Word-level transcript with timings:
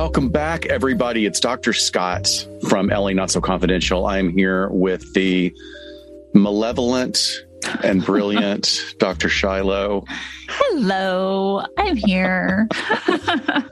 Welcome 0.00 0.28
back, 0.28 0.64
everybody. 0.66 1.26
It's 1.26 1.40
Dr. 1.40 1.72
Scott 1.72 2.28
from 2.68 2.86
LA 2.86 3.10
Not 3.10 3.32
So 3.32 3.40
Confidential. 3.40 4.06
I'm 4.06 4.30
here 4.30 4.68
with 4.68 5.12
the 5.12 5.52
malevolent 6.34 7.18
and 7.82 8.04
brilliant 8.04 8.94
Dr. 8.98 9.28
Shiloh. 9.28 10.04
Hello, 10.48 11.64
I'm 11.76 11.96
here. 11.96 12.68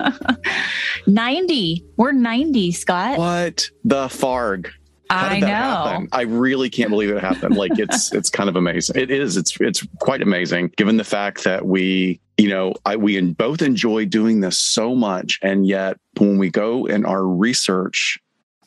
90. 1.07 1.85
We're 1.97 2.11
90, 2.11 2.73
Scott. 2.73 3.19
What 3.19 3.71
the 3.85 4.09
farg? 4.09 4.67
How 5.11 5.27
I 5.27 5.35
did 5.35 5.43
that 5.45 5.49
know. 5.49 5.91
happen? 5.91 6.09
I 6.13 6.23
really 6.23 6.71
can't 6.71 6.91
believe 6.91 7.11
it 7.11 7.21
happened. 7.21 7.57
Like 7.57 7.73
it's 7.79 8.13
it's 8.13 8.31
kind 8.31 8.49
of 8.49 8.57
amazing. 8.57 8.97
It 8.97 9.11
is. 9.11 9.37
It's 9.37 9.57
it's 9.61 9.87
quite 10.01 10.23
amazing 10.23 10.73
given 10.77 10.97
the 10.97 11.05
fact 11.05 11.45
that 11.45 11.67
we, 11.67 12.21
you 12.37 12.49
know, 12.49 12.75
I 12.85 12.97
we 12.97 13.21
both 13.33 13.63
enjoy 13.63 14.07
doing 14.07 14.41
this 14.41 14.59
so 14.59 14.95
much, 14.95 15.39
and 15.43 15.67
yet 15.67 15.99
when 16.19 16.39
we 16.39 16.51
go 16.51 16.87
in 16.87 17.05
our 17.05 17.25
research 17.25 18.19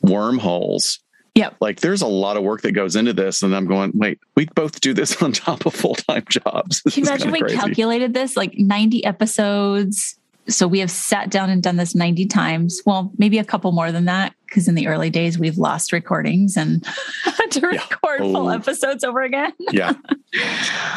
wormholes, 0.02 1.00
yeah. 1.34 1.50
like 1.60 1.80
there's 1.80 2.02
a 2.02 2.06
lot 2.06 2.36
of 2.36 2.42
work 2.42 2.62
that 2.62 2.72
goes 2.72 2.96
into 2.96 3.12
this, 3.12 3.42
and 3.42 3.54
I'm 3.54 3.66
going, 3.66 3.92
wait, 3.94 4.18
we 4.34 4.46
both 4.46 4.80
do 4.80 4.94
this 4.94 5.22
on 5.22 5.32
top 5.32 5.66
of 5.66 5.74
full 5.74 5.94
time 5.94 6.24
jobs. 6.28 6.82
This 6.82 6.94
Can 6.94 7.04
you 7.04 7.10
imagine 7.10 7.30
we 7.30 7.40
crazy. 7.40 7.56
calculated 7.56 8.14
this 8.14 8.36
like 8.36 8.54
90 8.56 9.04
episodes? 9.04 10.16
So 10.50 10.66
we 10.68 10.80
have 10.80 10.90
sat 10.90 11.30
down 11.30 11.48
and 11.48 11.62
done 11.62 11.76
this 11.76 11.94
90 11.94 12.26
times. 12.26 12.82
Well, 12.84 13.10
maybe 13.18 13.38
a 13.38 13.44
couple 13.44 13.72
more 13.72 13.90
than 13.92 14.04
that, 14.06 14.34
because 14.46 14.68
in 14.68 14.74
the 14.74 14.88
early 14.88 15.08
days 15.10 15.38
we've 15.38 15.56
lost 15.58 15.92
recordings 15.92 16.56
and 16.56 16.84
had 17.24 17.50
to 17.52 17.60
Yeah. 17.60 17.66
record 17.68 18.18
full 18.20 18.48
Oh. 18.48 18.48
episodes 18.48 19.04
over 19.04 19.22
again. 19.22 19.52
Yeah, 19.72 19.92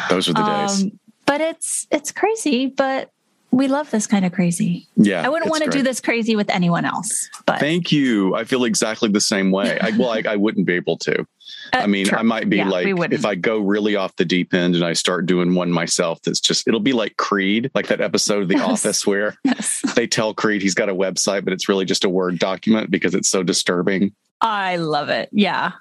those 0.08 0.28
are 0.28 0.32
the 0.34 0.42
days. 0.44 0.82
Um, 0.82 0.98
but 1.26 1.40
it's 1.40 1.86
it's 1.90 2.12
crazy, 2.12 2.66
but 2.66 3.10
we 3.50 3.68
love 3.68 3.90
this 3.92 4.06
kind 4.08 4.24
of 4.24 4.32
crazy. 4.32 4.88
Yeah, 4.96 5.24
I 5.24 5.28
wouldn't 5.28 5.50
want 5.50 5.62
to 5.64 5.70
do 5.70 5.82
this 5.82 6.00
crazy 6.00 6.34
with 6.34 6.50
anyone 6.50 6.84
else. 6.84 7.30
But 7.46 7.60
Thank 7.60 7.92
you. 7.92 8.34
I 8.34 8.42
feel 8.44 8.64
exactly 8.64 9.08
the 9.08 9.20
same 9.20 9.52
way. 9.52 9.78
I, 9.80 9.90
well, 9.96 10.10
I, 10.10 10.22
I 10.28 10.36
wouldn't 10.36 10.66
be 10.66 10.74
able 10.74 10.98
to. 10.98 11.24
I 11.72 11.82
Uh, 11.82 11.86
mean, 11.86 12.06
true. 12.06 12.18
I 12.18 12.22
might 12.22 12.48
be 12.50 12.58
Yeah, 12.58 12.68
like, 12.68 12.86
if 13.12 13.24
I 13.24 13.34
go 13.34 13.58
really 13.58 13.96
off 13.96 14.14
the 14.16 14.24
deep 14.24 14.52
end 14.54 14.74
and 14.74 14.84
I 14.84 14.92
start 14.92 15.26
doing 15.26 15.54
one 15.54 15.70
myself, 15.70 16.20
that's 16.22 16.40
just, 16.40 16.68
it'll 16.68 16.80
be 16.80 16.92
like 16.92 17.16
Creed, 17.16 17.70
like 17.74 17.86
that 17.88 18.00
episode 18.00 18.42
of 18.42 18.48
The 18.48 18.54
Yes. 18.58 18.84
Office 18.84 19.06
where 19.06 19.36
yes. 19.44 19.80
they 19.94 20.06
tell 20.06 20.34
Creed 20.34 20.62
he's 20.62 20.74
got 20.74 20.88
a 20.88 20.94
website, 20.94 21.44
but 21.44 21.52
it's 21.52 21.68
really 21.68 21.84
just 21.84 22.04
a 22.04 22.08
Word 22.08 22.38
document 22.38 22.90
because 22.90 23.14
it's 23.14 23.28
so 23.28 23.42
disturbing. 23.42 24.12
I 24.40 24.76
love 24.76 25.08
it. 25.08 25.28
Yeah. 25.32 25.72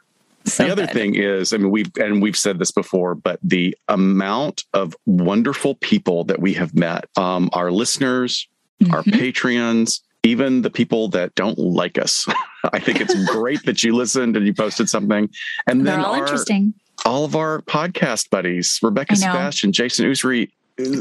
So 0.46 0.66
the 0.66 0.72
other 0.74 0.86
good. 0.88 0.94
thing 0.94 1.16
is, 1.16 1.54
I 1.54 1.58
mean, 1.58 1.72
we've, 1.72 1.92
and 1.98 2.22
we've 2.22 2.36
said 2.38 2.60
this 2.60 2.72
before, 2.72 3.16
but 3.16 3.40
the 3.44 3.78
amount 3.88 4.66
of 4.74 4.96
wonderful 5.06 5.76
people 5.76 6.26
that 6.26 6.40
we 6.40 6.54
have 6.56 6.76
met, 6.76 7.06
um, 7.18 7.50
our 7.54 7.72
listeners, 7.72 8.48
our 8.92 9.04
Mhm. 9.04 9.14
Patreons, 9.14 10.02
even 10.24 10.62
the 10.62 10.70
people 10.70 11.10
that 11.10 11.36
don't 11.36 11.58
like 11.60 11.98
us. 11.98 12.26
I 12.74 12.80
think 12.80 13.02
it's 13.02 13.14
great 13.30 13.64
that 13.66 13.84
you 13.84 13.94
listened 13.96 14.38
and 14.38 14.46
you 14.48 14.54
posted 14.54 14.90
something. 14.90 15.30
And 15.68 15.86
They're 15.86 15.98
then 15.98 16.06
all 16.06 16.14
our, 16.14 16.20
interesting. 16.20 16.74
all 17.06 17.26
of 17.26 17.36
our 17.36 17.62
podcast 17.64 18.30
buddies, 18.30 18.80
Rebecca. 18.82 19.16
Sebastian, 19.18 19.74
Jason 19.74 20.06
Usry, 20.06 20.50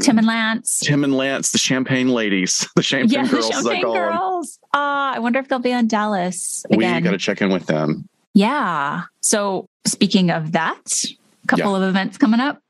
Tim 0.01 0.17
and 0.17 0.27
Lance. 0.27 0.81
Tim 0.83 1.03
and 1.03 1.15
Lance, 1.15 1.51
the 1.51 1.57
Champagne 1.57 2.09
ladies, 2.09 2.67
the 2.75 2.83
Champagne 2.83 3.11
Yeah, 3.11 3.23
the 3.25 3.29
girls, 3.31 3.49
I 3.49 3.51
Champagne. 3.61 3.81
Girls. 3.93 4.59
Ah, 4.73 5.13
I 5.15 5.19
wonder 5.19 5.39
if 5.39 5.47
they'll 5.47 5.59
be 5.59 5.73
on 5.73 5.87
Dallas 5.87 6.65
We 6.69 6.77
got 6.83 7.01
to 7.11 7.17
check 7.17 7.41
in 7.41 7.49
with 7.51 7.65
them. 7.65 8.07
yeah. 8.33 9.03
So 9.21 9.69
speaking 9.85 10.29
of 10.31 10.51
that, 10.51 11.03
a 11.43 11.47
couple 11.47 11.75
of 11.75 11.83
events 11.83 12.17
coming 12.17 12.39
up. 12.41 12.61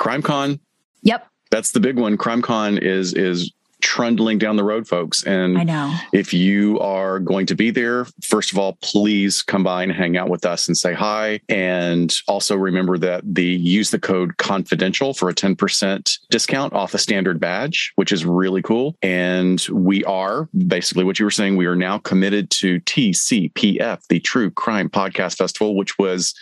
CrimeCon, 0.00 0.58
Yep. 1.02 1.26
that's 1.50 1.70
the 1.72 1.80
big 1.80 1.96
one. 1.98 2.18
CrimeCon 2.18 2.78
is 2.82 3.14
is 3.14 3.52
trundling 3.80 4.38
down 4.38 4.56
the 4.56 4.64
road, 4.64 4.86
folks. 4.86 5.22
And 5.24 5.58
I 5.58 5.64
know. 5.64 5.94
If 6.12 6.32
you 6.32 6.78
are 6.80 7.18
going 7.18 7.46
to 7.46 7.54
be 7.54 7.70
there, 7.70 8.06
first 8.22 8.52
of 8.52 8.58
all, 8.58 8.78
please 8.82 9.42
come 9.42 9.64
by 9.64 9.82
and 9.82 9.92
hang 9.92 10.16
out 10.16 10.28
with 10.28 10.44
us 10.44 10.68
and 10.68 10.76
say 10.76 10.92
hi. 10.92 11.40
And 11.48 12.14
also 12.28 12.56
remember 12.56 12.98
that 12.98 13.22
the 13.24 13.44
use 13.44 13.90
the 13.90 13.98
code 13.98 14.36
confidential 14.36 15.14
for 15.14 15.28
a 15.28 15.34
10% 15.34 16.18
discount 16.30 16.72
off 16.72 16.94
a 16.94 16.98
standard 16.98 17.40
badge, 17.40 17.92
which 17.96 18.12
is 18.12 18.24
really 18.24 18.62
cool. 18.62 18.96
And 19.02 19.60
we 19.72 20.04
are 20.04 20.48
basically 20.66 21.04
what 21.04 21.18
you 21.18 21.24
were 21.24 21.30
saying, 21.30 21.56
we 21.56 21.66
are 21.66 21.76
now 21.76 21.98
committed 21.98 22.50
to 22.50 22.80
TCPF, 22.80 24.06
the 24.08 24.20
True 24.20 24.50
Crime 24.50 24.88
Podcast 24.88 25.36
Festival, 25.36 25.76
which 25.76 25.98
was 25.98 26.34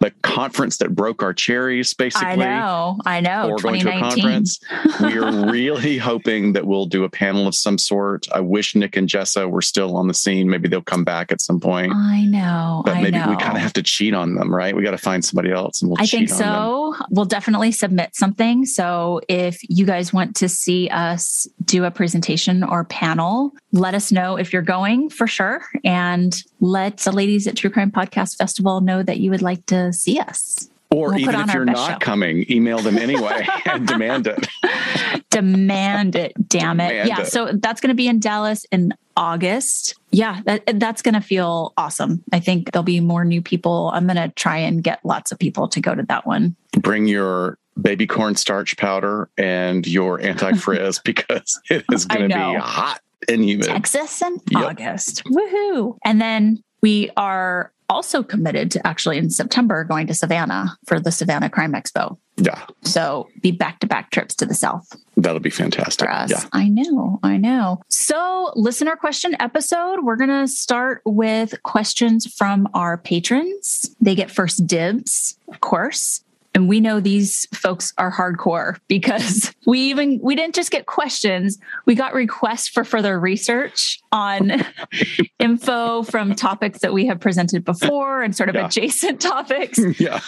the 0.00 0.10
conference 0.22 0.78
that 0.78 0.94
broke 0.94 1.22
our 1.22 1.34
cherries, 1.34 1.92
basically 1.92 2.28
I 2.28 2.36
know. 2.36 2.98
I 3.04 3.20
know. 3.20 3.50
or 3.50 3.58
going 3.58 3.80
to 3.82 3.94
a 3.94 4.00
conference. 4.00 4.58
we 5.00 5.18
are 5.18 5.50
really 5.50 5.98
hoping 5.98 6.54
that 6.54 6.66
we'll 6.66 6.86
do 6.86 7.04
a 7.04 7.10
panel 7.10 7.46
of 7.46 7.54
some 7.54 7.76
sort. 7.76 8.26
I 8.32 8.40
wish 8.40 8.74
Nick 8.74 8.96
and 8.96 9.06
Jessa 9.06 9.48
were 9.48 9.60
still 9.60 9.96
on 9.96 10.08
the 10.08 10.14
scene. 10.14 10.48
Maybe 10.48 10.68
they'll 10.68 10.80
come 10.80 11.04
back 11.04 11.30
at 11.30 11.42
some 11.42 11.60
point. 11.60 11.92
I 11.94 12.24
know. 12.24 12.82
But 12.86 12.96
I 12.96 13.02
maybe 13.02 13.18
know. 13.18 13.28
we 13.28 13.36
kind 13.36 13.56
of 13.56 13.62
have 13.62 13.74
to 13.74 13.82
cheat 13.82 14.14
on 14.14 14.34
them, 14.36 14.54
right? 14.54 14.74
We 14.74 14.82
got 14.82 14.92
to 14.92 14.98
find 14.98 15.22
somebody 15.22 15.52
else 15.52 15.82
and 15.82 15.90
we'll 15.90 16.00
I 16.00 16.06
cheat 16.06 16.30
think 16.30 16.32
on 16.32 16.38
them. 16.38 16.46
so. 16.46 17.06
We'll 17.10 17.26
definitely 17.26 17.70
submit 17.70 18.16
something. 18.16 18.64
So 18.64 19.20
if 19.28 19.60
you 19.68 19.84
guys 19.84 20.14
want 20.14 20.36
to 20.36 20.48
see 20.48 20.88
us 20.88 21.46
do 21.66 21.84
a 21.84 21.90
presentation 21.90 22.64
or 22.64 22.84
panel, 22.84 23.52
let 23.72 23.94
us 23.94 24.10
know 24.10 24.36
if 24.36 24.52
you're 24.52 24.62
going 24.62 25.10
for 25.10 25.26
sure. 25.26 25.64
And 25.84 26.42
let 26.60 26.98
the 26.98 27.12
ladies 27.12 27.46
at 27.46 27.56
True 27.56 27.70
Crime 27.70 27.90
Podcast 27.90 28.36
Festival 28.36 28.80
know 28.80 29.02
that 29.02 29.18
you 29.20 29.30
would 29.30 29.42
like 29.42 29.64
to 29.66 29.92
see 29.92 30.18
us. 30.18 30.68
Or 30.92 31.10
we'll 31.10 31.20
even 31.20 31.36
if 31.36 31.48
our 31.48 31.54
you're 31.54 31.64
not 31.64 31.92
show. 31.92 31.98
coming, 31.98 32.50
email 32.50 32.80
them 32.80 32.98
anyway 32.98 33.46
and 33.64 33.86
demand 33.86 34.26
it. 34.26 34.48
Demand 35.30 36.16
it, 36.16 36.32
damn 36.48 36.80
it. 36.80 36.88
Demand 36.88 37.08
yeah. 37.08 37.20
it. 37.20 37.26
So 37.28 37.52
that's 37.52 37.80
going 37.80 37.90
to 37.90 37.94
be 37.94 38.08
in 38.08 38.18
Dallas 38.18 38.66
in 38.72 38.92
August. 39.16 39.94
Yeah, 40.10 40.40
that, 40.44 40.64
that's 40.80 41.02
going 41.02 41.14
to 41.14 41.20
feel 41.20 41.72
awesome. 41.76 42.24
I 42.32 42.40
think 42.40 42.72
there'll 42.72 42.82
be 42.82 42.98
more 42.98 43.24
new 43.24 43.40
people. 43.40 43.92
I'm 43.94 44.06
going 44.06 44.16
to 44.16 44.30
try 44.30 44.56
and 44.56 44.82
get 44.82 44.98
lots 45.04 45.30
of 45.30 45.38
people 45.38 45.68
to 45.68 45.80
go 45.80 45.94
to 45.94 46.02
that 46.02 46.26
one. 46.26 46.56
Bring 46.72 47.06
your 47.06 47.58
baby 47.80 48.08
corn 48.08 48.34
starch 48.34 48.76
powder 48.76 49.30
and 49.38 49.86
your 49.86 50.20
anti-frizz 50.22 50.98
because 51.04 51.60
it 51.70 51.84
is 51.92 52.06
going 52.06 52.28
to 52.28 52.34
be 52.34 52.56
hot 52.56 53.00
and 53.28 53.44
humid. 53.44 53.66
Texas 53.66 54.22
in 54.22 54.38
Yep. 54.50 54.62
August. 54.64 55.24
Woohoo. 55.24 55.96
And 56.04 56.20
then 56.20 56.62
we 56.82 57.10
are 57.16 57.72
also 57.88 58.22
committed 58.22 58.70
to 58.70 58.86
actually 58.86 59.18
in 59.18 59.28
September 59.30 59.82
going 59.82 60.06
to 60.06 60.14
Savannah 60.14 60.76
for 60.86 61.00
the 61.00 61.10
Savannah 61.10 61.50
Crime 61.50 61.72
Expo. 61.72 62.16
Yeah, 62.36 62.64
So 62.84 63.28
be 63.42 63.50
back 63.50 63.80
to 63.80 63.86
back 63.86 64.10
trips 64.12 64.34
to 64.36 64.46
the 64.46 64.54
South 64.54 64.86
that'll 65.16 65.40
be 65.40 65.50
fantastic. 65.50 66.06
for 66.06 66.10
us. 66.10 66.30
Yeah. 66.30 66.44
I 66.52 66.68
know, 66.68 67.18
I 67.22 67.36
know. 67.36 67.82
So, 67.88 68.52
listener 68.56 68.96
question 68.96 69.36
episode, 69.40 70.04
we're 70.04 70.16
going 70.16 70.30
to 70.30 70.46
start 70.48 71.02
with 71.04 71.62
questions 71.64 72.32
from 72.32 72.66
our 72.72 72.96
patrons. 72.96 73.94
They 74.00 74.14
get 74.14 74.30
first 74.30 74.66
dibs, 74.66 75.36
of 75.48 75.60
course. 75.60 76.22
And 76.54 76.68
we 76.68 76.80
know 76.80 76.98
these 76.98 77.46
folks 77.54 77.92
are 77.96 78.10
hardcore 78.12 78.78
because 78.88 79.54
we 79.66 79.78
even 79.82 80.18
we 80.22 80.34
didn't 80.34 80.54
just 80.54 80.70
get 80.72 80.86
questions, 80.86 81.58
we 81.86 81.94
got 81.94 82.12
requests 82.12 82.66
for 82.68 82.82
further 82.84 83.20
research 83.20 84.00
on 84.10 84.52
info 85.38 86.02
from 86.02 86.34
topics 86.34 86.80
that 86.80 86.92
we 86.92 87.06
have 87.06 87.20
presented 87.20 87.64
before 87.64 88.22
and 88.22 88.34
sort 88.36 88.48
of 88.48 88.56
Yeah. 88.56 88.66
adjacent 88.66 89.20
topics. 89.20 89.78
Yeah. 90.00 90.20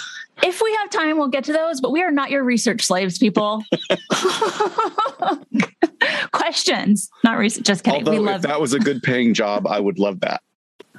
If 0.42 0.62
we 0.62 0.72
have 0.76 0.90
time, 0.90 1.18
we'll 1.18 1.28
get 1.28 1.44
to 1.44 1.52
those, 1.52 1.80
but 1.80 1.92
we 1.92 2.02
are 2.02 2.10
not 2.10 2.30
your 2.30 2.42
research 2.42 2.82
slaves, 2.82 3.18
people. 3.18 3.62
Questions, 6.32 7.10
not 7.22 7.36
research. 7.38 7.64
Just 7.64 7.84
kidding. 7.84 8.00
Although 8.00 8.12
we 8.12 8.16
if 8.18 8.24
love 8.24 8.42
that 8.42 8.60
was 8.60 8.72
a 8.72 8.78
good 8.78 9.02
paying 9.02 9.34
job, 9.34 9.66
I 9.66 9.78
would 9.78 9.98
love 9.98 10.20
that. 10.20 10.42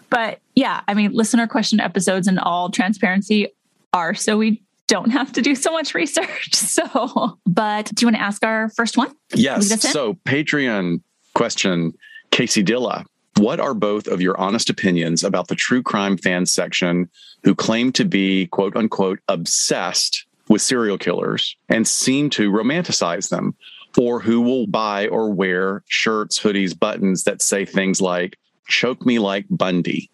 But 0.09 0.39
yeah, 0.56 0.81
I 0.88 0.94
mean, 0.94 1.12
listener 1.13 1.47
question 1.47 1.80
episodes 1.80 2.27
in 2.27 2.38
all 2.38 2.69
transparency 2.69 3.47
are 3.94 4.13
so 4.13 4.38
we 4.38 4.62
don't 4.94 5.10
have 5.10 5.31
to 5.31 5.42
do 5.42 5.56
so 5.56 5.72
much 5.72 5.95
research. 5.95 6.51
So, 6.74 7.38
but 7.45 7.86
do 7.94 8.04
you 8.04 8.07
want 8.07 8.16
to 8.16 8.22
ask 8.22 8.44
our 8.44 8.69
first 8.69 8.98
one? 8.98 9.13
Yes. 9.36 9.63
Lead 9.63 9.74
us 9.74 9.86
in? 9.86 9.92
So, 9.92 10.13
Patreon 10.25 11.01
question 11.36 11.94
Casey 12.31 12.63
Dilla. 12.63 13.06
What 13.38 13.60
are 13.60 13.74
both 13.74 14.07
of 14.07 14.22
your 14.22 14.40
honest 14.40 14.69
opinions 14.69 15.24
about 15.24 15.48
the 15.50 15.56
true 15.56 15.84
crime 15.84 16.18
fan 16.18 16.45
section 16.45 17.10
who 17.44 17.54
claim 17.54 17.92
to 17.94 18.06
be 18.06 18.48
quote 18.48 18.75
unquote 18.75 19.19
obsessed 19.28 20.25
with 20.48 20.62
serial 20.62 20.98
killers 20.98 21.56
and 21.69 21.88
seem 21.88 22.30
to 22.31 22.51
romanticize 22.51 23.30
them, 23.30 23.56
or 23.98 24.19
who 24.19 24.42
will 24.42 24.66
buy 24.66 25.07
or 25.07 25.31
wear 25.31 25.84
shirts, 25.88 26.40
hoodies, 26.40 26.78
buttons 26.78 27.24
that 27.24 27.42
say 27.42 27.66
things 27.66 28.01
like, 28.01 28.38
choke 28.68 29.06
me 29.06 29.19
like 29.19 29.45
Bundy? 29.50 30.10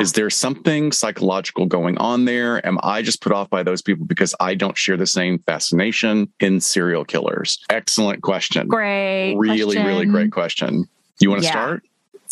Is 0.00 0.12
there 0.12 0.30
something 0.30 0.92
psychological 0.92 1.66
going 1.66 1.98
on 1.98 2.24
there? 2.24 2.64
Am 2.66 2.78
I 2.82 3.02
just 3.02 3.20
put 3.20 3.32
off 3.32 3.50
by 3.50 3.62
those 3.62 3.82
people 3.82 4.06
because 4.06 4.34
I 4.40 4.54
don't 4.54 4.76
share 4.76 4.96
the 4.96 5.06
same 5.06 5.38
fascination 5.40 6.32
in 6.40 6.60
serial 6.60 7.04
killers? 7.04 7.58
Excellent 7.70 8.22
question. 8.22 8.68
Great. 8.68 9.34
really, 9.36 9.76
really 9.78 10.06
great 10.06 10.32
question. 10.32 10.86
You 11.20 11.30
want 11.30 11.42
to 11.42 11.46
Yeah. 11.46 11.52
start? 11.52 11.82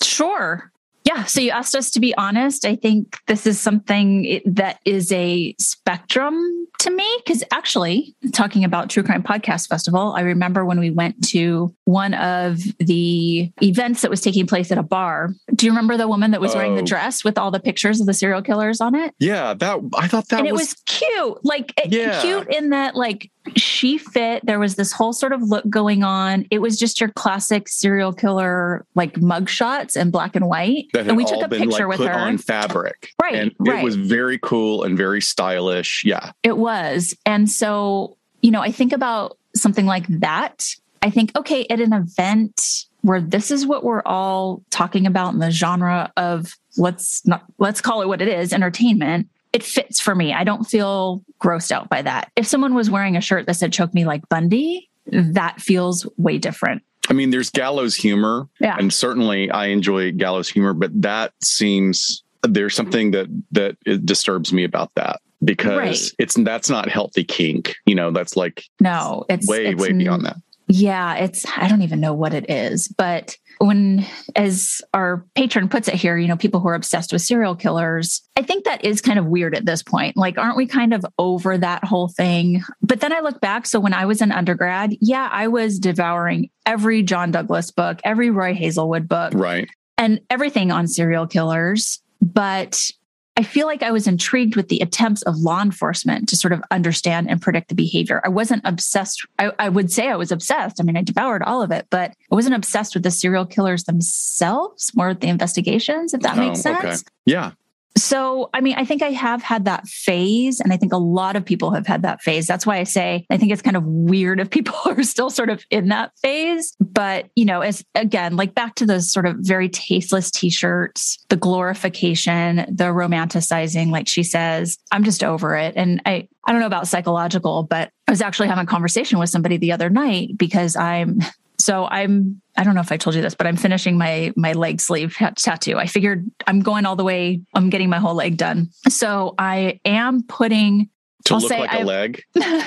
Sure. 0.03 0.73
Yeah. 1.11 1.25
So 1.25 1.41
you 1.41 1.51
asked 1.51 1.75
us 1.75 1.91
to 1.93 2.01
be 2.01 2.15
honest. 2.17 2.65
I 2.65 2.77
think 2.77 3.19
this 3.27 3.45
is 3.47 3.59
something 3.61 4.41
that 4.45 4.79
is 4.85 5.11
a 5.11 5.55
spectrum 5.59 6.35
to 6.79 6.91
me 6.91 7.07
because 7.25 7.43
actually 7.53 8.15
talking 8.33 8.65
about 8.65 8.89
true 8.89 9.03
crime 9.03 9.23
podcast 9.23 9.69
festival 9.69 10.15
i 10.17 10.21
remember 10.23 10.65
when 10.65 10.81
we 10.81 10.89
went 10.91 11.23
to 11.29 11.75
one 11.85 12.15
of 12.15 12.59
the 12.79 13.51
events 13.61 14.01
that 14.01 14.11
was 14.11 14.23
taking 14.23 14.47
place 14.47 14.73
at 14.73 14.79
a 14.79 14.83
bar 14.83 15.29
do 15.55 15.67
you 15.67 15.73
remember 15.73 15.99
the 15.99 16.09
woman 16.09 16.31
that 16.31 16.41
was 16.41 16.55
wearing 16.55 16.77
the 16.77 16.81
Oh. 16.83 16.87
dress 16.87 17.23
with 17.23 17.37
all 17.37 17.51
the 17.51 17.61
pictures 17.61 18.01
of 18.01 18.07
the 18.07 18.15
serial 18.15 18.41
killers 18.41 18.81
on 18.81 18.95
it 18.95 19.13
Yeah, 19.19 19.53
that 19.55 19.79
I 19.99 20.09
thought 20.09 20.29
that 20.29 20.39
and 20.39 20.49
it 20.49 20.53
was, 20.53 20.61
was 20.69 20.75
cute 20.87 21.45
like 21.45 21.75
it- 21.77 21.93
Yeah. 21.93 22.19
cute 22.23 22.49
in 22.49 22.71
that 22.71 22.97
like 22.97 23.31
she 23.57 23.99
fit 23.99 24.45
there 24.45 24.59
was 24.59 24.77
this 24.77 24.93
whole 24.93 25.13
sort 25.13 25.33
of 25.33 25.43
look 25.43 25.69
going 25.69 26.03
on 26.03 26.47
it 26.51 26.59
was 26.59 26.79
just 26.79 27.01
your 27.01 27.11
classic 27.11 27.69
serial 27.69 28.13
killer 28.13 28.85
like 28.95 29.21
mug 29.21 29.49
shots 29.49 29.97
in 29.97 30.11
black 30.11 30.37
and 30.37 30.47
white 30.47 30.87
and 30.95 31.17
we 31.17 31.25
took 31.25 31.43
a 31.43 31.49
been 31.49 31.61
picture 31.61 31.89
like 31.89 31.99
with 31.99 32.09
her 32.09 32.15
on 32.15 32.39
fabric. 32.39 33.13
Right, 33.21 33.35
And 33.35 33.53
right. 33.59 33.81
it 33.81 33.85
was 33.85 33.97
very 33.97 34.39
cool 34.39 34.85
and 34.85 34.97
very 34.97 35.21
stylish. 35.21 36.03
Yeah. 36.05 36.33
It 36.43 36.57
was. 36.57 37.15
And 37.27 37.51
so, 37.51 38.17
you 38.43 38.51
know, 38.51 38.61
I 38.61 38.73
think 38.73 38.93
about 38.93 39.39
something 39.55 39.87
like 39.87 40.07
that. 40.09 40.75
I 41.03 41.11
think, 41.11 41.37
okay, 41.37 41.67
at 41.71 41.81
an 41.81 41.93
event 41.93 42.85
where 43.03 43.21
this 43.21 43.51
is 43.51 43.67
what 43.67 43.85
we're 43.85 44.03
all 44.05 44.63
talking 44.71 45.07
about 45.07 45.33
in 45.33 45.41
the 45.41 45.51
genre 45.51 46.13
of 46.17 46.55
let's 46.77 47.27
not 47.27 47.45
let's 47.59 47.81
call 47.81 48.03
it 48.03 48.09
what 48.09 48.21
it 48.21 48.29
is, 48.29 48.53
entertainment. 48.53 49.29
It 49.53 49.63
fits 49.63 50.01
for 50.01 50.15
me. 50.15 50.33
I 50.33 50.45
don't 50.45 50.65
feel 50.65 51.25
grossed 51.43 51.73
out 51.73 51.89
by 51.89 52.03
that. 52.03 52.31
If 52.37 52.47
someone 52.47 52.75
was 52.75 52.89
wearing 52.91 53.17
a 53.17 53.21
shirt 53.21 53.47
that 53.47 53.55
said 53.55 53.73
choke 53.73 53.93
me 53.95 54.05
like 54.05 54.29
Bundy, 54.29 54.89
that 55.07 55.61
feels 55.61 56.07
way 56.17 56.39
different. 56.39 56.83
I 57.09 57.13
mean, 57.15 57.31
there's 57.31 57.51
gallows 57.51 57.97
humor, 57.97 58.49
Yeah. 58.61 58.77
and 58.79 58.93
certainly 58.93 59.51
I 59.51 59.67
enjoy 59.67 60.13
gallows 60.13 60.49
humor, 60.49 60.73
but 60.75 60.91
that 61.03 61.33
seems 61.43 62.23
there's 62.43 62.75
something 62.75 63.11
that 63.11 63.27
that 63.53 63.77
it 63.85 64.07
disturbs 64.07 64.53
me 64.53 64.63
about 64.65 64.93
that 64.95 65.21
because 65.45 65.77
Right. 65.79 66.01
it's 66.19 66.35
that's 66.37 66.71
not 66.71 66.89
healthy 66.89 67.25
kink. 67.25 67.75
You 67.87 67.97
know, 67.97 68.13
that's 68.13 68.37
like 68.37 68.65
No, 68.81 69.25
it's 69.29 69.49
way 69.49 69.67
it's 69.67 69.81
way 69.83 69.93
beyond 69.93 70.25
that. 70.27 70.37
Yeah, 70.73 71.17
it's 71.17 71.45
I 71.57 71.67
don't 71.69 71.83
even 71.83 71.99
know 72.01 72.15
what 72.15 72.33
it 72.33 72.49
is, 72.49 72.87
but 72.89 73.37
when 73.59 74.07
as 74.37 74.81
our 74.95 75.27
patron 75.35 75.69
puts 75.69 75.89
it 75.89 75.95
here, 75.95 76.17
you 76.17 76.29
know, 76.29 76.37
people 76.37 76.61
who 76.61 76.69
are 76.69 76.75
obsessed 76.75 77.13
with 77.13 77.23
serial 77.23 77.57
killers, 77.57 78.23
I 78.37 78.43
think 78.43 78.65
that 78.65 78.85
is 78.85 79.01
kind 79.01 79.19
of 79.19 79.27
weird 79.27 79.55
at 79.57 79.67
this 79.67 79.83
point. 79.83 80.17
Like 80.17 80.39
aren't 80.39 80.57
we 80.57 80.67
kind 80.67 80.95
of 80.95 81.05
over 81.19 81.59
that 81.59 81.85
whole 81.85 82.09
thing? 82.09 82.63
But 82.81 83.01
then 83.01 83.13
I 83.13 83.19
look 83.21 83.41
back, 83.41 83.67
so 83.67 83.81
when 83.81 83.93
I 83.93 84.07
was 84.07 84.23
an 84.23 84.31
undergrad, 84.33 84.95
yeah, 85.01 85.29
I 85.31 85.49
was 85.49 85.79
devouring 85.81 86.51
every 86.65 87.03
John 87.03 87.33
Douglas 87.33 87.71
book, 87.73 88.01
every 88.05 88.31
Roy 88.31 88.55
Hazelwood 88.55 89.09
book, 89.09 89.33
Right. 89.35 89.69
and 89.99 90.21
everything 90.31 90.71
on 90.71 90.87
serial 90.87 91.27
killers. 91.27 92.01
But 92.23 92.91
I 93.37 93.43
feel 93.43 93.67
like 93.67 93.83
I 93.83 93.91
was 93.91 94.07
intrigued 94.07 94.57
with 94.57 94.69
the 94.69 94.81
attempts 94.81 95.23
of 95.23 95.37
law 95.39 95.63
enforcement 95.63 96.29
to 96.29 96.37
sort 96.37 96.53
of 96.53 96.63
understand 96.71 97.31
and 97.31 97.41
predict 97.41 97.69
the 97.69 97.75
behavior. 97.75 98.21
I 98.25 98.29
wasn't 98.29 98.63
obsessed. 98.65 99.27
I, 99.39 99.53
I 99.59 99.69
would 99.69 99.91
say 99.91 100.09
I 100.09 100.17
was 100.17 100.31
obsessed. 100.33 100.81
I 100.81 100.83
mean, 100.85 100.97
I 100.97 101.03
devoured 101.03 101.43
all 101.43 101.63
of 101.63 101.71
it, 101.71 101.87
but 101.91 102.11
I 102.11 102.35
wasn't 102.35 102.57
obsessed 102.57 102.95
with 102.95 103.03
the 103.03 103.11
serial 103.11 103.47
killers 103.47 103.85
themselves, 103.85 104.91
more 104.95 105.09
with 105.09 105.21
the 105.21 105.29
investigations, 105.29 106.13
if 106.13 106.21
that 106.21 106.37
oh, 106.37 106.41
makes 106.41 106.59
Oh, 106.61 106.63
sense. 106.63 106.85
okay. 106.85 106.97
Yeah. 107.25 107.53
So, 108.01 108.49
I 108.55 108.61
mean, 108.61 108.77
I 108.77 108.85
think 108.85 109.03
I 109.03 109.11
have 109.11 109.43
had 109.43 109.67
that 109.67 109.87
phase, 109.87 110.61
and 110.61 110.73
I 110.73 110.77
think 110.77 110.93
a 110.93 110.99
lot 110.99 111.37
of 111.37 111.45
people 111.45 111.71
have 111.73 111.87
had 111.87 112.03
that 112.03 112.23
phase. 112.23 112.47
That's 112.47 112.65
why 112.65 112.79
I 112.79 112.85
say 112.85 113.27
I 113.31 113.37
think 113.37 113.53
it's 113.53 113.63
kind 113.63 113.77
of 113.77 113.85
weird 113.85 114.41
if 114.41 114.51
people 114.51 114.75
are 114.87 115.03
still 115.03 115.31
sort 115.31 115.51
of 115.51 115.65
in 115.71 115.89
that 115.89 116.13
phase. 116.23 116.75
But, 116.81 117.29
you 117.37 117.45
know, 117.45 117.61
as 117.61 117.85
again, 117.95 118.37
like 118.37 118.55
back 118.55 118.77
to 118.77 118.87
those 118.87 119.13
sort 119.13 119.27
of 119.27 119.37
very 119.41 119.69
tasteless 119.69 120.31
t 120.31 120.51
shirts, 120.51 121.25
the 121.29 121.37
glorification, 121.37 122.57
the 122.69 122.85
romanticizing, 122.85 123.91
like 123.91 124.09
she 124.09 124.23
says, 124.23 124.79
I'm 124.91 125.05
just 125.05 125.23
over 125.23 125.57
it. 125.57 125.75
And 125.77 126.01
I, 126.07 126.29
I 126.47 126.53
don't 126.53 126.61
know 126.61 126.67
about 126.67 126.89
psychological, 126.89 127.65
but 127.65 127.91
I 128.09 128.13
was 128.13 128.23
actually 128.23 128.49
having 128.49 128.65
a 128.65 128.67
conversation 128.67 129.19
with 129.19 129.31
somebody 129.31 129.57
the 129.57 129.73
other 129.73 129.91
night 129.91 130.31
because 130.37 130.75
I'm 130.75 131.21
so 131.61 131.87
I'm 131.87 132.41
I 132.57 132.65
don't 132.65 132.75
know 132.75 132.81
if 132.81 132.91
I 132.93 132.97
told 132.97 133.15
you 133.17 133.23
this, 133.23 133.35
but 133.35 133.47
I'm 133.47 133.57
finishing 133.57 133.97
my 133.99 134.33
my 134.37 134.53
leg 134.53 134.81
sleeve 134.81 135.15
ta- 135.17 135.33
tattoo. 135.37 135.77
I 135.77 135.87
figured 135.87 136.29
I'm 136.47 136.61
going 136.61 136.87
all 136.87 136.97
the 136.97 137.05
way. 137.05 137.41
I'm 137.55 137.71
getting 137.71 137.89
my 137.91 137.99
whole 137.99 138.15
leg 138.15 138.37
done. 138.37 138.71
So 138.89 139.35
I 139.39 139.81
am 139.85 140.23
putting 140.25 140.89
To 141.27 141.35
I'll 141.35 141.41
look 141.41 141.51
say 141.51 141.61
like 141.61 141.73
a 141.73 141.85
leg. 141.85 142.23
yeah, 142.35 142.63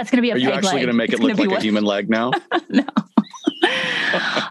it's 0.00 0.10
going 0.10 0.16
to 0.16 0.22
be 0.22 0.30
a 0.30 0.34
Are 0.34 0.38
you 0.38 0.50
actually 0.50 0.74
leg. 0.74 0.82
going 0.82 0.86
to 0.86 0.92
make 0.94 1.10
It's 1.12 1.20
it 1.20 1.24
look 1.24 1.38
like 1.38 1.58
a 1.58 1.60
human 1.62 1.84
leg 1.84 2.08
now? 2.08 2.32
No. 2.70 2.84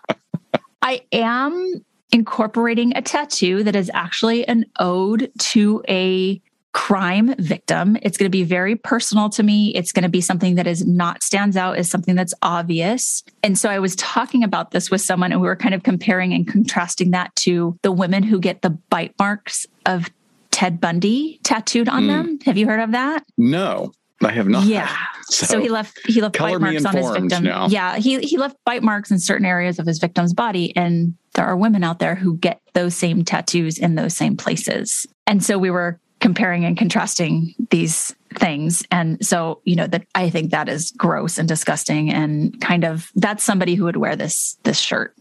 I 0.81 1.01
am 1.11 1.83
incorporating 2.11 2.95
a 2.95 3.01
tattoo 3.01 3.63
that 3.63 3.75
is 3.75 3.91
actually 3.93 4.47
an 4.47 4.65
ode 4.79 5.31
to 5.39 5.83
a 5.89 6.41
crime 6.73 7.33
victim. 7.39 7.97
It's 8.01 8.17
going 8.17 8.25
to 8.25 8.35
be 8.37 8.43
very 8.43 8.75
personal 8.75 9.29
to 9.31 9.43
me. 9.43 9.73
It's 9.75 9.91
going 9.91 10.03
to 10.03 10.09
be 10.09 10.21
something 10.21 10.55
that 10.55 10.67
is 10.67 10.85
not 10.85 11.23
stands 11.23 11.57
out 11.57 11.77
as 11.77 11.89
something 11.89 12.15
that's 12.15 12.33
obvious. 12.43 13.23
And 13.43 13.57
so 13.57 13.69
I 13.69 13.79
was 13.79 13.95
talking 13.95 14.43
about 14.43 14.71
this 14.71 14.91
with 14.91 15.01
someone 15.01 15.31
and 15.31 15.41
we 15.41 15.47
were 15.47 15.55
kind 15.55 15.73
of 15.73 15.83
comparing 15.83 16.33
and 16.33 16.47
contrasting 16.47 17.11
that 17.11 17.35
to 17.37 17.77
the 17.81 17.91
women 17.91 18.21
who 18.23 18.39
get 18.39 18.61
the 18.61 18.69
bite 18.69 19.13
marks 19.17 19.65
of 19.85 20.09
Ted 20.51 20.79
Bundy 20.79 21.39
tattooed 21.43 21.89
on 21.89 22.03
Mm. 22.03 22.07
them. 22.07 22.39
Have 22.45 22.57
you 22.57 22.67
heard 22.67 22.79
of 22.81 22.91
that? 22.91 23.23
No, 23.37 23.91
I 24.23 24.31
have 24.31 24.47
not. 24.47 24.65
Yeah. 24.65 24.89
So, 25.29 25.59
he 25.59 25.67
left 25.67 25.99
he 26.07 26.21
left 26.21 26.39
bite 26.39 26.57
marks 26.61 26.85
on 26.85 26.95
his 26.95 27.09
victim. 27.09 27.43
now. 27.43 27.67
Yeah, 27.67 27.97
he 27.97 28.21
he 28.21 28.37
left 28.37 28.55
bite 28.63 28.81
marks 28.81 29.11
in 29.11 29.19
certain 29.19 29.45
areas 29.45 29.77
of 29.77 29.85
his 29.85 29.99
victim's 29.99 30.33
body, 30.33 30.73
and 30.73 31.15
there 31.33 31.43
are 31.43 31.57
women 31.57 31.83
out 31.83 31.99
there 31.99 32.15
who 32.15 32.37
get 32.37 32.61
those 32.75 32.95
same 32.95 33.25
tattoos 33.25 33.77
in 33.77 33.95
those 33.95 34.15
same 34.15 34.37
places. 34.37 35.05
And 35.27 35.43
so 35.43 35.57
we 35.57 35.69
were 35.69 35.99
comparing 36.27 36.65
and 36.65 36.77
contrasting 36.77 37.55
these 37.69 38.13
things, 38.35 38.83
and 38.91 39.25
so 39.25 39.61
you 39.63 39.77
know 39.77 39.87
that 39.87 40.05
I 40.13 40.29
think 40.29 40.51
that 40.51 40.67
is 40.67 40.91
gross 40.91 41.37
and 41.37 41.47
disgusting, 41.47 42.11
and 42.11 42.59
kind 42.59 42.83
of 42.83 43.09
that's 43.15 43.45
somebody 43.45 43.75
who 43.75 43.85
would 43.85 43.95
wear 43.95 44.17
this 44.17 44.57
this 44.63 44.77
shirt. 44.77 45.15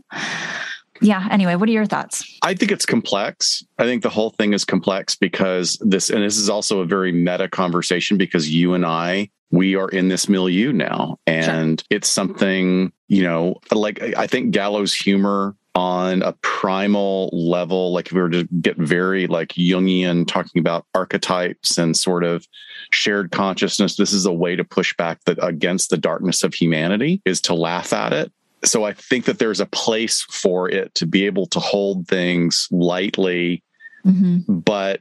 yeah. 1.00 1.26
Anyway, 1.30 1.54
what 1.54 1.70
are 1.70 1.72
your 1.72 1.86
thoughts? 1.86 2.22
I 2.42 2.52
think 2.52 2.70
it's 2.70 2.84
complex. 2.84 3.64
I 3.78 3.84
think 3.84 4.02
the 4.02 4.10
whole 4.10 4.28
thing 4.28 4.52
is 4.52 4.66
complex 4.66 5.14
because 5.14 5.78
this, 5.80 6.10
and 6.10 6.22
this 6.22 6.36
is 6.36 6.50
also 6.50 6.80
a 6.80 6.84
very 6.84 7.12
meta 7.12 7.48
conversation 7.48 8.18
because 8.18 8.50
you 8.50 8.74
and 8.74 8.84
I, 8.84 9.30
we 9.50 9.74
are 9.74 9.88
in 9.88 10.08
this 10.08 10.28
milieu 10.28 10.70
now. 10.70 11.16
And 11.26 11.82
it's 11.88 12.10
something, 12.10 12.92
you 13.08 13.22
know, 13.22 13.56
like 13.72 14.02
I 14.02 14.12
I 14.18 14.26
think 14.26 14.50
gallows 14.50 14.94
humor 14.94 15.56
on 15.74 16.22
a 16.22 16.32
primal 16.42 17.30
level, 17.32 17.92
like 17.92 18.06
if 18.06 18.12
we 18.12 18.20
were 18.20 18.30
to 18.30 18.44
get 18.60 18.76
very 18.76 19.26
like 19.26 19.50
Jungian, 19.50 20.26
talking 20.26 20.60
about 20.60 20.86
archetypes 20.94 21.78
and 21.78 21.96
sort 21.96 22.24
of 22.24 22.46
shared 22.90 23.30
consciousness, 23.30 23.96
this 23.96 24.12
is 24.12 24.26
a 24.26 24.32
way 24.32 24.56
to 24.56 24.64
push 24.64 24.94
back 24.96 25.20
the, 25.24 25.42
against 25.44 25.90
the 25.90 25.96
darkness 25.96 26.42
of 26.42 26.54
humanity 26.54 27.22
is 27.24 27.40
to 27.42 27.54
laugh 27.54 27.92
at 27.92 28.12
it 28.12 28.32
so 28.64 28.84
I 28.84 28.92
think 28.92 29.24
that 29.24 29.38
there's 29.38 29.60
a 29.60 29.66
place 29.66 30.22
for 30.22 30.68
it 30.68 30.94
to 30.96 31.06
be 31.06 31.24
able 31.24 31.46
to 31.46 31.58
hold 31.60 32.06
things 32.06 32.68
lightly, 32.70 33.62
Mhm. 34.04 34.44
but 34.46 35.00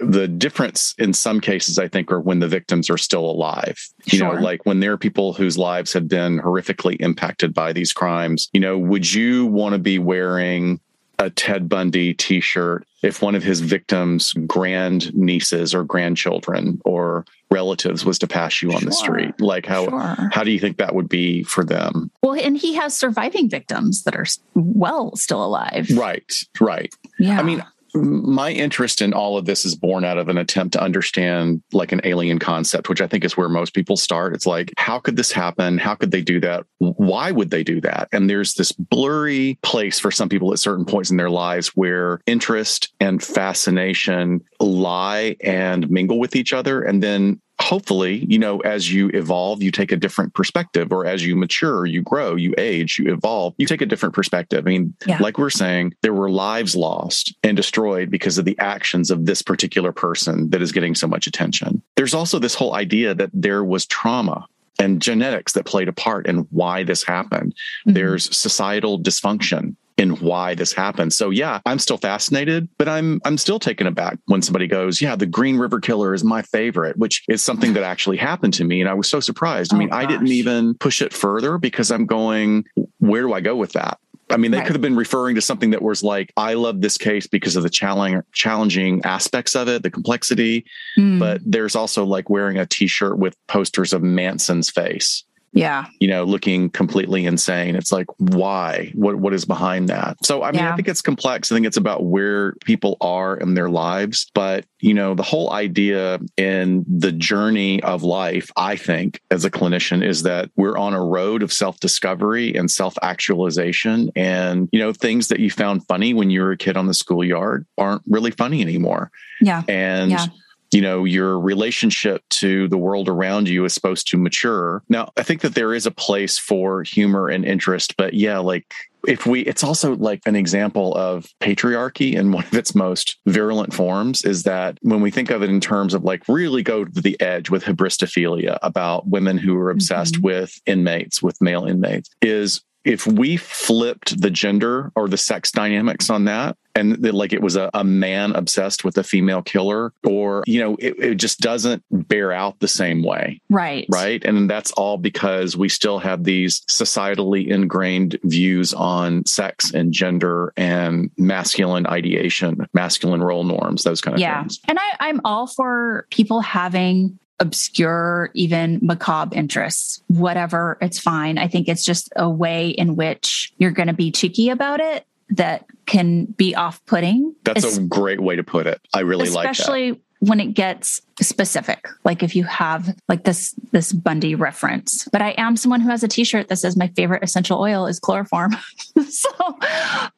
the 0.00 0.28
difference 0.28 0.94
in 0.98 1.12
some 1.12 1.40
cases, 1.40 1.78
I 1.78 1.88
think, 1.88 2.12
are 2.12 2.20
when 2.20 2.38
the 2.38 2.48
victims 2.48 2.88
are 2.90 2.98
still 2.98 3.24
alive. 3.28 3.76
You 4.04 4.18
Sure. 4.18 4.34
know, 4.36 4.40
like 4.40 4.64
when 4.64 4.80
there 4.80 4.92
are 4.92 4.96
people 4.98 5.32
whose 5.32 5.58
lives 5.58 5.92
have 5.94 6.06
been 6.08 6.38
horrifically 6.40 6.96
impacted 7.00 7.52
by 7.52 7.72
these 7.72 7.92
crimes. 7.92 8.48
You 8.52 8.60
know, 8.60 8.78
would 8.78 9.12
you 9.12 9.46
want 9.46 9.72
to 9.72 9.78
be 9.78 9.98
wearing 9.98 10.78
a 11.18 11.28
Ted 11.28 11.68
Bundy 11.68 12.14
T-shirt 12.14 12.86
if 13.02 13.20
one 13.20 13.34
of 13.34 13.42
his 13.42 13.60
victims' 13.60 14.32
grand 14.46 15.12
nieces 15.14 15.74
or 15.74 15.84
grandchildren 15.84 16.80
or 16.84 17.24
relatives 17.50 18.04
was 18.04 18.18
to 18.20 18.26
pass 18.28 18.62
you 18.62 18.72
on 18.72 18.84
the 18.84 18.92
street? 18.92 19.38
Like 19.40 19.66
how 19.66 19.86
Sure. 19.88 20.30
how 20.32 20.44
do 20.44 20.50
you 20.52 20.60
think 20.60 20.76
that 20.78 20.94
would 20.94 21.08
be 21.08 21.42
for 21.42 21.64
them? 21.64 22.10
Well, 22.22 22.34
and 22.40 22.56
he 22.56 22.74
has 22.74 22.96
surviving 22.96 23.50
victims 23.50 24.04
that 24.04 24.14
are 24.14 24.26
well 24.54 25.16
still 25.16 25.44
alive. 25.44 25.90
Right, 25.94 26.32
right. 26.60 26.94
Yeah. 27.18 27.38
I 27.38 27.42
mean, 27.42 27.62
my 27.94 28.50
interest 28.50 29.02
in 29.02 29.12
all 29.12 29.36
of 29.36 29.44
this 29.44 29.64
is 29.64 29.74
born 29.74 30.04
out 30.04 30.18
of 30.18 30.28
an 30.28 30.38
attempt 30.38 30.72
to 30.74 30.82
understand 30.82 31.62
like 31.72 31.92
an 31.92 32.00
alien 32.04 32.38
concept, 32.38 32.88
which 32.88 33.00
I 33.00 33.06
think 33.06 33.24
is 33.24 33.36
where 33.36 33.48
most 33.48 33.74
people 33.74 33.96
start. 33.96 34.34
It's 34.34 34.46
like, 34.46 34.72
how 34.76 34.98
could 34.98 35.16
this 35.16 35.32
happen? 35.32 35.78
How 35.78 35.94
could 35.94 36.10
they 36.10 36.22
do 36.22 36.40
that? 36.40 36.66
Why 36.78 37.30
would 37.30 37.50
they 37.50 37.62
do 37.62 37.80
that? 37.82 38.08
And 38.12 38.28
there's 38.28 38.54
this 38.54 38.72
blurry 38.72 39.58
place 39.62 39.98
for 39.98 40.10
some 40.10 40.28
people 40.28 40.52
at 40.52 40.58
certain 40.58 40.84
points 40.84 41.10
in 41.10 41.16
their 41.16 41.30
lives 41.30 41.68
where 41.68 42.20
interest 42.26 42.92
and 43.00 43.22
fascination 43.22 44.42
lie 44.58 45.36
and 45.42 45.90
mingle 45.90 46.18
with 46.18 46.36
each 46.36 46.52
other. 46.52 46.82
And 46.82 47.02
then 47.02 47.40
hopefully, 47.60 48.24
you 48.28 48.38
know, 48.38 48.58
as 48.60 48.92
you 48.92 49.08
evolve, 49.10 49.62
you 49.62 49.70
take 49.70 49.92
a 49.92 49.96
different 49.96 50.34
perspective, 50.34 50.92
or 50.92 51.06
as 51.06 51.24
you 51.24 51.36
mature, 51.36 51.86
you 51.86 52.02
grow, 52.02 52.34
you 52.34 52.54
age, 52.58 52.98
you 52.98 53.12
evolve, 53.12 53.54
you 53.58 53.66
take 53.66 53.80
a 53.82 53.86
different 53.86 54.14
perspective. 54.14 54.64
I 54.66 54.68
mean, 54.70 54.94
Yeah. 55.06 55.18
like 55.20 55.38
we're 55.38 55.50
saying, 55.50 55.94
there 56.02 56.14
were 56.14 56.30
lives 56.30 56.74
lost 56.74 57.34
and 57.42 57.56
destroyed 57.56 58.10
because 58.10 58.38
of 58.38 58.44
the 58.44 58.58
actions 58.58 59.10
of 59.10 59.26
this 59.26 59.42
particular 59.42 59.92
person 59.92 60.50
that 60.50 60.62
is 60.62 60.72
getting 60.72 60.94
so 60.94 61.06
much 61.06 61.26
attention. 61.26 61.82
There's 61.96 62.14
also 62.14 62.38
this 62.38 62.54
whole 62.54 62.74
idea 62.74 63.14
that 63.14 63.30
there 63.34 63.64
was 63.64 63.86
trauma 63.86 64.46
and 64.78 65.02
genetics 65.02 65.52
that 65.52 65.66
played 65.66 65.88
a 65.88 65.92
part 65.92 66.26
in 66.26 66.38
why 66.50 66.82
this 66.84 67.02
happened. 67.04 67.54
Mhm. 67.86 67.94
There's 67.94 68.34
societal 68.34 68.98
dysfunction 68.98 69.76
in 70.00 70.16
why 70.16 70.54
this 70.54 70.72
happened. 70.72 71.12
So 71.12 71.30
yeah, 71.30 71.60
I'm 71.66 71.78
still 71.78 71.98
fascinated, 71.98 72.68
but 72.78 72.88
I'm 72.88 73.20
I'm 73.24 73.36
still 73.36 73.58
taken 73.58 73.86
aback 73.86 74.18
when 74.26 74.42
somebody 74.42 74.66
goes, 74.66 75.00
"Yeah, 75.00 75.14
the 75.14 75.26
Green 75.26 75.58
River 75.58 75.78
Killer 75.78 76.14
is 76.14 76.24
my 76.24 76.42
favorite," 76.42 76.96
which 76.96 77.22
is 77.28 77.42
something 77.42 77.74
that 77.74 77.82
actually 77.82 78.16
happened 78.16 78.54
to 78.54 78.64
me, 78.64 78.80
and 78.80 78.88
I 78.88 78.94
was 78.94 79.08
so 79.08 79.20
surprised. 79.20 79.74
I 79.74 79.76
mean, 79.76 79.90
oh, 79.92 79.96
I 79.96 80.06
didn't 80.06 80.28
even 80.28 80.74
push 80.74 81.02
it 81.02 81.12
further 81.12 81.58
because 81.58 81.90
I'm 81.90 82.06
going, 82.06 82.64
where 82.98 83.22
do 83.22 83.34
I 83.34 83.40
go 83.40 83.54
with 83.54 83.72
that? 83.72 83.98
I 84.30 84.36
mean, 84.36 84.52
they 84.52 84.58
right. 84.58 84.66
could 84.66 84.76
have 84.76 84.82
been 84.82 84.96
referring 84.96 85.34
to 85.34 85.40
something 85.40 85.70
that 85.70 85.82
was 85.82 86.02
like, 86.02 86.32
I 86.36 86.54
love 86.54 86.80
this 86.80 86.96
case 86.96 87.26
because 87.26 87.56
of 87.56 87.64
the 87.64 87.70
challenging, 87.70 88.22
challenging 88.32 89.04
aspects 89.04 89.56
of 89.56 89.68
it, 89.68 89.82
the 89.82 89.90
complexity. 89.90 90.64
Mm. 90.96 91.18
But 91.18 91.40
there's 91.44 91.74
also 91.74 92.04
like 92.04 92.30
wearing 92.30 92.56
a 92.56 92.64
t 92.64 92.86
shirt 92.86 93.18
with 93.18 93.36
posters 93.48 93.92
of 93.92 94.02
Manson's 94.02 94.70
face. 94.70 95.24
Yeah. 95.52 95.86
You 95.98 96.06
know, 96.06 96.22
looking 96.22 96.70
completely 96.70 97.26
insane. 97.26 97.74
It's 97.74 97.90
like, 97.90 98.06
why? 98.18 98.92
What 98.94 99.16
what 99.16 99.34
is 99.34 99.44
behind 99.44 99.88
that? 99.88 100.24
So 100.24 100.44
I 100.44 100.52
mean, 100.52 100.60
yeah. 100.60 100.72
I 100.72 100.76
think 100.76 100.86
it's 100.86 101.02
complex. 101.02 101.50
I 101.50 101.56
think 101.56 101.66
it's 101.66 101.76
about 101.76 102.04
where 102.04 102.52
people 102.64 102.96
are 103.00 103.36
in 103.36 103.54
their 103.54 103.68
lives. 103.68 104.30
But, 104.32 104.64
you 104.78 104.94
know, 104.94 105.14
the 105.14 105.24
whole 105.24 105.52
idea 105.52 106.20
in 106.36 106.84
the 106.88 107.10
journey 107.10 107.82
of 107.82 108.04
life, 108.04 108.52
I 108.56 108.76
think, 108.76 109.20
as 109.30 109.44
a 109.44 109.50
clinician, 109.50 110.04
is 110.06 110.22
that 110.22 110.50
we're 110.54 110.78
on 110.78 110.94
a 110.94 111.04
road 111.04 111.42
of 111.42 111.52
self-discovery 111.52 112.54
and 112.54 112.70
self-actualization. 112.70 114.10
And, 114.14 114.68
you 114.70 114.78
know, 114.78 114.92
things 114.92 115.28
that 115.28 115.40
you 115.40 115.50
found 115.50 115.84
funny 115.88 116.14
when 116.14 116.30
you 116.30 116.42
were 116.42 116.52
a 116.52 116.56
kid 116.56 116.76
on 116.76 116.86
the 116.86 116.94
schoolyard 116.94 117.66
aren't 117.76 118.02
really 118.06 118.30
funny 118.30 118.62
anymore. 118.62 119.10
Yeah. 119.40 119.62
And 119.68 120.12
yeah 120.12 120.26
you 120.72 120.80
know 120.80 121.04
your 121.04 121.38
relationship 121.38 122.22
to 122.30 122.68
the 122.68 122.78
world 122.78 123.08
around 123.08 123.48
you 123.48 123.64
is 123.64 123.74
supposed 123.74 124.08
to 124.08 124.16
mature 124.16 124.82
now 124.88 125.10
i 125.16 125.22
think 125.22 125.40
that 125.40 125.54
there 125.54 125.74
is 125.74 125.86
a 125.86 125.90
place 125.90 126.38
for 126.38 126.82
humor 126.82 127.28
and 127.28 127.44
interest 127.44 127.96
but 127.96 128.14
yeah 128.14 128.38
like 128.38 128.74
if 129.06 129.26
we 129.26 129.40
it's 129.42 129.64
also 129.64 129.96
like 129.96 130.20
an 130.26 130.36
example 130.36 130.94
of 130.94 131.26
patriarchy 131.40 132.14
in 132.14 132.32
one 132.32 132.44
of 132.44 132.54
its 132.54 132.74
most 132.74 133.18
virulent 133.26 133.72
forms 133.72 134.24
is 134.24 134.42
that 134.42 134.78
when 134.82 135.00
we 135.00 135.10
think 135.10 135.30
of 135.30 135.42
it 135.42 135.50
in 135.50 135.60
terms 135.60 135.94
of 135.94 136.04
like 136.04 136.22
really 136.28 136.62
go 136.62 136.84
to 136.84 137.00
the 137.00 137.18
edge 137.20 137.50
with 137.50 137.64
hybristophilia 137.64 138.58
about 138.62 139.06
women 139.08 139.38
who 139.38 139.56
are 139.56 139.70
obsessed 139.70 140.14
mm-hmm. 140.14 140.26
with 140.26 140.60
inmates 140.66 141.22
with 141.22 141.40
male 141.40 141.64
inmates 141.64 142.10
is 142.20 142.62
if 142.84 143.06
we 143.06 143.36
flipped 143.36 144.20
the 144.20 144.30
gender 144.30 144.90
or 144.94 145.08
the 145.08 145.16
sex 145.16 145.50
dynamics 145.50 146.10
on 146.10 146.24
that 146.24 146.56
and 146.74 147.02
like 147.12 147.32
it 147.32 147.42
was 147.42 147.56
a, 147.56 147.68
a, 147.74 147.84
man 147.84 148.34
obsessed 148.36 148.84
with 148.84 148.96
a 148.96 149.02
female 149.02 149.42
killer 149.42 149.92
or 150.04 150.44
you 150.46 150.60
know 150.60 150.76
it, 150.78 150.94
it, 150.98 151.14
just 151.16 151.40
doesn't 151.40 151.82
bear 151.90 152.32
out 152.32 152.58
the 152.60 152.68
same 152.68 153.02
way. 153.02 153.40
Right. 153.50 153.86
Right? 153.90 154.24
And 154.24 154.48
that's 154.48 154.70
all 154.72 154.96
because 154.96 155.56
we 155.56 155.68
still 155.68 155.98
have 155.98 156.22
these 156.22 156.60
societally 156.70 157.48
ingrained 157.48 158.18
views 158.22 158.72
on 158.72 159.26
sex 159.26 159.74
and 159.74 159.92
gender 159.92 160.52
and 160.56 161.10
masculine 161.18 161.86
ideation 161.86 162.66
masculine 162.72 163.22
role 163.22 163.44
norms 163.44 163.82
those 163.82 164.00
kind 164.00 164.14
of 164.14 164.20
yeah. 164.20 164.42
things. 164.42 164.60
Yeah 164.62 164.70
and 164.70 164.78
I, 164.78 165.08
i'm 165.08 165.20
all 165.24 165.46
for 165.48 166.06
people 166.10 166.40
having 166.40 167.18
obscure, 167.40 168.30
even 168.34 168.78
macabre 168.82 169.34
interests, 169.34 170.02
whatever, 170.06 170.78
it's 170.80 170.98
fine. 170.98 171.38
I 171.38 171.48
think 171.48 171.68
it's 171.68 171.84
just 171.84 172.12
a 172.16 172.28
way 172.28 172.68
in 172.68 172.96
which 172.96 173.52
you're 173.58 173.70
going 173.70 173.88
to 173.88 173.94
be 173.94 174.10
cheeky 174.10 174.50
about 174.50 174.80
it 174.80 175.06
that 175.30 175.64
can 175.86 176.26
be 176.26 176.54
off 176.54 176.84
putting. 176.86 177.34
That's 177.44 177.76
a 177.76 177.82
great 177.82 178.20
way 178.20 178.36
to 178.36 178.44
put 178.44 178.66
it. 178.66 178.80
I 178.94 179.00
really 179.00 179.30
like 179.30 179.46
that. 179.46 179.52
Especially 179.52 180.00
when 180.20 180.38
it 180.38 180.52
gets 180.52 181.00
specific 181.20 181.88
like 182.04 182.22
if 182.22 182.36
you 182.36 182.44
have 182.44 182.94
like 183.08 183.24
this 183.24 183.54
this 183.72 183.90
bundy 183.92 184.34
reference 184.34 185.08
but 185.12 185.22
i 185.22 185.30
am 185.38 185.56
someone 185.56 185.80
who 185.80 185.88
has 185.88 186.02
a 186.02 186.08
t-shirt 186.08 186.48
that 186.48 186.56
says 186.56 186.76
my 186.76 186.88
favorite 186.88 187.22
essential 187.22 187.58
oil 187.58 187.86
is 187.86 187.98
chloroform 187.98 188.54
so 189.08 189.30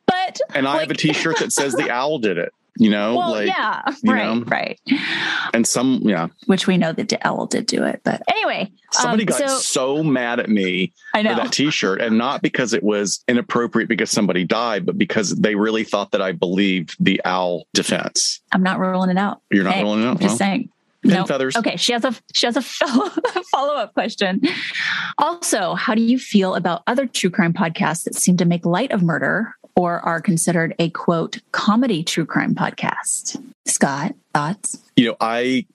but 0.06 0.40
and 0.54 0.66
i 0.66 0.72
like, 0.72 0.80
have 0.80 0.90
a 0.90 0.94
t-shirt 0.94 1.38
that 1.38 1.52
says 1.52 1.72
the 1.74 1.88
owl 1.92 2.18
did 2.18 2.36
it 2.36 2.52
you 2.76 2.90
know 2.90 3.16
well, 3.16 3.30
like 3.30 3.46
yeah 3.46 3.82
right 4.04 4.34
know? 4.34 4.44
right 4.46 4.80
and 5.52 5.66
some 5.66 6.00
yeah 6.04 6.28
which 6.46 6.66
we 6.66 6.78
know 6.78 6.92
that 6.92 7.12
owl 7.24 7.46
did 7.46 7.66
do 7.66 7.84
it 7.84 8.00
but 8.02 8.22
anyway 8.28 8.70
somebody 8.92 9.24
um, 9.24 9.26
got 9.26 9.38
so, 9.38 9.58
so, 9.58 10.02
mad 10.02 10.40
at 10.40 10.48
me 10.48 10.92
I 11.14 11.22
know. 11.22 11.34
for 11.34 11.42
that 11.42 11.52
t-shirt 11.52 12.00
and 12.00 12.16
not 12.16 12.42
because 12.42 12.72
it 12.72 12.82
was 12.82 13.22
inappropriate 13.28 13.88
because 13.88 14.10
somebody 14.10 14.44
died 14.44 14.86
but 14.86 14.96
because 14.96 15.34
they 15.36 15.54
really 15.54 15.84
thought 15.84 16.12
that 16.12 16.22
i 16.22 16.32
believed 16.32 16.96
the 16.98 17.20
owl 17.24 17.66
defense 17.74 18.40
i'm 18.52 18.62
not 18.62 18.78
ruling 18.78 19.10
it 19.10 19.18
out 19.18 19.42
you're 19.50 19.64
not 19.64 19.74
hey, 19.74 19.82
ruling 19.82 20.02
it 20.02 20.06
out 20.06 20.12
I'm 20.12 20.18
just 20.18 20.28
well, 20.28 20.38
saying 20.38 20.68
Pin 21.02 21.14
nope. 21.14 21.26
feathers. 21.26 21.56
Okay, 21.56 21.76
she 21.76 21.92
has 21.92 22.04
a 22.04 22.14
she 22.32 22.46
has 22.46 22.56
a 22.56 22.62
follow 23.50 23.74
up 23.74 23.92
question. 23.92 24.40
Also, 25.18 25.74
how 25.74 25.96
do 25.96 26.02
you 26.02 26.16
feel 26.16 26.54
about 26.54 26.84
other 26.86 27.06
true 27.06 27.28
crime 27.28 27.52
podcasts 27.52 28.04
that 28.04 28.14
seem 28.14 28.36
to 28.36 28.44
make 28.44 28.64
light 28.64 28.92
of 28.92 29.02
murder 29.02 29.56
or 29.76 30.00
are 30.00 30.20
considered 30.20 30.74
a 30.78 30.90
quote 30.90 31.38
comedy 31.52 32.02
true 32.02 32.26
crime 32.26 32.54
podcast. 32.54 33.42
Scott, 33.66 34.14
thoughts? 34.34 34.78
You 34.96 35.08
know, 35.08 35.16
I 35.20 35.66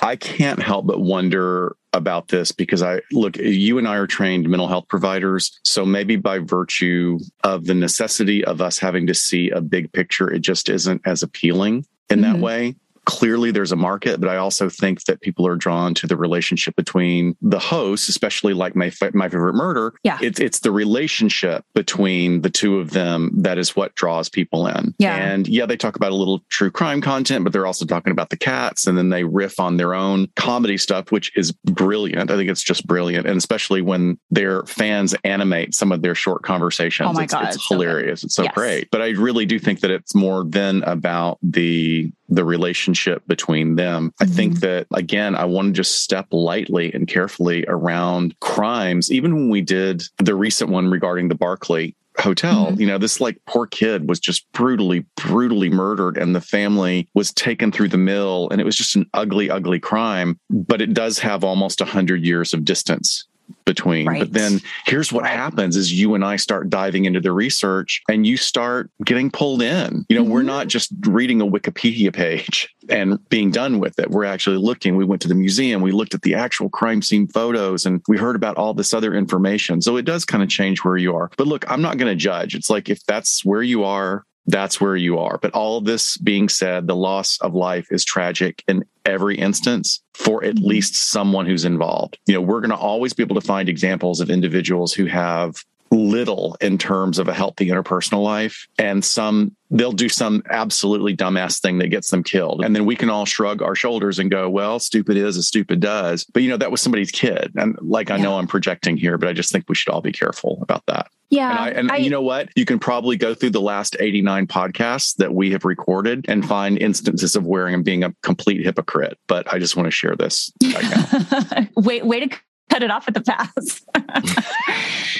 I 0.00 0.16
can't 0.16 0.60
help 0.60 0.86
but 0.86 1.00
wonder 1.00 1.76
about 1.92 2.28
this 2.28 2.50
because 2.52 2.82
I 2.82 3.00
look, 3.12 3.36
you 3.36 3.78
and 3.78 3.86
I 3.86 3.96
are 3.96 4.06
trained 4.06 4.48
mental 4.48 4.68
health 4.68 4.88
providers. 4.88 5.58
So 5.62 5.86
maybe 5.86 6.16
by 6.16 6.40
virtue 6.40 7.20
of 7.44 7.66
the 7.66 7.74
necessity 7.74 8.44
of 8.44 8.60
us 8.60 8.78
having 8.78 9.06
to 9.06 9.14
see 9.14 9.50
a 9.50 9.60
big 9.60 9.92
picture, 9.92 10.30
it 10.30 10.40
just 10.40 10.68
isn't 10.68 11.02
as 11.04 11.22
appealing 11.22 11.86
in 12.10 12.20
mm-hmm. 12.20 12.32
that 12.32 12.40
way 12.40 12.74
clearly 13.04 13.50
there's 13.50 13.72
a 13.72 13.76
market, 13.76 14.20
but 14.20 14.28
I 14.28 14.36
also 14.36 14.68
think 14.68 15.04
that 15.04 15.20
people 15.20 15.46
are 15.46 15.56
drawn 15.56 15.94
to 15.94 16.06
the 16.06 16.16
relationship 16.16 16.76
between 16.76 17.36
the 17.42 17.58
hosts, 17.58 18.08
especially 18.08 18.54
like 18.54 18.74
my 18.74 18.92
my 19.12 19.28
favorite 19.28 19.54
murder. 19.54 19.94
Yeah, 20.02 20.18
it's 20.20 20.40
it's 20.40 20.60
the 20.60 20.72
relationship 20.72 21.64
between 21.74 22.42
the 22.42 22.50
two 22.50 22.78
of 22.78 22.90
them 22.90 23.30
that 23.34 23.58
is 23.58 23.76
what 23.76 23.94
draws 23.94 24.28
people 24.28 24.66
in. 24.66 24.94
Yeah, 24.98 25.16
and 25.16 25.46
yeah, 25.46 25.66
they 25.66 25.76
talk 25.76 25.96
about 25.96 26.12
a 26.12 26.16
little 26.16 26.40
true 26.48 26.70
crime 26.70 27.00
content, 27.00 27.44
but 27.44 27.52
they're 27.52 27.66
also 27.66 27.84
talking 27.84 28.10
about 28.10 28.30
the 28.30 28.36
cats, 28.36 28.86
and 28.86 28.96
then 28.96 29.10
they 29.10 29.24
riff 29.24 29.60
on 29.60 29.76
their 29.76 29.94
own 29.94 30.28
comedy 30.36 30.78
stuff, 30.78 31.12
which 31.12 31.36
is 31.36 31.52
brilliant. 31.52 32.30
I 32.30 32.36
think 32.36 32.50
it's 32.50 32.62
just 32.62 32.86
brilliant, 32.86 33.26
and 33.26 33.36
especially 33.36 33.82
when 33.82 34.18
their 34.30 34.64
fans 34.64 35.14
animate 35.24 35.74
some 35.74 35.92
of 35.92 36.02
their 36.02 36.14
short 36.14 36.42
conversations. 36.42 37.08
Oh 37.08 37.12
my 37.12 37.24
it's, 37.24 37.34
god, 37.34 37.54
it's, 37.54 37.68
hilarious. 37.68 38.22
So 38.22 38.26
it's 38.26 38.34
so 38.34 38.42
yes. 38.44 38.54
great. 38.54 38.90
But 38.90 39.02
I 39.02 39.10
really 39.10 39.46
do 39.46 39.58
think 39.58 39.80
that 39.80 39.90
it's 39.90 40.14
more 40.14 40.44
than 40.44 40.82
about 40.84 41.38
the 41.42 42.12
the 42.28 42.44
relationship 42.44 42.93
between 43.26 43.76
them. 43.76 44.10
Mm-hmm. 44.10 44.22
I 44.22 44.26
think 44.26 44.52
mm-hmm. 44.54 44.60
that, 44.60 44.86
again, 44.92 45.34
I 45.34 45.44
want 45.44 45.68
to 45.68 45.72
just 45.72 46.00
step 46.00 46.26
lightly 46.30 46.92
and 46.92 47.06
carefully 47.06 47.64
around 47.68 48.38
crimes. 48.40 49.10
Even 49.10 49.34
when 49.34 49.50
we 49.50 49.60
did 49.60 50.02
the 50.18 50.34
recent 50.34 50.70
one 50.70 50.88
regarding 50.88 51.28
the 51.28 51.34
Barclay 51.34 51.94
hotel 52.18 52.66
mm-hmm. 52.66 52.80
you 52.80 52.86
know 52.86 52.96
this 52.96 53.20
like 53.20 53.40
poor 53.46 53.66
kid 53.66 54.08
was 54.08 54.20
just 54.20 54.50
brutally 54.52 55.04
brutally 55.16 55.68
murdered 55.68 56.16
and 56.16 56.34
the 56.34 56.40
family 56.40 57.08
was 57.14 57.32
taken 57.32 57.72
through 57.72 57.88
the 57.88 57.98
mill 57.98 58.48
and 58.50 58.60
it 58.60 58.64
was 58.64 58.76
just 58.76 58.94
an 58.94 59.04
ugly 59.14 59.50
ugly 59.50 59.80
crime 59.80 60.38
but 60.48 60.80
it 60.80 60.94
does 60.94 61.18
have 61.18 61.42
almost 61.42 61.80
100 61.80 62.24
years 62.24 62.54
of 62.54 62.64
distance 62.64 63.26
between. 63.64 64.06
Right. 64.06 64.20
But 64.20 64.32
then 64.32 64.60
here's 64.86 65.12
what 65.12 65.26
happens 65.26 65.76
is 65.76 65.92
you 65.92 66.14
and 66.14 66.24
I 66.24 66.36
start 66.36 66.70
diving 66.70 67.04
into 67.04 67.20
the 67.20 67.32
research 67.32 68.02
and 68.08 68.26
you 68.26 68.36
start 68.36 68.90
getting 69.04 69.30
pulled 69.30 69.62
in. 69.62 70.04
You 70.08 70.16
know, 70.16 70.22
mm-hmm. 70.22 70.32
we're 70.32 70.42
not 70.42 70.68
just 70.68 70.92
reading 71.06 71.40
a 71.40 71.46
Wikipedia 71.46 72.12
page 72.12 72.74
and 72.88 73.18
being 73.28 73.50
done 73.50 73.78
with 73.78 73.98
it. 73.98 74.10
We're 74.10 74.24
actually 74.24 74.58
looking. 74.58 74.96
We 74.96 75.04
went 75.04 75.22
to 75.22 75.28
the 75.28 75.34
museum, 75.34 75.82
we 75.82 75.92
looked 75.92 76.14
at 76.14 76.22
the 76.22 76.34
actual 76.34 76.68
crime 76.68 77.02
scene 77.02 77.26
photos 77.26 77.86
and 77.86 78.02
we 78.08 78.18
heard 78.18 78.36
about 78.36 78.56
all 78.56 78.74
this 78.74 78.92
other 78.92 79.14
information. 79.14 79.80
So 79.80 79.96
it 79.96 80.04
does 80.04 80.24
kind 80.24 80.42
of 80.42 80.48
change 80.48 80.84
where 80.84 80.96
you 80.96 81.14
are. 81.14 81.30
But 81.36 81.46
look, 81.46 81.70
I'm 81.70 81.82
not 81.82 81.98
going 81.98 82.10
to 82.10 82.16
judge. 82.16 82.54
It's 82.54 82.70
like 82.70 82.88
if 82.88 83.04
that's 83.06 83.44
where 83.44 83.62
you 83.62 83.84
are, 83.84 84.24
that's 84.46 84.80
where 84.80 84.96
you 84.96 85.18
are. 85.18 85.38
But 85.38 85.52
all 85.52 85.78
of 85.78 85.84
this 85.84 86.16
being 86.18 86.48
said, 86.48 86.86
the 86.86 86.96
loss 86.96 87.38
of 87.40 87.54
life 87.54 87.88
is 87.90 88.04
tragic 88.04 88.62
in 88.68 88.84
every 89.04 89.36
instance 89.36 90.02
for 90.14 90.44
at 90.44 90.56
mm-hmm. 90.56 90.66
least 90.66 90.96
someone 90.96 91.46
who's 91.46 91.64
involved. 91.64 92.18
You 92.26 92.34
know, 92.34 92.40
we're 92.40 92.60
going 92.60 92.70
to 92.70 92.76
always 92.76 93.12
be 93.12 93.22
able 93.22 93.40
to 93.40 93.46
find 93.46 93.68
examples 93.68 94.20
of 94.20 94.30
individuals 94.30 94.92
who 94.92 95.06
have 95.06 95.64
little 95.94 96.56
in 96.60 96.78
terms 96.78 97.18
of 97.18 97.28
a 97.28 97.34
healthy 97.34 97.68
interpersonal 97.68 98.22
life. 98.22 98.66
And 98.78 99.04
some 99.04 99.56
they'll 99.70 99.92
do 99.92 100.08
some 100.08 100.42
absolutely 100.50 101.16
dumbass 101.16 101.60
thing 101.60 101.78
that 101.78 101.88
gets 101.88 102.10
them 102.10 102.22
killed. 102.22 102.64
And 102.64 102.76
then 102.76 102.84
we 102.84 102.94
can 102.94 103.10
all 103.10 103.24
shrug 103.24 103.60
our 103.60 103.74
shoulders 103.74 104.18
and 104.18 104.30
go 104.30 104.48
well 104.48 104.78
stupid 104.78 105.16
is 105.16 105.36
as 105.36 105.48
stupid 105.48 105.80
does. 105.80 106.24
But 106.24 106.42
you 106.42 106.48
know 106.48 106.56
that 106.56 106.70
was 106.70 106.80
somebody's 106.80 107.10
kid. 107.10 107.52
And 107.56 107.76
like 107.80 108.10
i 108.10 108.16
yeah. 108.16 108.22
know 108.22 108.38
i'm 108.38 108.46
projecting 108.46 108.96
here 108.96 109.18
but 109.18 109.28
i 109.28 109.32
just 109.32 109.50
think 109.50 109.64
we 109.68 109.74
should 109.74 109.92
all 109.92 110.00
be 110.00 110.12
careful 110.12 110.58
about 110.62 110.84
that. 110.86 111.08
Yeah 111.30 111.50
and, 111.50 111.58
I, 111.58 111.68
and 111.70 111.92
I, 111.92 111.96
you 111.96 112.10
know 112.10 112.22
what? 112.22 112.50
You 112.54 112.64
can 112.64 112.78
probably 112.78 113.16
go 113.16 113.34
through 113.34 113.50
the 113.50 113.60
last 113.60 113.96
89 113.98 114.46
podcasts 114.46 115.16
that 115.16 115.34
we 115.34 115.50
have 115.50 115.64
recorded 115.64 116.26
and 116.28 116.46
find 116.46 116.78
instances 116.78 117.36
of 117.36 117.46
where 117.46 117.68
i'm 117.68 117.82
being 117.82 118.04
a 118.04 118.14
complete 118.22 118.64
hypocrite. 118.64 119.18
But 119.26 119.52
i 119.52 119.58
just 119.58 119.76
want 119.76 119.86
to 119.86 119.90
share 119.90 120.16
this 120.16 120.52
right 120.62 121.68
wait 121.76 122.06
wait 122.06 122.30
to 122.30 122.38
cut 122.74 122.82
it 122.82 122.90
off 122.90 123.06
at 123.06 123.14
the 123.14 123.20
pass. 123.20 123.84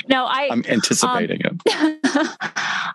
no, 0.09 0.25
I. 0.25 0.49
I'm 0.51 0.65
anticipating 0.67 1.47
um, 1.47 1.61
it. 1.65 2.37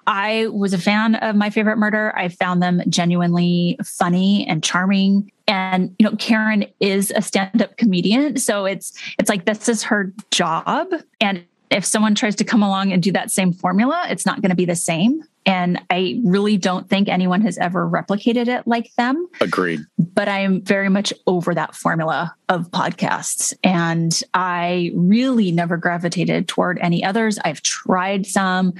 I 0.08 0.48
was 0.52 0.74
a 0.74 0.78
fan 0.78 1.16
of 1.16 1.36
my 1.36 1.50
favorite 1.50 1.78
murder. 1.78 2.14
I 2.18 2.28
found 2.28 2.62
them 2.62 2.82
genuinely 2.90 3.80
funny 3.86 4.46
and 4.50 4.62
charming. 4.62 5.32
And 5.48 5.96
you 5.98 6.04
know, 6.04 6.16
Karen 6.18 6.66
is 6.82 7.14
a 7.16 7.22
stand-up 7.22 7.78
comedian, 7.78 8.38
so 8.38 8.66
it's 8.66 8.92
it's 9.18 9.30
like 9.30 9.46
this 9.46 9.70
is 9.70 9.82
her 9.84 10.14
job. 10.30 10.90
And 11.22 11.46
if 11.72 11.86
someone 11.86 12.16
tries 12.16 12.36
to 12.36 12.44
come 12.44 12.62
along 12.62 12.92
and 12.92 13.02
do 13.02 13.14
that 13.14 13.32
same 13.32 13.54
formula, 13.54 14.08
it's 14.10 14.26
not 14.26 14.42
going 14.42 14.50
to 14.50 14.56
be 14.56 14.66
the 14.66 14.76
same. 14.76 15.24
And 15.46 15.82
I 15.90 16.20
really 16.24 16.58
don't 16.58 16.90
think 16.90 17.08
anyone 17.08 17.42
has 17.42 17.58
ever 17.58 17.90
replicated 17.90 18.48
it 18.48 18.68
like 18.68 18.94
them. 18.98 19.28
Agreed. 19.42 19.80
But 19.98 20.28
I 20.28 20.40
am 20.40 20.62
very 20.62 20.90
much 20.90 21.14
over 21.28 21.56
that 21.56 21.76
formula 21.76 22.36
of 22.50 22.70
podcasts. 22.72 23.54
And 23.64 24.22
I 24.34 24.92
really 24.94 25.52
never 25.52 25.78
gravitated 25.78 26.48
toward 26.48 26.78
any 26.80 27.04
others. 27.04 27.40
I've 27.44 27.62
tried 27.62 28.26
some, 28.26 28.74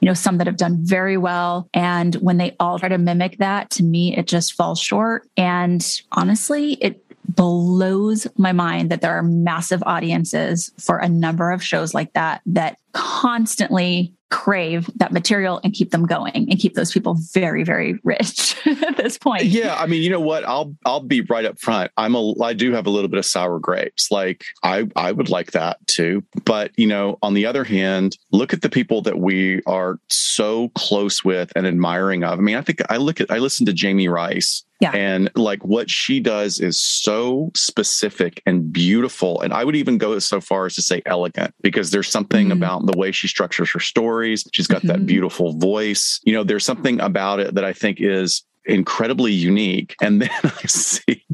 you 0.00 0.06
know, 0.06 0.14
some 0.14 0.38
that 0.38 0.46
have 0.46 0.56
done 0.56 0.78
very 0.82 1.16
well. 1.16 1.68
And 1.74 2.14
when 2.16 2.38
they 2.38 2.56
all 2.58 2.78
try 2.78 2.88
to 2.88 2.98
mimic 2.98 3.38
that, 3.38 3.70
to 3.70 3.82
me, 3.82 4.16
it 4.16 4.26
just 4.26 4.54
falls 4.54 4.80
short. 4.80 5.28
And 5.36 5.86
honestly, 6.12 6.74
it 6.74 7.02
blows 7.28 8.26
my 8.36 8.52
mind 8.52 8.90
that 8.90 9.00
there 9.00 9.12
are 9.12 9.22
massive 9.22 9.82
audiences 9.84 10.72
for 10.78 10.98
a 10.98 11.08
number 11.08 11.50
of 11.50 11.62
shows 11.62 11.92
like 11.92 12.12
that 12.12 12.40
that 12.46 12.78
constantly 12.92 14.12
crave 14.30 14.90
that 14.96 15.12
material 15.12 15.60
and 15.62 15.72
keep 15.72 15.90
them 15.90 16.04
going 16.04 16.34
and 16.34 16.58
keep 16.58 16.74
those 16.74 16.92
people 16.92 17.16
very 17.32 17.62
very 17.62 17.98
rich 18.02 18.56
at 18.66 18.96
this 18.96 19.18
point. 19.18 19.44
Yeah 19.44 19.76
i 19.76 19.86
mean 19.86 20.02
you 20.02 20.10
know 20.10 20.20
what? 20.20 20.44
I'll 20.44 20.74
i'll 20.84 21.00
be 21.00 21.20
right 21.22 21.44
up 21.44 21.58
front. 21.60 21.90
I'm 21.96 22.14
a 22.14 22.42
i 22.42 22.52
do 22.52 22.72
have 22.72 22.86
a 22.86 22.90
little 22.90 23.08
bit 23.08 23.18
of 23.18 23.26
sour 23.26 23.58
grapes. 23.58 24.10
Like 24.10 24.44
i 24.62 24.88
i 24.96 25.12
would 25.12 25.28
like 25.28 25.52
that 25.52 25.84
too. 25.86 26.24
But 26.44 26.72
you 26.76 26.86
know 26.86 27.18
on 27.22 27.34
the 27.34 27.46
other 27.46 27.64
hand 27.64 28.18
look 28.32 28.52
at 28.52 28.62
the 28.62 28.68
people 28.68 29.02
that 29.02 29.18
we 29.18 29.62
are 29.66 29.98
so 30.08 30.68
close 30.70 31.24
with 31.24 31.52
and 31.56 31.66
admiring 31.66 32.24
of. 32.24 32.38
I 32.38 32.42
mean 32.42 32.56
i 32.56 32.62
think 32.62 32.80
i 32.90 32.96
look 32.96 33.20
at 33.20 33.30
i 33.30 33.38
listen 33.38 33.66
to 33.66 33.72
jamie 33.72 34.08
rice 34.08 34.64
yeah. 34.80 34.90
And 34.92 35.30
like 35.34 35.64
what 35.64 35.88
she 35.88 36.20
does 36.20 36.60
is 36.60 36.78
so 36.78 37.50
specific 37.54 38.42
and 38.44 38.72
beautiful. 38.72 39.40
And 39.40 39.52
I 39.52 39.64
would 39.64 39.76
even 39.76 39.96
go 39.96 40.18
so 40.18 40.40
far 40.40 40.66
as 40.66 40.74
to 40.74 40.82
say 40.82 41.02
elegant 41.06 41.54
because 41.62 41.90
there's 41.90 42.08
something 42.08 42.48
mm-hmm. 42.48 42.58
about 42.62 42.86
the 42.86 42.96
way 42.96 43.12
she 43.12 43.28
structures 43.28 43.70
her 43.72 43.80
stories. 43.80 44.46
She's 44.52 44.66
got 44.66 44.78
mm-hmm. 44.78 44.88
that 44.88 45.06
beautiful 45.06 45.54
voice. 45.54 46.20
You 46.24 46.34
know, 46.34 46.44
there's 46.44 46.64
something 46.64 47.00
about 47.00 47.40
it 47.40 47.54
that 47.54 47.64
I 47.64 47.72
think 47.72 48.00
is 48.00 48.44
incredibly 48.66 49.32
unique. 49.32 49.96
And 50.02 50.20
then 50.22 50.30
I 50.42 50.66
see 50.66 51.24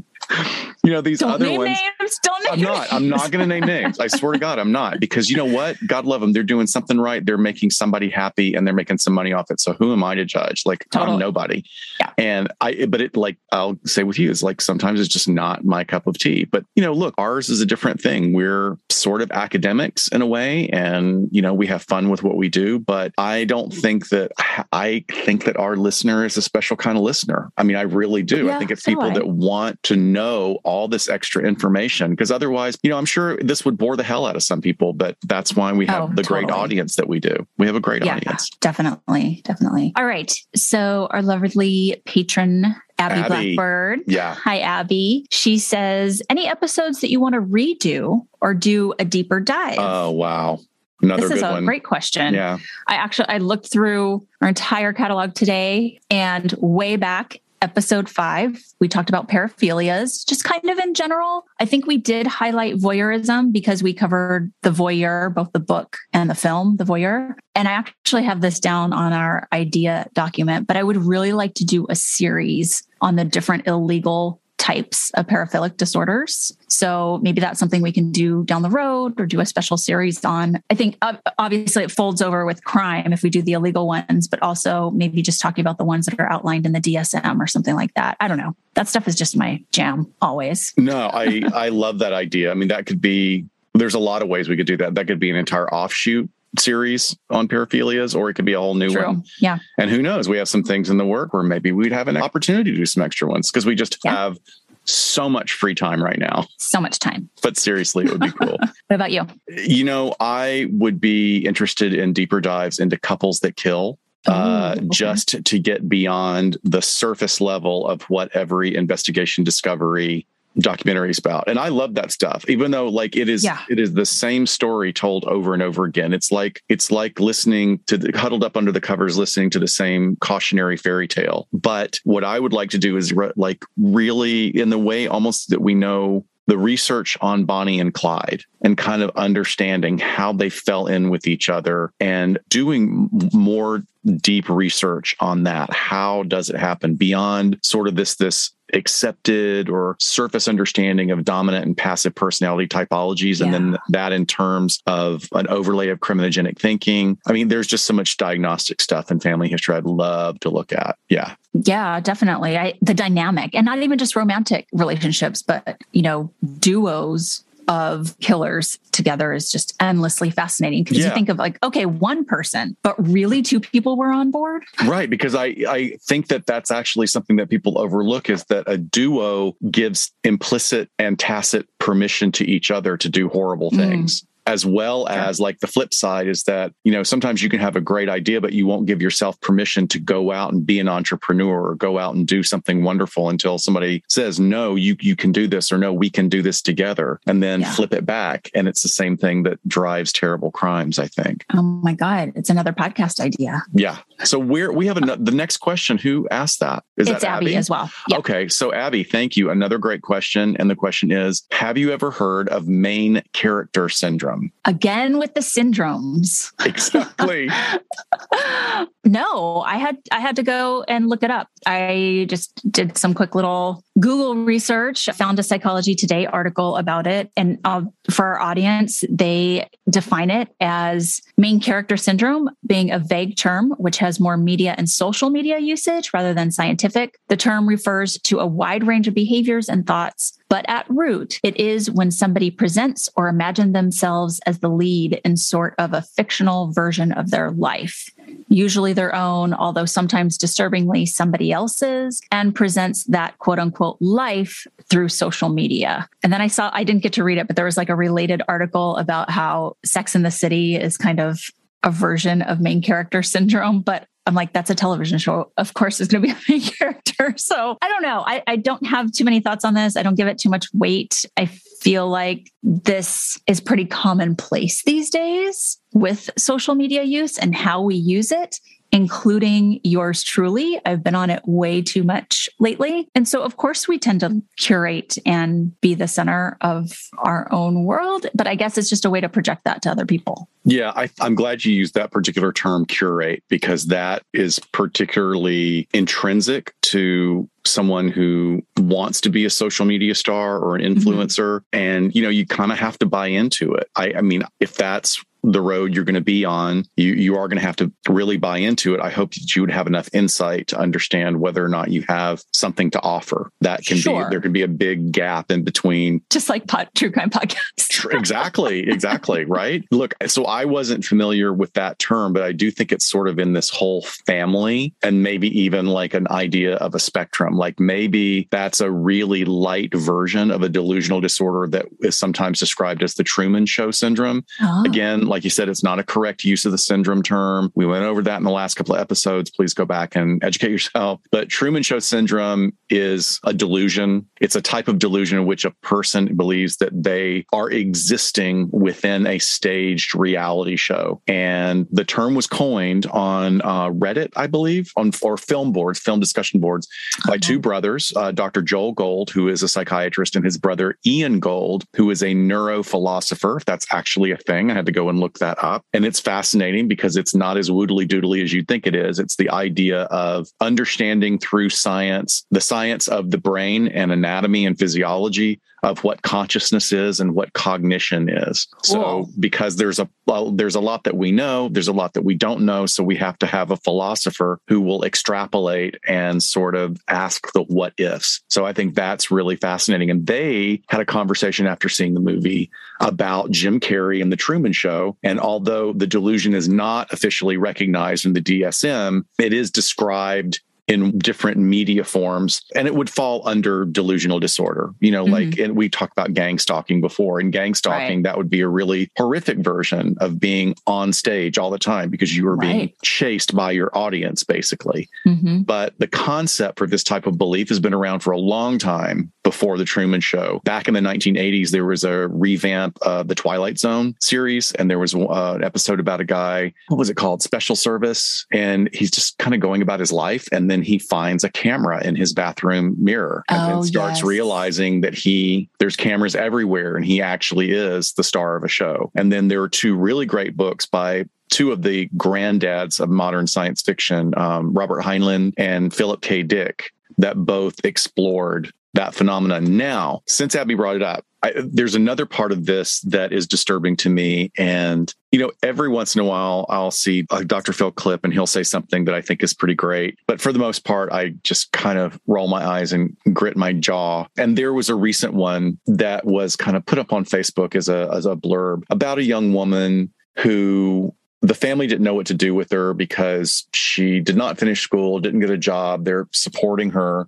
you 0.83 0.91
know 0.91 1.01
these 1.01 1.19
Don't 1.19 1.31
other 1.31 1.45
name 1.45 1.59
ones 1.59 1.79
names. 1.99 2.19
Don't 2.23 2.51
i'm 2.51 2.61
not 2.61 2.93
i'm 2.93 3.09
not 3.09 3.31
going 3.31 3.47
to 3.47 3.47
name 3.47 3.65
names. 3.65 3.99
I 3.99 4.07
swear 4.07 4.33
to 4.33 4.39
god 4.39 4.59
i'm 4.59 4.71
not. 4.71 4.99
Because 4.99 5.29
you 5.29 5.37
know 5.37 5.45
what? 5.45 5.77
God 5.87 6.05
love 6.05 6.21
them 6.21 6.33
they're 6.33 6.43
doing 6.43 6.67
something 6.67 6.99
right. 6.99 7.25
They're 7.25 7.37
making 7.37 7.71
somebody 7.71 8.09
happy 8.09 8.53
and 8.53 8.67
they're 8.67 8.73
making 8.73 8.97
some 8.97 9.13
money 9.13 9.33
off 9.33 9.49
it. 9.49 9.59
So 9.59 9.73
who 9.73 9.93
am 9.93 10.03
i 10.03 10.15
to 10.15 10.25
judge? 10.25 10.63
Like 10.65 10.85
totally. 10.91 11.13
i'm 11.13 11.19
nobody. 11.19 11.63
Yeah. 11.99 12.11
and 12.17 12.51
i 12.61 12.85
but 12.85 13.01
it 13.01 13.15
like 13.15 13.37
i'll 13.51 13.77
say 13.85 14.03
with 14.03 14.19
you 14.19 14.29
is 14.29 14.43
like 14.43 14.61
sometimes 14.61 14.99
it's 14.99 15.09
just 15.09 15.29
not 15.29 15.63
my 15.63 15.83
cup 15.83 16.07
of 16.07 16.17
tea. 16.17 16.45
But 16.45 16.65
you 16.75 16.83
know 16.83 16.93
look 16.93 17.15
ours 17.17 17.49
is 17.49 17.61
a 17.61 17.65
different 17.65 18.01
thing. 18.01 18.33
We're 18.33 18.77
sort 18.89 19.21
of 19.21 19.31
academics 19.31 20.07
in 20.09 20.21
a 20.21 20.27
way 20.27 20.67
and 20.69 21.29
you 21.31 21.41
know 21.41 21.53
we 21.53 21.67
have 21.67 21.83
fun 21.83 22.09
with 22.09 22.23
what 22.23 22.35
we 22.35 22.49
do. 22.49 22.79
But 22.79 23.13
i 23.17 23.45
don't 23.45 23.73
think 23.73 24.09
that 24.09 24.31
i 24.73 25.03
think 25.09 25.45
that 25.45 25.57
our 25.57 25.75
listener 25.75 26.25
is 26.25 26.37
a 26.37 26.41
special 26.41 26.75
kind 26.75 26.97
of 26.97 27.03
listener. 27.03 27.51
I 27.57 27.63
mean 27.63 27.77
i 27.77 27.81
really 27.81 28.23
do. 28.23 28.47
Yeah, 28.47 28.55
i 28.55 28.59
think 28.59 28.71
it's 28.71 28.83
people 28.83 29.11
that 29.11 29.27
want 29.27 29.81
to 29.83 29.95
know 29.95 30.22
all 30.63 30.87
this 30.87 31.09
extra 31.09 31.43
information 31.43 32.11
because 32.11 32.31
otherwise, 32.31 32.77
you 32.83 32.89
know, 32.89 32.97
I'm 32.97 33.05
sure 33.05 33.37
this 33.37 33.65
would 33.65 33.77
bore 33.77 33.95
the 33.97 34.03
hell 34.03 34.25
out 34.25 34.35
of 34.35 34.43
some 34.43 34.61
people, 34.61 34.93
but 34.93 35.17
that's 35.23 35.55
why 35.55 35.71
we 35.71 35.85
have 35.87 36.03
oh, 36.03 36.07
the 36.07 36.23
totally. 36.23 36.45
great 36.45 36.53
audience 36.53 36.95
that 36.95 37.07
we 37.07 37.19
do. 37.19 37.47
We 37.57 37.65
have 37.67 37.75
a 37.75 37.79
great 37.79 38.05
yeah, 38.05 38.15
audience. 38.15 38.49
Definitely. 38.59 39.41
Definitely. 39.43 39.93
All 39.95 40.05
right. 40.05 40.33
So 40.55 41.07
our 41.11 41.21
lovely 41.21 42.01
patron 42.05 42.75
Abby, 42.99 43.21
Abby, 43.21 43.55
Blackbird. 43.55 44.01
Yeah. 44.07 44.35
Hi, 44.35 44.59
Abby. 44.59 45.25
She 45.31 45.57
says, 45.57 46.21
any 46.29 46.47
episodes 46.47 47.01
that 47.01 47.09
you 47.09 47.19
want 47.19 47.33
to 47.33 47.41
redo 47.41 48.25
or 48.39 48.53
do 48.53 48.93
a 48.99 49.05
deeper 49.05 49.39
dive? 49.39 49.77
Oh, 49.79 50.11
wow. 50.11 50.59
Another 51.03 51.27
this 51.27 51.37
is 51.37 51.43
a 51.43 51.51
one. 51.51 51.65
great 51.65 51.83
question. 51.83 52.33
Yeah. 52.33 52.59
I 52.87 52.95
actually 52.95 53.27
I 53.27 53.39
looked 53.39 53.69
through 53.69 54.25
our 54.41 54.47
entire 54.47 54.93
catalog 54.93 55.33
today 55.33 55.99
and 56.09 56.53
way 56.59 56.95
back 56.95 57.41
episode 57.63 58.09
five, 58.09 58.61
we 58.79 58.89
talked 58.89 59.09
about 59.09 59.29
paraphilias, 59.29 60.27
just 60.27 60.43
kind 60.43 60.69
of 60.69 60.77
in 60.77 60.93
general. 60.93 61.45
I 61.59 61.65
think 61.65 61.87
we 61.87 61.97
did 61.97 62.27
highlight 62.27 62.75
voyeurism 62.75 63.53
because 63.53 63.81
we 63.81 63.93
covered 63.93 64.51
The 64.63 64.69
Voyeur, 64.69 65.33
both 65.33 65.53
the 65.53 65.61
book 65.61 65.97
and 66.11 66.29
the 66.29 66.35
film, 66.35 66.75
The 66.75 66.83
Voyeur. 66.83 67.35
And 67.55 67.67
I 67.67 67.71
actually 67.71 68.23
have 68.23 68.41
this 68.41 68.59
down 68.59 68.91
on 68.91 69.13
our 69.13 69.47
idea 69.53 70.07
document, 70.13 70.67
but 70.67 70.75
I 70.75 70.83
would 70.83 70.97
really 70.97 71.31
like 71.31 71.53
to 71.55 71.65
do 71.65 71.87
a 71.89 71.95
series 71.95 72.83
on 72.99 73.15
the 73.15 73.23
different 73.25 73.65
illegal 73.65 74.41
types 74.63 75.11
of 75.15 75.27
paraphilic 75.27 75.75
disorders. 75.75 76.55
So 76.69 77.19
maybe 77.21 77.41
that's 77.41 77.59
something 77.59 77.81
we 77.81 77.91
can 77.91 78.13
do 78.13 78.45
down 78.45 78.61
the 78.61 78.69
road 78.69 79.19
or 79.19 79.25
do 79.25 79.41
a 79.41 79.45
special 79.45 79.75
series 79.75 80.23
on. 80.23 80.63
I 80.69 80.75
think 80.75 80.97
obviously 81.37 81.83
it 81.83 81.91
folds 81.91 82.21
over 82.21 82.45
with 82.45 82.63
crime 82.63 83.11
if 83.11 83.23
we 83.23 83.29
do 83.29 83.41
the 83.41 83.51
illegal 83.51 83.85
ones, 83.85 84.29
but 84.29 84.41
also 84.41 84.89
maybe 84.91 85.21
just 85.21 85.41
talking 85.41 85.61
about 85.61 85.77
the 85.77 85.83
ones 85.83 86.05
that 86.05 86.17
are 86.17 86.31
outlined 86.31 86.65
in 86.65 86.71
the 86.71 86.79
DSM 86.79 87.41
or 87.41 87.47
something 87.47 87.75
like 87.75 87.93
that. 87.95 88.15
I 88.21 88.29
don't 88.29 88.37
know. 88.37 88.55
That 88.75 88.87
stuff 88.87 89.05
is 89.05 89.15
just 89.15 89.35
my 89.35 89.61
jam 89.73 90.13
always. 90.21 90.73
No, 90.77 91.09
I 91.13 91.41
I 91.53 91.67
love 91.67 91.99
that 91.99 92.13
idea. 92.13 92.49
I 92.49 92.53
mean 92.53 92.69
that 92.69 92.85
could 92.85 93.01
be 93.01 93.45
there's 93.73 93.95
a 93.95 93.99
lot 93.99 94.21
of 94.21 94.29
ways 94.29 94.47
we 94.47 94.55
could 94.55 94.67
do 94.67 94.77
that. 94.77 94.95
That 94.95 95.07
could 95.07 95.19
be 95.19 95.29
an 95.29 95.35
entire 95.35 95.67
offshoot 95.73 96.29
series 96.57 97.15
on 97.29 97.47
paraphilias, 97.47 98.15
or 98.15 98.29
it 98.29 98.35
could 98.35 98.45
be 98.45 98.53
a 98.53 98.59
whole 98.59 98.75
new 98.75 98.91
True. 98.91 99.05
one. 99.05 99.23
Yeah. 99.39 99.59
And 99.77 99.89
who 99.89 100.01
knows? 100.01 100.29
We 100.29 100.37
have 100.37 100.49
some 100.49 100.63
things 100.63 100.89
in 100.89 100.97
the 100.97 101.05
work 101.05 101.33
where 101.33 101.43
maybe 101.43 101.71
we'd 101.71 101.91
have 101.91 102.07
an 102.07 102.17
opportunity 102.17 102.71
to 102.71 102.77
do 102.77 102.85
some 102.85 103.03
extra 103.03 103.27
ones 103.27 103.51
because 103.51 103.65
we 103.65 103.75
just 103.75 103.97
yeah. 104.03 104.11
have 104.11 104.39
so 104.85 105.29
much 105.29 105.53
free 105.53 105.75
time 105.75 106.03
right 106.03 106.19
now. 106.19 106.45
So 106.57 106.79
much 106.79 106.99
time. 106.99 107.29
But 107.41 107.57
seriously, 107.57 108.05
it 108.05 108.11
would 108.11 108.21
be 108.21 108.31
cool. 108.31 108.57
what 108.87 108.95
about 108.95 109.11
you? 109.11 109.25
You 109.47 109.83
know, 109.83 110.15
I 110.19 110.67
would 110.71 110.99
be 110.99 111.39
interested 111.45 111.93
in 111.93 112.13
deeper 112.13 112.41
dives 112.41 112.79
into 112.79 112.97
couples 112.97 113.39
that 113.41 113.55
kill. 113.55 113.99
uh, 114.25 114.75
okay. 114.77 114.87
just 114.89 115.43
to 115.43 115.59
get 115.59 115.89
beyond 115.89 116.55
the 116.63 116.81
surface 116.81 117.41
level 117.41 117.85
of 117.85 118.03
what 118.03 118.33
every 118.33 118.73
investigation 118.73 119.43
discovery 119.43 120.25
documentaries 120.59 121.19
about 121.19 121.47
and 121.47 121.57
i 121.57 121.67
love 121.67 121.95
that 121.95 122.11
stuff 122.11 122.47
even 122.47 122.71
though 122.71 122.87
like 122.87 123.15
it 123.15 123.27
is 123.27 123.43
yeah. 123.43 123.61
it 123.69 123.79
is 123.79 123.93
the 123.93 124.05
same 124.05 124.45
story 124.45 124.93
told 124.93 125.25
over 125.25 125.53
and 125.53 125.63
over 125.63 125.85
again 125.85 126.13
it's 126.13 126.31
like 126.31 126.61
it's 126.69 126.91
like 126.91 127.19
listening 127.19 127.79
to 127.87 127.97
the 127.97 128.15
huddled 128.17 128.43
up 128.43 128.55
under 128.55 128.71
the 128.71 128.81
covers 128.81 129.17
listening 129.17 129.49
to 129.49 129.59
the 129.59 129.67
same 129.67 130.15
cautionary 130.17 130.77
fairy 130.77 131.07
tale 131.07 131.47
but 131.51 131.99
what 132.03 132.23
i 132.23 132.39
would 132.39 132.53
like 132.53 132.69
to 132.69 132.77
do 132.77 132.97
is 132.97 133.13
re- 133.13 133.31
like 133.35 133.65
really 133.77 134.47
in 134.47 134.69
the 134.69 134.77
way 134.77 135.07
almost 135.07 135.49
that 135.49 135.61
we 135.61 135.73
know 135.73 136.25
the 136.47 136.57
research 136.57 137.17
on 137.21 137.45
Bonnie 137.45 137.79
and 137.79 137.93
Clyde 137.93 138.43
and 138.61 138.77
kind 138.77 139.01
of 139.01 139.11
understanding 139.15 139.97
how 139.97 140.33
they 140.33 140.49
fell 140.49 140.87
in 140.87 141.09
with 141.09 141.27
each 141.27 141.49
other 141.49 141.93
and 141.99 142.37
doing 142.49 143.09
more 143.33 143.83
deep 144.17 144.49
research 144.49 145.15
on 145.19 145.43
that. 145.43 145.71
How 145.71 146.23
does 146.23 146.49
it 146.49 146.57
happen 146.57 146.95
beyond 146.95 147.59
sort 147.61 147.87
of 147.87 147.95
this 147.95 148.15
this 148.15 148.51
accepted 148.73 149.69
or 149.69 149.95
surface 149.99 150.47
understanding 150.47 151.11
of 151.11 151.23
dominant 151.23 151.65
and 151.65 151.77
passive 151.77 152.13
personality 152.13 152.67
typologies 152.67 153.41
and 153.41 153.51
yeah. 153.51 153.59
then 153.59 153.77
that 153.89 154.11
in 154.11 154.25
terms 154.25 154.81
of 154.87 155.27
an 155.33 155.47
overlay 155.47 155.89
of 155.89 155.99
criminogenic 155.99 156.57
thinking. 156.57 157.17
I 157.27 157.33
mean 157.33 157.47
there's 157.47 157.67
just 157.67 157.85
so 157.85 157.93
much 157.93 158.17
diagnostic 158.17 158.81
stuff 158.81 159.11
in 159.11 159.19
family 159.19 159.49
history 159.49 159.75
I'd 159.75 159.85
love 159.85 160.39
to 160.41 160.49
look 160.49 160.73
at. 160.73 160.97
Yeah. 161.09 161.35
Yeah, 161.53 161.99
definitely. 161.99 162.57
I 162.57 162.73
the 162.81 162.93
dynamic 162.93 163.53
and 163.53 163.65
not 163.65 163.79
even 163.79 163.97
just 163.97 164.15
romantic 164.15 164.67
relationships 164.73 165.41
but 165.41 165.77
you 165.91 166.01
know 166.01 166.31
duos 166.59 167.43
of 167.67 168.17
killers 168.19 168.79
together 168.91 169.33
is 169.33 169.51
just 169.51 169.73
endlessly 169.79 170.29
fascinating 170.29 170.83
because 170.83 170.97
yeah. 170.97 171.07
you 171.07 171.13
think 171.13 171.29
of 171.29 171.37
like 171.37 171.63
okay 171.63 171.85
one 171.85 172.25
person 172.25 172.75
but 172.83 172.95
really 173.07 173.41
two 173.41 173.59
people 173.59 173.97
were 173.97 174.11
on 174.11 174.31
board 174.31 174.63
right 174.85 175.09
because 175.09 175.35
i 175.35 175.55
i 175.69 175.95
think 176.01 176.27
that 176.27 176.45
that's 176.45 176.71
actually 176.71 177.07
something 177.07 177.35
that 177.35 177.49
people 177.49 177.77
overlook 177.77 178.29
is 178.29 178.43
that 178.45 178.63
a 178.67 178.77
duo 178.77 179.55
gives 179.71 180.11
implicit 180.23 180.89
and 180.99 181.19
tacit 181.19 181.67
permission 181.79 182.31
to 182.31 182.45
each 182.45 182.71
other 182.71 182.97
to 182.97 183.09
do 183.09 183.29
horrible 183.29 183.71
mm. 183.71 183.77
things 183.77 184.21
mm 184.21 184.27
as 184.45 184.65
well 184.65 185.07
as 185.07 185.39
like 185.39 185.59
the 185.59 185.67
flip 185.67 185.93
side 185.93 186.27
is 186.27 186.43
that 186.43 186.73
you 186.83 186.91
know 186.91 187.03
sometimes 187.03 187.41
you 187.41 187.49
can 187.49 187.59
have 187.59 187.75
a 187.75 187.81
great 187.81 188.09
idea 188.09 188.41
but 188.41 188.53
you 188.53 188.65
won't 188.65 188.85
give 188.85 189.01
yourself 189.01 189.39
permission 189.41 189.87
to 189.87 189.99
go 189.99 190.31
out 190.31 190.51
and 190.51 190.65
be 190.65 190.79
an 190.79 190.89
entrepreneur 190.89 191.69
or 191.69 191.75
go 191.75 191.97
out 191.97 192.15
and 192.15 192.27
do 192.27 192.43
something 192.43 192.83
wonderful 192.83 193.29
until 193.29 193.57
somebody 193.57 194.03
says 194.09 194.39
no 194.39 194.75
you 194.75 194.95
you 194.99 195.15
can 195.15 195.31
do 195.31 195.47
this 195.47 195.71
or 195.71 195.77
no 195.77 195.93
we 195.93 196.09
can 196.09 196.29
do 196.29 196.41
this 196.41 196.61
together 196.61 197.19
and 197.27 197.41
then 197.41 197.61
yeah. 197.61 197.71
flip 197.73 197.93
it 197.93 198.05
back. 198.05 198.49
And 198.53 198.67
it's 198.67 198.81
the 198.81 198.89
same 198.89 199.17
thing 199.17 199.43
that 199.43 199.65
drives 199.67 200.11
terrible 200.11 200.51
crimes 200.51 200.99
i 200.99 201.07
think. 201.07 201.45
Oh 201.53 201.61
my 201.61 201.93
god. 201.93 202.33
It's 202.35 202.49
another 202.49 202.73
podcast 202.73 203.19
idea. 203.19 203.63
Yeah. 203.73 203.99
So 204.23 204.39
we're 204.39 204.71
we 204.71 204.87
have 204.87 204.97
a, 204.97 205.01
the 205.01 205.31
next 205.31 205.57
question 205.57 205.97
who 205.97 206.27
asked 206.29 206.59
that? 206.59 206.83
Is 206.97 207.07
it's 207.09 207.21
that 207.21 207.37
abby, 207.37 207.47
abby? 207.47 207.55
as 207.55 207.69
well. 207.69 207.91
Yep. 208.09 208.19
okay. 208.19 208.47
So 208.47 208.73
abby 208.73 209.03
thank 209.03 209.37
you. 209.37 209.49
Another 209.49 209.77
great 209.77 210.01
question. 210.01 210.57
And 210.57 210.69
the 210.69 210.75
question 210.75 211.11
is 211.11 211.43
have 211.51 211.77
you 211.77 211.91
ever 211.91 212.11
heard 212.11 212.49
of 212.49 212.67
main 212.67 213.21
character 213.33 213.89
syndrome 213.89 214.32
syndrome. 214.33 214.51
Again 214.65 215.19
with 215.19 215.33
the 215.33 215.41
syndromes. 215.41 216.51
Exactly. 216.65 217.49
no, 219.05 219.61
I 219.61 219.77
had 219.77 219.97
I 220.11 220.19
had 220.19 220.35
to 220.37 220.43
go 220.43 220.83
and 220.87 221.09
look 221.09 221.23
it 221.23 221.31
up. 221.31 221.47
I 221.65 222.25
just 222.29 222.71
did 222.71 222.97
some 222.97 223.13
quick 223.13 223.35
little 223.35 223.83
Google 223.99 224.35
research 224.35 225.07
found 225.13 225.37
a 225.37 225.43
Psychology 225.43 225.93
Today 225.93 226.25
article 226.25 226.77
about 226.77 227.05
it. 227.05 227.31
And 227.37 227.59
uh, 227.63 227.83
for 228.09 228.25
our 228.25 228.41
audience, 228.41 229.03
they 229.09 229.69
define 229.89 230.31
it 230.31 230.49
as 230.59 231.21
main 231.37 231.59
character 231.59 231.95
syndrome 231.95 232.49
being 232.65 232.91
a 232.91 232.97
vague 232.97 233.37
term, 233.37 233.71
which 233.77 233.97
has 233.97 234.19
more 234.19 234.35
media 234.35 234.73
and 234.77 234.89
social 234.89 235.29
media 235.29 235.59
usage 235.59 236.11
rather 236.13 236.33
than 236.33 236.51
scientific. 236.51 237.19
The 237.27 237.37
term 237.37 237.67
refers 237.67 238.17
to 238.19 238.39
a 238.39 238.47
wide 238.47 238.87
range 238.87 239.07
of 239.07 239.13
behaviors 239.13 239.69
and 239.69 239.85
thoughts 239.85 240.39
but 240.53 240.69
at 240.69 240.85
root, 240.87 241.39
it 241.41 241.57
is 241.59 241.89
when 241.89 242.11
somebody 242.11 242.51
presents 242.51 243.09
or 243.15 243.27
imagines 243.27 243.73
themselves 243.73 244.39
as 244.45 244.59
the 244.59 244.69
lead 244.69 245.19
in 245.25 245.35
sort 245.35 245.73
of 245.79 245.93
a 245.93 246.03
fictional 246.03 246.71
version 246.71 247.11
of 247.11 247.31
their 247.31 247.49
life, 247.49 248.07
usually 248.47 248.93
their 248.93 249.13
own, 249.15 249.53
although 249.53 249.85
sometimes 249.85 250.37
disturbingly 250.37 251.05
somebody 251.05 251.51
else's, 251.51 252.21
and 252.31 252.55
presents 252.55 253.03
that 253.05 253.37
quote 253.39 253.59
unquote 253.59 253.97
life 253.99 254.65
through 254.89 255.09
social 255.09 255.49
media. 255.49 256.07
And 256.23 256.31
then 256.31 256.41
I 256.41 256.47
saw, 256.47 256.69
I 256.73 256.83
didn't 256.83 257.03
get 257.03 257.13
to 257.13 257.23
read 257.23 257.37
it, 257.37 257.47
but 257.47 257.55
there 257.55 257.65
was 257.65 257.77
like 257.77 257.89
a 257.89 257.95
related 257.95 258.41
article 258.47 258.97
about 258.97 259.29
how 259.29 259.77
Sex 259.83 260.15
in 260.15 260.23
the 260.23 260.31
City 260.31 260.75
is 260.75 260.97
kind 260.97 261.19
of 261.19 261.39
a 261.83 261.91
version 261.91 262.41
of 262.41 262.59
main 262.59 262.81
character 262.81 263.21
syndrome, 263.23 263.81
but 263.81 264.07
I'm 264.25 264.35
like, 264.35 264.53
that's 264.53 264.69
a 264.69 264.75
television 264.75 265.17
show. 265.17 265.51
Of 265.57 265.73
course, 265.73 265.99
it's 265.99 266.11
going 266.11 266.23
to 266.23 266.27
be 266.27 266.33
a 266.33 266.41
main 266.49 266.61
character. 266.77 267.33
So 267.37 267.77
I 267.81 267.89
don't 267.89 268.01
know. 268.01 268.23
I, 268.25 268.41
I 268.47 268.55
don't 268.55 268.85
have 268.85 269.11
too 269.11 269.25
many 269.25 269.41
thoughts 269.41 269.65
on 269.65 269.73
this. 269.73 269.97
I 269.97 270.03
don't 270.03 270.15
give 270.15 270.27
it 270.27 270.37
too 270.37 270.49
much 270.49 270.67
weight. 270.73 271.25
I 271.37 271.49
feel 271.83 272.07
like 272.07 272.49
this 272.63 273.37
is 273.45 273.59
pretty 273.59 273.83
commonplace 273.83 274.83
these 274.85 275.09
days 275.09 275.77
with 275.93 276.29
social 276.37 276.75
media 276.75 277.03
use 277.03 277.37
and 277.37 277.53
how 277.53 277.81
we 277.81 277.95
use 277.95 278.31
it 278.31 278.57
including 278.93 279.79
yours 279.83 280.21
truly. 280.21 280.79
I've 280.85 281.03
been 281.03 281.15
on 281.15 281.31
it 281.31 281.41
way 281.45 281.81
too 281.81 282.03
much 282.03 282.47
lately. 282.59 283.09
And 283.15 283.27
so, 283.27 283.41
of 283.41 283.57
course, 283.57 283.87
we 283.87 283.97
tend 283.97 284.19
to 284.19 284.41
curate 284.55 285.17
and 285.25 285.79
be 285.81 285.95
the 285.95 286.07
center 286.07 286.57
of 286.61 286.91
our 287.17 287.51
own 287.51 287.85
world. 287.85 288.27
But 288.35 288.47
I 288.47 288.53
guess 288.53 288.77
it's 288.77 288.89
just 288.89 289.03
a 289.03 289.09
way 289.09 289.19
to 289.19 289.27
project 289.27 289.63
that 289.65 289.81
to 289.81 289.89
other 289.89 290.05
people. 290.05 290.47
Yeah, 290.63 290.93
I, 290.95 291.09
am 291.19 291.33
glad 291.33 291.65
you 291.65 291.73
used 291.73 291.95
that 291.95 292.11
particular 292.11 292.53
term, 292.53 292.85
curate, 292.85 293.43
because 293.49 293.87
that 293.87 294.23
is 294.31 294.59
particularly 294.71 295.89
intrinsic 295.93 296.73
to 296.83 297.49
someone 297.65 298.09
who 298.09 298.61
wants 298.77 299.19
to 299.21 299.29
be 299.29 299.43
a 299.43 299.49
social 299.49 299.85
media 299.85 300.13
star 300.13 300.59
or 300.59 300.75
an 300.75 300.81
mm-hmm. 300.83 300.99
influencer. 300.99 301.59
Mm-hmm. 301.59 301.79
And, 301.79 302.15
you 302.15 302.21
know, 302.21 302.29
you 302.29 302.45
kind 302.45 302.71
of 302.71 302.77
have 302.77 302.99
to 302.99 303.07
buy 303.07 303.27
into 303.27 303.73
it. 303.73 303.89
I, 303.95 304.13
I 304.17 304.21
mean, 304.21 304.43
if 304.59 304.75
that's 304.75 305.21
the 305.43 305.61
road 305.61 305.93
you're 305.93 306.05
going 306.05 306.15
to 306.15 306.21
be 306.21 306.45
on, 306.45 306.85
you 306.95 307.13
you 307.13 307.35
are 307.35 307.47
going 307.47 307.59
to 307.59 307.65
have 307.65 307.75
to 307.77 307.91
really 308.07 308.37
buy 308.37 308.57
into 308.57 308.93
it. 308.95 309.01
I 309.01 309.09
hope 309.09 309.33
that 309.33 309.55
you 309.55 309.61
would 309.61 309.71
have 309.71 309.87
enough 309.87 310.09
insight 310.13 310.67
to 310.67 310.79
understand 310.79 311.39
whether 311.39 311.63
or 311.63 311.69
not 311.69 311.91
you 311.91 312.03
have 312.07 312.41
something 312.53 312.89
to 312.91 313.01
offer. 313.01 313.51
That 313.61 313.85
can 313.85 313.97
sure. 313.97 314.25
be 314.25 314.29
there 314.29 314.41
can 314.41 314.53
be 314.53 314.61
a 314.61 314.67
big 314.67 315.11
gap 315.11 315.51
in 315.51 315.63
between, 315.63 316.21
just 316.29 316.49
like 316.49 316.67
pod, 316.67 316.89
true 316.95 317.11
crime 317.11 317.29
podcasts. 317.29 318.11
exactly, 318.11 318.89
exactly, 318.89 319.43
right. 319.47 319.83
Look, 319.91 320.13
so 320.27 320.45
I 320.45 320.65
wasn't 320.65 321.03
familiar 321.03 321.53
with 321.53 321.73
that 321.73 321.99
term, 321.99 322.33
but 322.33 322.43
I 322.43 322.53
do 322.53 322.71
think 322.71 322.91
it's 322.91 323.09
sort 323.09 323.27
of 323.27 323.37
in 323.37 323.53
this 323.53 323.69
whole 323.69 324.03
family, 324.25 324.93
and 325.03 325.23
maybe 325.23 325.47
even 325.59 325.87
like 325.87 326.13
an 326.13 326.27
idea 326.31 326.75
of 326.77 326.95
a 326.95 326.99
spectrum. 326.99 327.55
Like 327.55 327.79
maybe 327.79 328.47
that's 328.51 328.79
a 328.79 328.89
really 328.89 329.43
light 329.43 329.93
version 329.93 330.51
of 330.51 330.63
a 330.63 330.69
delusional 330.69 331.19
disorder 331.19 331.67
that 331.71 331.85
is 331.99 332.17
sometimes 332.17 332.59
described 332.59 333.03
as 333.03 333.15
the 333.15 333.23
Truman 333.23 333.65
Show 333.65 333.91
syndrome. 333.91 334.45
Oh. 334.61 334.83
Again 334.85 335.27
like 335.33 335.43
you 335.43 335.49
said, 335.49 335.67
it's 335.67 335.83
not 335.83 335.97
a 335.97 336.03
correct 336.03 336.43
use 336.43 336.63
of 336.63 336.71
the 336.71 336.77
syndrome 336.77 337.23
term. 337.23 337.71
We 337.73 337.87
went 337.87 338.05
over 338.05 338.21
that 338.21 338.37
in 338.37 338.43
the 338.43 338.51
last 338.51 338.75
couple 338.75 338.93
of 338.93 339.01
episodes. 339.01 339.49
Please 339.49 339.73
go 339.73 339.83
back 339.83 340.15
and 340.15 340.43
educate 340.43 340.69
yourself. 340.69 341.21
But 341.31 341.49
Truman 341.49 341.81
Show 341.81 341.97
syndrome 341.97 342.73
is 342.91 343.39
a 343.43 343.51
delusion. 343.51 344.27
It's 344.41 344.55
a 344.55 344.61
type 344.61 344.87
of 344.87 344.99
delusion 344.99 345.39
in 345.39 345.47
which 345.47 345.65
a 345.65 345.71
person 345.71 346.35
believes 346.35 346.77
that 346.77 346.91
they 346.93 347.47
are 347.51 347.71
existing 347.71 348.69
within 348.71 349.25
a 349.25 349.39
staged 349.39 350.13
reality 350.13 350.75
show. 350.75 351.19
And 351.27 351.87
the 351.91 352.05
term 352.05 352.35
was 352.35 352.45
coined 352.45 353.07
on 353.07 353.61
uh, 353.61 353.89
Reddit, 353.89 354.33
I 354.35 354.45
believe, 354.45 354.91
on 354.95 355.11
or 355.23 355.37
film 355.37 355.71
boards, 355.71 355.97
film 355.97 356.19
discussion 356.19 356.59
boards, 356.59 356.87
by 357.25 357.39
two 357.39 357.57
brothers, 357.57 358.13
uh, 358.15 358.31
Dr. 358.31 358.61
Joel 358.61 358.91
Gold, 358.91 359.31
who 359.31 359.47
is 359.47 359.63
a 359.63 359.67
psychiatrist, 359.67 360.35
and 360.35 360.45
his 360.45 360.59
brother 360.59 360.99
Ian 361.07 361.39
Gold, 361.39 361.85
who 361.95 362.11
is 362.11 362.21
a 362.21 362.35
neurophilosopher. 362.35 363.57
If 363.57 363.65
that's 363.65 363.87
actually 363.91 364.29
a 364.29 364.37
thing. 364.37 364.69
I 364.69 364.75
had 364.75 364.85
to 364.85 364.91
go 364.91 365.09
and 365.09 365.22
look 365.23 365.39
that 365.39 365.63
up. 365.63 365.85
And 365.93 366.05
it's 366.05 366.19
fascinating 366.19 366.87
because 366.87 367.15
it's 367.17 367.33
not 367.33 367.57
as 367.57 367.71
woodly 367.71 368.07
doodly 368.07 368.43
as 368.43 368.53
you 368.53 368.63
think 368.63 368.85
it 368.85 368.95
is. 368.95 369.19
It's 369.19 369.37
the 369.37 369.49
idea 369.49 370.03
of 370.03 370.47
understanding 370.61 371.39
through 371.39 371.69
science, 371.69 372.45
the 372.51 372.61
science 372.61 373.07
of 373.07 373.31
the 373.31 373.37
brain 373.37 373.87
and 373.87 374.11
anatomy 374.11 374.65
and 374.65 374.77
physiology 374.77 375.61
of 375.83 376.03
what 376.03 376.21
consciousness 376.21 376.93
is 376.93 377.19
and 377.19 377.35
what 377.35 377.51
cognition 377.51 378.29
is. 378.29 378.67
So 378.81 379.29
because 379.37 379.75
there's 379.75 379.99
a 379.99 380.09
well, 380.25 380.51
there's 380.51 380.75
a 380.75 380.79
lot 380.79 381.03
that 381.03 381.17
we 381.17 381.33
know, 381.33 381.67
there's 381.67 381.89
a 381.89 381.93
lot 381.93 382.13
that 382.13 382.23
we 382.23 382.35
don't 382.35 382.61
know, 382.61 382.85
so 382.85 383.03
we 383.03 383.17
have 383.17 383.37
to 383.39 383.45
have 383.45 383.71
a 383.71 383.77
philosopher 383.77 384.59
who 384.67 384.79
will 384.79 385.03
extrapolate 385.03 385.97
and 386.07 386.41
sort 386.41 386.75
of 386.75 386.97
ask 387.09 387.51
the 387.51 387.63
what 387.63 387.93
ifs. 387.97 388.41
So 388.47 388.65
I 388.65 388.71
think 388.71 388.95
that's 388.95 389.29
really 389.29 389.57
fascinating 389.57 390.09
and 390.09 390.25
they 390.25 390.81
had 390.87 391.01
a 391.01 391.05
conversation 391.05 391.67
after 391.67 391.89
seeing 391.89 392.13
the 392.13 392.21
movie 392.21 392.71
about 393.01 393.51
Jim 393.51 393.81
Carrey 393.81 394.21
and 394.21 394.31
the 394.31 394.37
Truman 394.37 394.71
show 394.71 395.17
and 395.21 395.39
although 395.39 395.91
the 395.91 396.07
delusion 396.07 396.53
is 396.53 396.69
not 396.69 397.11
officially 397.11 397.57
recognized 397.57 398.25
in 398.25 398.33
the 398.33 398.41
DSM, 398.41 399.25
it 399.37 399.51
is 399.51 399.69
described 399.69 400.61
in 400.87 401.17
different 401.17 401.57
media 401.57 402.03
forms 402.03 402.61
and 402.75 402.87
it 402.87 402.95
would 402.95 403.09
fall 403.09 403.47
under 403.47 403.85
delusional 403.85 404.39
disorder 404.39 404.93
you 404.99 405.11
know 405.11 405.23
mm-hmm. 405.23 405.33
like 405.33 405.57
and 405.57 405.77
we 405.77 405.87
talked 405.87 406.11
about 406.11 406.33
gang 406.33 406.59
stalking 406.59 406.99
before 406.99 407.39
and 407.39 407.53
gang 407.53 407.73
stalking 407.73 408.17
right. 408.17 408.23
that 408.23 408.37
would 408.37 408.49
be 408.49 408.59
a 408.59 408.67
really 408.67 409.09
horrific 409.17 409.57
version 409.59 410.15
of 410.19 410.39
being 410.39 410.75
on 410.85 411.13
stage 411.13 411.57
all 411.57 411.69
the 411.69 411.79
time 411.79 412.09
because 412.09 412.35
you 412.35 412.43
were 412.43 412.57
right. 412.57 412.67
being 412.67 412.93
chased 413.01 413.55
by 413.55 413.71
your 413.71 413.97
audience 413.97 414.43
basically 414.43 415.09
mm-hmm. 415.25 415.61
but 415.61 415.93
the 415.99 416.07
concept 416.07 416.77
for 416.77 416.85
this 416.85 417.03
type 417.03 417.25
of 417.27 417.37
belief 417.37 417.69
has 417.69 417.79
been 417.79 417.93
around 417.93 418.19
for 418.19 418.31
a 418.31 418.39
long 418.39 418.77
time 418.77 419.31
before 419.43 419.77
the 419.77 419.85
truman 419.85 420.19
show 420.19 420.59
back 420.65 420.89
in 420.89 420.93
the 420.93 420.99
1980s 420.99 421.71
there 421.71 421.85
was 421.85 422.03
a 422.03 422.27
revamp 422.27 422.97
of 423.03 423.29
the 423.29 423.35
twilight 423.35 423.79
zone 423.79 424.15
series 424.19 424.73
and 424.73 424.89
there 424.89 424.99
was 424.99 425.15
uh, 425.15 425.53
an 425.55 425.63
episode 425.63 426.01
about 426.01 426.19
a 426.19 426.25
guy 426.25 426.73
what 426.89 426.97
was 426.97 427.09
it 427.09 427.15
called 427.15 427.41
special 427.41 427.75
service 427.75 428.45
and 428.51 428.89
he's 428.93 429.11
just 429.11 429.37
kind 429.37 429.53
of 429.53 429.61
going 429.61 429.81
about 429.81 430.01
his 430.01 430.11
life 430.11 430.49
and 430.51 430.72
then 430.73 430.81
he 430.81 430.97
finds 430.97 431.43
a 431.43 431.51
camera 431.51 432.03
in 432.03 432.15
his 432.15 432.33
bathroom 432.33 432.95
mirror 432.97 433.43
and 433.47 433.61
oh, 433.61 433.67
then 433.67 433.83
starts 433.83 434.19
yes. 434.19 434.23
realizing 434.23 435.01
that 435.01 435.13
he 435.13 435.69
there's 435.79 435.95
cameras 435.95 436.35
everywhere 436.35 436.95
and 436.95 437.05
he 437.05 437.21
actually 437.21 437.71
is 437.71 438.13
the 438.13 438.23
star 438.23 438.55
of 438.55 438.63
a 438.63 438.67
show. 438.67 439.11
And 439.15 439.31
then 439.31 439.47
there 439.47 439.61
are 439.61 439.69
two 439.69 439.95
really 439.95 440.25
great 440.25 440.57
books 440.57 440.87
by 440.87 441.25
two 441.51 441.71
of 441.71 441.83
the 441.83 442.09
granddads 442.17 442.99
of 442.99 443.09
modern 443.09 443.45
science 443.45 443.83
fiction, 443.83 444.33
um, 444.35 444.73
Robert 444.73 445.03
Heinlein 445.03 445.53
and 445.57 445.93
Philip 445.93 446.21
K. 446.21 446.41
Dick, 446.41 446.91
that 447.19 447.37
both 447.37 447.75
explored 447.83 448.73
that 448.95 449.13
phenomenon. 449.13 449.77
Now, 449.77 450.23
since 450.25 450.55
Abby 450.55 450.73
brought 450.73 450.95
it 450.95 451.03
up, 451.03 451.25
I, 451.43 451.51
there's 451.57 451.95
another 451.95 452.25
part 452.25 452.53
of 452.53 452.65
this 452.65 453.01
that 453.01 453.33
is 453.33 453.45
disturbing 453.45 453.97
to 453.97 454.09
me. 454.09 454.51
And, 454.57 455.13
you 455.31 455.39
know, 455.39 455.51
every 455.61 455.89
once 455.89 456.15
in 456.15 456.21
a 456.21 456.25
while, 456.25 456.65
I'll 456.69 456.89
see 456.89 457.25
a 457.31 457.43
Dr. 457.43 457.73
Phil 457.73 457.91
clip 457.91 458.23
and 458.23 458.33
he'll 458.33 458.47
say 458.47 458.63
something 458.63 459.03
that 459.05 459.13
I 459.13 459.21
think 459.21 459.43
is 459.43 459.53
pretty 459.53 459.75
great. 459.75 460.17
But 460.25 460.39
for 460.39 460.53
the 460.53 460.59
most 460.59 460.85
part, 460.85 461.11
I 461.11 461.29
just 461.43 461.73
kind 461.73 461.99
of 461.99 462.19
roll 462.27 462.47
my 462.47 462.65
eyes 462.65 462.93
and 462.93 463.15
grit 463.33 463.57
my 463.57 463.73
jaw. 463.73 464.25
And 464.37 464.57
there 464.57 464.73
was 464.73 464.89
a 464.89 464.95
recent 464.95 465.33
one 465.33 465.77
that 465.85 466.25
was 466.25 466.55
kind 466.55 466.77
of 466.77 466.85
put 466.85 466.97
up 466.97 467.11
on 467.11 467.25
Facebook 467.25 467.75
as 467.75 467.89
a, 467.89 468.09
as 468.13 468.25
a 468.25 468.35
blurb 468.35 468.83
about 468.89 469.17
a 469.17 469.23
young 469.23 469.53
woman 469.53 470.13
who 470.37 471.13
the 471.43 471.53
family 471.53 471.87
didn't 471.87 472.05
know 472.05 472.13
what 472.13 472.25
to 472.27 472.33
do 472.33 472.55
with 472.55 472.71
her 472.71 472.93
because 472.93 473.67
she 473.73 474.21
did 474.21 474.37
not 474.37 474.57
finish 474.57 474.79
school, 474.79 475.19
didn't 475.19 475.41
get 475.41 475.49
a 475.49 475.57
job. 475.57 476.05
They're 476.05 476.27
supporting 476.31 476.91
her 476.91 477.27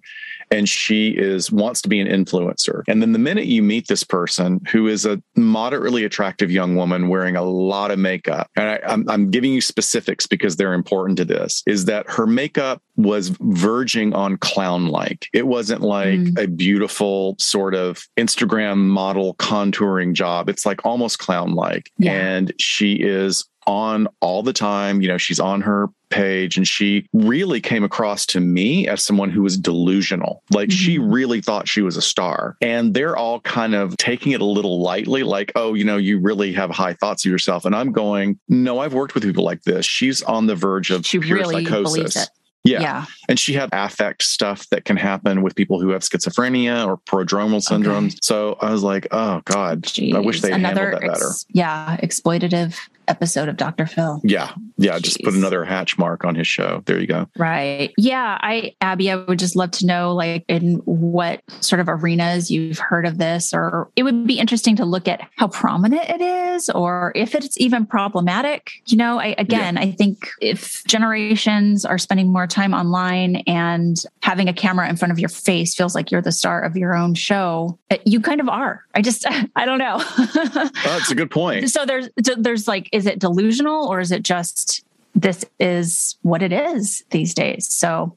and 0.51 0.67
she 0.67 1.09
is 1.09 1.51
wants 1.51 1.81
to 1.81 1.89
be 1.89 1.99
an 1.99 2.07
influencer. 2.07 2.83
And 2.87 3.01
then 3.01 3.11
the 3.11 3.19
minute 3.19 3.45
you 3.45 3.61
meet 3.61 3.87
this 3.87 4.03
person 4.03 4.61
who 4.71 4.87
is 4.87 5.05
a 5.05 5.21
moderately 5.35 6.03
attractive 6.05 6.51
young 6.51 6.75
woman 6.75 7.09
wearing 7.09 7.35
a 7.35 7.43
lot 7.43 7.91
of 7.91 7.99
makeup, 7.99 8.49
and 8.55 8.69
I, 8.69 8.79
I'm, 8.85 9.09
I'm 9.09 9.31
giving 9.31 9.53
you 9.53 9.61
specifics 9.61 10.27
because 10.27 10.55
they're 10.55 10.73
important 10.73 11.17
to 11.17 11.25
this, 11.25 11.63
is 11.65 11.85
that 11.85 12.09
her 12.09 12.27
makeup 12.27 12.81
was 12.95 13.29
verging 13.41 14.13
on 14.13 14.37
clown 14.37 14.87
like. 14.87 15.27
It 15.33 15.47
wasn't 15.47 15.81
like 15.81 16.19
mm. 16.19 16.41
a 16.41 16.47
beautiful 16.47 17.35
sort 17.39 17.75
of 17.75 18.07
Instagram 18.17 18.77
model 18.77 19.35
contouring 19.35 20.13
job. 20.13 20.49
It's 20.49 20.65
like 20.65 20.85
almost 20.85 21.19
clown 21.19 21.55
like. 21.55 21.91
Yeah. 21.97 22.13
And 22.13 22.53
she 22.57 22.93
is 22.93 23.45
on 23.65 24.07
all 24.21 24.43
the 24.43 24.53
time. 24.53 25.01
You 25.01 25.07
know, 25.07 25.17
she's 25.17 25.39
on 25.39 25.61
her 25.61 25.89
page 26.09 26.55
and 26.55 26.67
she 26.67 27.07
really 27.13 27.59
came 27.59 27.83
across 27.83 28.25
to 28.27 28.39
me 28.39 28.87
as 28.87 29.01
someone 29.01 29.29
who 29.29 29.41
was 29.41 29.57
delusional. 29.57 30.43
Like 30.51 30.69
mm-hmm. 30.69 30.75
she 30.75 30.99
really 30.99 31.41
thought 31.41 31.67
she 31.67 31.81
was 31.81 31.97
a 31.97 32.01
star. 32.01 32.55
And 32.61 32.93
they're 32.93 33.17
all 33.17 33.41
kind 33.41 33.75
of 33.75 33.97
taking 33.97 34.31
it 34.31 34.41
a 34.41 34.45
little 34.45 34.81
lightly, 34.81 35.23
like, 35.23 35.51
oh, 35.55 35.73
you 35.73 35.83
know, 35.83 35.97
you 35.97 36.19
really 36.19 36.53
have 36.53 36.69
high 36.69 36.93
thoughts 36.93 37.25
of 37.25 37.31
yourself. 37.31 37.65
And 37.65 37.75
I'm 37.75 37.91
going, 37.91 38.39
no, 38.47 38.79
I've 38.79 38.93
worked 38.93 39.13
with 39.13 39.23
people 39.23 39.43
like 39.43 39.63
this. 39.63 39.85
She's 39.85 40.21
on 40.23 40.47
the 40.47 40.55
verge 40.55 40.91
of 40.91 41.05
she 41.05 41.19
pure 41.19 41.39
really 41.39 41.65
psychosis. 41.65 42.29
Yeah. 42.65 42.81
yeah. 42.81 43.05
And 43.29 43.39
she 43.39 43.53
had 43.53 43.69
affect 43.71 44.23
stuff 44.23 44.67
that 44.69 44.85
can 44.85 44.97
happen 44.97 45.43
with 45.43 45.55
people 45.55 45.79
who 45.79 45.89
have 45.89 46.01
schizophrenia 46.01 46.85
or 46.85 46.97
prodromal 46.97 47.63
syndromes. 47.63 48.07
Okay. 48.07 48.19
So 48.21 48.57
I 48.59 48.71
was 48.71 48.83
like, 48.83 49.07
oh 49.11 49.41
God, 49.45 49.83
Jeez. 49.83 50.15
I 50.15 50.19
wish 50.19 50.41
they 50.41 50.51
handled 50.51 50.75
that 50.75 51.01
better. 51.01 51.11
Ex- 51.11 51.45
yeah. 51.49 51.97
Exploitative 52.01 52.75
episode 53.07 53.47
of 53.47 53.55
Dr. 53.55 53.85
Phil. 53.85 54.19
Yeah. 54.23 54.51
Yeah. 54.77 54.97
Jeez. 54.97 55.03
Just 55.03 55.23
put 55.23 55.35
another 55.35 55.63
hatch 55.63 55.95
mark 55.99 56.25
on 56.25 56.33
his 56.33 56.47
show. 56.47 56.81
There 56.85 56.99
you 56.99 57.05
go. 57.05 57.27
Right. 57.37 57.93
Yeah. 57.97 58.39
I, 58.41 58.73
Abby, 58.81 59.11
I 59.11 59.17
would 59.17 59.37
just 59.37 59.55
love 59.55 59.69
to 59.71 59.85
know, 59.85 60.15
like, 60.15 60.43
in 60.47 60.77
what 60.85 61.43
sort 61.61 61.79
of 61.79 61.87
arenas 61.87 62.49
you've 62.49 62.79
heard 62.79 63.05
of 63.05 63.19
this, 63.19 63.53
or 63.53 63.91
it 63.95 64.01
would 64.01 64.25
be 64.25 64.39
interesting 64.39 64.75
to 64.77 64.85
look 64.85 65.07
at 65.07 65.21
how 65.37 65.49
prominent 65.49 66.09
it 66.09 66.21
is, 66.21 66.67
or 66.71 67.11
if 67.15 67.35
it's 67.35 67.59
even 67.59 67.85
problematic. 67.85 68.71
You 68.87 68.97
know, 68.97 69.19
I, 69.19 69.35
again, 69.37 69.75
yeah. 69.75 69.81
I 69.81 69.91
think 69.91 70.27
if 70.41 70.83
generations 70.85 71.85
are 71.85 71.99
spending 71.99 72.31
more 72.31 72.47
time 72.47 72.54
online 72.73 73.37
and 73.47 73.97
having 74.21 74.47
a 74.47 74.53
camera 74.53 74.89
in 74.89 74.95
front 74.95 75.11
of 75.11 75.19
your 75.19 75.29
face 75.29 75.75
feels 75.75 75.95
like 75.95 76.11
you're 76.11 76.21
the 76.21 76.31
star 76.31 76.61
of 76.61 76.77
your 76.77 76.95
own 76.95 77.13
show, 77.13 77.77
uh, 77.91 77.97
you 78.05 78.19
kind 78.19 78.39
of 78.39 78.49
are. 78.49 78.85
I 78.93 79.01
just, 79.01 79.25
I 79.55 79.65
don't 79.65 79.79
know. 79.79 79.97
oh, 79.99 80.69
that's 80.83 81.11
a 81.11 81.15
good 81.15 81.31
point. 81.31 81.69
So 81.75 81.85
there's, 81.85 82.09
there's 82.37 82.67
like, 82.67 82.89
is 82.93 83.05
it 83.05 83.19
delusional 83.19 83.87
or 83.87 83.99
is 83.99 84.11
it 84.11 84.23
just 84.23 84.85
this 85.13 85.43
is 85.59 86.15
what 86.21 86.41
it 86.41 86.53
is 86.53 87.03
these 87.09 87.33
days? 87.33 87.67
So 87.67 88.15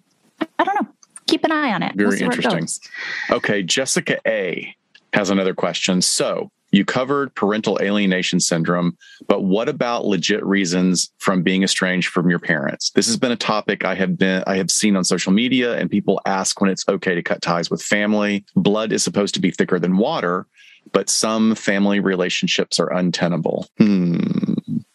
I 0.59 0.65
don't 0.65 0.81
know. 0.81 0.89
Keep 1.27 1.45
an 1.45 1.53
eye 1.53 1.73
on 1.73 1.83
it. 1.83 1.95
Very 1.97 2.11
we'll 2.11 2.23
interesting. 2.23 2.65
It 2.65 3.33
okay. 3.33 3.63
Jessica 3.63 4.19
A 4.27 4.75
has 5.13 5.31
another 5.31 5.55
question. 5.55 6.01
So 6.03 6.51
you 6.71 6.85
covered 6.85 7.35
parental 7.35 7.79
alienation 7.81 8.41
syndrome, 8.41 8.97
but 9.27 9.43
what 9.43 9.69
about 9.69 10.05
legit 10.05 10.45
reasons 10.45 11.11
from 11.19 11.43
being 11.43 11.63
estranged 11.63 12.09
from 12.09 12.29
your 12.29 12.39
parents? 12.39 12.91
This 12.91 13.07
has 13.07 13.17
been 13.17 13.33
a 13.33 13.37
topic 13.37 13.85
I 13.85 13.95
have 13.95 14.19
been 14.19 14.45
I 14.47 14.57
have 14.57 14.71
seen 14.71 14.97
on 14.97 15.05
social 15.05 15.33
media 15.33 15.77
and 15.79 15.91
people 15.91 16.21
ask 16.27 16.61
when 16.61 16.71
it's 16.71 16.85
okay 16.89 17.15
to 17.15 17.23
cut 17.23 17.43
ties 17.43 17.71
with 17.71 17.83
family. 17.83 18.45
Blood 18.55 18.93
is 18.93 19.03
supposed 19.03 19.35
to 19.35 19.41
be 19.41 19.51
thicker 19.51 19.79
than 19.79 19.97
water, 19.97 20.47
but 20.93 21.09
some 21.09 21.55
family 21.55 22.01
relationships 22.01 22.79
are 22.79 22.93
untenable. 22.93 23.67
Hmm. 23.79 24.19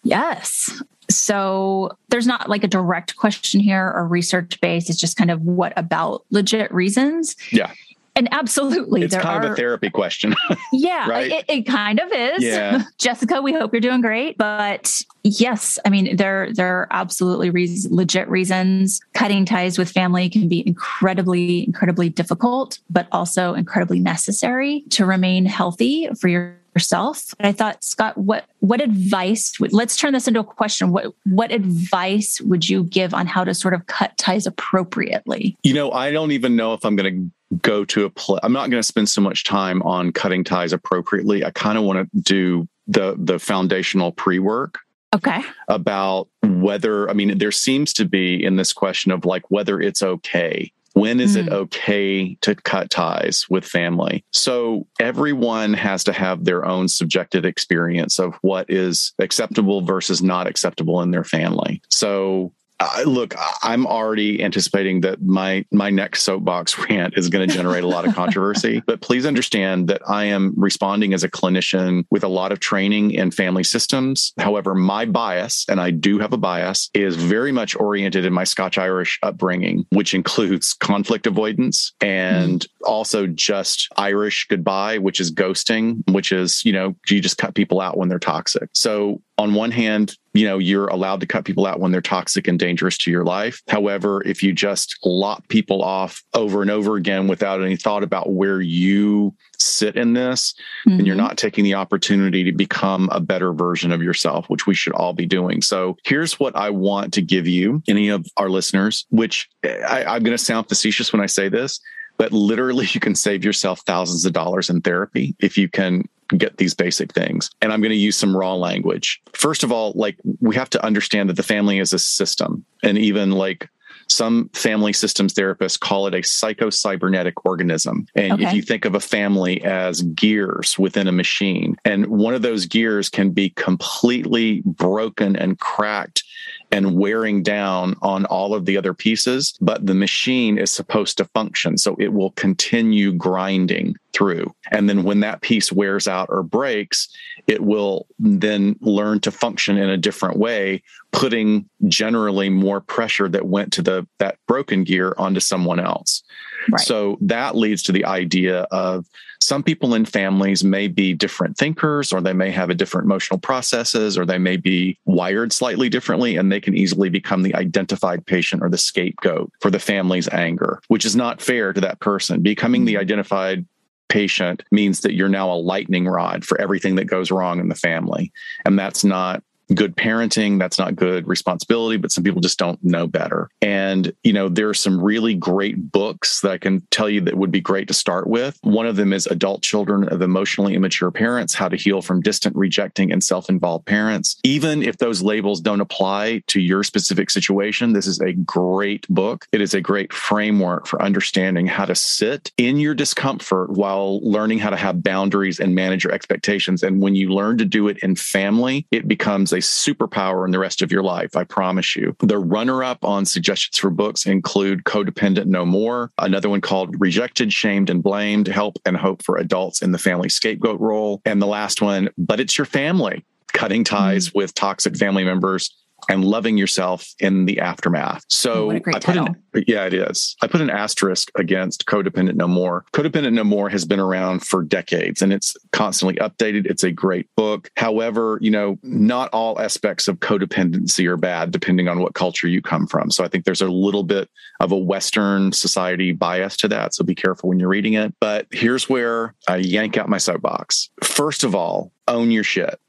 Yes. 0.03 0.81
So 1.09 1.91
there's 2.09 2.27
not 2.27 2.49
like 2.49 2.63
a 2.63 2.67
direct 2.67 3.15
question 3.15 3.59
here 3.59 3.91
or 3.95 4.07
research 4.07 4.59
based. 4.61 4.89
It's 4.89 4.99
just 4.99 5.17
kind 5.17 5.31
of 5.31 5.41
what 5.41 5.73
about 5.75 6.25
legit 6.29 6.73
reasons? 6.73 7.35
Yeah. 7.51 7.71
And 8.15 8.29
absolutely, 8.31 9.01
it's 9.01 9.15
kind 9.15 9.43
are, 9.43 9.47
of 9.47 9.53
a 9.53 9.55
therapy 9.55 9.89
question. 9.89 10.35
yeah, 10.73 11.09
right? 11.09 11.31
it, 11.31 11.45
it, 11.47 11.61
kind 11.63 11.99
of 11.99 12.11
is. 12.11 12.43
Yeah. 12.43 12.83
Jessica, 12.99 13.41
we 13.41 13.53
hope 13.53 13.73
you're 13.73 13.81
doing 13.81 14.01
great. 14.01 14.37
But 14.37 15.01
yes, 15.23 15.79
I 15.83 15.89
mean, 15.89 16.15
there 16.15 16.53
there 16.53 16.77
are 16.77 16.87
absolutely 16.91 17.49
legit 17.89 18.29
reasons. 18.29 19.01
Cutting 19.13 19.45
ties 19.45 19.79
with 19.79 19.89
family 19.89 20.29
can 20.29 20.47
be 20.47 20.65
incredibly, 20.67 21.65
incredibly 21.65 22.09
difficult, 22.09 22.79
but 22.89 23.07
also 23.11 23.55
incredibly 23.55 23.99
necessary 23.99 24.83
to 24.91 25.05
remain 25.05 25.45
healthy 25.45 26.09
for 26.19 26.27
your 26.27 26.57
yourself. 26.75 27.33
I 27.39 27.51
thought, 27.51 27.83
Scott, 27.83 28.17
what 28.17 28.45
what 28.59 28.81
advice 28.81 29.59
would 29.59 29.73
let's 29.73 29.95
turn 29.97 30.13
this 30.13 30.27
into 30.27 30.39
a 30.39 30.43
question. 30.43 30.91
What 30.91 31.13
what 31.25 31.51
advice 31.51 32.41
would 32.41 32.67
you 32.67 32.83
give 32.85 33.13
on 33.13 33.27
how 33.27 33.43
to 33.43 33.53
sort 33.53 33.73
of 33.73 33.85
cut 33.87 34.17
ties 34.17 34.45
appropriately? 34.47 35.57
You 35.63 35.73
know, 35.73 35.91
I 35.91 36.11
don't 36.11 36.31
even 36.31 36.55
know 36.55 36.73
if 36.73 36.85
I'm 36.85 36.95
going 36.95 37.13
to 37.13 37.31
go 37.61 37.85
to 37.85 38.05
a 38.05 38.09
place. 38.09 38.39
I'm 38.43 38.53
not 38.53 38.69
going 38.69 38.81
to 38.81 38.87
spend 38.87 39.09
so 39.09 39.21
much 39.21 39.43
time 39.43 39.81
on 39.83 40.11
cutting 40.11 40.43
ties 40.43 40.73
appropriately. 40.73 41.45
I 41.45 41.51
kind 41.51 41.77
of 41.77 41.83
want 41.83 42.09
to 42.11 42.19
do 42.21 42.67
the 42.87 43.15
the 43.17 43.39
foundational 43.39 44.11
pre-work. 44.11 44.79
Okay. 45.15 45.43
About 45.67 46.27
whether 46.41 47.09
I 47.09 47.13
mean 47.13 47.37
there 47.37 47.51
seems 47.51 47.93
to 47.93 48.05
be 48.05 48.43
in 48.43 48.55
this 48.55 48.73
question 48.73 49.11
of 49.11 49.25
like 49.25 49.49
whether 49.51 49.79
it's 49.79 50.01
okay 50.01 50.71
when 50.93 51.19
is 51.19 51.35
mm. 51.35 51.45
it 51.45 51.51
okay 51.51 52.35
to 52.41 52.55
cut 52.55 52.89
ties 52.89 53.47
with 53.49 53.65
family? 53.65 54.23
So 54.31 54.87
everyone 54.99 55.73
has 55.73 56.03
to 56.05 56.13
have 56.13 56.45
their 56.45 56.65
own 56.65 56.87
subjective 56.87 57.45
experience 57.45 58.19
of 58.19 58.35
what 58.41 58.69
is 58.69 59.13
acceptable 59.19 59.81
versus 59.81 60.21
not 60.21 60.47
acceptable 60.47 61.01
in 61.01 61.11
their 61.11 61.23
family. 61.23 61.81
So 61.89 62.53
uh, 62.83 63.03
look, 63.03 63.35
I'm 63.61 63.85
already 63.85 64.43
anticipating 64.43 65.01
that 65.01 65.21
my 65.21 65.65
my 65.71 65.89
next 65.89 66.23
soapbox 66.23 66.77
rant 66.89 67.17
is 67.17 67.29
going 67.29 67.47
to 67.47 67.53
generate 67.53 67.83
a 67.83 67.87
lot 67.87 68.07
of 68.07 68.13
controversy. 68.15 68.81
but 68.87 69.01
please 69.01 69.25
understand 69.25 69.87
that 69.87 70.01
I 70.07 70.25
am 70.25 70.53
responding 70.57 71.13
as 71.13 71.23
a 71.23 71.29
clinician 71.29 72.05
with 72.09 72.23
a 72.23 72.27
lot 72.27 72.51
of 72.51 72.59
training 72.59 73.11
in 73.11 73.31
family 73.31 73.63
systems. 73.63 74.33
However, 74.37 74.75
my 74.75 75.05
bias, 75.05 75.65
and 75.69 75.79
I 75.79 75.91
do 75.91 76.19
have 76.19 76.33
a 76.33 76.37
bias, 76.37 76.89
is 76.93 77.15
very 77.15 77.51
much 77.51 77.75
oriented 77.75 78.25
in 78.25 78.33
my 78.33 78.43
Scotch 78.43 78.77
Irish 78.77 79.19
upbringing, 79.23 79.85
which 79.89 80.13
includes 80.13 80.73
conflict 80.73 81.27
avoidance 81.27 81.93
and 82.01 82.61
mm. 82.61 82.67
also 82.85 83.27
just 83.27 83.87
Irish 83.97 84.47
goodbye, 84.47 84.97
which 84.97 85.19
is 85.19 85.31
ghosting, 85.31 86.03
which 86.11 86.31
is 86.31 86.63
you 86.65 86.71
know 86.71 86.95
you 87.09 87.19
just 87.21 87.37
cut 87.37 87.55
people 87.55 87.81
out 87.81 87.97
when 87.97 88.09
they're 88.09 88.19
toxic. 88.19 88.69
So 88.73 89.21
on 89.37 89.53
one 89.53 89.71
hand, 89.71 90.15
you 90.33 90.45
know, 90.45 90.59
you're 90.59 90.87
allowed 90.87 91.19
to 91.19 91.25
cut 91.25 91.45
people 91.45 91.65
out 91.65 91.79
when 91.79 91.91
they're 91.91 92.01
toxic 92.01 92.47
and 92.47 92.59
dangerous 92.59 92.97
to 92.99 93.11
your 93.11 93.23
life. 93.23 93.61
However, 93.67 94.21
if 94.25 94.43
you 94.43 94.53
just 94.53 94.97
lock 95.03 95.47
people 95.47 95.81
off 95.81 96.23
over 96.33 96.61
and 96.61 96.69
over 96.69 96.95
again 96.95 97.27
without 97.27 97.61
any 97.61 97.75
thought 97.75 98.03
about 98.03 98.31
where 98.31 98.61
you 98.61 99.33
sit 99.57 99.95
in 99.95 100.13
this, 100.13 100.53
mm-hmm. 100.87 100.97
then 100.97 101.05
you're 101.05 101.15
not 101.15 101.37
taking 101.37 101.63
the 101.63 101.73
opportunity 101.73 102.43
to 102.43 102.51
become 102.51 103.09
a 103.11 103.19
better 103.19 103.53
version 103.53 103.91
of 103.91 104.03
yourself, 104.03 104.47
which 104.49 104.67
we 104.67 104.75
should 104.75 104.93
all 104.93 105.13
be 105.13 105.25
doing. 105.25 105.61
So 105.61 105.97
here's 106.05 106.39
what 106.39 106.55
I 106.55 106.69
want 106.69 107.13
to 107.13 107.21
give 107.21 107.47
you, 107.47 107.81
any 107.87 108.09
of 108.09 108.25
our 108.37 108.49
listeners, 108.49 109.05
which 109.09 109.49
I, 109.63 110.03
I'm 110.05 110.23
going 110.23 110.37
to 110.37 110.43
sound 110.43 110.69
facetious 110.69 111.11
when 111.11 111.21
I 111.21 111.27
say 111.27 111.49
this, 111.49 111.79
but 112.17 112.31
literally 112.31 112.87
you 112.91 112.99
can 112.99 113.15
save 113.15 113.43
yourself 113.43 113.81
thousands 113.81 114.25
of 114.25 114.33
dollars 114.33 114.69
in 114.69 114.81
therapy 114.81 115.35
if 115.39 115.57
you 115.57 115.69
can 115.69 116.07
get 116.37 116.57
these 116.57 116.73
basic 116.73 117.13
things. 117.13 117.49
And 117.61 117.71
I'm 117.71 117.81
going 117.81 117.91
to 117.91 117.95
use 117.95 118.17
some 118.17 118.35
raw 118.35 118.55
language. 118.55 119.21
First 119.33 119.63
of 119.63 119.71
all, 119.71 119.93
like 119.95 120.17
we 120.39 120.55
have 120.55 120.69
to 120.71 120.85
understand 120.85 121.29
that 121.29 121.37
the 121.37 121.43
family 121.43 121.79
is 121.79 121.93
a 121.93 121.99
system. 121.99 122.65
And 122.83 122.97
even 122.97 123.31
like 123.31 123.69
some 124.09 124.49
family 124.53 124.93
systems 124.93 125.33
therapists 125.33 125.79
call 125.79 126.07
it 126.07 126.13
a 126.13 126.19
psychocybernetic 126.19 127.33
organism. 127.45 128.05
And 128.15 128.33
okay. 128.33 128.45
if 128.45 128.53
you 128.53 128.61
think 128.61 128.85
of 128.85 128.95
a 128.95 128.99
family 128.99 129.63
as 129.63 130.01
gears 130.01 130.77
within 130.77 131.07
a 131.07 131.11
machine, 131.11 131.77
and 131.85 132.07
one 132.07 132.33
of 132.33 132.41
those 132.41 132.65
gears 132.65 133.09
can 133.09 133.31
be 133.31 133.49
completely 133.51 134.61
broken 134.65 135.35
and 135.35 135.59
cracked 135.59 136.23
and 136.73 136.95
wearing 136.97 137.43
down 137.43 137.95
on 138.01 138.25
all 138.25 138.55
of 138.55 138.65
the 138.65 138.75
other 138.75 138.95
pieces, 138.95 139.53
but 139.61 139.85
the 139.85 139.93
machine 139.93 140.57
is 140.57 140.71
supposed 140.71 141.17
to 141.17 141.25
function. 141.25 141.77
So 141.77 141.95
it 141.99 142.13
will 142.13 142.31
continue 142.31 143.13
grinding 143.13 143.95
through. 144.11 144.51
And 144.71 144.89
then 144.89 145.03
when 145.03 145.19
that 145.19 145.41
piece 145.41 145.71
wears 145.71 146.07
out 146.07 146.29
or 146.31 146.41
breaks, 146.41 147.09
it 147.45 147.61
will 147.61 148.07
then 148.17 148.75
learn 148.81 149.19
to 149.19 149.29
function 149.29 149.77
in 149.77 149.87
a 149.87 149.97
different 149.97 150.39
way, 150.39 150.81
putting 151.11 151.69
generally 151.87 152.49
more 152.49 152.81
pressure 152.81 153.29
that 153.29 153.45
went 153.45 153.71
to 153.73 153.83
the 153.83 154.07
that 154.17 154.39
broken 154.47 154.83
gear 154.83 155.13
onto 155.19 155.39
someone 155.39 155.79
else. 155.79 156.23
Right. 156.71 156.81
So 156.81 157.17
that 157.21 157.55
leads 157.55 157.83
to 157.83 157.91
the 157.91 158.05
idea 158.05 158.61
of 158.71 159.05
some 159.39 159.61
people 159.61 159.93
in 159.93 160.05
families 160.05 160.63
may 160.63 160.87
be 160.87 161.13
different 161.13 161.57
thinkers, 161.57 162.13
or 162.13 162.21
they 162.21 162.33
may 162.33 162.49
have 162.51 162.69
a 162.69 162.75
different 162.75 163.05
emotional 163.05 163.39
processes, 163.39 164.17
or 164.17 164.25
they 164.25 164.37
may 164.37 164.55
be 164.55 164.97
wired 165.05 165.51
slightly 165.51 165.89
differently, 165.89 166.37
and 166.37 166.51
they 166.51 166.61
can 166.61 166.75
easily 166.75 167.09
become 167.09 167.43
the 167.43 167.53
identified 167.55 168.25
patient 168.25 168.63
or 168.63 168.69
the 168.69 168.77
scapegoat 168.77 169.51
for 169.59 169.69
the 169.69 169.79
family's 169.79 170.29
anger, 170.29 170.79
which 170.87 171.03
is 171.03 171.15
not 171.15 171.41
fair 171.41 171.73
to 171.73 171.81
that 171.81 171.99
person. 171.99 172.41
Becoming 172.41 172.85
the 172.85 172.93
mm-hmm. 172.93 173.01
identified 173.01 173.65
patient 174.07 174.63
means 174.71 175.01
that 175.01 175.13
you're 175.13 175.27
now 175.27 175.51
a 175.51 175.55
lightning 175.55 176.07
rod 176.07 176.45
for 176.45 176.59
everything 176.61 176.95
that 176.95 177.05
goes 177.05 177.31
wrong 177.31 177.59
in 177.59 177.67
the 177.67 177.75
family. 177.75 178.31
And 178.63 178.77
that's 178.77 179.03
not 179.03 179.43
good 179.73 179.95
parenting. 179.95 180.59
That's 180.59 180.79
not 180.79 180.95
good 180.95 181.27
responsibility, 181.27 181.97
but 181.97 182.11
some 182.11 182.23
people 182.23 182.41
just 182.41 182.59
don't 182.59 182.83
know 182.83 183.07
better. 183.07 183.49
And, 183.61 184.13
you 184.23 184.33
know, 184.33 184.49
there 184.49 184.69
are 184.69 184.73
some 184.73 185.01
really 185.01 185.33
great 185.33 185.91
books 185.91 186.41
that 186.41 186.51
I 186.51 186.57
can 186.57 186.85
tell 186.91 187.09
you 187.09 187.21
that 187.21 187.37
would 187.37 187.51
be 187.51 187.61
great 187.61 187.87
to 187.87 187.93
start 187.93 188.27
with. 188.27 188.59
One 188.63 188.85
of 188.85 188.95
them 188.95 189.13
is 189.13 189.27
Adult 189.27 189.61
Children 189.61 190.09
of 190.09 190.21
Emotionally 190.21 190.75
Immature 190.75 191.11
Parents 191.11 191.53
How 191.53 191.69
to 191.69 191.77
Heal 191.77 192.01
from 192.01 192.21
Distant, 192.21 192.55
Rejecting, 192.55 193.11
and 193.11 193.23
Self 193.23 193.49
Involved 193.49 193.85
Parents. 193.85 194.39
Even 194.43 194.83
if 194.83 194.97
those 194.97 195.21
labels 195.21 195.61
don't 195.61 195.81
apply 195.81 196.43
to 196.47 196.59
your 196.59 196.83
specific 196.83 197.29
situation, 197.29 197.93
this 197.93 198.07
is 198.07 198.19
a 198.19 198.33
great 198.33 199.07
book. 199.07 199.47
It 199.51 199.61
is 199.61 199.73
a 199.73 199.81
great 199.81 200.11
framework 200.11 200.87
for 200.87 201.01
understanding 201.01 201.67
how 201.67 201.85
to 201.85 201.95
sit 201.95 202.51
in 202.57 202.77
your 202.77 202.95
discomfort 202.95 203.71
while 203.71 204.19
learning 204.21 204.59
how 204.59 204.69
to 204.69 204.77
have 204.77 205.03
boundaries 205.03 205.59
and 205.59 205.75
manage 205.75 206.03
your 206.03 206.13
expectations. 206.13 206.83
And 206.83 207.01
when 207.01 207.15
you 207.15 207.29
learn 207.29 207.57
to 207.59 207.65
do 207.65 207.87
it 207.87 207.97
in 207.99 208.15
family, 208.15 208.85
it 208.91 209.07
becomes 209.07 209.52
a 209.53 209.57
superpower 209.57 210.45
in 210.45 210.51
the 210.51 210.59
rest 210.59 210.81
of 210.81 210.91
your 210.91 211.03
life. 211.03 211.35
I 211.35 211.43
promise 211.43 211.95
you. 211.95 212.15
The 212.19 212.37
runner 212.37 212.83
up 212.83 213.03
on 213.05 213.25
suggestions 213.25 213.77
for 213.77 213.89
books 213.89 214.25
include 214.25 214.83
Codependent 214.83 215.45
No 215.45 215.65
More, 215.65 216.11
another 216.17 216.49
one 216.49 216.61
called 216.61 216.99
Rejected, 216.99 217.53
Shamed, 217.53 217.89
and 217.89 218.03
Blamed 218.03 218.47
Help 218.47 218.77
and 218.85 218.97
Hope 218.97 219.23
for 219.23 219.37
Adults 219.37 219.81
in 219.81 219.91
the 219.91 219.97
Family 219.97 220.29
Scapegoat 220.29 220.79
Role. 220.79 221.21
And 221.25 221.41
the 221.41 221.47
last 221.47 221.81
one, 221.81 222.09
But 222.17 222.39
It's 222.39 222.57
Your 222.57 222.65
Family 222.65 223.23
Cutting 223.53 223.83
Ties 223.83 224.29
mm-hmm. 224.29 224.39
with 224.39 224.53
Toxic 224.55 224.97
Family 224.97 225.23
Members 225.23 225.82
and 226.09 226.25
loving 226.25 226.57
yourself 226.57 227.07
in 227.19 227.45
the 227.45 227.59
aftermath. 227.59 228.23
So 228.27 228.53
oh, 228.53 228.65
What 228.67 228.75
I 228.75 228.79
put 228.79 229.01
title. 229.01 229.27
an, 229.53 229.63
yeah, 229.67 229.85
it 229.85 229.93
is. 229.93 230.35
I 230.41 230.47
put 230.47 230.61
an 230.61 230.69
asterisk 230.69 231.31
against 231.35 231.85
Codependent 231.85 232.35
No 232.35 232.47
More. 232.47 232.85
Codependent 232.93 233.33
No 233.33 233.43
More 233.43 233.69
has 233.69 233.85
been 233.85 233.99
around 233.99 234.43
for 234.45 234.63
decades 234.63 235.21
and 235.21 235.31
it's 235.31 235.55
constantly 235.71 236.15
updated. 236.15 236.65
It's 236.65 236.83
a 236.83 236.91
great 236.91 237.27
book. 237.35 237.69
However, 237.77 238.37
you 238.41 238.51
know, 238.51 238.77
not 238.83 239.29
all 239.33 239.59
aspects 239.59 240.07
of 240.07 240.19
codependency 240.19 241.07
are 241.07 241.17
bad 241.17 241.51
depending 241.51 241.87
on 241.87 241.99
what 241.99 242.13
culture 242.13 242.47
you 242.47 242.61
come 242.61 242.87
from. 242.87 243.11
So 243.11 243.23
I 243.23 243.27
think 243.27 243.45
there's 243.45 243.61
a 243.61 243.67
little 243.67 244.03
bit 244.03 244.29
of 244.59 244.71
a 244.71 244.77
Western 244.77 245.51
society 245.51 246.11
bias 246.11 246.57
to 246.57 246.67
that. 246.69 246.93
So 246.93 247.03
be 247.03 247.15
careful 247.15 247.49
when 247.49 247.59
you're 247.59 247.69
reading 247.69 247.93
it. 247.93 248.13
But 248.19 248.47
here's 248.51 248.89
where 248.89 249.35
I 249.47 249.57
yank 249.57 249.97
out 249.97 250.09
my 250.09 250.17
soapbox. 250.17 250.89
First 251.03 251.43
of 251.43 251.55
all, 251.55 251.91
own 252.07 252.31
your 252.31 252.43
shit. 252.43 252.79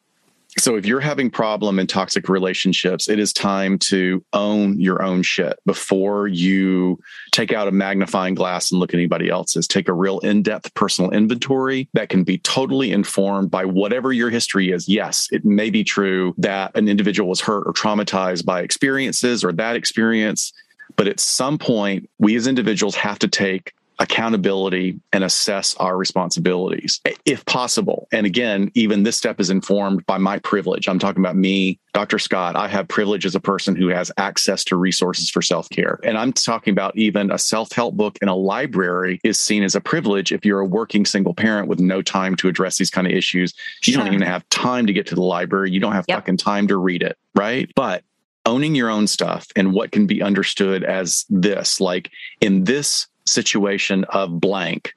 So 0.56 0.76
if 0.76 0.86
you're 0.86 1.00
having 1.00 1.30
problem 1.30 1.78
in 1.78 1.86
toxic 1.86 2.28
relationships, 2.28 3.08
it 3.08 3.18
is 3.18 3.32
time 3.32 3.78
to 3.80 4.24
own 4.32 4.78
your 4.80 5.02
own 5.02 5.22
shit 5.22 5.58
before 5.66 6.28
you 6.28 7.00
take 7.32 7.52
out 7.52 7.66
a 7.66 7.72
magnifying 7.72 8.34
glass 8.34 8.70
and 8.70 8.78
look 8.78 8.90
at 8.90 8.98
anybody 8.98 9.28
else's. 9.28 9.66
Take 9.66 9.88
a 9.88 9.92
real 9.92 10.20
in-depth 10.20 10.72
personal 10.74 11.10
inventory 11.10 11.88
that 11.94 12.08
can 12.08 12.22
be 12.22 12.38
totally 12.38 12.92
informed 12.92 13.50
by 13.50 13.64
whatever 13.64 14.12
your 14.12 14.30
history 14.30 14.70
is. 14.70 14.88
Yes, 14.88 15.28
it 15.32 15.44
may 15.44 15.70
be 15.70 15.82
true 15.82 16.34
that 16.38 16.76
an 16.76 16.88
individual 16.88 17.28
was 17.28 17.40
hurt 17.40 17.66
or 17.66 17.72
traumatized 17.72 18.44
by 18.44 18.62
experiences 18.62 19.42
or 19.42 19.52
that 19.52 19.74
experience, 19.74 20.52
but 20.96 21.08
at 21.08 21.18
some 21.18 21.58
point 21.58 22.08
we 22.18 22.36
as 22.36 22.46
individuals 22.46 22.94
have 22.94 23.18
to 23.18 23.28
take 23.28 23.72
accountability 23.98 24.98
and 25.12 25.22
assess 25.24 25.74
our 25.76 25.96
responsibilities 25.96 27.00
if 27.24 27.44
possible. 27.46 28.08
And 28.12 28.26
again, 28.26 28.70
even 28.74 29.02
this 29.02 29.16
step 29.16 29.40
is 29.40 29.50
informed 29.50 30.04
by 30.06 30.18
my 30.18 30.38
privilege. 30.40 30.88
I'm 30.88 30.98
talking 30.98 31.22
about 31.22 31.36
me, 31.36 31.78
Dr. 31.92 32.18
Scott. 32.18 32.56
I 32.56 32.68
have 32.68 32.88
privilege 32.88 33.24
as 33.24 33.34
a 33.34 33.40
person 33.40 33.76
who 33.76 33.88
has 33.88 34.10
access 34.16 34.64
to 34.64 34.76
resources 34.76 35.30
for 35.30 35.42
self 35.42 35.68
care. 35.70 36.00
And 36.02 36.18
I'm 36.18 36.32
talking 36.32 36.72
about 36.72 36.96
even 36.96 37.30
a 37.30 37.38
self 37.38 37.72
help 37.72 37.94
book 37.94 38.18
in 38.20 38.28
a 38.28 38.34
library 38.34 39.20
is 39.24 39.38
seen 39.38 39.62
as 39.62 39.74
a 39.74 39.80
privilege 39.80 40.32
if 40.32 40.44
you're 40.44 40.60
a 40.60 40.66
working 40.66 41.06
single 41.06 41.34
parent 41.34 41.68
with 41.68 41.80
no 41.80 42.02
time 42.02 42.34
to 42.36 42.48
address 42.48 42.78
these 42.78 42.90
kind 42.90 43.06
of 43.06 43.12
issues. 43.12 43.54
You 43.84 43.92
Sure. 43.94 44.04
don't 44.04 44.12
even 44.12 44.26
have 44.26 44.48
time 44.48 44.86
to 44.86 44.92
get 44.92 45.06
to 45.08 45.14
the 45.14 45.22
library. 45.22 45.70
You 45.70 45.80
don't 45.80 45.92
have 45.92 46.04
Yep. 46.08 46.18
fucking 46.18 46.36
time 46.38 46.66
to 46.68 46.76
read 46.76 47.02
it, 47.02 47.16
right? 47.34 47.70
But 47.74 48.02
owning 48.46 48.74
your 48.74 48.90
own 48.90 49.06
stuff 49.06 49.46
and 49.56 49.72
what 49.72 49.90
can 49.92 50.06
be 50.06 50.20
understood 50.22 50.84
as 50.84 51.24
this, 51.30 51.80
like 51.80 52.10
in 52.40 52.64
this 52.64 53.06
situation 53.26 54.04
of 54.04 54.40
blank, 54.40 54.92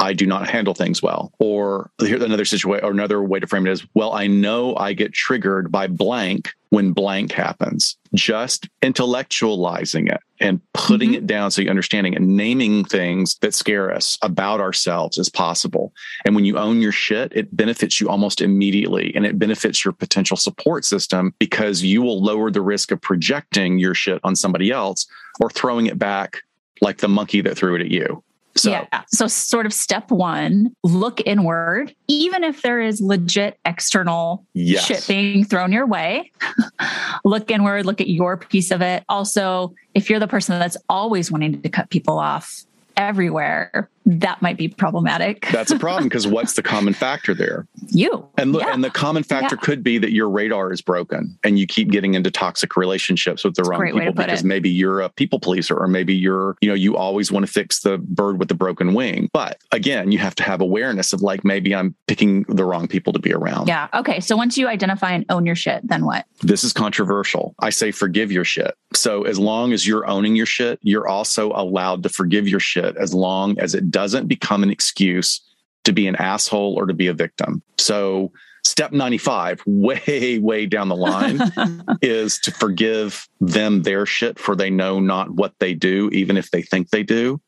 I 0.00 0.12
do 0.12 0.26
not 0.26 0.48
handle 0.48 0.74
things 0.74 1.02
well. 1.02 1.32
Or 1.40 1.90
here's 2.00 2.22
another 2.22 2.44
situation, 2.44 2.84
or 2.84 2.92
another 2.92 3.20
way 3.22 3.40
to 3.40 3.46
frame 3.48 3.66
it 3.66 3.72
is, 3.72 3.84
well, 3.94 4.12
I 4.12 4.28
know 4.28 4.76
I 4.76 4.92
get 4.92 5.12
triggered 5.12 5.72
by 5.72 5.88
blank 5.88 6.50
when 6.70 6.92
blank 6.92 7.32
happens. 7.32 7.96
Just 8.14 8.68
intellectualizing 8.82 10.08
it 10.12 10.20
and 10.38 10.60
putting 10.72 11.10
Mhm. 11.12 11.16
it 11.16 11.26
down 11.26 11.50
so 11.50 11.62
you 11.62 11.70
understanding 11.70 12.14
and 12.14 12.36
naming 12.36 12.84
things 12.84 13.36
that 13.40 13.54
scare 13.54 13.92
us 13.92 14.18
about 14.22 14.60
ourselves 14.60 15.18
as 15.18 15.28
possible. 15.28 15.92
And 16.24 16.36
when 16.36 16.44
you 16.44 16.58
own 16.58 16.80
your 16.80 16.92
shit, 16.92 17.32
it 17.34 17.56
benefits 17.56 18.00
you 18.00 18.08
almost 18.08 18.40
immediately 18.40 19.12
and 19.16 19.26
it 19.26 19.38
benefits 19.38 19.84
your 19.84 19.92
potential 19.92 20.36
support 20.36 20.84
system 20.84 21.34
because 21.40 21.82
you 21.82 22.02
will 22.02 22.22
lower 22.22 22.50
the 22.52 22.60
risk 22.62 22.92
of 22.92 23.00
projecting 23.00 23.78
your 23.78 23.94
shit 23.94 24.20
on 24.22 24.36
somebody 24.36 24.70
else 24.70 25.06
or 25.40 25.50
throwing 25.50 25.86
it 25.86 25.98
back 25.98 26.42
like 26.80 26.98
the 26.98 27.08
monkey 27.08 27.40
that 27.42 27.56
threw 27.56 27.74
it 27.74 27.80
at 27.80 27.90
you. 27.90 28.22
So 28.56 28.70
yeah. 28.70 29.04
So, 29.06 29.26
sort 29.28 29.66
of 29.66 29.72
step 29.72 30.10
one 30.10 30.74
look 30.82 31.20
inward, 31.24 31.94
even 32.08 32.42
if 32.42 32.62
there 32.62 32.80
is 32.80 33.00
legit 33.00 33.58
external 33.64 34.44
yes. 34.52 34.84
shit 34.84 35.06
being 35.06 35.44
thrown 35.44 35.70
your 35.72 35.86
way. 35.86 36.32
look 37.24 37.50
inward, 37.50 37.86
look 37.86 38.00
at 38.00 38.08
your 38.08 38.36
piece 38.36 38.70
of 38.70 38.82
it. 38.82 39.04
Also, 39.08 39.74
if 39.94 40.10
you're 40.10 40.18
the 40.18 40.26
person 40.26 40.58
that's 40.58 40.76
always 40.88 41.30
wanting 41.30 41.62
to 41.62 41.68
cut 41.68 41.88
people 41.90 42.18
off 42.18 42.64
everywhere, 42.96 43.88
that 44.06 44.40
might 44.40 44.56
be 44.56 44.68
problematic. 44.68 45.46
That's 45.52 45.70
a 45.70 45.78
problem 45.78 46.04
because 46.04 46.26
what's 46.26 46.54
the 46.54 46.62
common 46.62 46.94
factor 46.94 47.34
there? 47.34 47.66
you. 47.90 48.26
And 48.36 48.52
look, 48.52 48.62
Yeah. 48.62 48.74
and 48.74 48.82
the 48.84 48.90
common 48.90 49.22
factor 49.22 49.56
Yeah. 49.56 49.64
could 49.64 49.82
be 49.82 49.98
that 49.98 50.12
your 50.12 50.28
radar 50.28 50.72
is 50.72 50.80
broken 50.80 51.38
and 51.44 51.58
you 51.58 51.66
keep 51.66 51.90
getting 51.90 52.14
into 52.14 52.30
toxic 52.30 52.76
relationships 52.76 53.44
with 53.44 53.54
the 53.54 53.62
a 53.62 53.68
wrong 53.68 53.80
people 53.92 54.12
because 54.12 54.40
it. 54.40 54.46
maybe 54.46 54.68
you're 54.68 55.00
a 55.00 55.08
people 55.08 55.40
pleaser 55.40 55.74
or 55.76 55.86
maybe 55.88 56.14
you're, 56.14 56.56
you 56.60 56.68
know, 56.68 56.74
you 56.74 56.96
always 56.96 57.32
want 57.32 57.46
to 57.46 57.50
fix 57.52 57.80
the 57.80 57.98
bird 57.98 58.38
with 58.38 58.48
the 58.48 58.54
broken 58.54 58.94
wing. 58.94 59.28
But 59.32 59.58
again, 59.72 60.12
you 60.12 60.18
have 60.18 60.34
to 60.36 60.42
have 60.42 60.60
awareness 60.60 61.12
of 61.12 61.22
like 61.22 61.44
maybe 61.44 61.74
I'm 61.74 61.94
picking 62.06 62.42
the 62.48 62.64
wrong 62.64 62.88
people 62.88 63.12
to 63.14 63.18
be 63.18 63.32
around. 63.32 63.68
Yeah. 63.68 63.88
Okay. 63.94 64.20
So 64.20 64.36
once 64.36 64.56
you 64.58 64.68
identify 64.68 65.12
and 65.12 65.24
own 65.30 65.46
your 65.46 65.54
shit, 65.56 65.86
then 65.88 66.04
what? 66.04 66.26
This 66.42 66.64
is 66.64 66.72
controversial. 66.72 67.54
I 67.58 67.70
say 67.70 67.90
forgive 67.90 68.30
your 68.32 68.44
shit. 68.44 68.74
So 68.94 69.24
as 69.24 69.38
long 69.38 69.72
as 69.72 69.86
you're 69.86 70.06
owning 70.08 70.36
your 70.36 70.46
shit, 70.46 70.78
you're 70.82 71.08
also 71.08 71.52
allowed 71.52 72.02
to 72.04 72.08
forgive 72.08 72.48
your 72.48 72.60
shit 72.60 72.96
as 72.96 73.12
long 73.14 73.58
as 73.58 73.74
it 73.74 73.90
doesn't 73.98 74.28
become 74.28 74.62
an 74.62 74.70
excuse 74.70 75.40
to 75.82 75.92
be 75.92 76.06
an 76.06 76.14
asshole 76.14 76.76
or 76.78 76.86
to 76.86 76.94
be 76.94 77.08
a 77.08 77.12
victim. 77.12 77.60
So 77.78 78.30
step 78.64 78.92
95, 78.92 79.60
way, 79.66 80.38
way 80.38 80.66
down 80.66 80.88
the 80.88 80.94
line, 80.94 81.40
is 82.00 82.38
to 82.44 82.52
forgive 82.52 83.26
them 83.40 83.82
their 83.82 84.06
shit 84.06 84.38
for 84.38 84.54
they 84.54 84.70
know 84.70 85.00
not 85.00 85.32
what 85.32 85.52
they 85.58 85.74
do, 85.74 86.10
even 86.12 86.36
if 86.36 86.52
they 86.52 86.62
think 86.62 86.90
they 86.90 87.02
do. 87.02 87.40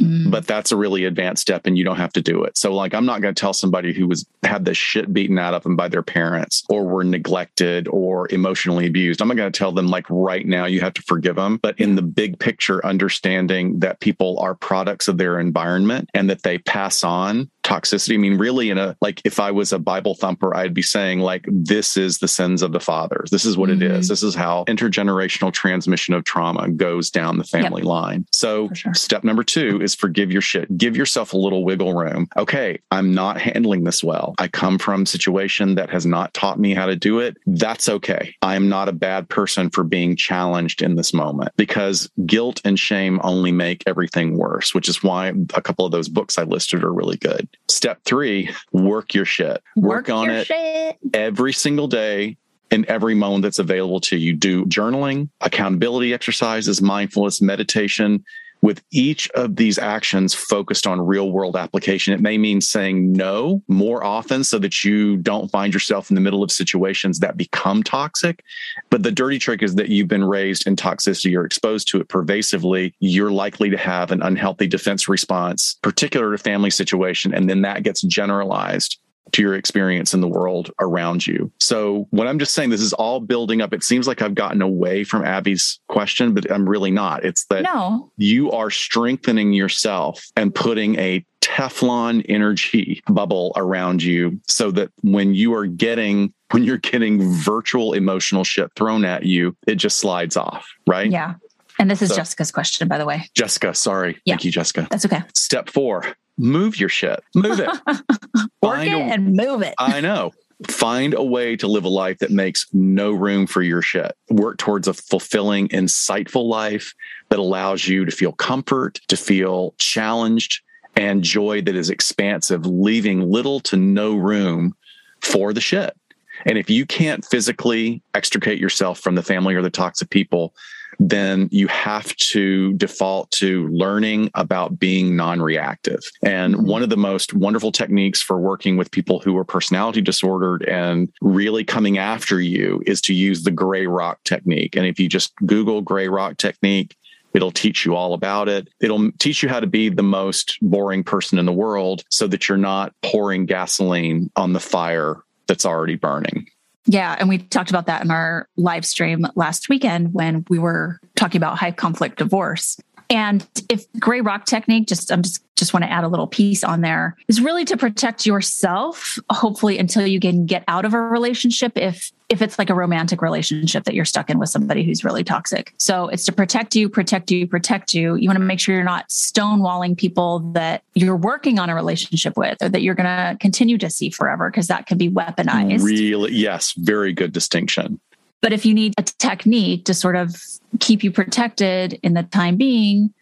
Mm. 0.00 0.30
But 0.30 0.46
that's 0.46 0.72
a 0.72 0.76
really 0.76 1.04
advanced 1.04 1.42
step 1.42 1.66
and 1.66 1.76
you 1.76 1.84
don't 1.84 1.96
have 1.96 2.12
to 2.14 2.22
do 2.22 2.44
it. 2.44 2.56
So 2.56 2.74
like 2.74 2.94
I'm 2.94 3.06
not 3.06 3.20
going 3.20 3.34
to 3.34 3.40
tell 3.40 3.52
somebody 3.52 3.92
who 3.92 4.06
was 4.06 4.26
had 4.42 4.64
the 4.64 4.74
shit 4.74 5.12
beaten 5.12 5.38
out 5.38 5.54
of 5.54 5.62
them 5.62 5.76
by 5.76 5.88
their 5.88 6.02
parents 6.02 6.64
or 6.68 6.84
were 6.84 7.04
neglected 7.04 7.86
or 7.88 8.26
emotionally 8.32 8.86
abused. 8.86 9.20
I'm 9.20 9.28
not 9.28 9.36
going 9.36 9.50
to 9.52 9.58
tell 9.58 9.72
them 9.72 9.88
like 9.88 10.06
right 10.08 10.46
now 10.46 10.66
you 10.66 10.80
have 10.80 10.94
to 10.94 11.02
forgive 11.02 11.36
them, 11.36 11.58
but 11.62 11.78
in 11.78 11.96
the 11.96 12.02
big 12.02 12.38
picture 12.38 12.84
understanding 12.84 13.80
that 13.80 14.00
people 14.00 14.38
are 14.40 14.54
products 14.54 15.08
of 15.08 15.18
their 15.18 15.38
environment 15.38 16.08
and 16.14 16.30
that 16.30 16.42
they 16.42 16.58
pass 16.58 17.04
on 17.04 17.50
toxicity. 17.62 18.14
I 18.14 18.16
mean, 18.16 18.38
really, 18.38 18.70
in 18.70 18.78
a 18.78 18.96
like, 19.00 19.20
if 19.24 19.38
I 19.38 19.50
was 19.50 19.72
a 19.72 19.78
Bible 19.78 20.14
thumper, 20.14 20.56
I'd 20.56 20.74
be 20.74 20.82
saying, 20.82 21.20
like, 21.20 21.44
this 21.46 21.96
is 21.96 22.18
the 22.18 22.26
sins 22.28 22.62
of 22.62 22.72
the 22.72 22.80
fathers. 22.80 23.30
This 23.30 23.44
is 23.44 23.56
what 23.56 23.70
it 23.70 23.78
Mhm. 23.80 23.98
is. 23.98 24.08
This 24.08 24.22
is 24.22 24.34
how 24.34 24.64
intergenerational 24.66 25.52
transmission 25.52 26.14
of 26.14 26.24
trauma 26.24 26.68
goes 26.70 27.10
down 27.10 27.38
the 27.38 27.44
family 27.44 27.82
line. 27.82 28.26
So, 28.32 28.70
sure. 28.74 28.94
step 28.94 29.24
number 29.24 29.42
two 29.44 29.80
is 29.82 29.89
forgive 29.94 30.32
your 30.32 30.42
shit. 30.42 30.76
Give 30.76 30.96
yourself 30.96 31.32
a 31.32 31.36
little 31.36 31.64
wiggle 31.64 31.94
room. 31.94 32.28
Okay, 32.36 32.80
I'm 32.90 33.14
not 33.14 33.40
handling 33.40 33.84
this 33.84 34.02
well. 34.02 34.34
I 34.38 34.48
come 34.48 34.78
from 34.78 35.02
a 35.02 35.06
situation 35.06 35.74
that 35.76 35.90
has 35.90 36.06
not 36.06 36.34
taught 36.34 36.58
me 36.58 36.74
how 36.74 36.86
to 36.86 36.96
do 36.96 37.18
it. 37.20 37.36
That's 37.46 37.88
okay. 37.88 38.34
I 38.42 38.56
am 38.56 38.68
not 38.68 38.88
a 38.88 38.92
bad 38.92 39.28
person 39.28 39.70
for 39.70 39.84
being 39.84 40.16
challenged 40.16 40.82
in 40.82 40.96
this 40.96 41.12
moment 41.14 41.52
because 41.56 42.10
guilt 42.26 42.60
and 42.64 42.78
shame 42.78 43.20
only 43.22 43.52
make 43.52 43.82
everything 43.86 44.36
worse, 44.36 44.74
which 44.74 44.88
is 44.88 45.02
why 45.02 45.32
a 45.54 45.62
couple 45.62 45.84
of 45.84 45.92
those 45.92 46.08
books 46.08 46.38
I 46.38 46.44
listed 46.44 46.84
are 46.84 46.92
really 46.92 47.16
good. 47.16 47.48
Step 47.68 48.00
three, 48.04 48.50
work 48.72 49.14
your 49.14 49.24
shit. 49.24 49.62
Work, 49.76 50.10
on 50.10 50.30
it 50.30 50.46
shit. 50.46 50.98
every 51.14 51.52
single 51.52 51.86
day 51.86 52.36
in 52.70 52.88
every 52.88 53.14
moment 53.14 53.42
that's 53.42 53.58
available 53.58 54.00
to 54.00 54.16
you. 54.16 54.34
Do 54.34 54.64
journaling, 54.66 55.28
accountability 55.40 56.14
exercises, 56.14 56.80
mindfulness, 56.80 57.42
meditation. 57.42 58.24
With 58.62 58.82
each 58.90 59.30
of 59.30 59.56
these 59.56 59.78
actions 59.78 60.34
focused 60.34 60.86
on 60.86 61.00
real 61.00 61.30
world 61.30 61.56
application, 61.56 62.12
it 62.12 62.20
may 62.20 62.36
mean 62.36 62.60
saying 62.60 63.12
no 63.12 63.62
more 63.68 64.04
often 64.04 64.44
so 64.44 64.58
that 64.58 64.84
you 64.84 65.16
don't 65.16 65.50
find 65.50 65.72
yourself 65.72 66.10
in 66.10 66.14
the 66.14 66.20
middle 66.20 66.42
of 66.42 66.52
situations 66.52 67.20
that 67.20 67.36
become 67.36 67.82
toxic. 67.82 68.44
But 68.90 69.02
the 69.02 69.12
dirty 69.12 69.38
trick 69.38 69.62
is 69.62 69.76
that 69.76 69.88
you've 69.88 70.08
been 70.08 70.24
raised 70.24 70.66
in 70.66 70.76
toxicity 70.76 71.36
or 71.36 71.44
exposed 71.44 71.88
to 71.88 72.00
it 72.00 72.08
pervasively. 72.08 72.94
You're 73.00 73.30
likely 73.30 73.70
to 73.70 73.78
have 73.78 74.10
an 74.10 74.22
unhealthy 74.22 74.66
defense 74.66 75.08
response, 75.08 75.78
particular 75.82 76.32
to 76.32 76.38
family 76.38 76.70
situation. 76.70 77.32
And 77.32 77.48
then 77.48 77.62
that 77.62 77.82
gets 77.82 78.02
generalized 78.02 78.98
to 79.32 79.42
your 79.42 79.54
experience 79.54 80.14
in 80.14 80.20
the 80.20 80.28
world 80.28 80.70
around 80.80 81.26
you. 81.26 81.50
So, 81.58 82.06
what 82.10 82.26
I'm 82.26 82.38
just 82.38 82.54
saying, 82.54 82.70
this 82.70 82.80
is 82.80 82.92
all 82.92 83.20
building 83.20 83.60
up. 83.60 83.72
It 83.72 83.82
seems 83.84 84.06
like 84.08 84.22
I've 84.22 84.34
gotten 84.34 84.62
away 84.62 85.04
from 85.04 85.24
Abby's 85.24 85.80
question, 85.88 86.34
but 86.34 86.50
I'm 86.50 86.68
really 86.68 86.90
not. 86.90 87.24
It's 87.24 87.44
that 87.46 87.62
No. 87.62 88.10
you 88.16 88.50
are 88.52 88.70
strengthening 88.70 89.52
yourself 89.52 90.24
and 90.36 90.54
putting 90.54 90.98
a 90.98 91.24
Teflon 91.40 92.24
energy 92.28 93.02
bubble 93.08 93.52
around 93.56 94.02
you 94.02 94.40
so 94.46 94.70
that 94.72 94.90
when 95.02 95.34
you 95.34 95.54
are 95.54 95.66
getting 95.66 96.32
when 96.52 96.64
you're 96.64 96.78
getting 96.78 97.32
virtual 97.32 97.92
emotional 97.92 98.42
shit 98.44 98.70
thrown 98.74 99.04
at 99.04 99.24
you, 99.24 99.56
it 99.68 99.76
just 99.76 99.98
slides 99.98 100.36
off, 100.36 100.66
right? 100.86 101.10
Yeah. 101.10 101.34
And 101.78 101.88
this 101.90 102.02
is 102.02 102.08
So- 102.10 102.16
Jessica's 102.16 102.50
question, 102.50 102.88
by 102.88 102.98
the 102.98 103.06
way. 103.06 103.28
Jessica, 103.34 103.72
sorry. 103.72 104.18
Yeah. 104.24 104.34
Thank 104.34 104.44
you, 104.46 104.50
Jessica. 104.50 104.86
That's 104.90 105.06
okay. 105.06 105.22
Step 105.34 105.70
four, 105.70 106.04
move 106.40 106.78
your 106.78 106.88
shit. 106.88 107.22
Move 107.34 107.60
it. 107.60 107.68
Work 108.62 108.86
it 108.86 108.92
a- 108.92 108.98
and 108.98 109.34
move 109.36 109.62
it. 109.62 109.74
I 109.78 110.00
know. 110.00 110.32
Find 110.68 111.14
a 111.14 111.22
way 111.22 111.56
to 111.56 111.66
live 111.66 111.84
a 111.84 111.88
life 111.88 112.18
that 112.18 112.30
makes 112.30 112.66
no 112.72 113.12
room 113.12 113.46
for 113.46 113.62
your 113.62 113.80
shit. 113.80 114.12
Work 114.28 114.58
towards 114.58 114.88
a 114.88 114.92
fulfilling, 114.94 115.68
insightful 115.68 116.46
life 116.46 116.92
that 117.30 117.38
allows 117.38 117.88
you 117.88 118.04
to 118.04 118.10
feel 118.10 118.32
comfort, 118.32 119.00
to 119.08 119.16
feel 119.16 119.74
challenged, 119.78 120.60
and 120.96 121.22
joy 121.22 121.62
that 121.62 121.76
is 121.76 121.88
expansive, 121.88 122.66
leaving 122.66 123.30
little 123.30 123.60
to 123.60 123.76
no 123.76 124.14
room 124.14 124.74
for 125.22 125.54
the 125.54 125.60
shit. 125.62 125.96
And 126.44 126.58
if 126.58 126.68
you 126.68 126.84
can't 126.84 127.24
physically 127.24 128.02
extricate 128.14 128.58
yourself 128.58 128.98
from 128.98 129.14
the 129.14 129.22
family 129.22 129.54
or 129.54 129.62
the 129.62 129.70
toxic 129.70 130.10
people, 130.10 130.54
then 131.00 131.48
you 131.50 131.66
have 131.68 132.14
to 132.16 132.74
default 132.74 133.30
to 133.32 133.66
learning 133.68 134.30
about 134.34 134.78
being 134.78 135.16
non 135.16 135.40
reactive. 135.40 136.00
And 136.22 136.54
mm-hmm. 136.54 136.66
one 136.66 136.82
of 136.82 136.90
the 136.90 136.96
most 136.96 137.32
wonderful 137.32 137.72
techniques 137.72 138.20
for 138.20 138.38
working 138.38 138.76
with 138.76 138.90
people 138.90 139.18
who 139.18 139.36
are 139.38 139.44
personality 139.44 140.02
disordered 140.02 140.62
and 140.64 141.10
really 141.22 141.64
coming 141.64 141.98
after 141.98 142.40
you 142.40 142.82
is 142.86 143.00
to 143.02 143.14
use 143.14 143.42
the 143.42 143.50
gray 143.50 143.86
rock 143.86 144.22
technique. 144.24 144.76
And 144.76 144.86
if 144.86 145.00
you 145.00 145.08
just 145.08 145.34
Google 145.46 145.80
gray 145.80 146.08
rock 146.08 146.36
technique, 146.36 146.96
It'll 147.32 147.52
teach 147.52 147.86
you 147.86 147.94
all 147.94 148.14
about 148.14 148.48
it. 148.48 148.68
It'll 148.80 149.12
teach 149.18 149.42
you 149.42 149.48
how 149.48 149.60
to 149.60 149.66
be 149.66 149.88
the 149.88 150.02
most 150.02 150.58
boring 150.60 151.04
person 151.04 151.38
in 151.38 151.46
the 151.46 151.52
world 151.52 152.02
so 152.10 152.26
that 152.26 152.48
you're 152.48 152.58
not 152.58 152.92
pouring 153.02 153.46
gasoline 153.46 154.30
on 154.34 154.52
the 154.52 154.58
fire 154.58 155.22
that's 155.46 155.64
already 155.64 155.94
burning. 155.94 156.48
Yeah. 156.90 157.14
And 157.20 157.28
we 157.28 157.38
talked 157.38 157.70
about 157.70 157.86
that 157.86 158.02
in 158.04 158.10
our 158.10 158.48
live 158.56 158.84
stream 158.84 159.24
last 159.36 159.68
weekend 159.68 160.12
when 160.12 160.44
we 160.48 160.58
were 160.58 160.98
talking 161.14 161.38
about 161.38 161.56
high 161.56 161.70
conflict 161.70 162.18
divorce. 162.18 162.80
And 163.10 163.46
if 163.68 163.86
gray 163.98 164.20
rock 164.20 164.46
technique, 164.46 164.86
just 164.86 165.10
I'm 165.10 165.22
just 165.22 165.44
just 165.56 165.74
want 165.74 165.84
to 165.84 165.90
add 165.90 166.04
a 166.04 166.08
little 166.08 166.28
piece 166.28 166.64
on 166.64 166.80
there, 166.80 167.16
is 167.28 167.40
really 167.40 167.64
to 167.66 167.76
protect 167.76 168.24
yourself, 168.24 169.18
hopefully 169.30 169.78
until 169.78 170.06
you 170.06 170.18
can 170.18 170.46
get 170.46 170.64
out 170.68 170.84
of 170.86 170.94
a 170.94 171.00
relationship 171.00 171.72
if 171.76 172.12
if 172.30 172.40
it's 172.40 172.58
like 172.58 172.70
a 172.70 172.74
romantic 172.74 173.20
relationship 173.20 173.82
that 173.84 173.94
you're 173.94 174.04
stuck 174.04 174.30
in 174.30 174.38
with 174.38 174.48
somebody 174.48 174.84
who's 174.84 175.02
really 175.02 175.24
toxic. 175.24 175.74
So 175.78 176.06
it's 176.06 176.24
to 176.26 176.32
protect 176.32 176.76
you, 176.76 176.88
protect 176.88 177.32
you, 177.32 177.48
protect 177.48 177.92
you. 177.92 178.14
You 178.14 178.28
want 178.28 178.38
to 178.38 178.44
make 178.44 178.60
sure 178.60 178.76
you're 178.76 178.84
not 178.84 179.08
stonewalling 179.08 179.98
people 179.98 180.38
that 180.52 180.84
you're 180.94 181.16
working 181.16 181.58
on 181.58 181.68
a 181.68 181.74
relationship 181.74 182.36
with 182.36 182.62
or 182.62 182.68
that 182.68 182.82
you're 182.82 182.94
going 182.94 183.06
to 183.06 183.36
continue 183.40 183.78
to 183.78 183.90
see 183.90 184.10
forever 184.10 184.48
because 184.48 184.68
that 184.68 184.86
can 184.86 184.96
be 184.96 185.10
weaponized. 185.10 185.82
Really, 185.82 186.32
yes, 186.32 186.72
very 186.76 187.12
good 187.12 187.32
distinction. 187.32 187.98
But 188.40 188.52
if 188.52 188.64
you 188.64 188.74
need 188.74 188.94
a 188.98 189.02
technique 189.02 189.84
to 189.84 189.94
sort 189.94 190.16
of 190.16 190.34
keep 190.78 191.04
you 191.04 191.10
protected 191.10 191.98
in 192.02 192.14
the 192.14 192.22
time 192.22 192.56
being, 192.56 193.12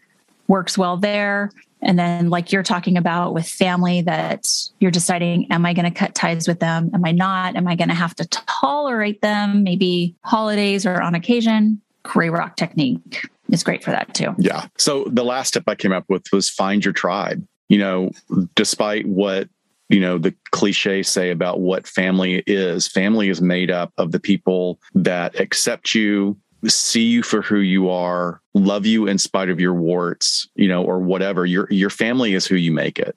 works 0.46 0.78
well 0.78 0.96
there. 0.96 1.50
And 1.80 1.96
then, 1.96 2.28
like 2.28 2.50
you're 2.50 2.64
talking 2.64 2.96
about 2.96 3.34
with 3.34 3.46
family, 3.46 4.00
that 4.02 4.48
you're 4.80 4.90
deciding, 4.90 5.50
am 5.52 5.64
I 5.64 5.74
going 5.74 5.84
to 5.84 5.96
cut 5.96 6.14
ties 6.14 6.48
with 6.48 6.58
them? 6.58 6.90
Am 6.92 7.04
I 7.04 7.12
not? 7.12 7.54
Am 7.54 7.68
I 7.68 7.76
going 7.76 7.88
to 7.88 7.94
have 7.94 8.16
to 8.16 8.26
tolerate 8.26 9.22
them? 9.22 9.62
Maybe 9.62 10.16
holidays 10.24 10.84
or 10.84 11.00
on 11.00 11.14
occasion. 11.14 11.80
Gray 12.02 12.30
rock 12.30 12.56
technique 12.56 13.22
is 13.50 13.62
great 13.62 13.84
for 13.84 13.90
that 13.90 14.12
too. 14.12 14.34
Yeah. 14.38 14.66
So 14.76 15.04
the 15.04 15.24
last 15.24 15.52
tip 15.52 15.64
I 15.68 15.74
came 15.76 15.92
up 15.92 16.04
with 16.08 16.26
was 16.32 16.50
find 16.50 16.84
your 16.84 16.94
tribe. 16.94 17.46
You 17.68 17.78
know, 17.78 18.10
despite 18.54 19.06
what 19.06 19.48
you 19.88 20.00
know 20.00 20.18
the 20.18 20.34
cliche 20.50 21.02
say 21.02 21.30
about 21.30 21.60
what 21.60 21.86
family 21.86 22.42
is. 22.46 22.88
Family 22.88 23.28
is 23.28 23.40
made 23.40 23.70
up 23.70 23.92
of 23.98 24.12
the 24.12 24.20
people 24.20 24.80
that 24.94 25.38
accept 25.40 25.94
you 25.94 26.36
see 26.66 27.04
you 27.04 27.22
for 27.22 27.40
who 27.40 27.60
you 27.60 27.88
are 27.88 28.40
love 28.52 28.84
you 28.84 29.06
in 29.06 29.16
spite 29.16 29.48
of 29.48 29.60
your 29.60 29.74
warts 29.74 30.48
you 30.54 30.68
know 30.68 30.84
or 30.84 30.98
whatever. 30.98 31.46
Your 31.46 31.68
your 31.70 31.90
family 31.90 32.34
is 32.34 32.46
who 32.46 32.56
you 32.56 32.72
make 32.72 32.98
it 32.98 33.16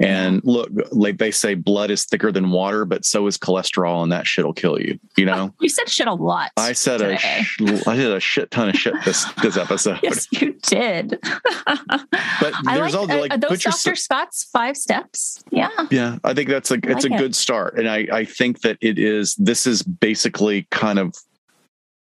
and 0.00 0.40
look, 0.44 0.70
like 0.92 1.18
they 1.18 1.30
say, 1.30 1.54
blood 1.54 1.90
is 1.90 2.06
thicker 2.06 2.32
than 2.32 2.50
water, 2.50 2.86
but 2.86 3.04
so 3.04 3.26
is 3.26 3.36
cholesterol, 3.36 4.02
and 4.02 4.10
that 4.12 4.26
shit 4.26 4.46
will 4.46 4.54
kill 4.54 4.80
you. 4.80 4.98
You 5.16 5.26
know. 5.26 5.54
you 5.60 5.68
said 5.68 5.90
shit 5.90 6.06
a 6.06 6.14
lot. 6.14 6.52
I 6.56 6.72
said 6.72 6.98
today. 6.98 7.14
a 7.14 7.42
sh- 7.42 7.86
I 7.86 7.96
did 7.96 8.10
a 8.10 8.20
shit 8.20 8.50
ton 8.50 8.70
of 8.70 8.76
shit 8.76 8.94
this 9.04 9.24
this 9.42 9.58
episode. 9.58 10.00
yes, 10.02 10.26
you 10.32 10.54
did. 10.62 11.18
but 11.20 12.54
I 12.66 12.78
there's 12.78 12.94
like, 12.94 13.10
all 13.10 13.20
like 13.20 13.32
uh, 13.32 13.36
those 13.36 13.62
Dr. 13.62 13.94
Scott's 13.94 14.44
five 14.44 14.76
steps. 14.76 15.44
Yeah. 15.50 15.68
Yeah, 15.90 16.18
I 16.24 16.32
think 16.32 16.48
that's 16.48 16.70
a 16.70 16.78
it's 16.82 17.04
like 17.04 17.12
a 17.12 17.18
good 17.18 17.36
start, 17.36 17.78
and 17.78 17.88
I 17.88 18.06
I 18.10 18.24
think 18.24 18.62
that 18.62 18.78
it 18.80 18.98
is. 18.98 19.34
This 19.36 19.66
is 19.66 19.82
basically 19.82 20.66
kind 20.70 20.98
of 20.98 21.14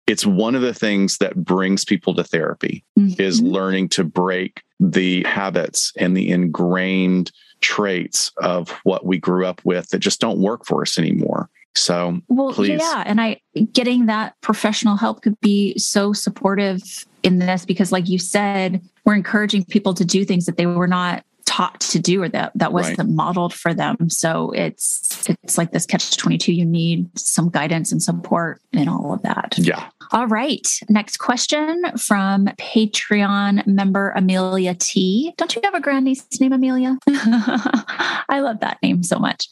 it's 0.06 0.26
one 0.26 0.54
of 0.54 0.62
the 0.62 0.74
things 0.74 1.18
that 1.18 1.36
brings 1.36 1.84
people 1.84 2.14
to 2.14 2.24
therapy 2.24 2.84
mm-hmm. 2.98 3.20
is 3.20 3.40
learning 3.40 3.88
to 3.88 4.04
break 4.04 4.62
the 4.80 5.22
habits 5.24 5.92
and 5.96 6.16
the 6.16 6.30
ingrained 6.30 7.30
traits 7.64 8.30
of 8.36 8.68
what 8.84 9.06
we 9.06 9.18
grew 9.18 9.46
up 9.46 9.60
with 9.64 9.88
that 9.88 10.00
just 10.00 10.20
don't 10.20 10.38
work 10.38 10.66
for 10.66 10.82
us 10.82 10.98
anymore. 10.98 11.48
So, 11.74 12.20
well, 12.28 12.52
please. 12.52 12.80
yeah, 12.80 13.02
and 13.04 13.20
I 13.20 13.40
getting 13.72 14.06
that 14.06 14.40
professional 14.42 14.96
help 14.96 15.22
could 15.22 15.40
be 15.40 15.76
so 15.76 16.12
supportive 16.12 17.04
in 17.24 17.38
this 17.40 17.64
because, 17.64 17.90
like 17.90 18.08
you 18.08 18.18
said, 18.18 18.80
we're 19.04 19.14
encouraging 19.14 19.64
people 19.64 19.94
to 19.94 20.04
do 20.04 20.24
things 20.24 20.46
that 20.46 20.56
they 20.56 20.66
were 20.66 20.86
not 20.86 21.24
taught 21.46 21.80
to 21.80 21.98
do 21.98 22.22
or 22.22 22.28
that 22.28 22.52
that 22.54 22.72
wasn't 22.72 22.98
right. 22.98 23.08
modeled 23.08 23.52
for 23.52 23.74
them 23.74 24.08
so 24.08 24.50
it's 24.52 25.28
it's 25.28 25.58
like 25.58 25.72
this 25.72 25.84
catch 25.84 26.16
22 26.16 26.52
you 26.52 26.64
need 26.64 27.06
some 27.18 27.50
guidance 27.50 27.92
and 27.92 28.02
support 28.02 28.62
in 28.72 28.88
all 28.88 29.12
of 29.12 29.22
that 29.22 29.54
yeah 29.58 29.88
all 30.14 30.28
right. 30.28 30.78
Next 30.88 31.16
question 31.16 31.82
from 31.98 32.46
patreon 32.56 33.66
member 33.66 34.10
amelia 34.10 34.74
t. 34.74 35.34
Don't 35.36 35.56
you 35.56 35.60
have 35.64 35.74
a 35.74 35.80
grandniece 35.80 36.24
named 36.40 36.54
amelia? 36.54 36.96
I 37.08 38.38
love 38.40 38.60
that 38.60 38.78
name 38.80 39.02
so 39.02 39.18
much. 39.18 39.48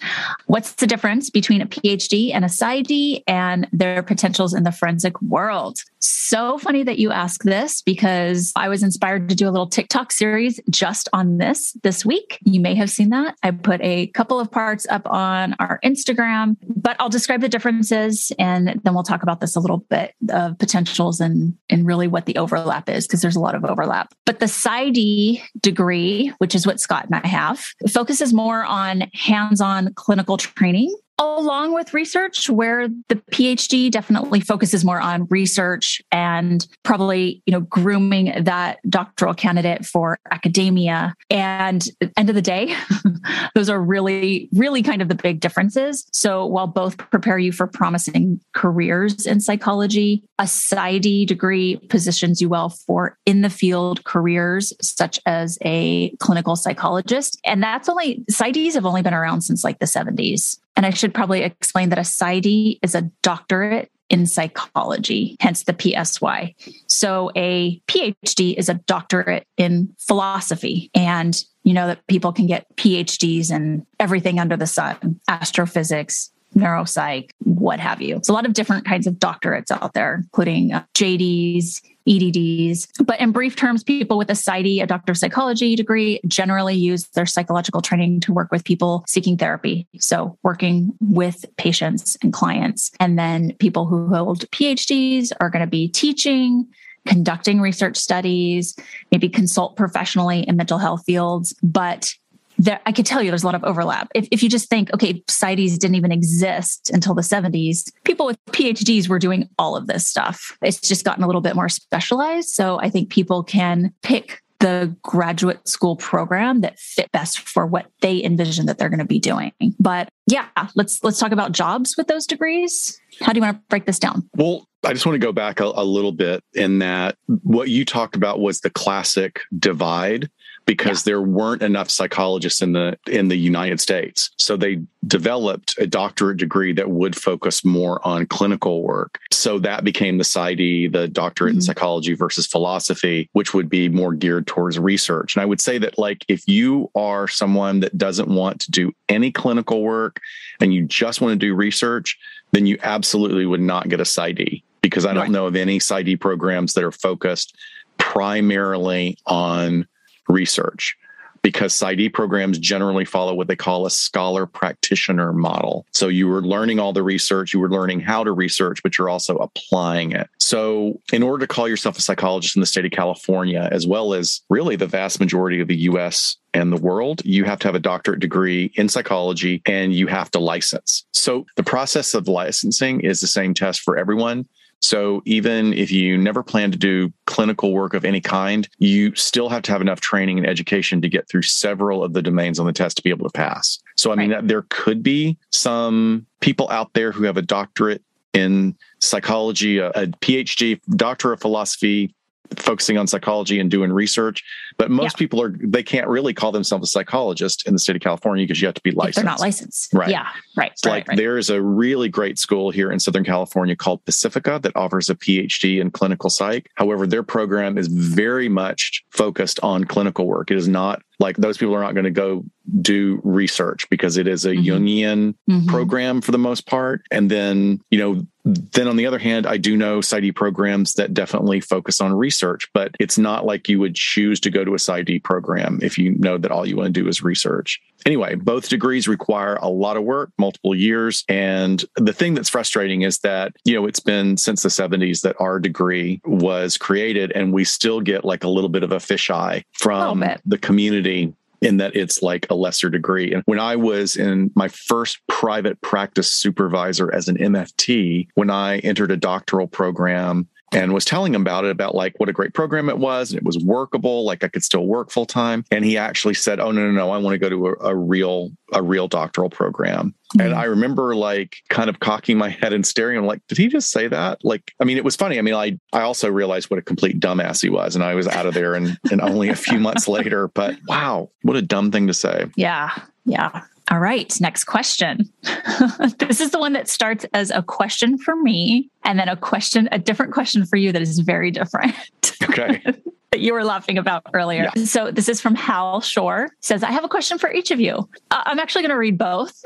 What's 0.46 0.74
the 0.74 0.86
difference 0.86 1.30
between 1.30 1.62
a 1.62 1.66
phd 1.66 2.32
and 2.32 2.44
a 2.44 2.48
PsyD 2.48 3.24
and 3.26 3.66
their 3.72 4.04
potentials 4.04 4.54
in 4.54 4.62
the 4.62 4.70
forensic 4.70 5.20
world? 5.20 5.82
So 5.98 6.58
funny 6.58 6.82
that 6.84 6.98
you 6.98 7.10
ask 7.10 7.42
this 7.42 7.82
because 7.82 8.52
I 8.56 8.68
was 8.68 8.82
inspired 8.82 9.28
to 9.28 9.34
do 9.34 9.48
a 9.48 9.50
little 9.50 9.68
TikTok 9.68 10.12
series 10.12 10.60
just 10.70 11.08
on 11.12 11.38
this 11.38 11.72
this 11.82 12.04
week. 12.04 12.38
You 12.44 12.60
may 12.60 12.74
have 12.76 12.90
seen 12.90 13.10
that. 13.10 13.36
I 13.42 13.50
put 13.50 13.80
a 13.82 14.08
couple 14.08 14.40
of 14.40 14.50
parts 14.50 14.86
up 14.90 15.08
on 15.10 15.54
our 15.58 15.78
Instagram, 15.84 16.56
but 16.76 16.96
I'll 16.98 17.08
describe 17.08 17.40
the 17.40 17.48
differences 17.48 18.32
and 18.38 18.80
then 18.82 18.94
we'll 18.94 19.02
talk 19.02 19.22
about 19.22 19.40
this 19.40 19.56
a 19.56 19.60
little 19.60 19.78
bit 19.78 20.14
of 20.30 20.51
potentials 20.58 21.20
and, 21.20 21.54
and 21.70 21.86
really 21.86 22.08
what 22.08 22.26
the 22.26 22.36
overlap 22.36 22.88
is 22.88 23.06
because 23.06 23.22
there's 23.22 23.36
a 23.36 23.40
lot 23.40 23.54
of 23.54 23.64
overlap. 23.64 24.12
But 24.26 24.40
the 24.40 24.46
PsyD 24.46 25.42
degree, 25.60 26.32
which 26.38 26.54
is 26.54 26.66
what 26.66 26.80
Scott 26.80 27.06
and 27.06 27.20
I 27.22 27.26
have, 27.26 27.64
focuses 27.90 28.32
more 28.32 28.64
on 28.64 29.02
hands 29.14 29.60
on 29.60 29.92
clinical 29.94 30.36
training 30.36 30.94
along 31.22 31.74
with 31.74 31.94
research 31.94 32.48
where 32.50 32.88
the 33.08 33.16
phd 33.32 33.90
definitely 33.90 34.40
focuses 34.40 34.84
more 34.84 35.00
on 35.00 35.26
research 35.30 36.00
and 36.10 36.66
probably 36.82 37.42
you 37.46 37.52
know 37.52 37.60
grooming 37.60 38.32
that 38.44 38.78
doctoral 38.88 39.34
candidate 39.34 39.84
for 39.84 40.18
academia. 40.30 41.14
And 41.30 41.86
end 42.16 42.28
of 42.28 42.34
the 42.34 42.42
day 42.42 42.74
those 43.54 43.68
are 43.68 43.80
really 43.80 44.48
really 44.52 44.82
kind 44.82 45.02
of 45.02 45.08
the 45.08 45.14
big 45.14 45.40
differences. 45.40 46.06
So 46.12 46.46
while 46.46 46.66
both 46.66 46.96
prepare 46.96 47.38
you 47.38 47.52
for 47.52 47.66
promising 47.66 48.40
careers 48.54 49.26
in 49.26 49.40
psychology 49.40 50.22
a 50.38 50.44
PsyD 50.44 51.26
degree 51.26 51.76
positions 51.88 52.40
you 52.40 52.48
well 52.48 52.70
for 52.70 53.18
in 53.26 53.42
the 53.42 53.50
field 53.50 54.04
careers 54.04 54.72
such 54.80 55.20
as 55.26 55.58
a 55.64 56.10
clinical 56.16 56.56
psychologist. 56.56 57.40
And 57.44 57.62
that's 57.62 57.88
only 57.88 58.24
PsyDs 58.30 58.74
have 58.74 58.86
only 58.86 59.02
been 59.02 59.14
around 59.14 59.42
since 59.42 59.64
like 59.64 59.78
the 59.78 59.86
70s 59.86 60.58
and 60.76 60.86
I 60.86 60.90
should 60.90 61.14
probably 61.14 61.42
explain 61.42 61.90
that 61.90 61.98
a 61.98 62.02
PsyD 62.02 62.78
is 62.82 62.94
a 62.94 63.02
doctorate 63.22 63.90
in 64.08 64.26
psychology, 64.26 65.36
hence 65.40 65.64
the 65.64 65.72
PSY. 65.72 66.54
So 66.86 67.30
a 67.34 67.80
PhD 67.88 68.54
is 68.56 68.68
a 68.68 68.74
doctorate 68.74 69.46
in 69.56 69.94
philosophy. 69.98 70.90
And 70.94 71.42
you 71.64 71.72
know 71.72 71.86
that 71.86 72.06
people 72.08 72.32
can 72.32 72.46
get 72.46 72.66
PhDs 72.76 73.50
in 73.50 73.86
everything 74.00 74.38
under 74.40 74.56
the 74.56 74.66
sun 74.66 75.20
astrophysics, 75.28 76.31
neuropsych, 76.54 77.30
what 77.38 77.80
have 77.80 78.00
you. 78.00 78.20
So 78.22 78.32
a 78.32 78.34
lot 78.34 78.46
of 78.46 78.52
different 78.52 78.84
kinds 78.84 79.06
of 79.06 79.14
doctorates 79.14 79.70
out 79.70 79.94
there, 79.94 80.16
including 80.24 80.72
uh, 80.72 80.84
JDs, 80.94 81.80
EDDs. 82.06 82.88
But 83.04 83.20
in 83.20 83.32
brief 83.32 83.56
terms, 83.56 83.82
people 83.82 84.18
with 84.18 84.30
a 84.30 84.34
PsyD, 84.34 84.82
a 84.82 84.86
doctor 84.86 85.12
of 85.12 85.18
psychology 85.18 85.76
degree, 85.76 86.20
generally 86.26 86.74
use 86.74 87.08
their 87.08 87.26
psychological 87.26 87.80
training 87.80 88.20
to 88.20 88.32
work 88.32 88.50
with 88.50 88.64
people 88.64 89.04
seeking 89.06 89.36
therapy. 89.36 89.86
So 89.98 90.38
working 90.42 90.92
with 91.00 91.44
patients 91.56 92.16
and 92.22 92.32
clients. 92.32 92.90
And 92.98 93.18
then 93.18 93.54
people 93.58 93.86
who 93.86 94.08
hold 94.08 94.50
PhDs 94.50 95.32
are 95.40 95.50
going 95.50 95.64
to 95.64 95.70
be 95.70 95.88
teaching, 95.88 96.66
conducting 97.06 97.60
research 97.60 97.96
studies, 97.96 98.76
maybe 99.10 99.28
consult 99.28 99.76
professionally 99.76 100.40
in 100.40 100.56
mental 100.56 100.78
health 100.78 101.04
fields, 101.04 101.54
but 101.62 102.14
there, 102.62 102.80
I 102.86 102.92
could 102.92 103.06
tell 103.06 103.22
you 103.22 103.30
there's 103.30 103.42
a 103.42 103.46
lot 103.46 103.54
of 103.54 103.64
overlap. 103.64 104.08
If, 104.14 104.28
if 104.30 104.42
you 104.42 104.48
just 104.48 104.68
think, 104.68 104.92
okay, 104.94 105.14
PsyDs 105.22 105.78
didn't 105.78 105.96
even 105.96 106.12
exist 106.12 106.90
until 106.90 107.14
the 107.14 107.22
70s, 107.22 107.90
people 108.04 108.24
with 108.24 108.38
PhDs 108.50 109.08
were 109.08 109.18
doing 109.18 109.48
all 109.58 109.76
of 109.76 109.88
this 109.88 110.06
stuff. 110.06 110.56
It's 110.62 110.80
just 110.80 111.04
gotten 111.04 111.24
a 111.24 111.26
little 111.26 111.40
bit 111.40 111.56
more 111.56 111.68
specialized. 111.68 112.50
So 112.50 112.78
I 112.80 112.88
think 112.88 113.10
people 113.10 113.42
can 113.42 113.92
pick 114.02 114.40
the 114.60 114.94
graduate 115.02 115.66
school 115.66 115.96
program 115.96 116.60
that 116.60 116.78
fit 116.78 117.10
best 117.10 117.40
for 117.40 117.66
what 117.66 117.86
they 118.00 118.22
envision 118.22 118.66
that 118.66 118.78
they're 118.78 118.88
going 118.88 119.00
to 119.00 119.04
be 119.04 119.18
doing. 119.18 119.52
But 119.80 120.08
yeah, 120.28 120.46
let's 120.76 121.02
let's 121.02 121.18
talk 121.18 121.32
about 121.32 121.50
jobs 121.50 121.96
with 121.98 122.06
those 122.06 122.26
degrees. 122.26 122.96
How 123.20 123.32
do 123.32 123.38
you 123.38 123.42
want 123.42 123.56
to 123.56 123.62
break 123.68 123.86
this 123.86 123.98
down? 123.98 124.28
Well, 124.36 124.68
I 124.84 124.92
just 124.92 125.04
want 125.04 125.14
to 125.14 125.26
go 125.26 125.32
back 125.32 125.58
a, 125.58 125.64
a 125.64 125.84
little 125.84 126.12
bit 126.12 126.44
in 126.54 126.78
that 126.78 127.16
what 127.42 127.70
you 127.70 127.84
talked 127.84 128.14
about 128.14 128.38
was 128.38 128.60
the 128.60 128.70
classic 128.70 129.40
divide 129.58 130.30
because 130.66 131.06
yeah. 131.06 131.12
there 131.12 131.22
weren't 131.22 131.62
enough 131.62 131.90
psychologists 131.90 132.62
in 132.62 132.72
the 132.72 132.98
in 133.06 133.28
the 133.28 133.36
United 133.36 133.80
States. 133.80 134.30
So 134.38 134.56
they 134.56 134.80
developed 135.06 135.76
a 135.78 135.86
doctorate 135.86 136.38
degree 136.38 136.72
that 136.74 136.90
would 136.90 137.16
focus 137.16 137.64
more 137.64 138.06
on 138.06 138.26
clinical 138.26 138.82
work. 138.82 139.18
So 139.30 139.58
that 139.60 139.84
became 139.84 140.18
the 140.18 140.24
PsyD, 140.24 140.92
the 140.92 141.08
doctorate 141.08 141.52
mm-hmm. 141.52 141.58
in 141.58 141.62
psychology 141.62 142.14
versus 142.14 142.46
philosophy, 142.46 143.28
which 143.32 143.54
would 143.54 143.68
be 143.68 143.88
more 143.88 144.14
geared 144.14 144.46
towards 144.46 144.78
research. 144.78 145.34
And 145.34 145.42
I 145.42 145.46
would 145.46 145.60
say 145.60 145.78
that 145.78 145.98
like 145.98 146.24
if 146.28 146.46
you 146.46 146.90
are 146.94 147.26
someone 147.26 147.80
that 147.80 147.98
doesn't 147.98 148.28
want 148.28 148.60
to 148.60 148.70
do 148.70 148.92
any 149.08 149.32
clinical 149.32 149.82
work 149.82 150.20
and 150.60 150.72
you 150.72 150.84
just 150.84 151.20
want 151.20 151.32
to 151.32 151.46
do 151.46 151.54
research, 151.54 152.18
then 152.52 152.66
you 152.66 152.78
absolutely 152.82 153.46
would 153.46 153.60
not 153.60 153.88
get 153.88 154.00
a 154.00 154.04
PsyD 154.04 154.62
because 154.82 155.06
I 155.06 155.14
don't 155.14 155.22
right. 155.22 155.30
know 155.30 155.46
of 155.46 155.56
any 155.56 155.78
PsyD 155.78 156.20
programs 156.20 156.74
that 156.74 156.84
are 156.84 156.92
focused 156.92 157.56
primarily 157.98 159.16
on 159.26 159.86
research 160.28 160.96
because 161.42 161.74
PsyD 161.74 162.12
programs 162.12 162.58
generally 162.58 163.04
follow 163.04 163.34
what 163.34 163.48
they 163.48 163.56
call 163.56 163.84
a 163.84 163.90
scholar 163.90 164.46
practitioner 164.46 165.32
model. 165.32 165.86
So 165.90 166.08
you 166.08 166.28
were 166.28 166.40
learning 166.40 166.78
all 166.78 166.92
the 166.92 167.02
research, 167.02 167.52
you 167.52 167.60
were 167.60 167.68
learning 167.68 168.00
how 168.00 168.24
to 168.24 168.32
research, 168.32 168.82
but 168.82 168.96
you're 168.96 169.08
also 169.08 169.36
applying 169.36 170.12
it. 170.12 170.28
So 170.38 171.00
in 171.12 171.22
order 171.22 171.44
to 171.44 171.52
call 171.52 171.68
yourself 171.68 171.98
a 171.98 172.02
psychologist 172.02 172.56
in 172.56 172.60
the 172.60 172.66
state 172.66 172.84
of 172.84 172.92
California, 172.92 173.68
as 173.72 173.86
well 173.86 174.14
as 174.14 174.40
really 174.48 174.76
the 174.76 174.86
vast 174.86 175.18
majority 175.18 175.60
of 175.60 175.68
the 175.68 175.76
US 175.76 176.36
and 176.54 176.72
the 176.72 176.80
world, 176.80 177.22
you 177.24 177.44
have 177.44 177.58
to 177.60 177.68
have 177.68 177.74
a 177.74 177.80
doctorate 177.80 178.20
degree 178.20 178.70
in 178.76 178.88
psychology 178.88 179.62
and 179.66 179.92
you 179.92 180.06
have 180.06 180.30
to 180.32 180.38
license. 180.38 181.04
So 181.12 181.46
the 181.56 181.64
process 181.64 182.14
of 182.14 182.28
licensing 182.28 183.00
is 183.00 183.20
the 183.20 183.26
same 183.26 183.52
test 183.52 183.80
for 183.80 183.98
everyone. 183.98 184.46
So 184.82 185.22
even 185.24 185.72
if 185.72 185.90
you 185.90 186.18
never 186.18 186.42
plan 186.42 186.72
to 186.72 186.78
do 186.78 187.12
clinical 187.26 187.72
work 187.72 187.94
of 187.94 188.04
any 188.04 188.20
kind, 188.20 188.68
you 188.78 189.14
still 189.14 189.48
have 189.48 189.62
to 189.62 189.72
have 189.72 189.80
enough 189.80 190.00
training 190.00 190.38
and 190.38 190.46
education 190.46 191.00
to 191.02 191.08
get 191.08 191.28
through 191.28 191.42
several 191.42 192.02
of 192.02 192.12
the 192.12 192.22
domains 192.22 192.58
on 192.58 192.66
the 192.66 192.72
test 192.72 192.96
to 192.96 193.02
be 193.02 193.10
able 193.10 193.28
to 193.28 193.32
pass. 193.32 193.78
So 193.96 194.12
I 194.12 194.16
mean, 194.16 194.32
right. 194.32 194.46
there 194.46 194.66
could 194.68 195.02
be 195.02 195.38
some 195.50 196.26
people 196.40 196.68
out 196.70 196.92
there 196.94 197.12
who 197.12 197.24
have 197.24 197.36
a 197.36 197.42
doctorate 197.42 198.02
in 198.32 198.76
psychology, 198.98 199.78
a, 199.78 199.90
a 199.90 200.06
PhD, 200.06 200.80
doctor 200.96 201.32
of 201.32 201.40
philosophy, 201.40 202.14
focusing 202.56 202.98
on 202.98 203.06
psychology 203.06 203.60
and 203.60 203.70
doing 203.70 203.92
research. 203.92 204.42
But 204.78 204.90
most 204.90 205.14
yeah. 205.14 205.18
people 205.18 205.42
are 205.42 205.54
they 205.58 205.82
can't 205.82 206.08
really 206.08 206.34
call 206.34 206.52
themselves 206.52 206.88
a 206.88 206.90
psychologist 206.90 207.66
in 207.66 207.72
the 207.72 207.78
state 207.78 207.96
of 207.96 208.02
California 208.02 208.44
because 208.44 208.60
you 208.60 208.66
have 208.66 208.74
to 208.74 208.82
be 208.82 208.90
licensed. 208.92 209.16
They're 209.16 209.24
not 209.24 209.40
licensed. 209.40 209.92
Right. 209.92 210.10
Yeah. 210.10 210.28
Right. 210.56 210.72
So 210.76 210.90
right, 210.90 210.96
like 210.96 211.08
right. 211.08 211.16
there 211.16 211.38
is 211.38 211.50
a 211.50 211.62
really 211.62 212.08
great 212.08 212.38
school 212.38 212.70
here 212.70 212.90
in 212.90 213.00
Southern 213.00 213.24
California 213.24 213.76
called 213.76 214.04
Pacifica 214.04 214.60
that 214.62 214.76
offers 214.76 215.10
a 215.10 215.14
PhD 215.14 215.80
in 215.80 215.90
clinical 215.90 216.30
psych. 216.30 216.68
However, 216.74 217.06
their 217.06 217.22
program 217.22 217.78
is 217.78 217.88
very 217.88 218.48
much 218.48 219.04
focused 219.10 219.60
on 219.62 219.84
clinical 219.84 220.26
work. 220.26 220.50
It 220.50 220.56
is 220.56 220.68
not 220.68 221.02
like 221.18 221.36
those 221.36 221.56
people 221.56 221.74
are 221.74 221.80
not 221.80 221.94
going 221.94 222.04
to 222.04 222.10
go 222.10 222.44
do 222.80 223.20
research 223.24 223.88
because 223.90 224.16
it 224.16 224.26
is 224.26 224.44
a 224.44 224.50
mm-hmm. 224.50 224.84
Jungian 224.84 225.34
mm-hmm. 225.48 225.66
program 225.66 226.20
for 226.20 226.32
the 226.32 226.38
most 226.38 226.66
part. 226.66 227.02
And 227.10 227.30
then, 227.30 227.80
you 227.90 227.98
know, 227.98 228.26
then 228.44 228.88
on 228.88 228.96
the 228.96 229.06
other 229.06 229.18
hand, 229.18 229.46
I 229.46 229.56
do 229.56 229.76
know 229.76 230.00
PsyD 230.00 230.34
programs 230.34 230.94
that 230.94 231.14
definitely 231.14 231.60
focus 231.60 232.00
on 232.00 232.12
research, 232.12 232.68
but 232.74 232.94
it's 232.98 233.18
not 233.18 233.46
like 233.46 233.68
you 233.68 233.78
would 233.78 233.94
choose 233.94 234.40
to 234.40 234.50
go 234.50 234.61
to 234.64 234.74
a 234.74 234.78
PsyD 234.78 235.22
program 235.22 235.78
if 235.82 235.98
you 235.98 236.12
know 236.18 236.38
that 236.38 236.50
all 236.50 236.66
you 236.66 236.76
want 236.76 236.94
to 236.94 237.00
do 237.00 237.08
is 237.08 237.22
research. 237.22 237.80
Anyway, 238.04 238.34
both 238.34 238.68
degrees 238.68 239.06
require 239.06 239.56
a 239.56 239.68
lot 239.68 239.96
of 239.96 240.02
work, 240.02 240.30
multiple 240.38 240.74
years. 240.74 241.24
And 241.28 241.84
the 241.96 242.12
thing 242.12 242.34
that's 242.34 242.48
frustrating 242.48 243.02
is 243.02 243.18
that, 243.20 243.52
you 243.64 243.74
know, 243.74 243.86
it's 243.86 244.00
been 244.00 244.36
since 244.36 244.62
the 244.62 244.68
70s 244.68 245.22
that 245.22 245.36
our 245.38 245.60
degree 245.60 246.20
was 246.24 246.76
created 246.76 247.32
and 247.32 247.52
we 247.52 247.64
still 247.64 248.00
get 248.00 248.24
like 248.24 248.44
a 248.44 248.48
little 248.48 248.70
bit 248.70 248.82
of 248.82 248.92
a 248.92 248.96
fisheye 248.96 249.62
from 249.72 250.24
the 250.44 250.58
community 250.58 251.34
in 251.62 251.76
that 251.76 251.94
it's 251.94 252.22
like 252.22 252.46
a 252.50 252.54
lesser 252.54 252.90
degree. 252.90 253.32
And 253.32 253.42
when 253.46 253.60
I 253.60 253.76
was 253.76 254.16
in 254.16 254.50
my 254.54 254.68
first 254.68 255.20
private 255.28 255.80
practice 255.80 256.30
supervisor 256.30 257.14
as 257.14 257.28
an 257.28 257.38
MFT, 257.38 258.26
when 258.34 258.50
I 258.50 258.78
entered 258.78 259.12
a 259.12 259.16
doctoral 259.16 259.68
program 259.68 260.48
and 260.72 260.92
was 260.92 261.04
telling 261.04 261.34
him 261.34 261.42
about 261.42 261.64
it 261.64 261.70
about 261.70 261.94
like 261.94 262.18
what 262.18 262.28
a 262.28 262.32
great 262.32 262.54
program 262.54 262.88
it 262.88 262.98
was 262.98 263.30
and 263.30 263.38
it 263.38 263.44
was 263.44 263.58
workable 263.58 264.24
like 264.24 264.42
i 264.42 264.48
could 264.48 264.64
still 264.64 264.86
work 264.86 265.10
full 265.10 265.26
time 265.26 265.64
and 265.70 265.84
he 265.84 265.96
actually 265.96 266.34
said 266.34 266.60
oh 266.60 266.70
no 266.70 266.86
no 266.86 266.90
no 266.90 267.10
i 267.10 267.18
want 267.18 267.34
to 267.34 267.38
go 267.38 267.48
to 267.48 267.68
a, 267.68 267.90
a 267.90 267.94
real 267.94 268.50
a 268.72 268.82
real 268.82 269.06
doctoral 269.06 269.50
program. 269.50 270.14
Mm-hmm. 270.34 270.40
and 270.40 270.54
i 270.54 270.64
remember 270.64 271.14
like 271.14 271.56
kind 271.68 271.90
of 271.90 272.00
cocking 272.00 272.38
my 272.38 272.48
head 272.48 272.72
and 272.72 272.86
staring. 272.86 273.18
I'm 273.18 273.26
like 273.26 273.42
did 273.48 273.58
he 273.58 273.68
just 273.68 273.90
say 273.90 274.08
that? 274.08 274.44
Like 274.44 274.72
i 274.80 274.84
mean 274.84 274.96
it 274.96 275.04
was 275.04 275.16
funny. 275.16 275.38
I 275.38 275.42
mean 275.42 275.54
i 275.54 275.78
i 275.92 276.02
also 276.02 276.30
realized 276.30 276.70
what 276.70 276.78
a 276.78 276.82
complete 276.82 277.20
dumbass 277.20 277.62
he 277.62 277.68
was 277.68 277.94
and 277.94 278.04
i 278.04 278.14
was 278.14 278.26
out 278.26 278.46
of 278.46 278.54
there 278.54 278.74
and, 278.74 278.98
and 279.10 279.20
only 279.20 279.48
a 279.48 279.56
few 279.56 279.78
months 279.78 280.08
later 280.08 280.48
but 280.48 280.76
wow 280.88 281.30
what 281.42 281.56
a 281.56 281.62
dumb 281.62 281.90
thing 281.90 282.06
to 282.06 282.14
say. 282.14 282.46
Yeah 282.56 282.90
yeah 283.24 283.62
all 283.90 283.98
right, 283.98 284.32
next 284.40 284.64
question. 284.64 285.28
this 286.18 286.40
is 286.40 286.50
the 286.50 286.58
one 286.58 286.72
that 286.72 286.88
starts 286.88 287.26
as 287.34 287.50
a 287.50 287.62
question 287.62 288.16
for 288.16 288.36
me 288.36 288.90
and 289.04 289.18
then 289.18 289.28
a 289.28 289.36
question, 289.36 289.88
a 289.92 289.98
different 289.98 290.32
question 290.32 290.64
for 290.64 290.76
you 290.76 290.92
that 290.92 291.02
is 291.02 291.18
very 291.18 291.50
different. 291.50 291.94
Okay. 292.42 292.82
that 293.32 293.40
you 293.40 293.54
were 293.54 293.64
laughing 293.64 293.96
about 293.96 294.26
earlier. 294.34 294.70
Yeah. 294.76 294.84
So 294.84 295.10
this 295.10 295.26
is 295.26 295.40
from 295.40 295.54
Hal 295.54 296.02
Shore. 296.02 296.50
Says, 296.60 296.82
I 296.82 296.92
have 296.92 297.02
a 297.02 297.08
question 297.08 297.38
for 297.38 297.50
each 297.50 297.70
of 297.70 297.80
you. 297.80 298.08
Uh, 298.30 298.42
I'm 298.44 298.58
actually 298.58 298.82
going 298.82 298.90
to 298.90 298.98
read 298.98 299.16
both 299.16 299.58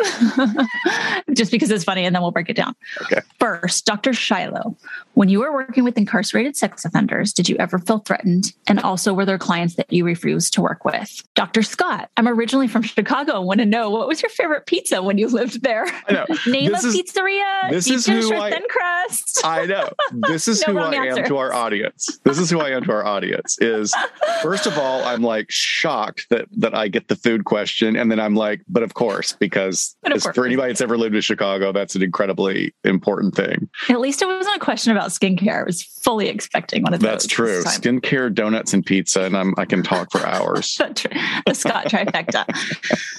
just 1.35 1.51
because 1.51 1.71
it's 1.73 1.83
funny 1.83 2.07
and 2.07 2.15
then 2.15 2.23
we'll 2.23 2.31
break 2.31 2.49
it 2.49 2.55
down. 2.55 2.77
Okay. 3.03 3.21
First, 3.41 3.85
Dr. 3.85 4.13
Shiloh, 4.13 4.77
when 5.15 5.29
you 5.29 5.41
were 5.41 5.53
working 5.53 5.83
with 5.83 5.99
incarcerated 5.99 6.57
sex 6.57 6.85
offenders, 6.85 7.33
did 7.33 7.49
you 7.49 7.57
ever 7.59 7.81
feel 7.81 7.99
threatened? 7.99 8.53
And 8.69 8.79
also, 8.81 9.13
were 9.13 9.25
there 9.25 9.37
clients 9.37 9.75
that 9.75 9.93
you 9.93 10.05
refused 10.05 10.55
to 10.55 10.63
work 10.63 10.85
with? 10.85 11.25
Dr. 11.35 11.65
Scott, 11.65 12.09
I'm 12.17 12.29
originally 12.29 12.69
from 12.69 12.83
Chicago. 12.83 13.33
I 13.33 13.39
want 13.41 13.59
to 13.59 13.67
know 13.67 13.91
what 13.91 14.07
was 14.07 14.23
your 14.23 14.31
favorite 14.31 14.67
pizza 14.67 15.03
when 15.03 15.19
you 15.19 15.27
lived 15.27 15.65
there? 15.65 15.87
I 16.09 16.13
know. 16.13 16.27
Name 16.47 16.71
this 16.71 16.85
of 16.85 16.95
is, 16.95 17.03
pizzeria. 17.03 17.71
This 17.71 17.91
is 17.91 18.07
who 18.07 18.33
I, 18.33 18.51
thin 18.51 18.63
crust. 18.69 19.45
I 19.45 19.67
know. 19.67 19.91
This 20.29 20.49
is 20.49 20.67
no 20.67 20.75
who 20.75 20.79
I 20.79 20.95
answer. 20.95 21.23
am 21.23 21.29
to 21.29 21.37
our 21.37 21.53
audience. 21.53 22.19
This 22.25 22.39
is 22.39 22.51
who 22.51 22.61
I 22.61 22.71
am 22.71 22.85
to 22.85 22.93
our 22.93 23.05
audience 23.05 23.56
is 23.59 23.95
first 24.43 24.67
of 24.67 24.79
all, 24.79 25.05
I'm 25.05 25.23
like 25.23 25.47
shocked 25.51 26.27
that 26.31 26.47
that 26.53 26.75
I 26.75 26.89
get 26.89 27.09
the 27.09 27.17
food 27.17 27.45
question, 27.45 27.97
and 27.97 28.11
then 28.11 28.21
I'm 28.21 28.35
like, 28.35 28.63
but 28.69 28.83
of 28.83 28.95
course, 28.95 29.33
because 29.33 29.97
of 30.05 30.23
course. 30.23 30.35
for 30.35 30.47
anybody 30.47 30.73
that's 30.73 30.81
ever 30.81 30.97
lived 30.97 31.15
in 31.15 31.21
Chicago, 31.21 31.73
that's 31.73 31.95
an 31.95 32.03
incredibly 32.03 32.75
important 32.85 33.35
thing. 33.35 33.69
At 33.89 34.01
least 34.01 34.23
it 34.23 34.27
wasn't 34.27 34.57
a 34.57 34.61
question 34.61 34.93
about 34.93 35.11
skincare. 35.11 35.61
I 35.61 35.65
was 35.65 35.83
fully 35.83 36.29
expecting 36.29 36.83
one 36.83 36.95
of 36.95 37.01
those. 37.01 37.11
That's 37.11 37.27
true. 37.27 37.63
Skincare, 37.65 38.33
donuts, 38.33 38.73
and 38.73 38.85
pizza, 38.85 39.23
and 39.23 39.37
I'm 39.37 39.55
I 39.57 39.65
can 39.65 39.83
talk 39.83 40.11
for 40.11 40.25
hours. 40.27 40.77
the 40.77 41.55
Scott 41.55 41.87
trifecta. 41.87 42.45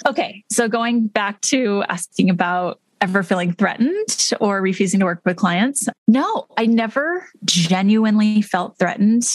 okay, 0.07 0.43
so 0.49 0.67
going 0.67 1.07
back 1.07 1.41
to 1.41 1.83
asking 1.89 2.29
about 2.29 2.79
ever 3.01 3.23
feeling 3.23 3.53
threatened 3.53 4.31
or 4.39 4.61
refusing 4.61 4.99
to 4.99 5.05
work 5.05 5.21
with 5.25 5.37
clients? 5.37 5.87
No, 6.07 6.47
I 6.57 6.65
never 6.65 7.27
genuinely 7.45 8.41
felt 8.41 8.77
threatened 8.77 9.27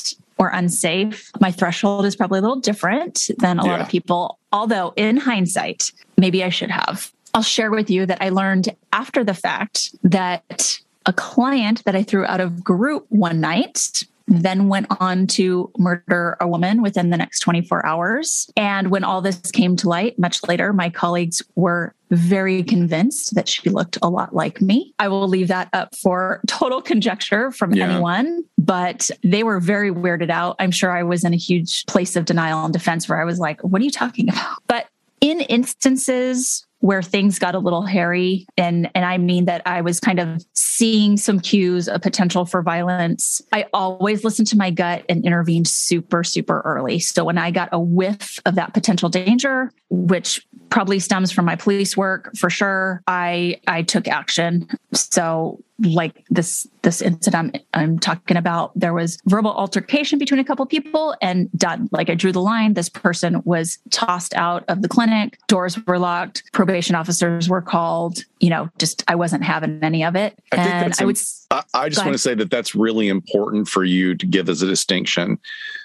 or 0.43 0.49
unsafe. 0.49 1.31
My 1.41 1.53
threshold 1.53 2.05
is 2.05 2.17
probably 2.17 2.41
a 2.41 2.43
little 2.43 2.61
different 2.61 3.31
than 3.39 3.61
a 3.61 3.65
yeah. 3.65 3.71
lot 3.71 3.81
of 3.81 3.89
people, 3.89 4.39
although 4.53 4.93
in 4.97 5.17
hindsight, 5.17 5.93
maybe 6.17 6.43
I 6.43 6.49
should 6.49 6.71
have. 6.71 7.13
I'll 7.33 7.43
share 7.43 7.71
with 7.71 7.89
you 7.89 8.07
that 8.07 8.19
I 8.21 8.31
learned 8.31 8.75
after 8.93 9.23
the 9.23 9.35
fact 9.35 9.95
that 10.03 10.81
a 11.07 11.13
client 11.13 11.85
that 11.85 11.95
I 11.95 12.03
threw 12.03 12.25
out 12.25 12.41
of 12.41 12.63
group 12.63 13.07
one 13.09 13.41
night 13.41 14.05
then 14.27 14.69
went 14.69 14.87
on 15.01 15.27
to 15.29 15.71
murder 15.79 16.37
a 16.41 16.49
woman 16.49 16.83
within 16.83 17.11
the 17.11 17.17
next 17.17 17.41
24 17.41 17.85
hours. 17.87 18.51
And 18.57 18.91
when 18.91 19.05
all 19.05 19.21
this 19.21 19.51
came 19.51 19.77
to 19.77 19.89
light 19.89 20.19
much 20.19 20.43
later, 20.47 20.73
my 20.73 20.91
colleagues 20.91 21.43
were 21.55 21.95
very 22.11 22.63
convinced 22.63 23.35
that 23.35 23.49
she 23.49 23.71
looked 23.71 23.97
a 24.03 24.09
lot 24.09 24.35
like 24.35 24.61
me. 24.61 24.95
I 24.99 25.09
will 25.09 25.29
leave 25.29 25.49
that 25.49 25.69
up 25.73 25.95
for 25.97 26.43
total 26.47 26.83
conjecture 26.83 27.51
from 27.51 27.73
yeah. 27.73 27.91
anyone, 27.91 28.45
but 28.59 29.11
they 29.23 29.43
were 29.43 29.61
very 29.61 29.91
weirded 29.91 30.31
out. 30.31 30.57
I'm 30.59 30.71
sure 30.71 30.91
I 30.91 31.03
was 31.05 31.25
in 31.25 31.33
a 31.33 31.39
huge 31.39 31.87
place 31.87 32.15
of 32.15 32.27
denial 32.27 32.65
and 32.65 32.73
defense 32.73 33.09
where 33.09 33.21
I 33.21 33.25
was 33.25 33.39
like, 33.39 33.63
what 33.63 33.81
are 33.81 33.85
you 33.85 33.91
talking 33.91 34.29
about? 34.29 34.59
But 34.67 34.89
in 35.23 35.41
instances 35.41 36.67
where 36.83 37.01
things 37.01 37.39
got 37.39 37.55
a 37.55 37.61
little 37.61 37.83
hairy 37.83 38.45
and 38.57 38.91
and 38.97 39.05
I 39.05 39.17
mean 39.17 39.45
that 39.45 39.63
I 39.65 39.81
was 39.83 40.01
kind 40.01 40.19
of 40.19 40.45
seeing 40.53 41.17
some 41.17 41.39
cues 41.39 41.89
of 41.89 42.03
potential 42.03 42.45
for 42.45 42.61
violence. 42.61 43.41
I 43.53 43.67
always 43.73 44.25
listened 44.25 44.49
to 44.49 44.59
my 44.59 44.71
gut 44.71 45.05
and 45.09 45.25
intervened 45.25 45.69
super 45.69 46.25
super 46.25 46.61
early. 46.65 46.99
So 46.99 47.25
when 47.25 47.39
I 47.39 47.53
got 47.53 47.69
a 47.71 47.79
whiff 47.79 48.41
of 48.47 48.57
that 48.57 48.75
potential 48.75 49.09
danger, 49.09 49.71
which 49.91 50.45
probably 50.71 50.99
stems 50.99 51.31
from 51.31 51.45
my 51.45 51.55
police 51.55 51.97
work 51.97 52.37
for 52.37 52.51
sure, 52.51 53.01
I 53.07 53.61
I 53.69 53.83
took 53.83 54.09
action. 54.09 54.67
So 54.93 55.63
like 55.79 56.25
this 56.31 56.67
this 56.83 57.01
incident 57.03 57.33
I'm, 57.35 57.53
I'm 57.75 57.99
talking 57.99 58.37
about, 58.37 58.73
there 58.79 58.93
was 58.93 59.19
verbal 59.27 59.53
altercation 59.53 60.19
between 60.19 60.41
a 60.41 60.45
couple 60.45 60.65
people 60.67 61.15
and 61.23 61.51
done. 61.53 61.89
Like 61.93 62.11
I 62.11 62.15
drew 62.15 62.33
the 62.33 62.41
line. 62.41 62.75
This 62.75 62.89
person 62.89 63.43
was 63.45 63.79
tossed 63.91 64.35
out 64.35 64.65
of 64.69 64.83
the 64.83 64.89
clinic. 64.89 65.39
Doors 65.49 65.79
were 65.87 65.99
locked. 65.99 66.43
Probation 66.53 66.95
officers 66.95 67.49
were 67.49 67.63
called. 67.63 68.25
You 68.41 68.51
know, 68.51 68.69
just 68.79 69.05
I 69.07 69.15
wasn't 69.15 69.45
having 69.45 69.79
any 69.83 70.05
of 70.05 70.17
it. 70.17 70.39
I 70.53 70.57
and 70.57 70.95
I 70.99 71.05
would. 71.05 71.19
I, 71.51 71.63
I 71.75 71.89
just 71.89 72.05
want 72.05 72.15
to 72.15 72.19
say 72.19 72.35
that 72.35 72.51
that's 72.51 72.75
really 72.75 73.09
important 73.09 73.69
for 73.69 73.85
you 73.85 74.15
to 74.17 74.27
give 74.27 74.49
as 74.49 74.63
a 74.63 74.67
distinction 74.67 75.39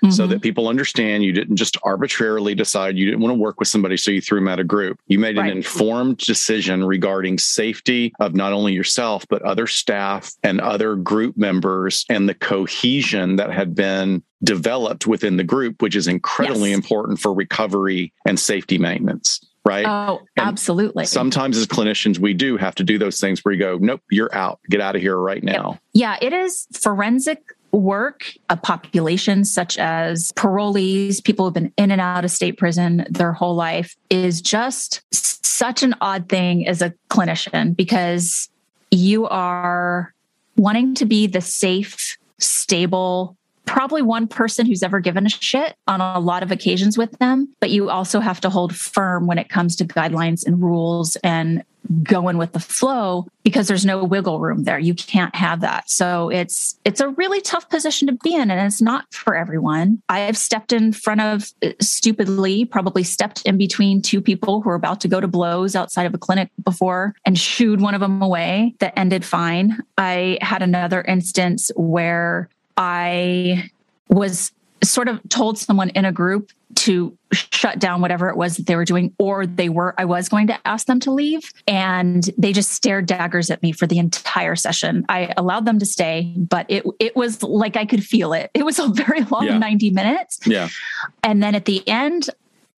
so 0.10 0.26
Mhm. 0.26 0.30
that 0.30 0.42
people 0.42 0.68
understand 0.68 1.24
you 1.24 1.34
didn't 1.34 1.56
just 1.58 1.78
arbitrarily 1.84 2.56
decide 2.56 2.98
you 2.98 3.06
didn't 3.06 3.20
want 3.20 3.32
to 3.36 3.40
work 3.40 3.60
with 3.60 3.68
somebody, 3.68 3.98
so 3.98 4.12
you 4.12 4.22
threw 4.22 4.40
them 4.40 4.48
out 4.48 4.60
of 4.60 4.68
group. 4.68 5.00
You 5.08 5.20
made 5.20 5.38
an 5.38 5.44
Right. 5.44 5.56
informed 5.56 6.18
decision 6.18 6.84
regarding 6.84 7.38
safety 7.38 8.14
of 8.20 8.34
not 8.36 8.54
only 8.54 8.74
yourself, 8.74 9.26
but 9.30 9.42
other 9.42 9.68
staff 9.68 10.34
and 10.44 10.62
other 10.62 10.87
group 10.96 11.38
members 11.38 12.06
and 12.10 12.28
the 12.28 12.34
cohesion 12.34 13.36
that 13.38 13.52
had 13.52 13.76
been 13.76 14.24
developed 14.44 15.08
within 15.08 15.38
the 15.38 15.44
group, 15.44 15.82
which 15.82 15.96
is 15.96 16.08
incredibly 16.08 16.70
Yes. 16.70 16.78
important 16.78 17.20
for 17.20 17.34
recovery 17.34 18.14
and 18.26 18.40
safety 18.40 18.78
maintenance. 18.78 19.40
Right. 19.66 19.86
Oh, 19.86 20.22
And 20.38 20.48
absolutely. 20.48 21.06
Sometimes 21.06 21.58
as 21.58 21.66
clinicians, 21.68 22.20
we 22.20 22.34
do 22.34 22.56
have 22.56 22.74
to 22.76 22.86
do 22.86 22.98
those 22.98 23.20
things 23.20 23.44
where 23.44 23.54
you 23.54 23.60
go, 23.60 23.78
nope, 23.82 24.02
you're 24.10 24.34
out. 24.34 24.60
Get 24.70 24.80
out 24.80 24.96
of 24.96 25.02
here 25.02 25.18
right 25.18 25.44
now. 25.44 25.78
Yeah, 25.92 26.16
it 26.22 26.32
is 26.32 26.68
forensic 26.72 27.44
work, 27.74 28.32
a 28.50 28.56
population 28.56 29.44
such 29.44 29.78
as 29.78 30.32
parolees, 30.34 31.22
people 31.22 31.44
who've 31.46 31.54
been 31.54 31.74
in 31.76 31.92
and 31.92 32.00
out 32.00 32.24
of 32.24 32.32
state 32.32 32.58
prison 32.58 33.06
their 33.10 33.34
whole 33.34 33.56
life, 33.56 33.98
is 34.10 34.42
just 34.42 35.02
such 35.14 35.84
an 35.84 35.96
odd 36.00 36.30
thing 36.30 36.66
as 36.66 36.82
a 36.82 36.94
clinician 37.10 37.76
because 37.76 38.48
you 38.90 39.28
are 39.28 40.14
wanting 40.58 40.96
to 40.96 41.06
be 41.06 41.28
the 41.28 41.42
safe, 41.42 42.18
stable, 42.40 43.38
probably 43.66 44.02
one 44.02 44.28
person 44.28 44.66
who's 44.66 44.82
ever 44.82 45.00
given 45.00 45.26
a 45.26 45.30
shit 45.30 45.76
on 45.88 46.02
a 46.02 46.20
lot 46.20 46.42
of 46.42 46.52
occasions 46.52 46.98
with 46.98 47.12
them, 47.20 47.54
but 47.60 47.70
you 47.70 47.90
also 47.90 48.20
have 48.20 48.42
to 48.42 48.50
hold 48.50 48.76
firm 48.76 49.28
when 49.28 49.38
it 49.38 49.50
comes 49.50 49.76
to 49.76 49.86
guidelines 49.86 50.46
and 50.46 50.62
rules 50.62 51.16
and 51.18 51.64
going 52.04 52.38
with 52.38 52.54
the 52.54 52.60
flow 52.60 53.28
because 53.44 53.68
there's 53.68 53.86
no 53.86 54.04
wiggle 54.04 54.40
room 54.40 54.64
there. 54.64 54.80
You 54.80 54.94
can't 54.94 55.36
have 55.36 55.62
that. 55.62 55.90
So 55.90 56.30
it's 56.30 56.80
it's 56.86 57.00
a 57.00 57.10
really 57.10 57.42
tough 57.42 57.70
position 57.70 58.08
to 58.08 58.14
be 58.14 58.36
in 58.36 58.52
and 58.52 58.66
it's 58.66 58.82
not 58.82 59.14
for 59.14 59.36
everyone. 59.36 60.02
I 60.10 60.20
have 60.20 60.38
stepped 60.38 60.74
in 60.74 60.94
front 60.94 61.22
of 61.22 61.52
uh, 61.64 61.70
stupidly, 61.82 62.66
probably 62.66 63.04
stepped 63.04 63.44
in 63.46 63.58
between 63.58 64.02
two 64.02 64.22
people 64.22 64.62
who 64.62 64.70
are 64.70 64.76
about 64.76 65.02
to 65.02 65.08
go 65.08 65.22
to 65.22 65.28
blows 65.28 65.76
outside 65.76 66.06
of 66.06 66.14
a 66.14 66.18
clinic 66.18 66.50
before 66.64 67.16
and 67.26 67.38
shooed 67.38 67.82
one 67.82 67.94
of 67.94 68.02
them 68.02 68.22
away 68.22 68.76
that 68.80 68.98
ended 68.98 69.24
fine. 69.24 69.78
I 69.98 70.38
had 70.42 70.62
another 70.62 71.02
instance 71.02 71.72
where 71.76 72.50
I 72.76 73.70
was 74.10 74.52
sort 74.84 75.08
of 75.08 75.20
told 75.30 75.58
someone 75.58 75.90
in 75.90 76.06
a 76.06 76.12
group 76.12 76.52
to 76.76 77.18
shut 77.32 77.80
down 77.80 78.02
whatever 78.02 78.30
it 78.30 78.38
was 78.38 78.58
that 78.58 78.66
they 78.66 78.76
were 78.76 78.86
doing 78.86 79.14
or 79.20 79.46
they 79.46 79.70
were 79.70 79.96
I 79.98 80.06
was 80.06 80.30
going 80.30 80.48
to 80.48 80.68
ask 80.68 80.86
them 80.88 81.00
to 81.02 81.12
leave 81.12 81.52
and 81.68 82.30
they 82.38 82.54
just 82.54 82.72
stared 82.72 83.06
daggers 83.06 83.50
at 83.50 83.62
me 83.64 83.72
for 83.72 83.88
the 83.88 83.98
entire 84.00 84.56
session. 84.56 85.06
I 85.10 85.34
allowed 85.38 85.66
them 85.66 85.80
to 85.80 85.86
stay, 85.86 86.34
but 86.38 86.66
it 86.70 86.84
it 87.00 87.16
was 87.16 87.42
like 87.44 87.78
I 87.78 87.86
could 87.86 88.04
feel 88.04 88.34
it. 88.34 88.52
It 88.54 88.64
was 88.66 88.80
a 88.80 88.88
very 88.90 89.22
long 89.24 89.46
Yeah. 89.46 89.58
90 89.58 89.92
minutes 89.92 90.40
Yeah. 90.46 90.70
and 91.24 91.42
then 91.42 91.56
at 91.56 91.66
the 91.66 91.88
end 91.88 92.30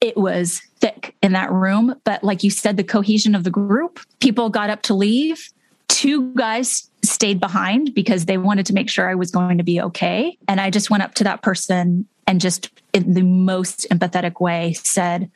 it 0.02 0.16
was 0.16 0.62
thick 0.78 1.16
in 1.22 1.34
that 1.34 1.52
room, 1.52 1.94
but 2.06 2.24
like 2.24 2.44
you 2.44 2.50
said 2.50 2.78
the 2.78 2.86
cohesion 2.86 3.36
of 3.36 3.44
the 3.44 3.50
group, 3.52 4.00
people 4.22 4.50
got 4.50 4.70
up 4.70 4.82
to 4.84 4.94
leave. 4.94 5.50
Two 5.90 6.34
guys 6.36 6.89
stayed 7.04 7.40
behind 7.40 7.94
because 7.94 8.26
they 8.26 8.38
wanted 8.38 8.66
to 8.68 8.74
make 8.74 8.90
sure 8.90 9.10
I 9.10 9.16
was 9.16 9.32
going 9.32 9.58
to 9.58 9.64
be 9.64 9.82
okay. 9.82 10.38
And 10.48 10.60
I 10.60 10.70
just 10.70 10.90
went 10.90 11.04
up 11.04 11.14
to 11.16 11.24
that 11.26 11.42
person 11.42 12.08
and 12.28 12.40
just 12.40 12.70
in 12.94 13.14
the 13.14 13.24
most 13.24 13.88
empathetic 13.90 14.40
way 14.40 14.74
said, 14.74 15.32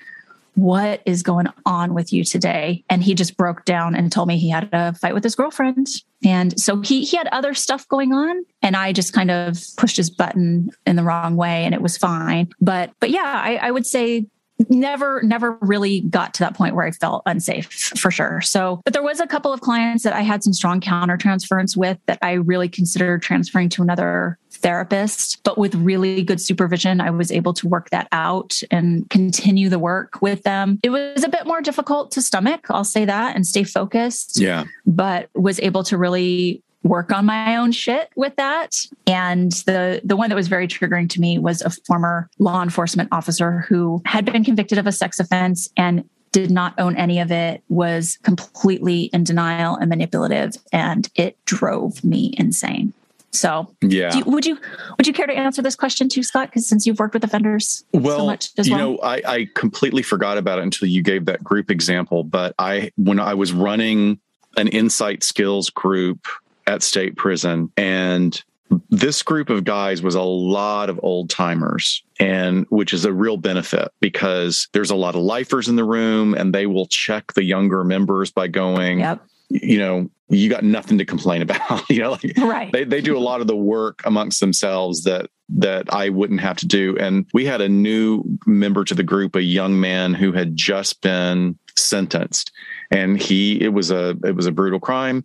What 0.55 1.01
is 1.05 1.23
going 1.23 1.47
on 1.65 1.93
with 1.93 2.13
you 2.13 2.23
today? 2.23 2.83
And 2.89 3.03
he 3.03 3.15
just 3.15 3.37
broke 3.37 3.65
down 3.65 3.95
and 3.95 4.11
told 4.11 4.27
me 4.27 4.37
he 4.37 4.49
had 4.49 4.69
a 4.71 4.93
fight 4.93 5.13
with 5.13 5.23
his 5.23 5.35
girlfriend. 5.35 5.87
And 6.23 6.59
so 6.59 6.81
he 6.81 7.03
he 7.03 7.17
had 7.17 7.27
other 7.31 7.53
stuff 7.53 7.87
going 7.87 8.13
on 8.13 8.45
and 8.61 8.75
I 8.75 8.93
just 8.93 9.13
kind 9.13 9.31
of 9.31 9.57
pushed 9.77 9.97
his 9.97 10.09
button 10.09 10.69
in 10.85 10.95
the 10.95 11.03
wrong 11.03 11.35
way 11.35 11.65
and 11.65 11.73
it 11.73 11.81
was 11.81 11.97
fine. 11.97 12.49
But 12.61 12.91
but 12.99 13.09
yeah, 13.09 13.41
I, 13.43 13.55
I 13.55 13.71
would 13.71 13.85
say 13.85 14.27
never 14.69 15.21
never 15.23 15.57
really 15.61 16.01
got 16.01 16.33
to 16.33 16.39
that 16.39 16.55
point 16.55 16.75
where 16.75 16.85
i 16.85 16.91
felt 16.91 17.23
unsafe 17.25 17.71
for 17.71 18.11
sure. 18.11 18.41
So 18.41 18.81
but 18.85 18.93
there 18.93 19.03
was 19.03 19.19
a 19.19 19.27
couple 19.27 19.51
of 19.51 19.61
clients 19.61 20.03
that 20.03 20.13
i 20.13 20.21
had 20.21 20.43
some 20.43 20.53
strong 20.53 20.79
counter 20.79 21.17
transference 21.17 21.75
with 21.75 21.97
that 22.05 22.19
i 22.21 22.33
really 22.33 22.69
considered 22.69 23.21
transferring 23.21 23.69
to 23.69 23.81
another 23.81 24.37
therapist. 24.51 25.43
But 25.43 25.57
with 25.57 25.75
really 25.75 26.23
good 26.23 26.39
supervision 26.39 27.01
i 27.01 27.09
was 27.09 27.31
able 27.31 27.53
to 27.53 27.67
work 27.67 27.89
that 27.89 28.07
out 28.11 28.61
and 28.71 29.09
continue 29.09 29.69
the 29.69 29.79
work 29.79 30.21
with 30.21 30.43
them. 30.43 30.79
It 30.83 30.91
was 30.91 31.23
a 31.23 31.29
bit 31.29 31.45
more 31.45 31.61
difficult 31.61 32.11
to 32.11 32.21
stomach 32.21 32.67
i'll 32.69 32.83
say 32.83 33.05
that 33.05 33.35
and 33.35 33.45
stay 33.45 33.63
focused. 33.63 34.39
Yeah. 34.39 34.65
but 34.85 35.29
was 35.33 35.59
able 35.59 35.83
to 35.85 35.97
really 35.97 36.61
work 36.83 37.11
on 37.11 37.25
my 37.25 37.55
own 37.55 37.71
shit 37.71 38.09
with 38.15 38.35
that 38.35 38.75
and 39.07 39.51
the 39.65 40.01
the 40.03 40.15
one 40.15 40.29
that 40.29 40.35
was 40.35 40.47
very 40.47 40.67
triggering 40.67 41.09
to 41.09 41.19
me 41.21 41.39
was 41.39 41.61
a 41.61 41.69
former 41.69 42.29
law 42.39 42.61
enforcement 42.61 43.09
officer 43.11 43.61
who 43.69 44.01
had 44.05 44.25
been 44.25 44.43
convicted 44.43 44.77
of 44.77 44.85
a 44.85 44.91
sex 44.91 45.19
offense 45.19 45.69
and 45.77 46.07
did 46.33 46.49
not 46.49 46.73
own 46.79 46.95
any 46.97 47.19
of 47.19 47.31
it 47.31 47.61
was 47.69 48.17
completely 48.23 49.03
in 49.13 49.23
denial 49.23 49.75
and 49.75 49.89
manipulative 49.89 50.55
and 50.71 51.09
it 51.15 51.37
drove 51.45 52.03
me 52.03 52.33
insane 52.37 52.91
so 53.31 53.73
Yeah. 53.81 54.09
do 54.11 54.17
you, 54.19 54.23
would 54.25 54.45
you 54.45 54.57
would 54.97 55.07
you 55.07 55.13
care 55.13 55.25
to 55.27 55.33
answer 55.33 55.61
this 55.61 55.75
question 55.75 56.09
too 56.09 56.21
scott 56.21 56.49
because 56.49 56.67
since 56.67 56.85
you've 56.85 56.99
worked 56.99 57.13
with 57.13 57.23
offenders 57.23 57.83
well, 57.93 58.19
so 58.19 58.25
much 58.25 58.49
as 58.57 58.67
you 58.67 58.75
well 58.75 58.91
know, 58.93 58.99
I, 59.01 59.21
I 59.25 59.47
completely 59.55 60.03
forgot 60.03 60.37
about 60.37 60.59
it 60.59 60.63
until 60.63 60.87
you 60.87 61.01
gave 61.01 61.25
that 61.25 61.43
group 61.43 61.71
example. 61.71 62.23
But 62.23 62.53
I, 62.59 62.91
when 62.97 63.19
I 63.19 63.33
was 63.33 63.53
running 63.53 64.19
an 64.55 64.67
insight 64.67 65.23
skills 65.23 65.69
group 65.69 66.27
at 66.67 66.83
state 66.83 67.15
prison, 67.15 67.71
and 67.77 68.41
this 68.89 69.21
group 69.21 69.49
of 69.49 69.63
guys 69.63 70.01
was 70.01 70.15
a 70.15 70.21
lot 70.21 70.89
of 70.89 70.99
old 71.03 71.29
timers, 71.29 72.03
and 72.19 72.65
which 72.69 72.93
is 72.93 73.05
a 73.05 73.13
real 73.13 73.37
benefit 73.37 73.91
because 73.99 74.67
there's 74.73 74.89
a 74.89 74.95
lot 74.95 75.15
of 75.15 75.21
lifers 75.21 75.67
in 75.67 75.75
the 75.75 75.83
room, 75.83 76.33
and 76.33 76.53
they 76.53 76.65
will 76.65 76.87
check 76.87 77.33
the 77.33 77.43
younger 77.43 77.83
members 77.83 78.31
by 78.31 78.47
going, 78.47 78.99
yep 78.99 79.21
you 79.53 79.77
know, 79.77 80.09
you 80.29 80.49
got 80.49 80.63
nothing 80.63 80.97
to 80.97 81.05
complain 81.05 81.41
about. 81.43 81.89
you 81.89 81.99
know, 81.99 82.11
like 82.11 82.33
right 82.37 82.71
they 82.71 82.83
they 82.83 83.01
do 83.01 83.17
a 83.17 83.19
lot 83.19 83.41
of 83.41 83.47
the 83.47 83.55
work 83.55 84.01
amongst 84.05 84.39
themselves 84.39 85.03
that 85.03 85.29
that 85.49 85.93
I 85.93 86.09
wouldn't 86.09 86.41
have 86.41 86.57
to 86.57 86.67
do. 86.67 86.97
And 86.97 87.25
we 87.33 87.45
had 87.45 87.61
a 87.61 87.69
new 87.69 88.23
member 88.45 88.83
to 88.85 88.95
the 88.95 89.03
group, 89.03 89.35
a 89.35 89.43
young 89.43 89.79
man 89.79 90.13
who 90.13 90.31
had 90.31 90.55
just 90.55 91.01
been 91.01 91.57
sentenced, 91.77 92.51
and 92.91 93.21
he 93.21 93.61
it 93.61 93.69
was 93.69 93.91
a 93.91 94.17
it 94.25 94.35
was 94.35 94.45
a 94.45 94.51
brutal 94.51 94.79
crime, 94.79 95.23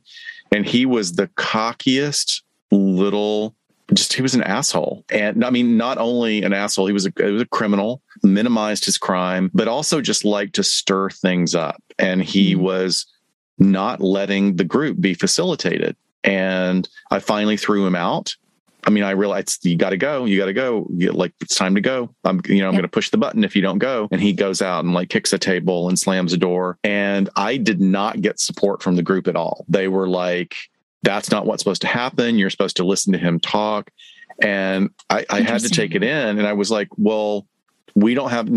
and 0.52 0.66
he 0.66 0.86
was 0.86 1.12
the 1.12 1.28
cockiest 1.28 2.42
little. 2.70 3.54
Just 3.94 4.12
he 4.12 4.20
was 4.20 4.34
an 4.34 4.42
asshole, 4.42 5.02
and 5.10 5.42
I 5.42 5.48
mean, 5.48 5.78
not 5.78 5.96
only 5.96 6.42
an 6.42 6.52
asshole, 6.52 6.86
he 6.88 6.92
was 6.92 7.06
a, 7.06 7.12
he 7.16 7.22
was 7.30 7.40
a 7.40 7.46
criminal, 7.46 8.02
minimized 8.22 8.84
his 8.84 8.98
crime, 8.98 9.50
but 9.54 9.66
also 9.66 10.02
just 10.02 10.26
liked 10.26 10.54
to 10.56 10.62
stir 10.62 11.08
things 11.08 11.54
up. 11.54 11.82
And 11.98 12.22
he 12.22 12.54
Mhm. 12.54 12.58
was 12.58 13.06
not 13.58 14.02
letting 14.02 14.56
the 14.56 14.64
group 14.64 15.00
be 15.00 15.14
facilitated. 15.14 15.96
And 16.22 16.86
I 17.10 17.18
finally 17.18 17.56
threw 17.56 17.86
him 17.86 17.94
out. 17.94 18.36
I 18.84 18.90
mean, 18.90 19.04
I 19.04 19.10
realized 19.10 19.64
you 19.66 19.76
got 19.76 19.90
to 19.90 19.96
go, 19.96 20.24
you 20.24 20.38
got 20.38 20.46
to 20.46 20.52
go. 20.52 20.86
You, 20.94 21.12
like 21.12 21.32
it's 21.40 21.54
time 21.56 21.74
to 21.74 21.80
go. 21.80 22.14
I'm, 22.24 22.40
you 22.46 22.60
know, 22.60 22.68
I'm 22.68 22.74
Yeah. 22.74 22.78
going 22.80 22.82
to 22.82 22.88
push 22.88 23.10
the 23.10 23.18
button 23.18 23.44
if 23.44 23.54
you 23.56 23.62
don't 23.62 23.78
go. 23.78 24.08
And 24.10 24.20
he 24.20 24.32
goes 24.32 24.62
out 24.62 24.84
and 24.84 24.94
like 24.94 25.08
kicks 25.08 25.32
a 25.32 25.38
table 25.38 25.88
and 25.88 25.98
slams 25.98 26.32
a 26.32 26.36
door. 26.36 26.78
And 26.84 27.28
I 27.36 27.56
did 27.56 27.80
not 27.80 28.20
get 28.20 28.40
support 28.40 28.82
from 28.82 28.96
the 28.96 29.02
group 29.02 29.26
at 29.28 29.36
all. 29.36 29.64
They 29.68 29.88
were 29.88 30.08
like, 30.08 30.54
"That's 31.02 31.30
not 31.30 31.44
what's 31.44 31.62
supposed 31.62 31.82
to 31.82 31.88
happen. 31.88 32.38
You're 32.38 32.50
supposed 32.50 32.76
to 32.76 32.84
listen 32.84 33.12
to 33.12 33.18
him 33.18 33.40
talk." 33.40 33.90
And 34.40 34.90
I, 35.10 35.26
I 35.28 35.40
had 35.40 35.60
to 35.62 35.68
take 35.68 35.94
it 35.96 36.02
in, 36.04 36.38
and 36.38 36.46
I 36.46 36.52
was 36.52 36.70
like, 36.70 36.88
"Well, 36.96 37.46
we 37.96 38.14
don't 38.14 38.30
have 38.30 38.48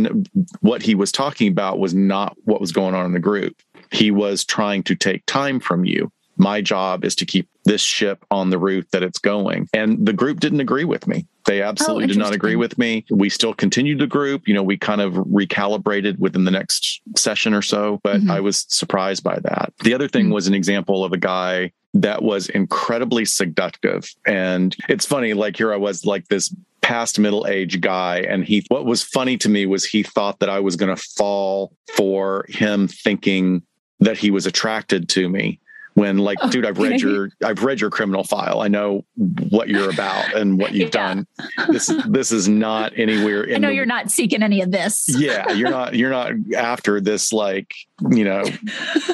what 0.61 0.83
he 0.83 0.93
was 0.93 1.11
talking 1.11 1.47
about 1.47 1.79
was 1.79 1.95
not 1.95 2.37
what 2.43 2.61
was 2.61 2.71
going 2.71 2.93
on 2.93 3.05
in 3.07 3.13
the 3.13 3.19
group. 3.19 3.55
He 3.91 4.11
was 4.11 4.45
trying 4.45 4.83
to 4.83 4.95
take 4.95 5.25
time 5.25 5.59
from 5.59 5.83
you. 5.83 6.11
My 6.41 6.59
job 6.59 7.05
is 7.05 7.13
to 7.17 7.25
keep 7.25 7.47
this 7.65 7.81
ship 7.81 8.25
on 8.31 8.49
the 8.49 8.57
route 8.57 8.87
that 8.91 9.03
it's 9.03 9.19
going. 9.19 9.69
And 9.75 10.03
the 10.03 10.11
group 10.11 10.39
didn't 10.39 10.59
agree 10.59 10.85
with 10.85 11.05
me. 11.05 11.27
They 11.45 11.61
absolutely 11.61 12.07
did 12.07 12.17
not 12.17 12.33
agree 12.33 12.55
with 12.55 12.79
me. 12.79 13.05
We 13.11 13.29
still 13.29 13.53
continued 13.53 13.99
the 13.99 14.07
group. 14.07 14.47
You 14.47 14.55
know, 14.55 14.63
we 14.63 14.75
kind 14.75 15.01
of 15.01 15.13
recalibrated 15.13 16.17
within 16.17 16.43
the 16.45 16.49
next 16.51 17.01
session 17.15 17.53
or 17.53 17.61
so, 17.61 17.99
but 18.03 18.21
Mhm. 18.21 18.31
I 18.31 18.39
was 18.39 18.65
surprised 18.69 19.23
by 19.23 19.37
that. 19.43 19.71
The 19.83 19.93
other 19.93 20.07
thing 20.07 20.29
Mhm. 20.29 20.33
was 20.33 20.47
an 20.47 20.55
example 20.55 21.03
of 21.05 21.13
a 21.13 21.17
guy 21.17 21.73
that 21.93 22.23
was 22.23 22.49
incredibly 22.49 23.25
seductive. 23.25 24.11
And 24.25 24.75
it's 24.89 25.05
funny, 25.05 25.33
like 25.35 25.57
here 25.57 25.71
I 25.71 25.77
was 25.77 26.05
like 26.07 26.27
this 26.29 26.51
past 26.81 27.19
middle 27.19 27.45
age 27.45 27.81
guy 27.81 28.21
and 28.27 28.43
he 28.43 28.65
what 28.69 28.85
was 28.85 29.03
funny 29.03 29.37
to 29.37 29.47
me 29.49 29.67
was 29.67 29.85
he 29.85 30.01
thought 30.01 30.39
that 30.39 30.49
I 30.49 30.59
was 30.59 30.75
going 30.75 30.93
to 30.95 31.01
fall 31.17 31.71
for 31.95 32.45
him 32.49 32.87
thinking 32.87 33.61
that 33.99 34.17
he 34.17 34.31
was 34.31 34.47
attracted 34.47 35.07
to 35.09 35.29
me 35.29 35.59
when 36.01 36.17
like 36.17 36.39
oh, 36.41 36.49
dude 36.49 36.65
i've 36.65 36.79
read 36.79 36.99
your 36.99 37.29
i've 37.45 37.63
read 37.63 37.79
your 37.79 37.91
criminal 37.91 38.23
file. 38.23 38.61
I 38.61 38.67
know 38.67 39.05
what 39.49 39.69
you're 39.69 39.91
about 39.91 40.33
and 40.33 40.59
what 40.59 40.73
you've 40.73 40.93
yeah. 40.93 41.13
done. 41.13 41.27
This 41.69 41.93
this 42.07 42.31
is 42.31 42.49
not 42.49 42.97
anywhere 42.97 43.43
in 43.43 43.55
i 43.55 43.57
know 43.59 43.67
the, 43.67 43.75
you're 43.75 43.85
not 43.85 44.09
seeking 44.09 44.41
any 44.41 44.61
of 44.61 44.71
this. 44.71 45.05
Yeah 45.07 45.51
you're 45.51 45.69
not 45.69 45.93
you're 45.93 46.09
not 46.09 46.33
after 46.57 46.99
this 46.99 47.31
like 47.31 47.75
you 48.09 48.23
know 48.23 48.43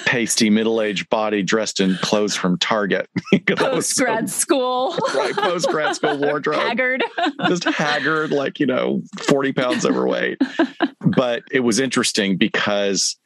pasty 0.05 0.49
middle-aged 0.49 1.09
body 1.09 1.43
dressed 1.43 1.81
in 1.81 1.97
clothes 1.97 2.37
from 2.37 2.57
target. 2.57 3.09
Post 3.57 3.97
grad 3.97 4.29
so, 4.29 4.39
school. 4.39 4.97
Right 5.13 5.35
post 5.35 5.67
grad 5.67 5.93
school 5.95 6.17
wardrobe. 6.21 6.61
Haggard. 6.61 7.03
Just 7.47 7.65
haggard 7.65 8.31
like 8.31 8.61
you 8.61 8.65
know 8.65 9.01
40 9.23 9.51
pounds 9.51 9.85
overweight. 9.85 10.41
But 11.01 11.43
it 11.51 11.59
was 11.59 11.79
interesting 11.79 12.37
because 12.37 13.17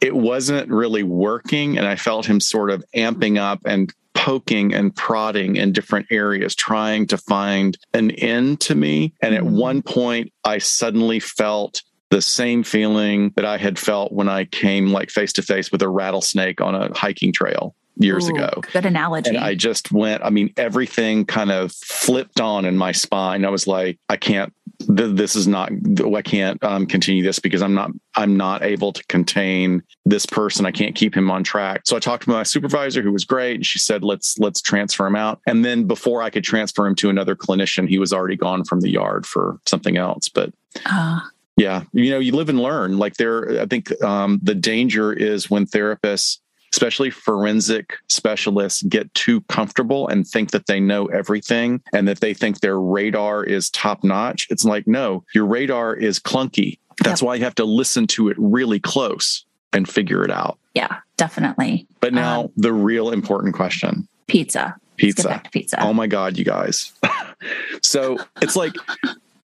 it 0.00 0.14
wasn't 0.14 0.68
really 0.70 1.02
working. 1.02 1.78
And 1.78 1.86
I 1.86 1.96
felt 1.96 2.26
him 2.26 2.40
sort 2.40 2.70
of 2.70 2.84
amping 2.94 3.38
up 3.38 3.60
and 3.64 3.92
poking 4.14 4.74
and 4.74 4.94
prodding 4.94 5.56
in 5.56 5.72
different 5.72 6.06
areas, 6.10 6.54
trying 6.54 7.06
to 7.06 7.16
find 7.16 7.78
an 7.94 8.10
end 8.12 8.60
to 8.60 8.74
me. 8.74 9.14
And 9.22 9.34
at 9.34 9.42
mm-hmm. 9.42 9.56
one 9.56 9.82
point, 9.82 10.32
I 10.44 10.58
suddenly 10.58 11.20
felt 11.20 11.82
the 12.10 12.20
same 12.20 12.64
feeling 12.64 13.32
that 13.36 13.44
I 13.44 13.56
had 13.56 13.78
felt 13.78 14.12
when 14.12 14.28
I 14.28 14.44
came 14.44 14.88
like 14.88 15.10
face 15.10 15.32
to 15.34 15.42
face 15.42 15.70
with 15.70 15.80
a 15.80 15.88
rattlesnake 15.88 16.60
on 16.60 16.74
a 16.74 16.92
hiking 16.92 17.32
trail 17.32 17.74
years 17.96 18.28
Ooh, 18.28 18.34
ago. 18.34 18.50
Good 18.72 18.86
analogy. 18.86 19.30
And 19.30 19.38
I 19.38 19.54
just 19.54 19.92
went, 19.92 20.22
I 20.24 20.30
mean, 20.30 20.52
everything 20.56 21.24
kind 21.24 21.50
of 21.50 21.72
flipped 21.72 22.40
on 22.40 22.64
in 22.64 22.76
my 22.76 22.92
spine. 22.92 23.44
I 23.44 23.50
was 23.50 23.66
like, 23.66 23.98
I 24.08 24.16
can't, 24.16 24.52
this 24.88 25.36
is 25.36 25.46
not, 25.46 25.70
I 26.16 26.22
can't 26.22 26.62
um, 26.64 26.86
continue 26.86 27.22
this 27.22 27.38
because 27.38 27.60
I'm 27.60 27.74
not, 27.74 27.90
I'm 28.14 28.36
not 28.36 28.62
able 28.62 28.92
to 28.94 29.04
contain 29.06 29.82
this 30.06 30.24
person. 30.24 30.64
I 30.64 30.70
can't 30.70 30.94
keep 30.94 31.14
him 31.14 31.30
on 31.30 31.44
track. 31.44 31.82
So 31.84 31.96
I 31.96 32.00
talked 32.00 32.24
to 32.24 32.30
my 32.30 32.44
supervisor 32.44 33.02
who 33.02 33.12
was 33.12 33.26
great. 33.26 33.56
And 33.56 33.66
she 33.66 33.78
said, 33.78 34.02
let's, 34.02 34.38
let's 34.38 34.62
transfer 34.62 35.06
him 35.06 35.16
out. 35.16 35.40
And 35.46 35.64
then 35.64 35.84
before 35.84 36.22
I 36.22 36.30
could 36.30 36.44
transfer 36.44 36.86
him 36.86 36.94
to 36.96 37.10
another 37.10 37.36
clinician, 37.36 37.88
he 37.88 37.98
was 37.98 38.12
already 38.12 38.36
gone 38.36 38.64
from 38.64 38.80
the 38.80 38.90
yard 38.90 39.26
for 39.26 39.60
something 39.66 39.98
else. 39.98 40.30
But 40.30 40.52
uh. 40.86 41.20
yeah, 41.58 41.82
you 41.92 42.10
know, 42.10 42.18
you 42.18 42.32
live 42.32 42.48
and 42.48 42.60
learn 42.60 42.96
like 42.96 43.16
there, 43.16 43.60
I 43.60 43.66
think 43.66 44.02
um, 44.02 44.40
the 44.42 44.54
danger 44.54 45.12
is 45.12 45.50
when 45.50 45.66
therapists 45.66 46.38
especially 46.72 47.10
forensic 47.10 47.96
specialists 48.08 48.82
get 48.82 49.12
too 49.14 49.40
comfortable 49.42 50.08
and 50.08 50.26
think 50.26 50.50
that 50.52 50.66
they 50.66 50.80
know 50.80 51.06
everything 51.06 51.82
and 51.92 52.06
that 52.08 52.20
they 52.20 52.34
think 52.34 52.60
their 52.60 52.80
radar 52.80 53.44
is 53.44 53.70
top 53.70 54.04
notch. 54.04 54.46
It's 54.50 54.64
like, 54.64 54.86
no, 54.86 55.24
your 55.34 55.46
radar 55.46 55.94
is 55.94 56.18
clunky. 56.18 56.78
That's 57.02 57.22
yep. 57.22 57.26
why 57.26 57.34
you 57.36 57.44
have 57.44 57.54
to 57.56 57.64
listen 57.64 58.06
to 58.08 58.28
it 58.28 58.36
really 58.38 58.78
close 58.78 59.44
and 59.72 59.88
figure 59.88 60.24
it 60.24 60.30
out. 60.30 60.58
Yeah, 60.74 60.98
definitely. 61.16 61.86
But 62.00 62.12
now 62.12 62.42
um, 62.42 62.52
the 62.56 62.72
real 62.72 63.10
important 63.10 63.54
question 63.54 64.06
pizza. 64.26 64.76
Pizza. 64.96 65.42
pizza. 65.50 65.82
Oh 65.82 65.94
my 65.94 66.06
God, 66.06 66.36
you 66.36 66.44
guys. 66.44 66.92
so 67.82 68.18
it's 68.42 68.54
like, 68.54 68.74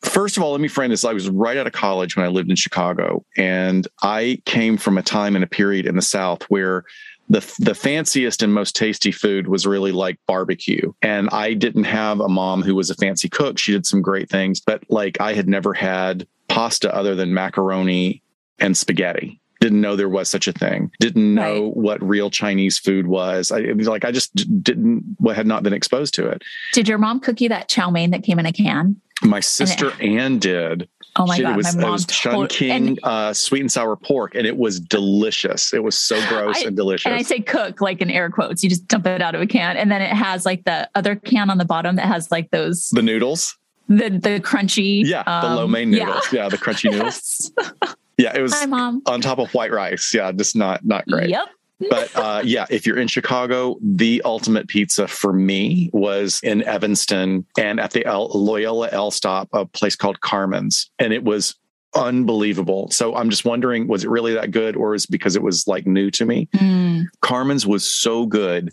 First 0.03 0.37
of 0.37 0.43
all, 0.43 0.53
let 0.53 0.61
me 0.61 0.69
frame 0.69 0.91
this. 0.91 1.05
I 1.05 1.13
was 1.13 1.29
right 1.29 1.57
out 1.57 1.67
of 1.67 1.73
college 1.73 2.17
when 2.17 2.25
I 2.25 2.29
lived 2.29 2.49
in 2.49 2.55
Chicago, 2.55 3.25
and 3.37 3.89
I 4.03 4.41
came 4.45 4.77
from 4.77 4.99
a 4.99 5.03
time 5.03 5.35
and 5.35 5.43
a 5.43 5.49
period 5.49 5.85
in 5.85 5.97
the 5.97 6.03
South 6.03 6.43
where 6.45 6.85
the 7.29 7.41
the 7.59 7.75
fanciest 7.75 8.43
and 8.43 8.53
most 8.53 8.77
tasty 8.77 9.13
food 9.13 9.49
was 9.49 9.67
really 9.67 9.93
like 9.93 10.19
barbecue. 10.27 10.93
And 11.03 11.29
i 11.31 11.55
didn't 11.55 11.85
have 11.85 12.21
a 12.21 12.29
mom 12.29 12.63
who 12.63 12.75
was 12.75 12.91
a 12.91 12.95
fancy 12.95 13.29
cook. 13.29 13.59
She 13.59 13.73
did 13.73 13.87
some 13.87 14.03
great 14.03 14.29
things 14.31 14.61
but 14.61 14.83
like 14.89 15.21
i 15.21 15.33
had 15.33 15.49
never 15.49 15.75
had 15.75 16.27
pasta 16.49 16.95
other 16.95 17.15
than 17.15 17.35
macaroni 17.35 18.23
and 18.59 18.77
spaghetti. 18.77 19.41
Didn't 19.61 19.81
know 19.81 19.97
there 19.97 20.09
was 20.09 20.29
such 20.29 20.47
a 20.49 20.53
thing. 20.53 20.93
Didn't 21.01 21.35
know 21.35 21.65
right. 21.65 21.77
what 21.77 22.03
real 22.03 22.31
chinese 22.31 22.79
food 22.79 23.07
was. 23.07 23.51
I 23.51 23.73
was 23.73 23.89
like 23.89 24.05
i 24.05 24.13
just 24.13 24.35
didn't 24.63 25.17
What 25.19 25.37
had 25.37 25.47
not 25.47 25.63
been 25.63 25.73
exposed 25.73 26.15
to 26.15 26.27
it. 26.29 26.43
Did 26.73 26.89
your 26.89 26.99
mom 26.99 27.21
cook 27.21 27.41
you 27.41 27.49
that 27.49 27.69
chow 27.69 27.91
mein 27.91 28.11
that 28.11 28.23
came 28.23 28.39
in 28.39 28.47
a 28.47 28.53
can? 28.53 29.01
My 29.23 29.41
sister 29.41 29.93
Anne 30.01 30.39
did 30.39 30.89
Oh 31.19 31.27
my 31.27 31.37
Shit, 31.37 31.45
god, 31.45 31.53
it 31.53 31.57
was, 31.57 31.77
my 31.77 31.83
mom 31.83 31.89
it 31.89 31.93
was 31.93 32.07
Chun 32.07 32.47
King 32.49 32.89
and, 32.89 33.01
uh, 33.03 33.33
sweet 33.33 33.61
and 33.61 33.73
sour 33.73 33.97
pork, 33.97 34.35
and 34.35 34.47
it 34.47 34.57
was 34.57 34.79
delicious. 34.79 35.73
It 35.73 35.83
was 35.83 35.99
so 35.99 36.17
gross 36.29 36.63
I, 36.63 36.67
and 36.67 36.77
delicious. 36.77 37.07
And 37.07 37.15
I 37.15 37.23
say 37.23 37.41
cook 37.41 37.81
like 37.81 38.01
in 38.01 38.11
air 38.11 38.31
quotes. 38.31 38.63
You 38.63 38.69
just 38.69 38.87
dump 38.87 39.07
it 39.07 39.23
out 39.23 39.35
of 39.35 39.41
a 39.41 39.47
can, 39.47 39.77
and 39.77 39.91
then 39.91 40.03
it 40.03 40.11
has 40.11 40.45
like 40.45 40.65
the 40.65 40.89
other 40.95 41.17
can 41.17 41.51
on 41.51 41.59
the 41.59 41.65
bottom 41.65 41.97
that 41.97 42.07
has 42.07 42.31
like 42.31 42.51
those 42.51 42.89
the 42.91 43.03
noodles, 43.03 43.57
the 43.89 44.11
the 44.11 44.41
crunchy, 44.41 45.03
yeah, 45.05 45.23
um, 45.27 45.51
the 45.51 45.57
lo 45.57 45.67
mein 45.67 45.91
noodles, 45.91 46.33
yeah. 46.33 46.43
yeah, 46.43 46.49
the 46.49 46.59
crunchy 46.59 46.91
noodles. 46.91 47.51
yeah, 48.19 48.37
it 48.37 48.43
was 48.43 48.53
Hi, 48.55 48.67
mom. 48.67 49.03
on 49.07 49.21
top 49.21 49.39
of 49.39 49.53
white 49.55 49.73
rice. 49.73 50.13
Yeah, 50.13 50.33
just 50.33 50.55
not 50.55 50.85
not 50.85 51.07
great. 51.07 51.31
Yep 51.31 51.49
but 51.91 52.15
uh, 52.17 52.43
yeah, 52.45 52.67
if 52.71 52.87
you're 52.87 52.99
in 52.99 53.09
Chicago, 53.09 53.77
the 53.83 54.23
ultimate 54.25 54.69
pizza 54.69 55.07
for 55.07 55.33
me 55.33 55.91
was 55.93 56.41
in 56.43 56.63
Evanston 56.63 57.45
and 57.59 57.81
at 57.81 57.93
the 57.93 58.05
El, 58.07 58.29
Loyola 58.29 58.89
L 58.93 59.11
stop, 59.11 59.49
a 59.53 59.67
place 59.67 59.97
called 59.97 60.21
Carmen's, 60.21 60.91
and 60.99 61.13
it 61.13 61.25
was 61.25 61.55
unbelievable. 61.95 62.91
So 62.91 63.15
I'm 63.15 63.31
just 63.31 63.45
wondering, 63.45 63.89
was 63.89 64.05
it 64.05 64.11
really 64.11 64.35
that 64.35 64.51
good, 64.51 64.77
or 64.77 64.95
is 64.95 65.05
it 65.05 65.11
because 65.11 65.37
it 65.37 65.43
was 65.43 65.67
like 65.67 65.87
new 65.87 66.11
to 66.13 66.25
me? 66.25 66.49
Mm. 66.55 67.05
Carmen's 67.21 67.67
was 67.67 67.85
so 67.85 68.27
good 68.27 68.73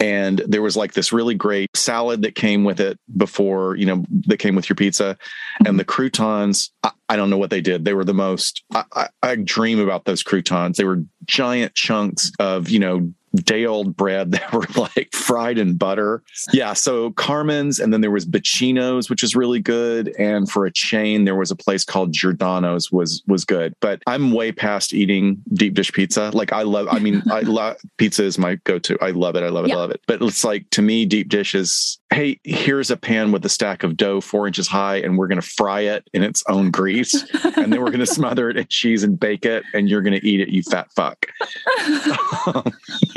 and 0.00 0.42
there 0.46 0.62
was 0.62 0.76
like 0.76 0.92
this 0.92 1.12
really 1.12 1.34
great 1.34 1.74
salad 1.76 2.22
that 2.22 2.34
came 2.34 2.64
with 2.64 2.80
it 2.80 2.98
before 3.16 3.76
you 3.76 3.86
know 3.86 4.04
that 4.26 4.38
came 4.38 4.54
with 4.54 4.68
your 4.68 4.76
pizza. 4.76 5.16
And 5.58 5.68
mm-hmm. 5.68 5.76
the 5.78 5.84
croutons 5.84 6.70
I, 6.82 6.90
I 7.08 7.16
don't 7.16 7.30
know 7.30 7.38
what 7.38 7.50
they 7.50 7.60
did. 7.60 7.84
They 7.84 7.94
were 7.94 8.04
the 8.04 8.14
most 8.14 8.62
I, 8.74 8.84
I, 8.92 9.08
I 9.22 9.36
dream 9.36 9.78
about 9.78 10.04
those 10.04 10.22
croutons. 10.22 10.76
They 10.76 10.84
were 10.84 11.02
giant 11.24 11.74
chunks 11.74 12.32
of 12.38 12.68
you 12.68 12.78
know 12.78 13.12
day 13.36 13.66
old 13.66 13.96
bread 13.96 14.32
that 14.32 14.52
were 14.52 14.66
like 14.76 15.14
fried 15.14 15.58
in 15.58 15.76
butter. 15.76 16.22
Yeah. 16.52 16.72
So 16.72 17.10
Carmen's, 17.12 17.78
and 17.78 17.92
then 17.92 18.00
there 18.00 18.10
was 18.10 18.26
Bacino's, 18.26 19.10
which 19.10 19.22
is 19.22 19.36
really 19.36 19.60
good. 19.60 20.14
And 20.18 20.50
for 20.50 20.66
a 20.66 20.72
chain, 20.72 21.24
there 21.24 21.36
was 21.36 21.50
a 21.50 21.56
place 21.56 21.84
called 21.84 22.12
Giordano's 22.12 22.90
was 22.90 23.22
was 23.26 23.44
good. 23.44 23.74
But 23.80 24.02
I'm 24.06 24.32
way 24.32 24.52
past 24.52 24.92
eating 24.92 25.42
deep 25.52 25.74
dish 25.74 25.92
pizza. 25.92 26.30
Like 26.32 26.52
I 26.52 26.62
love, 26.62 26.88
I 26.90 26.98
mean, 26.98 27.22
I 27.30 27.40
love 27.42 27.76
pizza 27.98 28.24
is 28.24 28.38
my 28.38 28.56
go-to. 28.64 28.98
I 29.00 29.10
love 29.10 29.36
it. 29.36 29.42
I 29.42 29.48
love 29.48 29.66
it. 29.66 29.72
I 29.72 29.76
love 29.76 29.90
it. 29.90 30.00
But 30.06 30.22
it's 30.22 30.44
like 30.44 30.68
to 30.70 30.82
me, 30.82 31.06
deep 31.06 31.28
dish 31.28 31.54
is 31.54 31.98
hey, 32.12 32.40
here's 32.44 32.90
a 32.90 32.96
pan 32.96 33.32
with 33.32 33.44
a 33.44 33.48
stack 33.48 33.82
of 33.82 33.96
dough 33.96 34.20
four 34.20 34.46
inches 34.46 34.68
high, 34.68 34.96
and 34.96 35.18
we're 35.18 35.26
gonna 35.26 35.42
fry 35.42 35.80
it 35.82 36.08
in 36.12 36.22
its 36.22 36.42
own 36.48 36.70
grease. 36.70 37.14
and 37.56 37.72
then 37.72 37.82
we're 37.82 37.90
gonna 37.90 38.06
smother 38.06 38.48
it 38.48 38.56
in 38.56 38.66
cheese 38.68 39.02
and 39.02 39.18
bake 39.18 39.44
it, 39.44 39.64
and 39.74 39.88
you're 39.88 40.02
gonna 40.02 40.20
eat 40.22 40.40
it, 40.40 40.48
you 40.48 40.62
fat 40.62 40.90
fuck. 40.92 41.26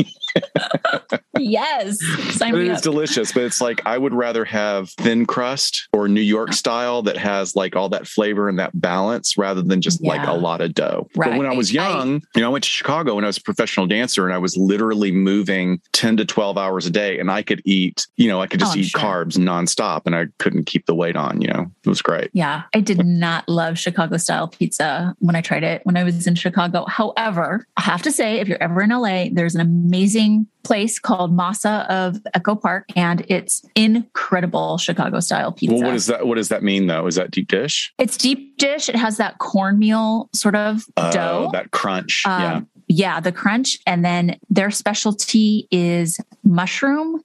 yes. 1.40 1.98
Sign 2.36 2.56
it 2.56 2.68
is 2.68 2.82
delicious, 2.82 3.32
but 3.32 3.44
it's 3.44 3.62
like 3.62 3.82
I 3.86 3.98
would 3.98 4.14
rather 4.14 4.46
have 4.46 4.90
thin 4.92 5.26
crust 5.26 5.88
or 5.94 6.08
New 6.08 6.22
York 6.22 6.54
style 6.54 7.02
that 7.04 7.18
has 7.18 7.56
like 7.56 7.76
all 7.76 7.90
that 7.90 8.08
flavor 8.08 8.50
and 8.50 8.60
that 8.60 8.80
balance 8.80 9.38
rather 9.38 9.62
than 9.62 9.82
just 9.82 10.00
yeah. 10.02 10.10
like 10.10 10.28
a 10.28 10.34
lot 10.34 10.62
of 10.62 10.74
dough. 10.74 11.08
Right. 11.16 11.32
But 11.32 11.38
when 11.38 11.48
I 11.48 11.56
was 11.56 11.74
young, 11.74 12.18
I, 12.18 12.22
you 12.36 12.42
know, 12.42 12.48
I 12.48 12.52
went 12.52 12.64
to 12.64 12.70
Chicago 12.70 13.16
when 13.16 13.24
I 13.24 13.28
was 13.28 13.38
a 13.38 13.42
professional 13.42 13.88
dancer 13.88 14.26
and 14.26 14.34
I 14.34 14.38
was 14.38 14.58
literally 14.58 15.12
moving 15.12 15.82
10 15.94 16.18
to 16.18 16.26
12 16.26 16.58
hours 16.58 16.86
a 16.86 16.92
day 16.92 17.20
and 17.20 17.32
I 17.32 17.42
could 17.42 17.62
eat, 17.66 18.08
you 18.18 18.28
know, 18.28 18.42
I 18.42 18.48
could 18.48 18.60
just 18.60 18.76
oh, 18.76 18.80
eat 18.80 18.88
sure. 18.88 19.02
carbs 19.02 19.38
nonstop 19.38 20.04
and 20.06 20.16
I 20.16 20.28
couldn't 20.40 20.66
keep 20.66 20.86
the 20.86 20.96
weight 20.96 21.16
on, 21.16 21.42
you 21.42 21.48
know, 21.48 21.72
it 21.84 21.90
was 21.90 22.02
great. 22.02 22.30
Yeah. 22.34 22.64
I 22.74 22.80
did 22.82 23.06
not 23.06 23.48
love 23.48 23.78
Chicago 23.78 24.18
style 24.18 24.48
pizza 24.48 25.16
when 25.20 25.36
I 25.36 25.42
tried 25.42 25.64
it 25.64 25.82
when 25.86 25.98
I 25.98 26.04
was 26.04 26.28
in 26.28 26.36
Chicago. 26.36 26.86
However, 26.88 27.66
I 27.78 27.82
have 27.82 28.02
to 28.04 28.12
say, 28.12 28.40
if 28.40 28.48
you're 28.48 28.62
ever 28.62 28.82
in 28.82 28.90
LA, 28.90 29.26
there's 29.32 29.56
an 29.56 29.62
amazing 29.62 30.19
place 30.64 31.00
called 31.00 31.36
Masa 31.36 31.88
of 31.90 32.18
Echo 32.34 32.56
Park, 32.56 32.86
and 32.96 33.26
it's 33.28 33.64
incredible 33.76 34.78
Chicago 34.78 35.20
style 35.20 35.52
pizza. 35.52 35.76
Well, 35.76 35.84
what 35.84 35.94
does 35.94 36.08
that 36.08 36.28
what 36.28 36.36
does 36.36 36.50
that 36.50 36.64
mean 36.64 36.88
though? 36.88 37.08
Is 37.08 37.16
that 37.16 37.32
deep 37.32 37.48
dish? 37.48 37.94
It's 37.98 38.18
deep 38.18 38.58
dish. 38.58 38.90
It 38.90 38.96
has 38.96 39.18
that 39.18 39.40
cornmeal 39.40 40.30
sort 40.34 40.56
of 40.56 40.86
uh, 40.98 41.12
dough, 41.12 41.50
that 41.54 41.72
crunch. 41.72 42.24
Um, 42.26 42.42
yeah, 42.42 42.62
yeah, 42.88 43.20
the 43.20 43.32
crunch, 43.32 43.80
and 43.86 44.04
then 44.04 44.38
their 44.50 44.72
specialty 44.72 45.68
is 45.72 46.20
mushroom 46.44 47.22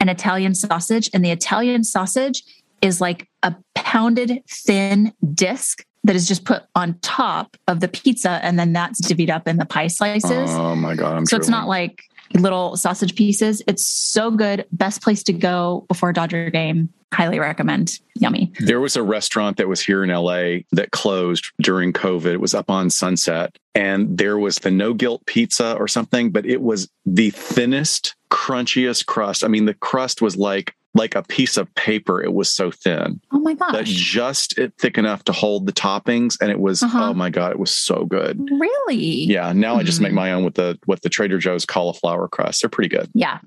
and 0.00 0.10
Italian 0.10 0.54
sausage, 0.54 1.10
and 1.12 1.24
the 1.24 1.30
Italian 1.30 1.84
sausage 1.84 2.42
is 2.80 3.00
like 3.00 3.28
a 3.42 3.54
pounded 3.74 4.42
thin 4.48 5.12
disc 5.34 5.84
that 6.04 6.16
is 6.16 6.28
just 6.28 6.44
put 6.44 6.62
on 6.74 6.98
top 7.00 7.56
of 7.66 7.80
the 7.80 7.88
pizza 7.88 8.40
and 8.42 8.58
then 8.58 8.72
that's 8.72 9.00
divvied 9.00 9.30
up 9.30 9.48
in 9.48 9.56
the 9.56 9.66
pie 9.66 9.88
slices. 9.88 10.50
Oh 10.50 10.74
my 10.74 10.94
god. 10.94 11.16
I'm 11.16 11.26
so 11.26 11.36
it's 11.36 11.48
not 11.48 11.68
like 11.68 12.02
little 12.34 12.76
sausage 12.76 13.14
pieces. 13.14 13.62
It's 13.66 13.86
so 13.86 14.30
good. 14.30 14.66
Best 14.72 15.02
place 15.02 15.22
to 15.24 15.32
go 15.32 15.84
before 15.88 16.10
a 16.10 16.14
Dodger 16.14 16.50
game. 16.50 16.90
Highly 17.12 17.38
recommend. 17.38 18.00
Yummy. 18.16 18.52
There 18.60 18.80
was 18.80 18.96
a 18.96 19.02
restaurant 19.02 19.56
that 19.56 19.68
was 19.68 19.80
here 19.80 20.04
in 20.04 20.10
LA 20.10 20.64
that 20.72 20.90
closed 20.90 21.46
during 21.60 21.92
COVID. 21.92 22.26
It 22.26 22.40
was 22.40 22.54
up 22.54 22.70
on 22.70 22.90
Sunset 22.90 23.56
and 23.74 24.18
there 24.18 24.36
was 24.38 24.56
the 24.56 24.70
no 24.70 24.92
guilt 24.92 25.24
pizza 25.24 25.74
or 25.76 25.88
something, 25.88 26.30
but 26.30 26.44
it 26.44 26.60
was 26.60 26.90
the 27.06 27.30
thinnest, 27.30 28.14
crunchiest 28.30 29.06
crust. 29.06 29.42
I 29.42 29.48
mean, 29.48 29.64
the 29.64 29.74
crust 29.74 30.20
was 30.20 30.36
like 30.36 30.74
like 30.94 31.14
a 31.14 31.22
piece 31.22 31.56
of 31.56 31.72
paper. 31.74 32.22
It 32.22 32.32
was 32.32 32.48
so 32.48 32.70
thin. 32.70 33.20
Oh 33.30 33.38
my 33.40 33.54
gosh. 33.54 33.72
But 33.72 33.84
just 33.84 34.58
it 34.58 34.72
thick 34.78 34.98
enough 34.98 35.22
to 35.24 35.32
hold 35.32 35.66
the 35.66 35.72
toppings. 35.72 36.36
And 36.40 36.50
it 36.50 36.58
was, 36.60 36.82
Uh-huh. 36.82 37.10
oh 37.10 37.14
my 37.14 37.30
God, 37.30 37.52
it 37.52 37.58
was 37.58 37.72
so 37.74 38.04
good. 38.06 38.40
Really? 38.50 38.96
Yeah. 38.96 39.52
Now 39.52 39.76
I 39.76 39.82
just 39.82 40.00
make 40.00 40.12
Mhm. 40.12 40.16
my 40.16 40.32
own 40.32 40.44
with 40.44 40.54
the 40.54 40.78
with 40.86 41.02
the 41.02 41.08
Trader 41.08 41.38
Joe's 41.38 41.64
cauliflower 41.66 42.26
crust. 42.28 42.62
They're 42.62 42.70
pretty 42.70 42.88
good. 42.88 43.10
Yeah. 43.14 43.38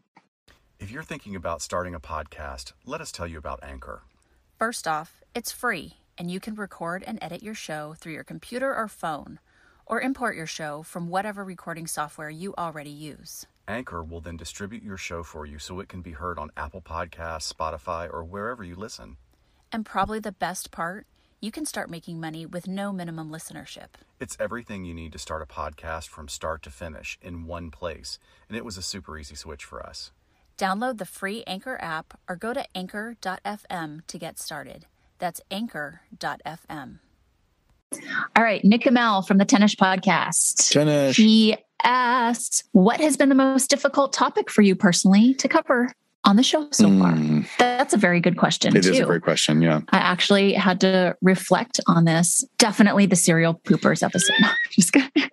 If 0.79 0.91
you're 0.91 1.03
thinking 1.03 1.35
about 1.35 1.61
starting 1.61 1.93
a 1.93 1.99
podcast, 1.99 2.73
let 2.85 3.01
us 3.01 3.11
tell 3.11 3.27
you 3.27 3.37
about 3.37 3.59
Anchor. 3.63 4.01
First 4.57 4.87
off, 4.87 5.21
it's 5.35 5.51
free, 5.51 5.95
and 6.17 6.31
you 6.31 6.39
can 6.39 6.55
record 6.55 7.03
and 7.05 7.19
edit 7.21 7.43
your 7.43 7.53
show 7.55 7.95
through 7.99 8.13
your 8.13 8.23
computer 8.23 8.73
or 8.75 8.87
phone, 8.87 9.39
or 9.85 10.01
import 10.01 10.35
your 10.35 10.47
show 10.47 10.83
from 10.83 11.09
whatever 11.09 11.43
recording 11.43 11.85
software 11.87 12.29
you 12.29 12.53
already 12.57 12.89
use. 12.91 13.45
Anchor 13.67 14.03
will 14.03 14.21
then 14.21 14.37
distribute 14.37 14.83
your 14.83 14.97
show 14.97 15.23
for 15.23 15.45
you 15.45 15.59
so 15.59 15.79
it 15.79 15.87
can 15.87 16.01
be 16.01 16.11
heard 16.11 16.37
on 16.39 16.51
Apple 16.57 16.81
Podcasts, 16.81 17.51
Spotify, 17.51 18.11
or 18.11 18.23
wherever 18.23 18.63
you 18.63 18.75
listen. 18.75 19.17
And 19.71 19.85
probably 19.85 20.19
the 20.19 20.31
best 20.31 20.71
part, 20.71 21.07
you 21.39 21.51
can 21.51 21.65
start 21.65 21.89
making 21.89 22.19
money 22.19 22.45
with 22.45 22.67
no 22.67 22.91
minimum 22.91 23.31
listenership. 23.31 23.87
It's 24.19 24.37
everything 24.39 24.85
you 24.85 24.93
need 24.93 25.11
to 25.13 25.19
start 25.19 25.41
a 25.41 25.45
podcast 25.45 26.07
from 26.07 26.27
start 26.27 26.61
to 26.63 26.69
finish 26.69 27.17
in 27.21 27.45
one 27.45 27.71
place, 27.71 28.19
and 28.47 28.57
it 28.57 28.65
was 28.65 28.77
a 28.77 28.81
super 28.81 29.17
easy 29.17 29.35
switch 29.35 29.63
for 29.63 29.81
us. 29.81 30.11
Download 30.57 30.97
the 30.99 31.05
free 31.05 31.43
Anchor 31.47 31.79
app 31.81 32.19
or 32.29 32.35
go 32.35 32.53
to 32.53 32.63
anchor.fm 32.75 34.05
to 34.05 34.17
get 34.19 34.37
started. 34.37 34.85
That's 35.17 35.41
anchor.fm. 35.49 36.99
All 38.35 38.43
right. 38.43 38.63
Nick 38.63 38.85
Amel 38.85 39.21
from 39.21 39.37
the 39.37 39.45
Tennis 39.45 39.75
Podcast. 39.75 40.71
Tennis. 40.71 41.17
He 41.17 41.57
asked, 41.83 42.63
What 42.71 42.99
has 43.01 43.17
been 43.17 43.29
the 43.29 43.35
most 43.35 43.69
difficult 43.69 44.13
topic 44.13 44.49
for 44.49 44.61
you 44.61 44.75
personally 44.75 45.33
to 45.35 45.47
cover 45.47 45.93
on 46.23 46.35
the 46.35 46.43
show 46.43 46.67
so 46.71 46.87
far? 46.99 47.13
Mm, 47.13 47.47
That's 47.57 47.93
a 47.93 47.97
very 47.97 48.19
good 48.19 48.37
question. 48.37 48.75
it 48.75 48.83
too. 48.83 48.91
is 48.91 48.99
a 48.99 49.05
great 49.05 49.23
question. 49.23 49.61
Yeah. 49.61 49.81
I 49.89 49.97
actually 49.97 50.53
had 50.53 50.79
to 50.81 51.15
reflect 51.21 51.79
on 51.87 52.05
this. 52.05 52.45
Definitely 52.57 53.07
the 53.07 53.15
serial 53.15 53.55
poopers 53.55 54.03
episode. 54.03 54.35
Just 54.71 54.93
kidding. 54.93 55.29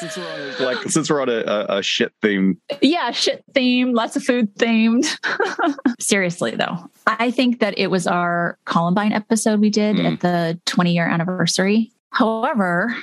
Since 0.00 0.16
we're 0.16 0.24
on, 0.58 0.64
like 0.64 0.82
since 0.90 1.10
we're 1.10 1.20
on 1.22 1.28
a, 1.28 1.42
a, 1.46 1.78
a 1.78 1.82
shit 1.82 2.12
theme, 2.22 2.60
yeah, 2.80 3.10
shit 3.10 3.44
theme, 3.54 3.92
lots 3.94 4.16
of 4.16 4.22
food 4.24 4.54
themed. 4.56 5.06
Seriously, 6.00 6.52
though, 6.52 6.90
I 7.06 7.30
think 7.30 7.60
that 7.60 7.78
it 7.78 7.88
was 7.88 8.06
our 8.06 8.58
Columbine 8.64 9.12
episode 9.12 9.60
we 9.60 9.70
did 9.70 9.96
Mm. 9.96 10.12
at 10.14 10.20
the 10.20 10.60
20 10.66 10.92
year 10.92 11.06
anniversary. 11.06 11.90
However, 12.10 12.94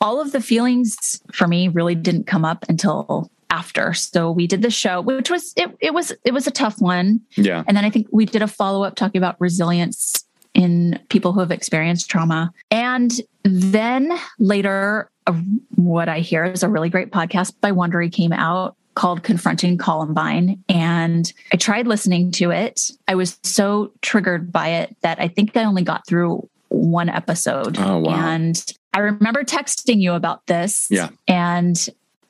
all 0.00 0.20
of 0.20 0.32
the 0.32 0.40
feelings 0.40 1.22
for 1.32 1.46
me 1.46 1.68
really 1.68 1.94
didn't 1.94 2.26
come 2.26 2.44
up 2.44 2.64
until 2.68 3.30
after. 3.50 3.94
So 3.94 4.30
we 4.32 4.46
did 4.46 4.62
the 4.62 4.70
show, 4.70 5.00
which 5.00 5.30
was 5.30 5.52
it, 5.56 5.70
it 5.80 5.94
was 5.94 6.12
it 6.24 6.32
was 6.34 6.46
a 6.46 6.50
tough 6.50 6.80
one. 6.80 7.20
yeah. 7.36 7.62
And 7.68 7.76
then 7.76 7.84
I 7.84 7.90
think 7.90 8.08
we 8.10 8.24
did 8.26 8.42
a 8.42 8.48
follow 8.48 8.82
up 8.84 8.96
talking 8.96 9.18
about 9.18 9.40
resilience 9.40 10.23
in 10.54 11.00
people 11.08 11.32
who 11.32 11.40
have 11.40 11.50
experienced 11.50 12.08
trauma. 12.08 12.52
And 12.70 13.12
then 13.42 14.16
later, 14.38 15.10
what 15.74 16.08
I 16.08 16.20
hear 16.20 16.44
is 16.44 16.62
a 16.62 16.68
really 16.68 16.88
great 16.88 17.10
podcast 17.10 17.54
by 17.60 17.72
Wondery 17.72 18.10
came 18.10 18.32
out 18.32 18.76
called 18.94 19.24
Confronting 19.24 19.76
Columbine. 19.76 20.62
And 20.68 21.32
I 21.52 21.56
tried 21.56 21.86
listening 21.86 22.30
to 22.32 22.50
it. 22.50 22.90
I 23.08 23.16
was 23.16 23.38
so 23.42 23.92
triggered 24.02 24.52
by 24.52 24.68
it 24.68 24.96
that 25.02 25.20
I 25.20 25.28
think 25.28 25.56
I 25.56 25.64
only 25.64 25.82
got 25.82 26.06
through 26.06 26.48
one 26.68 27.08
episode. 27.08 27.76
Oh, 27.78 27.98
wow. 27.98 28.14
And 28.14 28.72
I 28.92 29.00
remember 29.00 29.42
texting 29.42 30.00
you 30.00 30.12
about 30.12 30.46
this. 30.46 30.86
Yeah. 30.90 31.08
And 31.26 31.88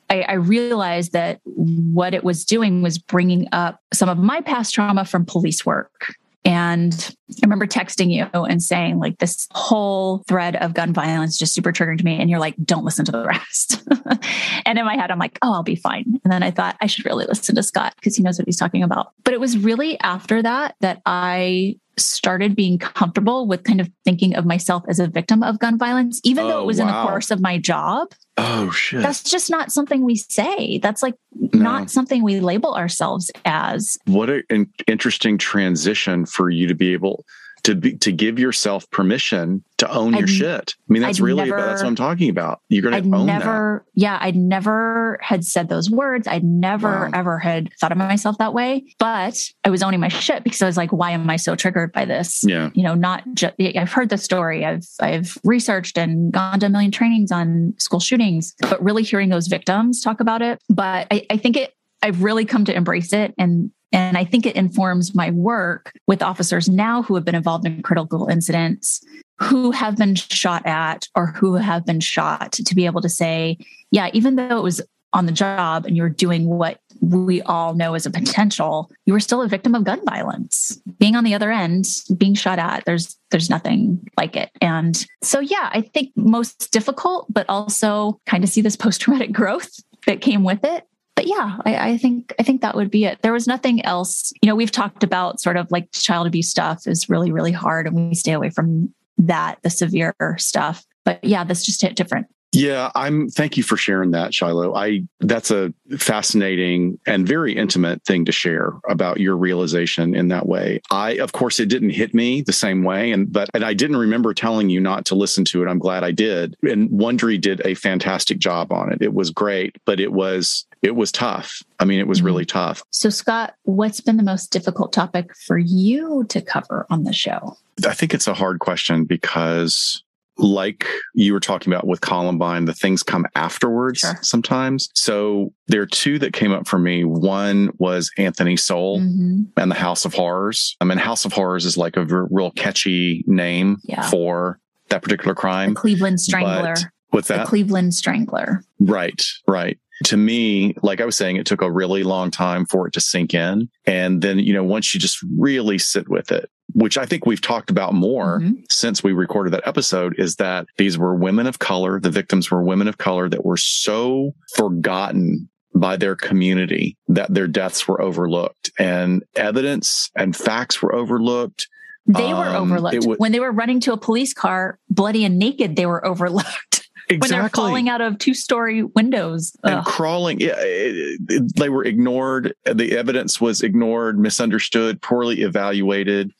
I, 0.08 0.22
I 0.22 0.32
realized 0.34 1.12
that 1.12 1.40
what 1.44 2.14
it 2.14 2.24
was 2.24 2.44
doing 2.44 2.82
was 2.82 2.98
bringing 2.98 3.48
up 3.52 3.80
some 3.92 4.08
of 4.08 4.18
my 4.18 4.40
past 4.40 4.74
trauma 4.74 5.04
from 5.04 5.26
police 5.26 5.66
work. 5.66 6.14
And 6.44 7.16
I 7.30 7.38
remember 7.42 7.66
texting 7.66 8.12
you 8.12 8.26
and 8.44 8.62
saying, 8.62 8.98
like, 8.98 9.18
this 9.18 9.48
whole 9.52 10.22
thread 10.28 10.56
of 10.56 10.74
gun 10.74 10.92
violence 10.92 11.38
just 11.38 11.54
super 11.54 11.72
triggered 11.72 11.98
to 11.98 12.04
me. 12.04 12.20
And 12.20 12.28
you're 12.28 12.38
like, 12.38 12.54
don't 12.62 12.84
listen 12.84 13.06
to 13.06 13.12
the 13.12 13.24
rest. 13.24 13.82
and 14.66 14.78
in 14.78 14.84
my 14.84 14.96
head, 14.96 15.10
I'm 15.10 15.18
like, 15.18 15.38
oh, 15.40 15.54
I'll 15.54 15.62
be 15.62 15.76
fine. 15.76 16.04
And 16.22 16.32
then 16.32 16.42
I 16.42 16.50
thought 16.50 16.76
I 16.82 16.86
should 16.86 17.06
really 17.06 17.24
listen 17.26 17.54
to 17.54 17.62
Scott 17.62 17.94
because 17.96 18.14
he 18.16 18.22
knows 18.22 18.38
what 18.38 18.46
he's 18.46 18.58
talking 18.58 18.82
about. 18.82 19.12
But 19.24 19.32
it 19.32 19.40
was 19.40 19.56
really 19.56 19.98
after 20.00 20.42
that 20.42 20.74
that 20.80 21.00
I 21.06 21.76
started 21.96 22.56
being 22.56 22.78
comfortable 22.78 23.46
with 23.46 23.64
kind 23.64 23.80
of 23.80 23.90
thinking 24.04 24.34
of 24.34 24.44
myself 24.44 24.82
as 24.88 24.98
a 24.98 25.06
victim 25.06 25.42
of 25.42 25.58
gun 25.58 25.78
violence, 25.78 26.20
even 26.24 26.48
though 26.48 26.58
Oh, 26.58 26.62
it 26.62 26.66
was 26.66 26.78
in 26.78 26.86
the 26.86 26.92
course 26.92 27.30
of 27.30 27.40
my 27.40 27.58
job 27.58 28.08
Oh 28.36 28.70
shit. 28.72 29.00
that's 29.02 29.22
just 29.22 29.48
not 29.50 29.70
something 29.70 30.02
we 30.02 30.16
say. 30.16 30.78
That's 30.78 31.02
like 31.02 31.14
No. 31.34 31.60
not 31.60 31.90
something 31.90 32.22
we 32.22 32.40
label 32.40 32.74
ourselves 32.74 33.30
as. 33.44 33.96
what 34.06 34.28
an 34.50 34.72
interesting 34.88 35.38
transition 35.38 36.26
for 36.26 36.50
you 36.50 36.66
to 36.66 36.74
be 36.74 36.92
able 36.92 37.24
to 37.64 37.74
be 37.74 37.96
to 37.98 38.12
give 38.12 38.38
yourself 38.38 38.88
permission 38.90 39.64
to 39.78 39.90
own 39.90 40.12
your 40.12 40.22
I'd- 40.22 40.32
shit. 40.32 40.74
I 40.78 40.92
mean, 40.92 41.02
that's 41.02 41.18
I'd 41.18 41.24
really 41.24 41.44
never- 41.50 41.56
that's 41.60 41.82
what 41.82 41.88
I'm 41.88 41.96
talking 41.96 42.30
about. 42.30 42.60
You're 42.68 42.82
gonna 42.82 42.96
I'd 42.98 43.04
to 43.04 43.14
own 43.16 43.26
never, 43.26 43.84
yeah, 43.94 44.18
I'd 44.20 44.36
never 44.36 45.18
had 45.22 45.44
said 45.44 45.68
those 45.68 45.90
words. 45.90 46.28
I'd 46.28 46.44
never 46.44 47.06
Wow. 47.06 47.10
ever 47.14 47.38
had 47.38 47.70
thought 47.80 47.90
of 47.90 47.98
myself 47.98 48.38
that 48.38 48.54
way. 48.54 48.84
But 48.98 49.40
I 49.64 49.70
was 49.70 49.82
owning 49.82 50.00
my 50.00 50.08
shit 50.08 50.44
because 50.44 50.62
I 50.62 50.66
was 50.66 50.76
like, 50.76 50.92
why 50.92 51.10
am 51.10 51.28
I 51.28 51.36
so 51.36 51.56
triggered 51.56 51.92
by 51.92 52.04
this? 52.04 52.44
Yeah. 52.46 52.70
You 52.74 52.82
know, 52.84 52.94
not 52.94 53.24
just 53.34 53.54
I've 53.58 53.92
heard 53.92 54.10
the 54.10 54.18
story. 54.18 54.64
I've 54.64 54.86
I've 55.00 55.36
researched 55.42 55.98
and 55.98 56.32
gone 56.32 56.60
to 56.60 56.66
a 56.66 56.68
million 56.68 56.90
trainings 56.92 57.32
on 57.32 57.74
school 57.78 58.00
shootings, 58.00 58.54
but 58.60 58.82
really 58.82 59.02
hearing 59.02 59.30
those 59.30 59.46
victims 59.48 60.00
talk 60.02 60.20
about 60.20 60.42
it. 60.42 60.58
But 60.68 61.06
I, 61.10 61.26
I 61.30 61.36
think 61.38 61.56
it 61.56 61.72
I've 62.02 62.22
really 62.22 62.44
come 62.44 62.66
to 62.66 62.74
embrace 62.76 63.14
it 63.14 63.32
and 63.38 63.70
and 63.94 64.18
I 64.18 64.24
think 64.24 64.44
it 64.44 64.56
informs 64.56 65.14
my 65.14 65.30
work 65.30 65.92
with 66.08 66.20
officers 66.20 66.68
now 66.68 67.02
who 67.04 67.14
have 67.14 67.24
been 67.24 67.36
involved 67.36 67.64
in 67.64 67.80
critical 67.80 68.26
incidents, 68.26 69.00
who 69.38 69.70
have 69.70 69.96
been 69.96 70.16
shot 70.16 70.66
at 70.66 71.06
or 71.14 71.28
who 71.28 71.54
have 71.54 71.86
been 71.86 72.00
shot 72.00 72.52
to 72.52 72.74
be 72.74 72.86
able 72.86 73.00
to 73.02 73.08
say, 73.08 73.56
yeah, 73.92 74.10
even 74.12 74.34
though 74.34 74.58
it 74.58 74.64
was 74.64 74.82
on 75.12 75.26
the 75.26 75.32
job 75.32 75.86
and 75.86 75.96
you're 75.96 76.08
doing 76.08 76.46
what 76.46 76.80
we 77.00 77.40
all 77.42 77.74
know 77.74 77.94
is 77.94 78.04
a 78.04 78.10
potential, 78.10 78.90
you 79.06 79.12
were 79.12 79.20
still 79.20 79.42
a 79.42 79.48
victim 79.48 79.76
of 79.76 79.84
gun 79.84 80.04
violence. 80.04 80.76
Being 80.98 81.14
on 81.14 81.22
the 81.22 81.34
other 81.34 81.52
end, 81.52 81.86
being 82.16 82.34
shot 82.34 82.58
at, 82.58 82.84
there's 82.86 83.16
there's 83.30 83.48
nothing 83.48 84.04
like 84.18 84.34
it. 84.34 84.50
And 84.60 85.06
so 85.22 85.38
yeah, 85.38 85.70
I 85.72 85.82
think 85.82 86.10
most 86.16 86.72
difficult, 86.72 87.32
but 87.32 87.46
also 87.48 88.18
kind 88.26 88.42
of 88.42 88.50
see 88.50 88.60
this 88.60 88.74
post-traumatic 88.74 89.30
growth 89.32 89.70
that 90.06 90.20
came 90.20 90.42
with 90.42 90.64
it 90.64 90.84
but 91.14 91.26
yeah, 91.26 91.58
I, 91.64 91.90
I 91.90 91.96
think 91.96 92.34
I 92.38 92.42
think 92.42 92.62
that 92.62 92.74
would 92.74 92.90
be 92.90 93.04
it. 93.04 93.22
There 93.22 93.32
was 93.32 93.46
nothing 93.46 93.84
else. 93.84 94.32
You 94.42 94.48
know, 94.48 94.54
we've 94.54 94.70
talked 94.70 95.04
about 95.04 95.40
sort 95.40 95.56
of 95.56 95.70
like 95.70 95.90
child 95.92 96.26
abuse 96.26 96.48
stuff 96.48 96.86
is 96.86 97.08
really 97.08 97.32
really 97.32 97.52
hard, 97.52 97.86
and 97.86 97.94
we 97.94 98.14
stay 98.14 98.32
away 98.32 98.50
from 98.50 98.92
that, 99.18 99.58
the 99.62 99.70
severe 99.70 100.14
stuff. 100.38 100.84
But 101.04 101.22
yeah, 101.22 101.44
this 101.44 101.64
just 101.64 101.82
hit 101.82 101.96
different. 101.96 102.26
Yeah, 102.54 102.92
I'm 102.94 103.28
thank 103.30 103.56
you 103.56 103.64
for 103.64 103.76
sharing 103.76 104.12
that, 104.12 104.32
Shiloh. 104.32 104.74
I 104.74 105.02
that's 105.20 105.50
a 105.50 105.74
fascinating 105.98 107.00
and 107.04 107.26
very 107.26 107.54
intimate 107.56 108.04
thing 108.04 108.24
to 108.26 108.32
share 108.32 108.72
about 108.88 109.18
your 109.18 109.36
realization 109.36 110.14
in 110.14 110.28
that 110.28 110.46
way. 110.46 110.80
I 110.90 111.12
of 111.12 111.32
course 111.32 111.58
it 111.58 111.68
didn't 111.68 111.90
hit 111.90 112.14
me 112.14 112.42
the 112.42 112.52
same 112.52 112.84
way 112.84 113.10
and 113.10 113.32
but 113.32 113.50
and 113.54 113.64
I 113.64 113.74
didn't 113.74 113.96
remember 113.96 114.32
telling 114.32 114.70
you 114.70 114.80
not 114.80 115.04
to 115.06 115.16
listen 115.16 115.44
to 115.46 115.64
it. 115.64 115.68
I'm 115.68 115.80
glad 115.80 116.04
I 116.04 116.12
did. 116.12 116.56
And 116.62 116.88
Wondery 116.90 117.40
did 117.40 117.60
a 117.66 117.74
fantastic 117.74 118.38
job 118.38 118.72
on 118.72 118.92
it. 118.92 119.02
It 119.02 119.14
was 119.14 119.30
great, 119.30 119.76
but 119.84 119.98
it 119.98 120.12
was 120.12 120.64
it 120.80 120.94
was 120.94 121.10
tough. 121.10 121.60
I 121.80 121.84
mean, 121.84 121.98
it 121.98 122.06
was 122.06 122.18
mm-hmm. 122.18 122.26
really 122.26 122.44
tough. 122.44 122.84
So 122.90 123.10
Scott, 123.10 123.54
what's 123.64 124.00
been 124.00 124.16
the 124.16 124.22
most 124.22 124.52
difficult 124.52 124.92
topic 124.92 125.34
for 125.34 125.58
you 125.58 126.24
to 126.28 126.40
cover 126.40 126.86
on 126.88 127.02
the 127.02 127.12
show? 127.12 127.56
I 127.84 127.94
think 127.94 128.14
it's 128.14 128.28
a 128.28 128.34
hard 128.34 128.60
question 128.60 129.04
because 129.04 130.03
like 130.36 130.86
you 131.14 131.32
were 131.32 131.40
talking 131.40 131.72
about 131.72 131.86
with 131.86 132.00
Columbine, 132.00 132.64
the 132.64 132.74
things 132.74 133.02
come 133.02 133.26
afterwards 133.34 134.00
Sure. 134.00 134.18
sometimes. 134.22 134.88
So 134.94 135.52
there 135.68 135.80
are 135.82 135.86
two 135.86 136.18
that 136.18 136.32
came 136.32 136.52
up 136.52 136.66
for 136.66 136.78
me. 136.78 137.04
One 137.04 137.70
was 137.78 138.10
Anthony 138.18 138.56
Sowell 138.56 139.00
Mhm. 139.00 139.46
and 139.56 139.70
the 139.70 139.76
House 139.76 140.04
of 140.04 140.14
Horrors. 140.14 140.76
I 140.80 140.84
mean, 140.84 140.98
House 140.98 141.24
of 141.24 141.32
Horrors 141.32 141.64
is 141.64 141.76
like 141.76 141.96
a 141.96 142.06
r- 142.10 142.28
real 142.30 142.50
catchy 142.50 143.24
name 143.26 143.78
Yeah. 143.84 144.08
for 144.10 144.58
that 144.90 145.02
particular 145.02 145.34
The 145.34 145.40
crime. 145.40 145.74
Cleveland 145.74 146.20
Strangler. 146.20 146.74
But 146.74 146.84
what's 147.10 147.28
The 147.28 147.34
that? 147.34 147.46
Cleveland 147.46 147.94
Strangler. 147.94 148.62
Right, 148.80 149.24
right. 149.46 149.78
To 150.06 150.16
me, 150.16 150.74
like 150.82 151.00
I 151.00 151.04
was 151.04 151.14
saying, 151.16 151.36
it 151.36 151.46
took 151.46 151.62
a 151.62 151.70
really 151.70 152.02
long 152.02 152.32
time 152.32 152.66
for 152.66 152.88
it 152.88 152.92
to 152.94 153.00
sink 153.00 153.32
in. 153.32 153.68
And 153.86 154.20
then, 154.20 154.40
you 154.40 154.52
know, 154.52 154.64
once 154.64 154.92
you 154.92 154.98
just 155.00 155.18
really 155.38 155.78
sit 155.78 156.08
with 156.08 156.32
it, 156.32 156.50
which 156.74 156.98
I 156.98 157.06
think 157.06 157.24
we've 157.24 157.40
talked 157.40 157.70
about 157.70 157.94
more 157.94 158.40
Mhm. 158.40 158.64
since 158.70 159.02
we 159.02 159.12
recorded 159.12 159.52
that 159.52 159.66
episode, 159.66 160.14
is 160.18 160.36
that 160.36 160.66
these 160.76 160.98
were 160.98 161.14
women 161.14 161.46
of 161.46 161.58
color. 161.58 162.00
The 162.00 162.10
victims 162.10 162.50
were 162.50 162.62
women 162.62 162.88
of 162.88 162.98
color 162.98 163.28
that 163.28 163.44
were 163.44 163.56
so 163.56 164.32
forgotten 164.56 165.48
by 165.74 165.96
their 165.96 166.14
community 166.16 166.96
that 167.08 167.32
their 167.34 167.46
deaths 167.48 167.86
were 167.88 168.00
overlooked 168.00 168.70
and 168.78 169.22
evidence 169.34 170.10
and 170.16 170.36
facts 170.36 170.80
were 170.82 170.94
overlooked. 170.94 171.66
They 172.06 172.32
were 172.34 172.48
Um, 172.48 172.70
overlooked 172.70 172.94
it 172.94 173.04
wa- 173.06 173.14
when 173.16 173.32
they 173.32 173.40
were 173.40 173.50
running 173.52 173.80
to 173.80 173.92
a 173.92 173.96
police 173.96 174.32
car, 174.34 174.78
bloody 174.90 175.24
and 175.24 175.38
naked. 175.38 175.74
They 175.76 175.86
were 175.86 176.04
overlooked. 176.06 176.88
when 177.10 177.20
they're 177.28 177.48
falling 177.50 177.88
out 177.88 178.00
of 178.00 178.18
two 178.18 178.34
story 178.34 178.82
windows 178.82 179.52
and 179.62 179.84
crawling. 179.84 180.40
Yeah, 180.40 180.54
it, 180.60 181.20
it, 181.28 181.56
they 181.56 181.68
were 181.68 181.84
ignored. 181.84 182.54
The 182.64 182.96
evidence 182.96 183.40
was 183.40 183.60
ignored, 183.62 184.18
misunderstood, 184.18 185.02
poorly 185.02 185.42
evaluated. 185.42 186.30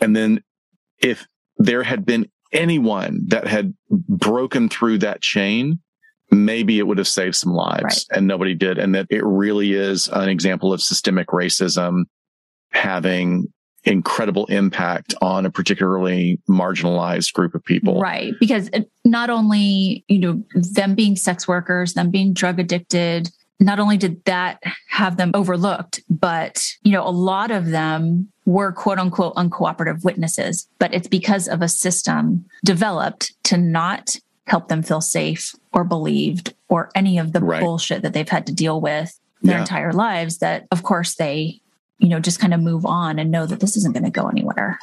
And 0.00 0.14
then 0.14 0.42
if 0.98 1.26
there 1.56 1.82
had 1.82 2.06
been 2.06 2.30
anyone 2.52 3.20
that 3.28 3.46
had 3.46 3.74
broken 3.90 4.68
through 4.68 4.98
that 4.98 5.20
chain, 5.20 5.80
maybe 6.30 6.78
it 6.78 6.86
would 6.86 6.98
have 6.98 7.08
saved 7.08 7.36
some 7.36 7.52
lives 7.52 7.82
right. 7.82 8.16
and 8.16 8.26
nobody 8.26 8.54
did. 8.54 8.78
And 8.78 8.94
that 8.94 9.06
it 9.10 9.24
really 9.24 9.72
is 9.72 10.08
an 10.08 10.28
example 10.28 10.72
of 10.72 10.82
systemic 10.82 11.28
racism 11.28 12.04
having 12.70 13.52
incredible 13.84 14.44
impact 14.46 15.14
on 15.22 15.46
a 15.46 15.50
particularly 15.50 16.40
marginalized 16.48 17.32
group 17.32 17.54
of 17.54 17.64
people. 17.64 18.00
Right. 18.00 18.34
Because 18.38 18.68
not 19.04 19.30
only, 19.30 20.04
you 20.08 20.18
know, 20.18 20.42
them 20.54 20.94
being 20.94 21.16
sex 21.16 21.48
workers, 21.48 21.94
them 21.94 22.10
being 22.10 22.34
drug 22.34 22.58
addicted, 22.58 23.30
not 23.60 23.80
only 23.80 23.96
did 23.96 24.24
that 24.24 24.62
have 24.88 25.16
them 25.16 25.30
overlooked, 25.34 26.02
but, 26.10 26.64
you 26.82 26.92
know, 26.92 27.06
a 27.06 27.10
lot 27.10 27.50
of 27.50 27.66
them 27.66 28.30
were 28.48 28.72
quote 28.72 28.98
unquote 28.98 29.34
uncooperative 29.34 30.02
witnesses, 30.04 30.66
but 30.78 30.94
it's 30.94 31.06
because 31.06 31.48
of 31.48 31.60
a 31.60 31.68
system 31.68 32.46
developed 32.64 33.34
to 33.44 33.58
not 33.58 34.16
help 34.46 34.68
them 34.68 34.82
feel 34.82 35.02
safe 35.02 35.54
or 35.74 35.84
believed 35.84 36.54
or 36.70 36.90
any 36.94 37.18
of 37.18 37.34
the 37.34 37.40
right. 37.40 37.60
bullshit 37.60 38.00
that 38.00 38.14
they've 38.14 38.30
had 38.30 38.46
to 38.46 38.54
deal 38.54 38.80
with 38.80 39.20
their 39.42 39.56
yeah. 39.56 39.60
entire 39.60 39.92
lives 39.92 40.38
that 40.38 40.66
of 40.72 40.82
course 40.82 41.16
they 41.16 41.60
you 41.98 42.08
know 42.08 42.18
just 42.18 42.40
kind 42.40 42.54
of 42.54 42.60
move 42.60 42.86
on 42.86 43.18
and 43.18 43.30
know 43.30 43.44
that 43.44 43.60
this 43.60 43.76
isn't 43.76 43.92
going 43.92 44.04
to 44.04 44.10
go 44.10 44.26
anywhere 44.26 44.78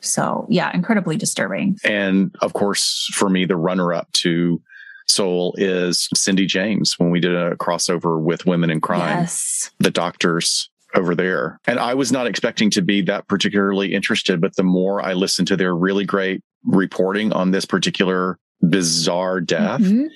so 0.00 0.46
yeah 0.48 0.70
incredibly 0.74 1.16
disturbing 1.16 1.78
and 1.84 2.34
of 2.40 2.54
course 2.54 3.08
for 3.12 3.28
me 3.28 3.44
the 3.44 3.54
runner 3.54 3.92
up 3.92 4.10
to 4.12 4.60
Sowell 5.06 5.54
is 5.58 6.08
cindy 6.14 6.46
james 6.46 6.98
when 6.98 7.10
we 7.10 7.20
did 7.20 7.34
a 7.34 7.54
crossover 7.56 8.20
with 8.20 8.46
women 8.46 8.70
in 8.70 8.80
crime 8.80 9.20
yes. 9.20 9.70
the 9.78 9.90
doctors 9.90 10.70
over 10.94 11.14
there. 11.14 11.58
And 11.66 11.78
I 11.78 11.94
was 11.94 12.12
not 12.12 12.26
expecting 12.26 12.70
to 12.70 12.82
be 12.82 13.02
that 13.02 13.28
particularly 13.28 13.94
interested, 13.94 14.40
but 14.40 14.56
the 14.56 14.62
more 14.62 15.00
I 15.00 15.14
listened 15.14 15.48
to 15.48 15.56
their 15.56 15.74
really 15.74 16.04
great 16.04 16.42
reporting 16.64 17.32
on 17.32 17.50
this 17.50 17.64
particular 17.64 18.38
bizarre 18.60 19.40
death. 19.40 19.80
Mm-hmm. 19.80 20.06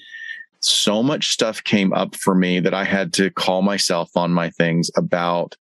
So 0.60 1.02
much 1.02 1.28
stuff 1.28 1.62
came 1.62 1.92
up 1.92 2.14
for 2.16 2.34
me 2.34 2.60
that 2.60 2.74
I 2.74 2.84
had 2.84 3.12
to 3.14 3.30
call 3.30 3.62
myself 3.62 4.10
on 4.16 4.32
my 4.32 4.50
things 4.50 4.90
about 4.96 5.54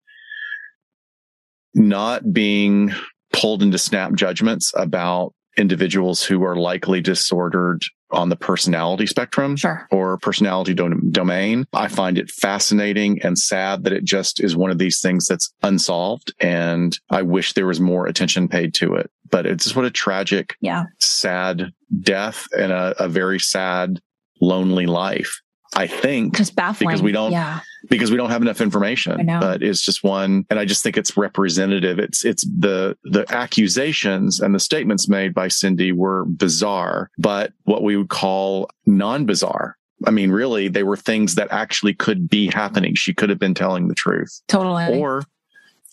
not 1.75 2.33
being 2.33 2.93
pulled 3.33 3.63
into 3.63 3.79
snap 3.79 4.15
judgments 4.15 4.73
about 4.77 5.35
individuals 5.57 6.23
who 6.23 6.45
are 6.45 6.57
likely 6.57 7.01
disordered 7.01 7.83
on 8.11 8.29
the 8.29 8.37
personality 8.37 9.07
spectrum 9.07 9.57
sure. 9.57 9.87
or 9.91 10.19
personality 10.19 10.73
do- 10.73 11.01
domain. 11.11 11.67
I 11.73 11.89
find 11.89 12.17
it 12.17 12.31
fascinating 12.31 13.21
and 13.23 13.39
sad 13.39 13.85
that 13.85 13.93
it 13.93 14.05
just 14.05 14.43
is 14.43 14.57
one 14.57 14.71
of 14.71 14.79
these 14.79 15.01
things 15.01 15.27
that's 15.27 15.53
unsolved. 15.63 16.33
And 16.41 16.97
I 17.11 17.23
wish 17.23 17.53
there 17.53 17.67
was 17.67 17.81
more 17.81 18.07
attention 18.07 18.49
paid 18.49 18.75
to 18.75 18.95
it. 18.95 19.11
But 19.31 19.47
it's 19.47 19.65
just 19.65 19.77
what 19.77 19.85
a 19.85 19.91
tragic, 19.91 20.57
yeah. 20.61 20.85
sad 21.01 21.73
death 22.01 22.47
and 22.57 22.71
a, 22.71 22.95
a 23.03 23.09
very 23.09 23.41
sad, 23.41 24.01
lonely 24.41 24.87
life. 24.87 25.41
I 25.75 25.89
think 25.89 26.37
just 26.37 26.55
baffling 26.55 26.89
because 26.89 27.03
we 27.03 27.11
don't 27.11 27.33
yeah. 27.33 27.61
Because 27.89 28.11
we 28.11 28.17
don't 28.17 28.31
have 28.31 28.43
enough 28.43 28.61
information. 28.61 29.27
But 29.27 29.63
it's 29.63 29.81
just 29.81 30.05
one, 30.05 30.45
and 30.51 30.59
I 30.59 30.65
just 30.65 30.83
think 30.83 30.97
it's 30.97 31.17
representative. 31.17 31.99
It's 31.99 32.25
it's 32.25 32.45
the 32.45 32.97
the 33.05 33.25
accusations 33.29 34.41
and 34.41 34.55
the 34.55 34.61
statements 34.61 35.09
made 35.09 35.35
by 35.35 35.49
Cindy 35.49 35.93
were 35.93 36.25
bizarre, 36.27 37.11
but 37.19 37.53
what 37.65 37.83
we 37.83 37.97
would 37.97 38.09
call 38.09 38.69
non-bizarre. 38.87 39.77
I 40.07 40.11
mean, 40.11 40.31
really, 40.31 40.69
they 40.69 40.83
were 40.83 40.97
things 40.97 41.37
that 41.37 41.49
actually 41.51 41.95
could 41.95 42.29
be 42.29 42.49
happening. 42.49 42.95
She 42.95 43.15
could 43.15 43.31
have 43.31 43.39
been 43.39 43.55
telling 43.55 43.89
the 43.89 43.95
truth, 43.95 44.43
totally, 44.49 44.99
or 44.99 45.23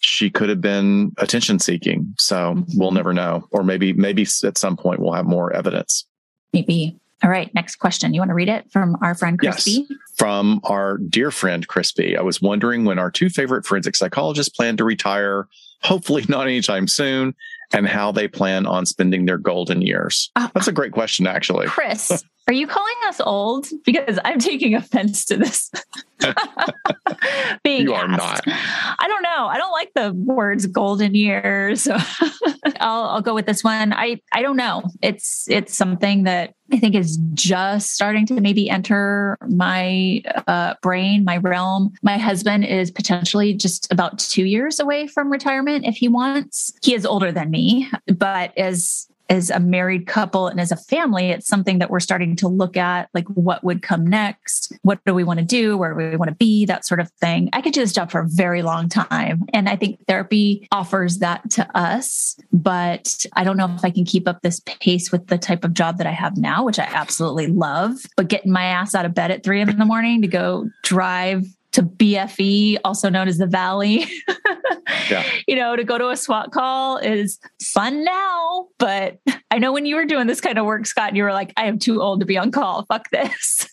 she 0.02 0.30
could 0.30 0.50
have 0.50 0.62
been 0.62 1.14
attention 1.18 1.60
seeking. 1.60 2.14
So 2.18 2.56
mm-hmm. 2.56 2.80
we'll 2.80 2.92
never 2.92 3.14
know. 3.14 3.48
Or 3.52 3.64
maybe, 3.64 3.94
maybe 3.94 4.26
at 4.44 4.58
some 4.58 4.76
point 4.76 5.00
we'll 5.00 5.14
have 5.14 5.26
more 5.26 5.54
evidence. 5.54 6.06
Maybe. 6.54 7.00
All 7.24 7.30
right. 7.30 7.54
Next 7.54 7.76
question. 7.76 8.14
You 8.14 8.22
want 8.22 8.30
to 8.30 8.36
read 8.36 8.50
it 8.50 8.72
from 8.72 8.98
our 9.02 9.14
friend 9.16 9.38
Crispy? 9.38 9.86
Yes, 9.90 10.00
from 10.16 10.60
our 10.64 10.98
dear 10.98 11.32
friend 11.32 11.68
Crispy. 11.68 12.18
I 12.18 12.22
was 12.22 12.42
wondering 12.42 12.86
when 12.86 12.98
our 12.98 13.12
two 13.12 13.30
favorite 13.30 13.66
forensic 13.66 13.96
psychologists 13.96 14.56
plan 14.56 14.78
to 14.78 14.84
retire, 14.84 15.48
hopefully 15.84 16.26
not 16.28 16.48
anytime 16.48 16.88
soon, 16.88 17.36
and 17.74 17.88
how 17.88 18.12
they 18.12 18.28
plan 18.28 18.66
on 18.66 18.86
spending 18.86 19.26
their 19.26 19.38
golden 19.38 19.82
years. 19.82 20.32
Uh, 20.36 20.50
That's 20.54 20.68
a 20.68 20.72
great 20.72 20.92
question, 20.92 21.28
actually. 21.28 21.68
Chris, 21.68 22.24
are 22.52 22.54
you 22.54 22.68
calling 22.68 22.96
us 23.08 23.22
old? 23.22 23.68
Because 23.86 24.20
I'm 24.26 24.38
taking 24.38 24.76
offense 24.76 25.24
to 25.26 25.38
this. 25.38 25.72
Being 27.64 27.84
you 27.84 27.94
are 27.94 28.06
asked. 28.06 28.46
not. 28.46 28.56
I 29.00 29.08
don't 29.08 29.24
know. 29.24 29.48
I 29.48 29.58
don't 29.58 29.72
like 29.72 29.94
the 29.96 30.12
words 30.14 30.66
golden 30.66 31.16
years. 31.16 31.84
So 31.84 31.94
I'll, 32.82 33.04
I'll 33.06 33.22
go 33.22 33.34
with 33.34 33.46
this 33.46 33.64
one. 33.64 33.94
I, 33.94 34.20
I 34.34 34.42
don't 34.42 34.58
know. 34.58 34.84
It's 35.02 35.48
it's 35.50 35.74
something 35.74 36.24
that 36.24 36.54
I 36.74 36.78
think 36.78 36.94
is 36.94 37.18
just 37.34 37.94
starting 37.94 38.26
to 38.28 38.42
maybe 38.42 38.70
enter 38.70 39.38
my 39.48 40.22
uh, 40.46 40.74
brain, 40.82 41.24
my 41.24 41.38
realm. 41.38 41.94
My 42.02 42.18
husband 42.18 42.66
is 42.66 42.92
potentially 42.92 43.54
just 43.54 43.90
about 43.94 44.20
two 44.20 44.46
years 44.46 44.82
away 44.82 45.08
from 45.08 45.32
retirement 45.32 45.86
if 45.86 45.96
he 45.96 46.10
wants. 46.10 46.74
He 46.84 46.94
is 46.94 47.06
older 47.06 47.32
than 47.32 47.50
me, 47.50 47.90
but 48.08 48.58
as 48.58 49.08
as 49.32 49.50
a 49.50 49.62
married 49.62 50.08
couple 50.08 50.48
and 50.48 50.60
as 50.60 50.74
a 50.74 50.76
family, 50.76 51.30
it's 51.30 51.48
something 51.48 51.80
that 51.80 51.90
we're 51.90 52.02
starting 52.02 52.36
to 52.36 52.50
look 52.50 52.76
at 52.76 53.10
like 53.14 53.28
what 53.30 53.64
would 53.64 53.82
come 53.82 54.06
next? 54.06 54.74
What 54.82 55.00
do 55.06 55.14
we 55.14 55.24
want 55.24 55.40
to 55.40 55.46
do? 55.46 55.78
Where 55.78 55.94
do 55.94 56.12
we 56.12 56.18
want 56.18 56.28
to 56.28 56.36
be? 56.36 56.66
That 56.66 56.86
sort 56.86 57.00
of 57.00 57.10
thing. 57.12 57.50
I 57.54 57.62
could 57.62 57.72
do 57.72 57.80
this 57.80 57.94
job 57.94 58.12
for 58.12 58.20
a 58.20 58.28
very 58.28 58.62
long 58.62 58.90
time. 58.90 59.46
And 59.54 59.70
I 59.70 59.78
think 59.78 60.06
therapy 60.06 60.68
offers 60.74 61.20
that 61.20 61.50
to 61.52 61.78
us. 61.78 62.36
But 62.52 63.26
I 63.34 63.46
don't 63.46 63.56
know 63.56 63.74
if 63.74 63.86
I 63.86 63.90
can 63.90 64.04
keep 64.04 64.28
up 64.28 64.42
this 64.42 64.60
pace 64.66 65.14
with 65.14 65.28
the 65.28 65.38
type 65.38 65.64
of 65.64 65.74
job 65.74 65.98
that 66.00 66.08
I 66.08 66.12
have 66.12 66.36
now, 66.36 66.66
which 66.66 66.78
I 66.78 66.84
absolutely 66.84 67.48
love. 67.48 67.94
But 68.18 68.28
getting 68.28 68.52
my 68.52 68.66
ass 68.66 68.94
out 68.94 69.06
of 69.06 69.14
bed 69.14 69.32
at 69.32 69.44
three 69.44 69.62
in 69.62 69.78
the 69.78 69.86
morning 69.86 70.22
to 70.24 70.28
go 70.28 70.70
drive 70.84 71.46
to 71.72 71.84
BFE, 71.84 72.78
also 72.84 73.10
known 73.10 73.28
as 73.28 73.38
the 73.38 73.48
Valley. 73.48 74.06
yeah. 75.10 75.24
You 75.48 75.56
know, 75.56 75.76
to 75.76 75.84
go 75.84 75.98
to 75.98 76.10
a 76.10 76.18
SWAT 76.18 76.52
call 76.52 76.98
is 76.98 77.40
fun 77.62 78.04
now, 78.04 78.68
but 78.78 79.20
I 79.52 79.58
know 79.58 79.72
when 79.72 79.86
you 79.86 79.96
were 79.96 80.06
doing 80.06 80.28
this 80.28 80.42
kind 80.42 80.58
of 80.58 80.66
work, 80.66 80.86
Scott, 80.86 81.16
you 81.16 81.24
were 81.24 81.34
like, 81.34 81.54
I 81.58 81.66
am 81.66 81.80
too 81.80 82.02
old 82.02 82.20
to 82.20 82.26
be 82.26 82.38
on 82.38 82.52
call. 82.52 82.86
Fuck 82.86 83.10
this. 83.12 83.68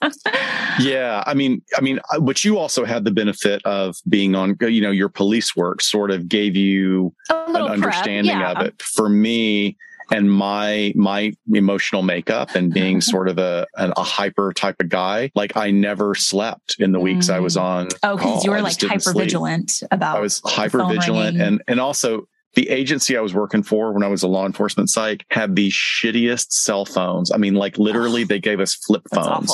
yeah. 0.80 1.22
I 1.26 1.34
mean, 1.34 1.62
I 1.76 1.80
mean, 1.80 2.00
uh, 2.12 2.20
but 2.20 2.44
you 2.44 2.58
also 2.58 2.84
had 2.84 3.04
the 3.04 3.10
benefit 3.10 3.64
of 3.64 3.96
being 4.08 4.34
on, 4.34 4.56
you 4.60 4.80
know, 4.80 4.90
your 4.90 5.08
police 5.08 5.56
work 5.56 5.80
sort 5.80 6.10
of 6.10 6.28
gave 6.28 6.56
you 6.56 7.14
an 7.30 7.56
understanding 7.56 8.38
yeah. 8.38 8.52
of 8.52 8.66
it. 8.66 8.82
For 8.82 9.08
me, 9.08 9.76
and 10.12 10.30
my 10.30 10.92
my 10.94 11.32
emotional 11.52 12.02
makeup 12.02 12.54
and 12.54 12.72
being 12.72 13.00
sort 13.12 13.28
of 13.28 13.38
a 13.38 13.66
a 13.76 14.02
hyper 14.02 14.52
type 14.52 14.76
of 14.80 14.88
guy 14.88 15.30
like 15.34 15.56
i 15.56 15.70
never 15.70 16.14
slept 16.14 16.76
in 16.78 16.92
the 16.92 17.00
weeks 17.00 17.28
i 17.28 17.38
was 17.38 17.56
mm. 17.56 17.62
on 17.62 17.88
oh 18.02 18.16
because 18.16 18.44
you 18.44 18.50
were 18.50 18.60
like 18.60 18.80
hyper 18.80 19.12
vigilant 19.12 19.82
about 19.90 20.16
i 20.16 20.20
was 20.20 20.40
hyper 20.44 20.84
vigilant 20.86 21.40
and 21.40 21.62
and 21.66 21.80
also 21.80 22.26
the 22.54 22.68
agency 22.68 23.16
I 23.16 23.20
was 23.22 23.32
working 23.32 23.62
for 23.62 23.92
when 23.92 24.02
I 24.02 24.08
was 24.08 24.22
a 24.22 24.28
law 24.28 24.44
enforcement 24.44 24.90
psych 24.90 25.24
had 25.30 25.56
the 25.56 25.70
shittiest 25.70 26.52
cell 26.52 26.84
phones. 26.84 27.32
I 27.32 27.38
mean, 27.38 27.54
like 27.54 27.78
literally, 27.78 28.24
they 28.32 28.40
gave 28.40 28.60
us 28.60 28.74
flip 28.74 29.02
phones 29.10 29.50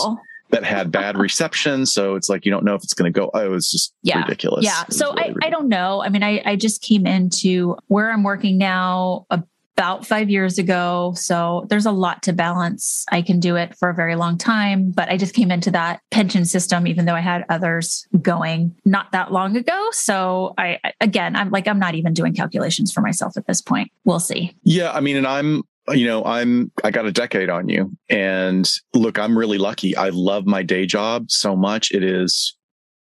that 0.50 0.64
had 0.64 0.90
bad 0.90 1.16
reception. 1.16 1.86
So 1.86 2.14
it's 2.14 2.28
like 2.28 2.44
you 2.44 2.50
don't 2.50 2.64
know 2.64 2.74
if 2.74 2.82
it's 2.82 2.94
going 2.94 3.12
to 3.12 3.16
go. 3.16 3.30
Oh, 3.34 3.54
it's 3.54 3.70
just 3.70 3.94
yeah. 4.02 4.20
ridiculous. 4.22 4.64
Yeah. 4.64 4.84
So 4.90 5.14
really 5.14 5.34
I, 5.42 5.46
I 5.46 5.50
don't 5.50 5.68
know. 5.68 6.02
I 6.02 6.08
mean, 6.08 6.22
I, 6.22 6.42
I 6.44 6.56
just 6.56 6.82
came 6.82 7.06
into 7.06 7.76
where 7.86 8.10
I'm 8.10 8.22
working 8.22 8.58
now. 8.58 9.26
A 9.30 9.42
about 9.78 10.04
five 10.04 10.28
years 10.28 10.58
ago. 10.58 11.12
So 11.14 11.64
there's 11.68 11.86
a 11.86 11.92
lot 11.92 12.24
to 12.24 12.32
balance. 12.32 13.04
I 13.12 13.22
can 13.22 13.38
do 13.38 13.54
it 13.54 13.76
for 13.78 13.88
a 13.88 13.94
very 13.94 14.16
long 14.16 14.36
time, 14.36 14.90
but 14.90 15.08
I 15.08 15.16
just 15.16 15.34
came 15.34 15.52
into 15.52 15.70
that 15.70 16.00
pension 16.10 16.44
system, 16.44 16.88
even 16.88 17.04
though 17.04 17.14
I 17.14 17.20
had 17.20 17.44
others 17.48 18.04
going 18.20 18.74
not 18.84 19.12
that 19.12 19.32
long 19.32 19.56
ago. 19.56 19.88
So 19.92 20.52
I, 20.58 20.80
again, 21.00 21.36
I'm 21.36 21.50
like, 21.50 21.68
I'm 21.68 21.78
not 21.78 21.94
even 21.94 22.12
doing 22.12 22.34
calculations 22.34 22.92
for 22.92 23.02
myself 23.02 23.36
at 23.36 23.46
this 23.46 23.60
point. 23.60 23.92
We'll 24.04 24.18
see. 24.18 24.52
Yeah. 24.64 24.90
I 24.90 24.98
mean, 24.98 25.16
and 25.16 25.28
I'm, 25.28 25.62
you 25.90 26.06
know, 26.06 26.24
I'm, 26.24 26.72
I 26.82 26.90
got 26.90 27.06
a 27.06 27.12
decade 27.12 27.48
on 27.48 27.68
you. 27.68 27.96
And 28.08 28.68
look, 28.94 29.16
I'm 29.16 29.38
really 29.38 29.58
lucky. 29.58 29.96
I 29.96 30.08
love 30.08 30.44
my 30.44 30.64
day 30.64 30.86
job 30.86 31.30
so 31.30 31.54
much. 31.54 31.92
It 31.92 32.02
is 32.02 32.57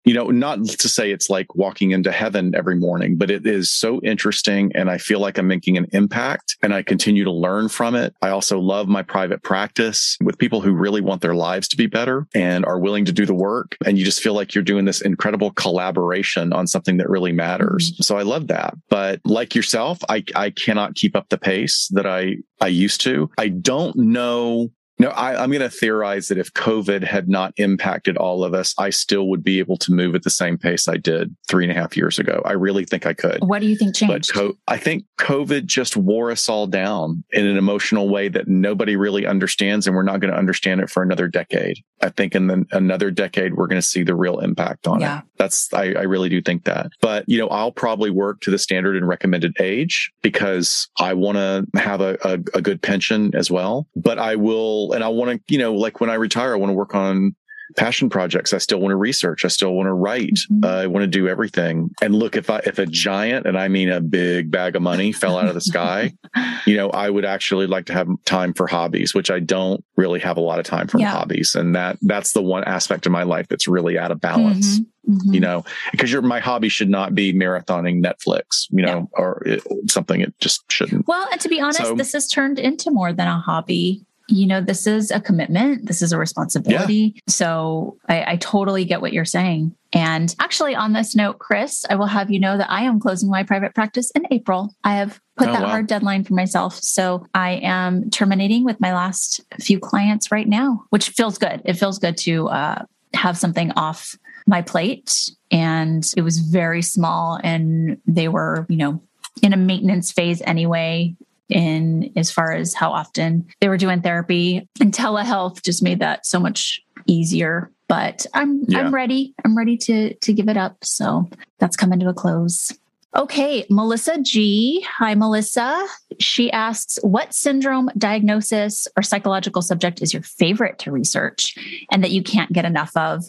you 0.06 0.14
know, 0.14 0.28
not 0.28 0.64
to 0.64 0.88
say 0.88 1.12
it's 1.12 1.30
like 1.30 1.54
walking 1.56 1.92
into 1.92 2.12
heaven 2.12 2.54
every 2.56 2.76
morning, 2.76 3.18
but 3.18 3.32
it 3.32 3.46
is 3.46 3.72
so 3.72 4.00
interesting. 4.02 4.72
And 4.76 4.90
I 4.90 5.00
feel 5.00 5.20
like 5.20 5.38
I'm 5.38 5.48
making 5.48 5.78
an 5.78 5.88
impact 5.94 6.58
and 6.62 6.74
I 6.74 6.84
continue 6.84 7.24
to 7.24 7.32
learn 7.32 7.70
from 7.70 7.96
it. 7.96 8.14
I 8.22 8.30
also 8.30 8.60
love 8.60 8.88
my 8.88 9.02
private 9.02 9.42
practice 9.42 10.18
with 10.22 10.38
people 10.38 10.62
who 10.62 10.74
really 10.74 11.02
want 11.02 11.22
their 11.22 11.34
lives 11.34 11.68
to 11.70 11.78
be 11.78 11.88
better 11.88 12.28
and 12.36 12.66
are 12.66 12.80
willing 12.80 13.06
to 13.06 13.12
do 13.12 13.26
the 13.26 13.34
work. 13.34 13.76
And 13.84 13.98
you 13.98 14.06
just 14.06 14.22
feel 14.22 14.36
like 14.36 14.54
you're 14.54 14.64
doing 14.64 14.86
this 14.86 15.02
incredible 15.02 15.52
collaboration 15.52 16.54
on 16.54 16.68
something 16.68 16.98
that 16.98 17.10
really 17.10 17.32
matters. 17.32 17.92
Mm-hmm. 17.94 18.04
So 18.04 18.18
I 18.18 18.22
love 18.22 18.48
that. 18.48 18.76
But 18.90 19.22
like 19.26 19.56
yourself, 19.56 20.00
I, 20.08 20.24
I 20.36 20.52
cannot 20.52 20.96
keep 20.96 21.16
up 21.16 21.30
the 21.30 21.38
pace 21.40 21.90
that 21.94 22.06
I, 22.06 22.38
I 22.62 22.68
used 22.68 23.02
to. 23.02 23.32
I 23.40 23.50
don't 23.50 23.96
know 23.96 24.70
No, 24.98 25.10
I, 25.10 25.44
am 25.44 25.52
going 25.52 25.62
to 25.62 25.70
theorize 25.70 26.30
that 26.30 26.38
if 26.38 26.54
COVID 26.54 27.04
had 27.04 27.28
not 27.28 27.54
impacted 27.58 28.16
all 28.16 28.44
of 28.44 28.54
us, 28.54 28.74
I 28.78 28.92
still 28.92 29.28
would 29.28 29.44
be 29.44 29.60
able 29.60 29.78
to 29.78 29.92
move 29.92 30.16
at 30.16 30.24
the 30.24 30.30
same 30.30 30.58
pace 30.58 30.88
I 30.88 30.98
did 30.98 31.36
three 31.50 31.66
and 31.66 31.72
a 31.72 31.76
half 31.76 31.98
years 31.98 32.18
ago. 32.18 32.42
I 32.46 32.54
really 32.54 32.86
think 32.86 33.06
I 33.06 33.14
could. 33.14 33.40
What 33.42 33.60
do 33.60 33.68
you 33.68 33.76
think 33.76 33.96
changed? 33.96 34.32
But 34.34 34.40
co- 34.40 34.58
I 34.68 34.78
think 34.78 35.06
COVID 35.20 35.66
just 35.66 35.98
wore 35.98 36.32
us 36.32 36.48
all 36.48 36.66
down 36.66 37.24
in 37.32 37.46
an 37.46 37.58
emotional 37.58 38.08
way 38.08 38.30
that 38.30 38.48
nobody 38.48 38.96
really 38.96 39.26
understands, 39.26 39.86
and 39.86 39.96
we're 39.96 40.04
not 40.04 40.22
going 40.22 40.32
to 40.32 40.38
understand 40.38 40.80
it 40.80 40.90
for 40.90 41.04
another 41.04 41.28
decade. 41.28 41.78
I 42.02 42.10
think 42.10 42.36
in 42.36 42.48
the, 42.48 42.66
another 42.72 43.12
decade, 43.12 43.56
we're 43.56 43.68
going 43.68 43.82
to 43.82 43.88
see 43.88 44.04
the 44.04 44.16
real 44.16 44.40
impact 44.40 44.88
on 44.88 45.02
yeah. 45.02 45.20
it. 45.20 45.26
That's, 45.38 45.74
I, 45.74 45.94
I 45.94 46.04
really 46.04 46.30
do 46.30 46.42
think 46.42 46.64
that. 46.66 46.88
But, 47.02 47.26
you 47.28 47.38
know, 47.38 47.50
I'll 47.50 47.72
probably 47.72 48.12
work 48.12 48.42
to 48.42 48.52
the 48.52 48.58
standard 48.58 48.96
and 48.96 49.08
recommended 49.08 49.56
age 49.60 50.12
because 50.22 50.88
I 51.00 51.14
want 51.14 51.38
to 51.38 51.80
have 51.80 52.00
a, 52.00 52.18
a, 52.24 52.34
a 52.54 52.62
good 52.62 52.82
pension 52.82 53.36
as 53.36 53.52
well. 53.52 53.88
But 53.96 54.20
I 54.20 54.36
will 54.36 54.85
and 54.94 55.04
I 55.04 55.10
want 55.10 55.32
to, 55.32 55.54
you 55.54 55.60
know, 55.60 55.74
like 55.74 56.00
when 56.00 56.10
I 56.10 56.16
retire, 56.16 56.54
I 56.54 56.58
want 56.58 56.70
to 56.70 56.76
work 56.76 56.96
on 56.96 57.36
passion 57.76 58.10
projects. 58.10 58.54
I 58.54 58.58
still 58.60 58.80
want 58.80 58.92
to 58.92 58.96
research. 58.96 59.44
I 59.44 59.48
still 59.48 59.74
want 59.74 59.88
to 59.88 59.94
write. 59.94 60.40
Mm-hmm. 60.52 60.64
Uh, 60.64 60.84
I 60.84 60.88
want 60.88 61.04
to 61.04 61.08
do 61.08 61.28
everything. 61.28 61.90
And 62.02 62.16
look, 62.16 62.36
if 62.36 62.50
I, 62.50 62.60
if 62.60 62.80
a 62.80 62.86
giant, 62.86 63.46
and 63.46 63.58
I 63.58 63.68
mean 63.68 63.90
a 63.90 64.02
big 64.02 64.52
bag 64.52 64.76
of 64.76 64.82
money 64.82 65.12
fell 65.12 65.38
out 65.38 65.48
of 65.48 65.54
the 65.54 65.62
sky, 65.62 66.14
you 66.66 66.78
know, 66.78 66.90
I 66.90 67.10
would 67.10 67.26
actually 67.26 67.68
like 67.68 67.86
to 67.88 67.94
have 67.94 68.08
time 68.26 68.54
for 68.54 68.68
hobbies, 68.68 69.14
which 69.14 69.32
I 69.32 69.40
don't 69.40 69.84
really 69.96 70.20
have 70.20 70.38
a 70.38 70.42
lot 70.42 70.60
of 70.60 70.66
time 70.66 70.88
for 70.88 71.00
yeah. 71.00 71.12
hobbies. 71.12 71.56
And 71.56 71.76
that, 71.76 71.98
that's 72.02 72.34
the 72.34 72.42
one 72.42 72.64
aspect 72.66 73.06
of 73.06 73.12
my 73.12 73.24
life 73.24 73.48
that's 73.48 73.68
really 73.68 73.98
out 73.98 74.12
of 74.12 74.22
balance. 74.22 74.80
Mm-hmm. 74.80 74.84
Mm-hmm. 75.06 75.34
You 75.36 75.40
know, 75.40 75.66
because 75.92 76.12
your 76.12 76.24
my 76.24 76.40
hobby 76.40 76.68
should 76.68 76.90
not 76.90 77.14
be 77.14 77.32
marathoning 77.32 78.04
Netflix, 78.04 78.66
you 78.72 78.84
know, 78.84 79.08
yeah. 79.14 79.22
or 79.22 79.44
it, 79.46 79.62
something 79.88 80.20
it 80.20 80.34
just 80.40 80.64
shouldn't. 80.72 81.08
Well, 81.08 81.28
and 81.32 81.40
to 81.42 81.48
be 81.48 81.62
honest, 81.62 81.78
so, 81.78 81.94
this 81.94 82.14
has 82.14 82.28
turned 82.28 82.58
into 82.58 82.90
more 82.90 83.14
than 83.14 83.28
a 83.28 83.38
hobby 83.38 84.04
you 84.28 84.48
know, 84.48 84.62
this 84.62 84.88
is 84.88 85.12
a 85.12 85.20
commitment, 85.20 85.86
this 85.86 86.02
is 86.02 86.12
a 86.12 86.18
responsibility. 86.18 87.14
Yeah. 87.16 87.22
So 87.28 87.98
I, 88.10 88.34
I 88.34 88.36
totally 88.38 88.86
get 88.86 89.02
what 89.02 89.14
you're 89.14 89.26
saying. 89.26 89.76
And 89.94 90.36
actually, 90.40 90.76
on 90.76 90.94
this 90.94 91.16
note, 91.16 91.40
Chris, 91.40 91.86
I 91.90 91.96
will 91.96 92.08
have 92.08 92.32
you 92.32 92.40
know 92.40 92.58
that 92.58 92.70
I 92.70 92.84
am 92.84 93.00
closing 93.00 93.30
my 93.30 93.44
private 93.44 93.74
practice 93.76 94.12
in 94.12 94.26
April. 94.32 94.76
I 94.84 94.96
have 94.96 95.22
put 95.38 95.50
oh, 95.50 95.52
that 95.54 95.62
wow. 95.62 95.70
hard 95.70 95.88
deadline 95.88 96.24
for 96.24 96.34
myself. 96.34 96.76
So 96.82 97.26
I 97.34 97.62
am 97.64 98.10
terminating 98.10 98.66
with 98.66 98.80
my 98.82 98.94
last 98.94 99.42
few 99.60 99.80
clients 99.80 100.32
right 100.32 100.48
now, 100.48 100.84
which 100.90 101.10
feels 101.10 101.38
good. 101.38 101.62
It 101.64 101.74
feels 101.74 102.00
good 102.00 102.18
to 102.20 102.50
uh, 102.50 102.84
have 103.14 103.38
something 103.38 103.72
off 103.72 104.18
my 104.48 104.62
plate. 104.62 105.30
And 105.52 106.06
it 106.18 106.22
was 106.24 106.40
very 106.40 106.82
small, 106.82 107.40
and 107.44 107.98
they 108.06 108.28
were, 108.28 108.66
you 108.68 108.78
know, 108.78 109.02
in 109.42 109.54
a 109.54 109.58
maintenance 109.58 110.12
phase 110.12 110.42
anyway 110.46 111.16
in 111.50 112.12
as 112.16 112.32
far 112.32 112.52
as 112.52 112.74
how 112.74 112.92
often 112.92 113.46
they 113.62 113.70
were 113.70 113.78
doing 113.78 114.02
therapy 114.02 114.68
and 114.80 114.94
telehealth 114.94 115.62
just 115.64 115.84
made 115.84 116.00
that 116.00 116.26
so 116.26 116.40
much 116.40 116.82
easier 117.08 117.72
but 117.88 118.26
i'm 118.34 118.64
yeah. 118.68 118.80
i'm 118.80 118.94
ready 118.94 119.34
i'm 119.44 119.58
ready 119.58 119.78
to 119.78 120.14
to 120.16 120.34
give 120.34 120.50
it 120.50 120.58
up 120.58 120.78
so 120.84 121.30
that's 121.60 121.76
coming 121.76 122.00
to 122.00 122.10
a 122.10 122.14
close 122.14 122.72
Okay, 123.16 123.66
Melissa 123.70 124.22
G. 124.22 124.86
Hi, 124.98 125.16
Melissa. 125.16 125.88
She 126.20 126.52
asks, 126.52 127.00
What 127.02 127.34
syndrome, 127.34 127.90
diagnosis, 127.98 128.90
or 128.98 129.04
psychological 129.04 129.62
subject 129.62 130.02
is 130.02 130.14
your 130.14 130.24
favorite 130.24 130.80
to 130.80 130.92
research 130.92 131.56
and 131.92 132.04
that 132.04 132.12
you 132.12 132.22
can't 132.22 132.52
get 132.52 132.66
enough 132.66 132.92
of? 132.98 133.24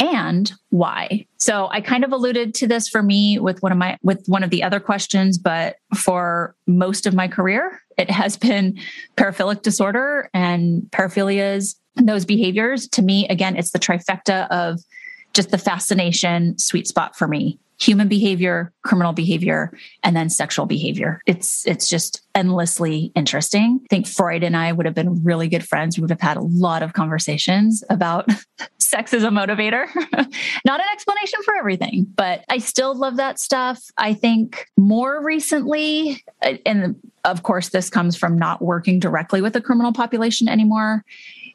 And 0.00 0.52
why. 0.70 1.26
So 1.36 1.68
I 1.70 1.80
kind 1.80 2.04
of 2.04 2.12
alluded 2.12 2.54
to 2.54 2.66
this 2.66 2.88
for 2.88 3.02
me 3.02 3.38
with 3.38 3.62
one 3.62 3.70
of 3.70 3.78
my 3.78 3.98
with 4.02 4.24
one 4.26 4.42
of 4.42 4.50
the 4.50 4.62
other 4.62 4.80
questions, 4.80 5.38
but 5.38 5.76
for 5.94 6.56
most 6.66 7.06
of 7.06 7.14
my 7.14 7.28
career, 7.28 7.80
it 7.98 8.10
has 8.10 8.36
been 8.36 8.78
paraphilic 9.16 9.62
disorder 9.62 10.30
and 10.32 10.82
paraphilias 10.90 11.76
and 11.96 12.08
those 12.08 12.24
behaviors. 12.24 12.88
To 12.88 13.02
me, 13.02 13.28
again, 13.28 13.56
it's 13.56 13.72
the 13.72 13.78
trifecta 13.78 14.48
of 14.48 14.80
just 15.32 15.50
the 15.50 15.58
fascination 15.58 16.58
sweet 16.58 16.86
spot 16.86 17.16
for 17.16 17.28
me 17.28 17.58
human 17.80 18.08
behavior, 18.08 18.72
criminal 18.82 19.12
behavior, 19.12 19.72
and 20.04 20.14
then 20.14 20.28
sexual 20.28 20.66
behavior. 20.66 21.22
It's 21.26 21.66
it's 21.66 21.88
just 21.88 22.22
endlessly 22.34 23.10
interesting. 23.14 23.80
I 23.82 23.86
think 23.88 24.06
Freud 24.06 24.44
and 24.44 24.56
I 24.56 24.70
would 24.70 24.86
have 24.86 24.94
been 24.94 25.24
really 25.24 25.48
good 25.48 25.66
friends. 25.66 25.96
We 25.96 26.02
would 26.02 26.10
have 26.10 26.20
had 26.20 26.36
a 26.36 26.42
lot 26.42 26.82
of 26.82 26.92
conversations 26.92 27.82
about 27.88 28.28
sex 28.78 29.14
as 29.14 29.24
a 29.24 29.28
motivator. 29.28 29.86
Not 30.64 30.80
an 30.80 30.86
explanation 30.92 31.42
for 31.42 31.56
everything, 31.56 32.06
but 32.14 32.44
I 32.48 32.58
still 32.58 32.94
love 32.94 33.16
that 33.16 33.40
stuff. 33.40 33.82
I 33.96 34.14
think 34.14 34.66
more 34.76 35.24
recently, 35.24 36.22
uh, 36.42 36.54
and 36.66 36.96
of 37.24 37.42
course, 37.42 37.70
this 37.70 37.90
comes 37.90 38.16
from 38.16 38.38
not 38.38 38.62
working 38.62 38.98
directly 38.98 39.42
with 39.42 39.52
the 39.52 39.60
criminal 39.60 39.92
population 39.92 40.48
anymore. 40.48 41.04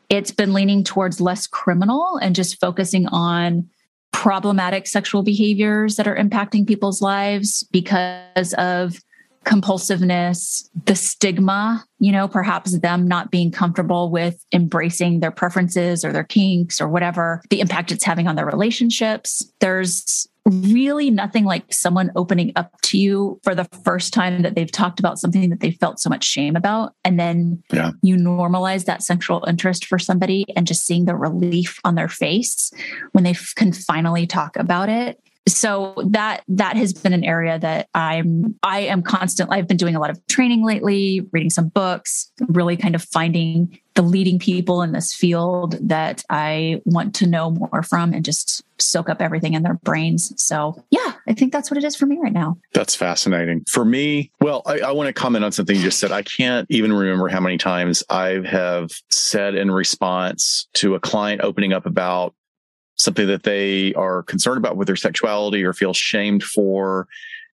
It's 0.10 0.32
been 0.32 0.54
leaning 0.54 0.84
towards 0.84 1.22
less 1.22 1.48
criminal 1.48 2.18
and 2.22 2.36
just 2.36 2.60
focusing 2.60 3.08
on 3.08 3.70
problematic 4.12 4.88
sexual 4.88 5.24
behaviors 5.24 5.98
that 5.98 6.08
are 6.08 6.16
impacting 6.16 6.68
people's 6.68 7.02
lives 7.02 7.64
because 7.72 8.54
of 8.58 9.00
compulsiveness, 9.46 10.70
the 10.86 10.96
stigma, 10.96 11.86
you 12.00 12.12
know, 12.12 12.28
perhaps 12.28 12.80
them 12.80 13.08
not 13.08 13.30
being 13.30 13.52
comfortable 13.52 14.10
with 14.10 14.44
embracing 14.52 15.20
their 15.20 15.32
preferences 15.32 16.04
or 16.04 16.12
their 16.12 16.24
kinks 16.24 16.82
or 16.82 16.88
whatever, 16.88 17.44
the 17.50 17.60
impact 17.60 17.92
it's 17.92 18.04
having 18.04 18.28
on 18.28 18.36
their 18.36 18.46
relationships. 18.46 19.50
There's 19.60 20.28
really 20.46 21.10
nothing 21.10 21.44
like 21.44 21.74
someone 21.74 22.12
opening 22.16 22.52
up 22.56 22.72
to 22.84 22.98
you 22.98 23.40
for 23.44 23.56
the 23.56 23.66
first 23.84 24.14
time 24.14 24.44
that 24.44 24.56
they've 24.56 24.72
talked 24.72 25.00
about 25.00 25.18
something 25.18 25.50
that 25.50 25.60
they 25.60 25.72
felt 25.72 26.00
so 26.00 26.10
much 26.10 26.24
shame 26.24 26.56
about. 26.56 26.94
And 27.04 27.20
then 27.20 27.64
yeah. 27.74 27.92
you 28.02 28.16
normalize 28.16 28.86
that 28.86 29.02
sexual 29.02 29.44
interest 29.48 29.86
for 29.86 29.98
somebody 29.98 30.46
and 30.56 30.68
just 30.68 30.86
seeing 30.86 31.06
the 31.06 31.16
relief 31.16 31.80
on 31.84 31.96
their 31.96 32.10
face 32.10 32.72
when 33.14 33.24
they 33.24 33.36
can 33.56 33.74
finally 33.74 34.28
talk 34.28 34.56
about 34.58 34.90
it 34.90 35.20
so 35.48 35.94
that 36.08 36.44
that 36.48 36.76
has 36.76 36.94
been 36.94 37.14
an 37.14 37.24
area 37.24 37.60
that 37.60 37.88
i'm 37.94 38.56
i 38.64 38.80
am 38.80 39.02
constantly 39.02 39.58
i've 39.58 39.68
been 39.68 39.78
doing 39.78 39.96
a 39.96 40.00
lot 40.00 40.10
of 40.10 40.26
training 40.28 40.64
lately 40.64 41.28
reading 41.32 41.50
some 41.50 41.68
books 41.70 42.32
really 42.48 42.76
kind 42.76 42.96
of 42.96 43.04
finding 43.04 43.80
the 43.94 44.02
leading 44.02 44.40
people 44.40 44.82
in 44.82 44.92
this 44.92 45.14
field 45.14 45.78
that 45.82 46.24
i 46.30 46.82
want 46.86 47.14
to 47.14 47.28
know 47.28 47.52
more 47.52 47.84
from 47.84 48.14
and 48.14 48.26
just 48.26 48.64
soak 48.78 49.10
up 49.10 49.22
everything 49.22 49.54
in 49.54 49.64
their 49.64 49.76
brains. 49.76 50.34
So 50.42 50.84
yeah 50.90 51.14
i 51.28 51.34
think 51.34 51.54
that's 51.54 51.72
what 51.72 51.78
it 51.78 51.84
is 51.84 51.96
for 51.96 52.06
me 52.06 52.18
right 52.22 52.34
now. 52.34 52.58
That's 52.74 52.96
fascinating. 52.96 53.64
For 53.70 53.86
me 53.86 54.32
well 54.42 54.64
i, 54.66 54.80
I 54.80 54.92
want 54.92 55.08
to 55.08 55.14
comment 55.14 55.46
on 55.46 55.52
something 55.52 55.76
you 55.76 55.84
just 55.84 56.00
said. 56.00 56.12
I 56.12 56.24
can't 56.24 56.68
even 56.70 56.92
remember 56.92 57.28
how 57.30 57.40
many 57.40 57.58
times 57.58 58.04
i 58.10 58.42
have 58.46 58.92
said 59.12 59.56
in 59.56 59.72
response 59.72 60.68
to 60.74 60.96
a 60.96 61.00
client 61.00 61.42
opening 61.42 61.74
up 61.74 61.86
about 61.86 62.34
something 62.96 63.28
that 63.28 63.44
they 63.44 63.94
are 63.94 64.24
concerned 64.24 64.58
about 64.58 64.78
with 64.78 64.88
their 64.88 64.96
sexuality 64.96 65.64
or 65.64 65.74
feel 65.74 65.94
shamed 65.94 66.44
for. 66.44 67.08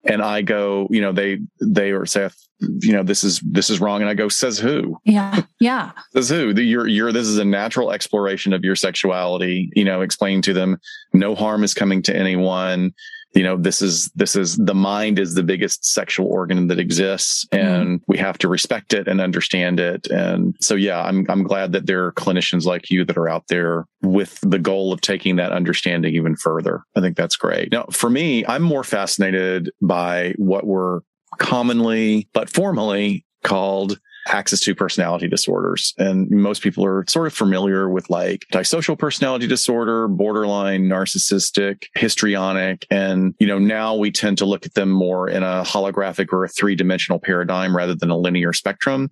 And 0.04 0.24
i 0.24 0.42
go 0.42 0.88
you 0.90 1.00
know 1.00 1.12
they 1.12 1.40
they 1.62 1.92
or 1.92 2.08
say 2.08 2.28
you 2.60 2.92
know 2.92 3.04
this 3.04 3.24
is 3.24 3.40
this 3.42 3.70
is 3.70 3.80
wrong. 3.80 4.02
And 4.02 4.10
i 4.10 4.16
go 4.16 4.30
says 4.30 4.58
who? 4.58 5.00
Yeah 5.06 5.44
yeah. 5.60 5.92
Says 6.14 6.30
who? 6.30 6.50
You're 6.60 6.88
you're 6.88 7.12
this 7.12 7.28
is 7.28 7.38
a 7.38 7.46
natural 7.46 7.92
exploration 7.92 8.52
of 8.54 8.64
your 8.64 8.76
sexuality 8.76 9.70
you 9.76 9.86
know 9.86 10.02
explaining 10.02 10.42
to 10.44 10.54
them 10.54 10.80
no 11.14 11.36
harm 11.36 11.64
is 11.64 11.76
coming 11.76 12.02
to 12.04 12.16
anyone 12.16 12.94
you 13.34 13.44
know 13.44 13.58
this 13.58 13.82
is 13.82 14.10
this 14.12 14.36
is 14.36 14.58
the 14.58 14.74
mind 14.74 15.20
is 15.20 15.36
the 15.36 15.44
biggest 15.44 15.86
sexual 15.86 16.28
organ 16.28 16.68
that 16.68 16.80
exists 16.80 17.46
mm-hmm. 17.48 17.66
and 17.66 18.00
mm. 18.00 18.04
we 18.08 18.18
have 18.18 18.38
to 18.38 18.48
respect 18.48 18.94
it 18.94 19.08
and 19.08 19.22
understand 19.22 19.80
it 19.80 20.08
and 20.08 20.56
so 20.60 20.76
yeah 20.76 21.02
i'm 21.04 21.26
i'm 21.30 21.44
glad 21.44 21.72
that 21.72 21.86
there 21.86 22.06
are 22.06 22.14
clinicians 22.14 22.66
like 22.66 22.90
you 22.90 23.06
that 23.06 23.18
are 23.18 23.30
out 23.30 23.46
there 23.48 23.86
with 24.02 24.40
the 24.42 24.60
goal 24.60 24.92
of 24.92 25.02
taking 25.02 25.36
that 25.36 25.52
understanding 25.52 26.16
even 26.16 26.36
further 26.36 26.84
i 26.96 27.02
think 27.02 27.16
that's 27.16 27.36
great 27.36 27.72
now 27.72 27.86
for 27.92 28.10
me 28.10 28.46
i'm 28.48 28.64
more 28.64 28.84
fascinated 28.84 29.72
by 29.82 30.34
what 30.38 30.66
we're 30.66 31.02
commonly 31.40 32.28
but 32.34 32.50
formally 32.50 33.26
called 33.44 34.00
Axis 34.28 34.66
II 34.68 34.76
personality 34.76 35.28
disorders. 35.28 35.94
And 35.98 36.30
most 36.30 36.62
people 36.62 36.86
are 36.86 37.04
sort 37.08 37.28
of 37.28 37.34
familiar 37.34 37.90
with 37.90 38.10
like 38.10 38.46
antisocial 38.54 38.96
personality 38.96 39.48
disorder, 39.48 40.08
borderline 40.08 40.84
narcissistic, 40.84 41.86
histrionic. 41.96 42.86
And, 42.92 43.34
you 43.40 43.48
know, 43.48 43.60
now 43.60 43.96
we 43.96 44.12
tend 44.12 44.38
to 44.40 44.46
look 44.46 44.66
at 44.66 44.76
them 44.76 44.90
more 44.90 45.28
in 45.28 45.44
a 45.44 45.64
holographic 45.64 46.32
or 46.32 46.44
a 46.44 46.50
three 46.50 46.76
dimensional 46.76 47.20
paradigm 47.20 47.76
rather 47.76 47.96
than 47.96 48.10
a 48.10 48.18
linear 48.18 48.54
spectrum. 48.54 49.10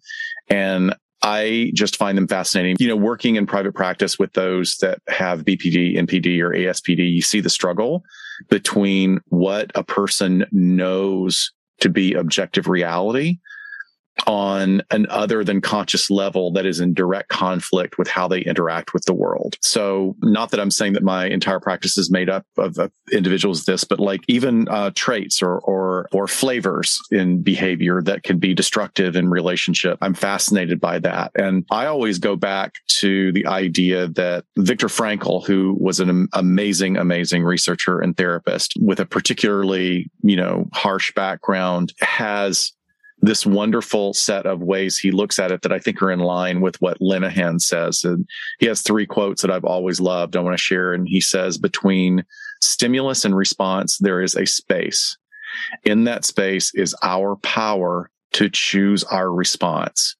And 0.47 0.95
I 1.21 1.71
just 1.73 1.97
find 1.97 2.17
them 2.17 2.27
fascinating. 2.27 2.77
You 2.79 2.87
know, 2.87 2.95
working 2.95 3.35
in 3.35 3.45
private 3.45 3.73
practice 3.73 4.17
with 4.17 4.33
those 4.33 4.77
that 4.77 5.01
have 5.09 5.43
BPD, 5.43 5.97
NPD, 5.97 6.39
or 6.39 6.51
ASPD, 6.51 7.11
you 7.11 7.21
see 7.21 7.41
the 7.41 7.49
struggle 7.49 8.03
between 8.47 9.19
what 9.27 9.71
a 9.75 9.83
person 9.83 10.45
knows 10.51 11.51
to 11.81 11.89
be 11.89 12.13
objective 12.13 12.67
reality 12.67 13.39
on 14.27 14.81
an 14.91 15.07
other 15.09 15.43
than 15.43 15.61
conscious 15.61 16.09
level 16.09 16.51
that 16.51 16.65
is 16.65 16.79
in 16.79 16.93
direct 16.93 17.29
conflict 17.29 17.97
with 17.97 18.07
how 18.07 18.27
they 18.27 18.41
interact 18.41 18.93
with 18.93 19.05
the 19.05 19.13
world. 19.13 19.57
So 19.61 20.15
not 20.21 20.51
that 20.51 20.59
I'm 20.59 20.71
saying 20.71 20.93
that 20.93 21.03
my 21.03 21.25
entire 21.25 21.59
practice 21.59 21.97
is 21.97 22.11
made 22.11 22.29
up 22.29 22.45
of, 22.57 22.77
individuals 23.11 23.65
this, 23.65 23.83
but 23.83 23.99
like 23.99 24.21
even 24.27 24.67
uh, 24.69 24.91
traits 24.93 25.41
or, 25.41 25.59
or, 25.59 26.07
or 26.11 26.27
flavors 26.27 26.99
in 27.11 27.41
behavior 27.41 28.01
that 28.03 28.23
can 28.23 28.37
be 28.37 28.53
destructive 28.53 29.15
in 29.15 29.29
relationship. 29.29 29.97
I'm 30.01 30.13
fascinated 30.13 30.79
by 30.79 30.99
that. 30.99 31.31
And 31.35 31.65
I 31.71 31.87
always 31.87 32.19
go 32.19 32.35
back 32.35 32.73
to 32.99 33.31
the 33.31 33.47
idea 33.47 34.07
that 34.09 34.45
Viktor 34.57 34.87
Frankl, 34.87 35.45
who 35.45 35.75
was 35.79 35.99
an 35.99 36.27
amazing, 36.33 36.97
amazing 36.97 37.43
researcher 37.43 37.99
and 37.99 38.15
therapist 38.15 38.73
with 38.79 38.99
a 38.99 39.05
particularly, 39.05 40.11
you 40.21 40.35
know, 40.35 40.67
harsh 40.73 41.11
background 41.13 41.93
has 41.99 42.73
this 43.21 43.45
wonderful 43.45 44.13
set 44.13 44.45
of 44.45 44.61
ways 44.61 44.97
he 44.97 45.11
looks 45.11 45.39
at 45.39 45.51
it 45.51 45.61
that 45.61 45.71
I 45.71 45.79
think 45.79 46.01
are 46.01 46.11
in 46.11 46.19
line 46.19 46.61
with 46.61 46.81
what 46.81 46.99
Linehan 46.99 47.61
says. 47.61 48.03
And 48.03 48.27
he 48.59 48.65
has 48.67 48.81
three 48.81 49.05
quotes 49.05 49.41
that 49.41 49.51
I've 49.51 49.65
always 49.65 49.99
loved. 49.99 50.35
I 50.35 50.41
want 50.41 50.57
to 50.57 50.63
share. 50.63 50.93
And 50.93 51.07
he 51.07 51.21
says, 51.21 51.57
between 51.57 52.23
stimulus 52.61 53.25
and 53.25 53.35
response, 53.35 53.97
there 53.97 54.21
is 54.21 54.35
a 54.35 54.45
space. 54.45 55.17
In 55.83 56.05
that 56.05 56.25
space 56.25 56.73
is 56.75 56.95
our 57.03 57.35
power 57.37 58.09
to 58.33 58.49
choose 58.49 59.03
our 59.05 59.31
response 59.31 60.15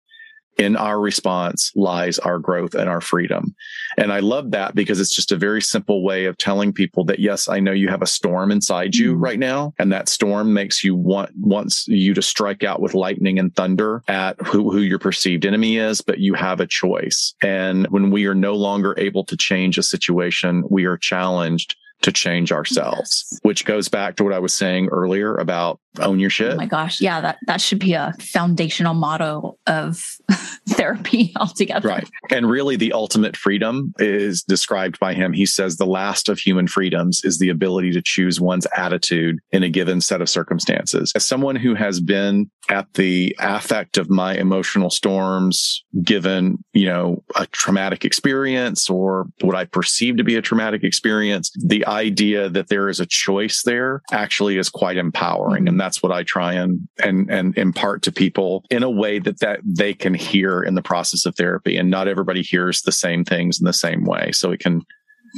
in 0.60 0.76
our 0.76 1.00
response 1.00 1.72
lies 1.76 2.20
our 2.20 2.38
growth 2.38 2.76
and 2.76 2.90
our 2.90 3.02
freedom. 3.02 3.56
And 3.98 4.12
I 4.12 4.20
love 4.20 4.52
that 4.52 4.76
because 4.76 5.00
it's 5.00 5.16
just 5.16 5.32
a 5.32 5.38
very 5.38 5.62
simple 5.62 6.04
way 6.04 6.26
of 6.26 6.38
telling 6.38 6.74
people 6.74 7.06
that, 7.06 7.20
yes, 7.20 7.48
I 7.48 7.60
know 7.60 7.72
you 7.72 7.88
have 7.88 8.02
a 8.02 8.08
storm 8.08 8.52
inside 8.52 8.96
you 8.96 9.14
mm-hmm. 9.14 9.24
right 9.24 9.40
now. 9.40 9.74
And 9.80 9.92
that 9.92 10.10
storm 10.10 10.54
makes 10.54 10.84
you 10.84 10.96
want, 10.96 11.32
wants 11.40 11.88
you 11.88 12.14
to 12.14 12.22
strike 12.22 12.64
out 12.64 12.82
with 12.82 12.94
lightning 12.94 13.40
and 13.40 13.56
thunder 13.56 14.04
at 14.08 14.40
who, 14.42 14.70
who 14.70 14.82
your 14.82 15.00
perceived 15.00 15.46
enemy 15.46 15.78
is, 15.78 16.02
but 16.02 16.20
you 16.20 16.34
have 16.34 16.60
a 16.60 16.68
choice. 16.68 17.34
And 17.42 17.88
when 17.88 18.12
we 18.12 18.26
are 18.26 18.36
no 18.36 18.56
longer 18.56 18.94
able 18.98 19.24
to 19.26 19.38
change 19.38 19.78
a 19.78 19.84
situation, 19.84 20.64
we 20.70 20.86
are 20.86 20.98
challenged 20.98 21.76
to 22.02 22.12
change 22.12 22.52
ourselves, 22.52 23.28
yes. 23.32 23.40
which 23.44 23.66
goes 23.66 23.90
back 23.90 24.16
to 24.16 24.24
what 24.24 24.34
I 24.34 24.40
was 24.40 24.56
saying 24.56 24.88
earlier 24.90 25.36
about 25.36 25.80
own 26.00 26.20
your 26.20 26.30
shit. 26.30 26.54
Oh 26.54 26.56
my 26.56 26.66
gosh. 26.66 27.02
Yeah, 27.02 27.22
that, 27.22 27.38
that 27.48 27.62
should 27.62 27.80
be 27.80 27.94
a 27.94 28.14
foundational 28.20 28.94
motto 28.94 29.58
of 29.68 30.04
therapy 30.70 31.34
altogether. 31.36 31.88
Right. 31.88 32.10
And 32.32 32.50
really 32.50 32.76
the 32.76 32.94
ultimate 32.94 33.36
freedom 33.36 33.94
is 33.98 34.44
described 34.44 35.00
by 35.00 35.14
him. 35.14 35.34
He 35.34 35.46
says 35.46 35.78
the 35.78 35.86
last 35.86 36.30
of 36.30 36.40
human 36.40 36.68
freedoms 36.68 37.22
is 37.24 37.40
the 37.40 37.50
ability 37.50 37.92
to 37.92 38.02
choose 38.04 38.40
one's 38.40 38.68
attitude 38.76 39.40
in 39.52 39.64
a 39.64 39.70
given 39.70 40.02
set 40.02 40.22
of 40.22 40.30
circumstances. 40.30 41.12
As 41.16 41.26
someone 41.26 41.56
who 41.56 41.74
has 41.76 42.00
been 42.00 42.50
at 42.70 42.94
the 42.94 43.36
affect 43.40 43.98
of 43.98 44.10
my 44.10 44.36
emotional 44.36 44.90
storms, 44.92 45.84
given, 46.04 46.64
you 46.74 46.86
know, 46.86 47.24
a 47.36 47.48
traumatic 47.48 48.06
experience 48.06 48.90
or 48.90 49.26
what 49.42 49.56
I 49.56 49.66
perceive 49.66 50.18
to 50.18 50.24
be 50.24 50.36
a 50.36 50.42
traumatic 50.42 50.84
experience, 50.84 51.52
the 51.60 51.86
idea 51.88 52.48
that 52.50 52.70
there 52.70 52.90
is 52.90 53.00
a 53.00 53.06
choice 53.08 53.64
there 53.64 54.02
actually 54.12 54.58
is 54.58 54.70
quite 54.70 54.98
empowering. 54.98 55.64
Mm-hmm. 55.64 55.68
And 55.70 55.79
that's 55.80 56.04
what 56.04 56.12
I 56.12 56.24
try 56.24 56.54
and, 56.54 56.88
and, 57.04 57.30
and 57.30 57.58
impart 57.58 58.02
to 58.04 58.12
people 58.12 58.66
in 58.70 58.84
a 58.84 58.90
way 58.90 59.20
that, 59.20 59.40
that 59.40 59.60
they 59.64 59.94
can 59.94 60.14
hear 60.14 60.62
in 60.62 60.76
the 60.76 60.82
process 60.82 61.26
of 61.26 61.36
therapy. 61.36 61.78
And 61.78 61.90
not 61.90 62.08
everybody 62.08 62.42
hears 62.42 62.82
the 62.82 62.92
same 62.92 63.24
things 63.24 63.60
in 63.60 63.66
the 63.66 63.74
same 63.74 64.06
way. 64.06 64.32
So 64.32 64.52
it 64.52 64.60
can, 64.60 64.84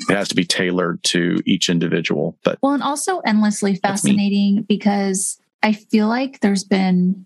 it 0.09 0.13
has 0.13 0.27
to 0.29 0.35
be 0.35 0.45
tailored 0.45 1.03
to 1.05 1.41
each 1.45 1.69
individual. 1.69 2.37
But 2.43 2.59
well, 2.61 2.73
and 2.73 2.83
also 2.83 3.19
endlessly 3.19 3.75
fascinating 3.75 4.63
because 4.63 5.39
I 5.63 5.73
feel 5.73 6.07
like 6.07 6.39
there's 6.39 6.63
been 6.63 7.25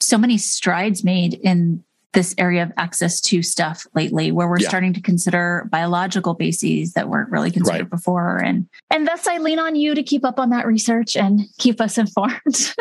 so 0.00 0.18
many 0.18 0.38
strides 0.38 1.04
made 1.04 1.34
in 1.34 1.82
this 2.12 2.34
area 2.38 2.62
of 2.62 2.72
Axis 2.76 3.20
II 3.32 3.42
stuff 3.42 3.86
lately 3.94 4.32
where 4.32 4.48
we're 4.48 4.58
yeah. 4.58 4.68
starting 4.68 4.92
to 4.94 5.00
consider 5.00 5.68
biological 5.70 6.34
bases 6.34 6.92
that 6.94 7.08
weren't 7.08 7.30
really 7.30 7.50
considered 7.50 7.82
right. 7.82 7.90
before 7.90 8.38
and 8.38 8.66
and 8.90 9.06
thus 9.06 9.26
i 9.26 9.38
lean 9.38 9.58
on 9.58 9.76
you 9.76 9.94
to 9.94 10.02
keep 10.02 10.24
up 10.24 10.38
on 10.38 10.50
that 10.50 10.66
research 10.66 11.16
and 11.16 11.42
keep 11.58 11.80
us 11.80 11.98
informed 12.06 12.74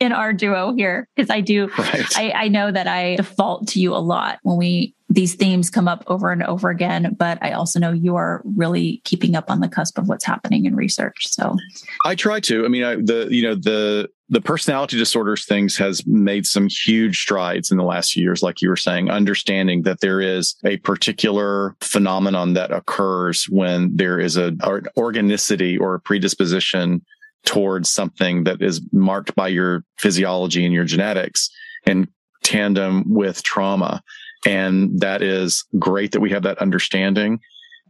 in 0.00 0.12
our 0.12 0.32
duo 0.32 0.72
here 0.74 1.08
because 1.14 1.30
i 1.30 1.40
do 1.40 1.68
right. 1.78 2.16
I, 2.16 2.32
I 2.32 2.48
know 2.48 2.70
that 2.72 2.86
i 2.86 3.16
default 3.16 3.68
to 3.68 3.80
you 3.80 3.94
a 3.94 3.98
lot 3.98 4.38
when 4.42 4.56
we 4.56 4.94
these 5.12 5.34
themes 5.34 5.68
come 5.68 5.88
up 5.88 6.04
over 6.06 6.30
and 6.30 6.42
over 6.44 6.70
again, 6.70 7.14
but 7.18 7.38
I 7.42 7.52
also 7.52 7.78
know 7.78 7.92
you 7.92 8.16
are 8.16 8.40
really 8.44 9.02
keeping 9.04 9.34
up 9.34 9.50
on 9.50 9.60
the 9.60 9.68
cusp 9.68 9.98
of 9.98 10.08
what's 10.08 10.24
happening 10.24 10.64
in 10.64 10.74
research. 10.74 11.26
So 11.28 11.56
I 12.04 12.14
try 12.14 12.40
to. 12.40 12.64
I 12.64 12.68
mean, 12.68 12.82
I, 12.82 12.96
the 12.96 13.28
you 13.30 13.42
know 13.42 13.54
the 13.54 14.08
the 14.30 14.40
personality 14.40 14.96
disorders 14.96 15.44
things 15.44 15.76
has 15.76 16.06
made 16.06 16.46
some 16.46 16.66
huge 16.68 17.20
strides 17.20 17.70
in 17.70 17.76
the 17.76 17.84
last 17.84 18.12
few 18.12 18.22
years, 18.22 18.42
like 18.42 18.62
you 18.62 18.70
were 18.70 18.76
saying, 18.76 19.10
understanding 19.10 19.82
that 19.82 20.00
there 20.00 20.22
is 20.22 20.56
a 20.64 20.78
particular 20.78 21.76
phenomenon 21.82 22.54
that 22.54 22.72
occurs 22.72 23.44
when 23.50 23.94
there 23.94 24.18
is 24.18 24.38
a 24.38 24.56
an 24.62 24.86
organicity 24.96 25.76
or 25.76 25.94
a 25.94 26.00
predisposition 26.00 27.04
towards 27.44 27.90
something 27.90 28.44
that 28.44 28.62
is 28.62 28.80
marked 28.92 29.34
by 29.34 29.48
your 29.48 29.84
physiology 29.98 30.64
and 30.64 30.72
your 30.72 30.84
genetics 30.84 31.50
in 31.84 32.08
tandem 32.42 33.04
with 33.06 33.42
trauma. 33.42 34.02
And 34.44 35.00
that 35.00 35.22
is 35.22 35.64
great 35.78 36.12
that 36.12 36.20
we 36.20 36.30
have 36.30 36.42
that 36.42 36.58
understanding. 36.58 37.40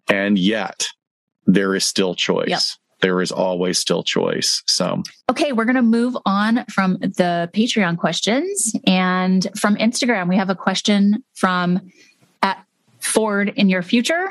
And 0.09 0.39
yet 0.39 0.87
there 1.47 1.75
is 1.75 1.85
still 1.85 2.15
choice. 2.15 2.49
Yep. 2.49 2.61
There 3.01 3.21
is 3.21 3.33
always 3.33 3.79
still 3.79 4.05
choice. 4.05 4.63
So, 4.67 5.03
okay, 5.29 5.53
we're 5.53 5.65
going 5.65 5.77
to 5.77 5.83
move 5.83 6.17
on 6.25 6.65
from 6.67 6.99
the 6.99 7.51
Patreon 7.53 7.99
questions. 7.99 8.73
And 8.87 9.49
from 9.59 9.77
Instagram, 9.77 10.29
we 10.29 10.37
have 10.37 10.51
a 10.51 10.55
question 10.55 11.25
from 11.35 11.81
at 12.43 12.65
Ford 13.01 13.53
in 13.57 13.69
your 13.69 13.83
future. 13.83 14.29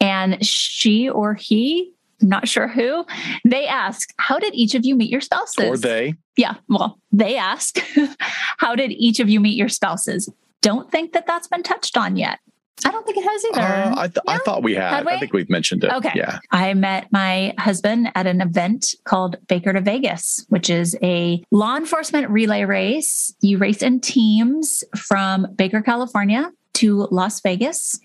And 0.00 0.44
she 0.44 1.08
or 1.08 1.34
he, 1.34 1.92
I'm 2.20 2.28
not 2.28 2.48
sure 2.48 2.68
who, 2.68 3.04
they 3.44 3.66
ask, 3.66 4.12
How 4.18 4.38
did 4.38 4.54
each 4.54 4.76
of 4.76 4.84
you 4.84 4.94
meet 4.94 5.10
your 5.10 5.20
spouses? 5.20 5.64
Or 5.64 5.76
they. 5.76 6.14
Yeah, 6.36 6.54
well, 6.68 7.00
they 7.10 7.36
ask, 7.36 7.78
How 8.58 8.76
did 8.76 8.92
each 8.92 9.18
of 9.18 9.28
you 9.28 9.40
meet 9.40 9.56
your 9.56 9.68
spouses? 9.68 10.28
Don't 10.62 10.90
think 10.90 11.12
that 11.12 11.26
that's 11.26 11.48
been 11.48 11.62
touched 11.62 11.96
on 11.96 12.16
yet. 12.16 12.38
I 12.84 12.90
don't 12.90 13.06
think 13.06 13.18
it 13.18 13.24
has 13.24 13.44
either. 13.44 13.60
Uh, 13.60 13.94
I, 13.96 14.08
th- 14.08 14.24
I, 14.26 14.38
thought 14.38 14.62
we 14.62 14.74
had. 14.74 14.90
had 14.90 15.06
we? 15.06 15.12
I 15.12 15.18
think 15.18 15.32
we've 15.32 15.50
mentioned 15.50 15.84
it. 15.84 15.92
Okay. 15.92 16.12
Yeah. 16.14 16.38
I 16.50 16.74
met 16.74 17.06
my 17.12 17.54
husband 17.58 18.08
at 18.14 18.26
an 18.26 18.40
event 18.40 18.94
called 19.04 19.36
Baker 19.46 19.72
to 19.72 19.80
Vegas, 19.80 20.44
which 20.48 20.70
is 20.70 20.96
a 21.02 21.44
law 21.50 21.76
enforcement 21.76 22.28
relay 22.30 22.64
race. 22.64 23.34
You 23.40 23.58
race 23.58 23.82
in 23.82 24.00
teams 24.00 24.82
from 24.96 25.46
Baker, 25.54 25.80
California 25.80 26.50
to 26.74 27.06
Las 27.10 27.40
Vegas. 27.40 28.00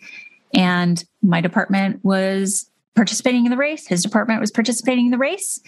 And 0.53 1.03
my 1.21 1.41
department 1.41 2.03
was 2.03 2.69
participating 2.95 3.45
in 3.45 3.51
the 3.51 3.57
race. 3.57 3.87
His 3.87 4.03
department 4.03 4.41
was 4.41 4.51
participating 4.51 5.05
in 5.05 5.11
the 5.11 5.17
race. 5.17 5.59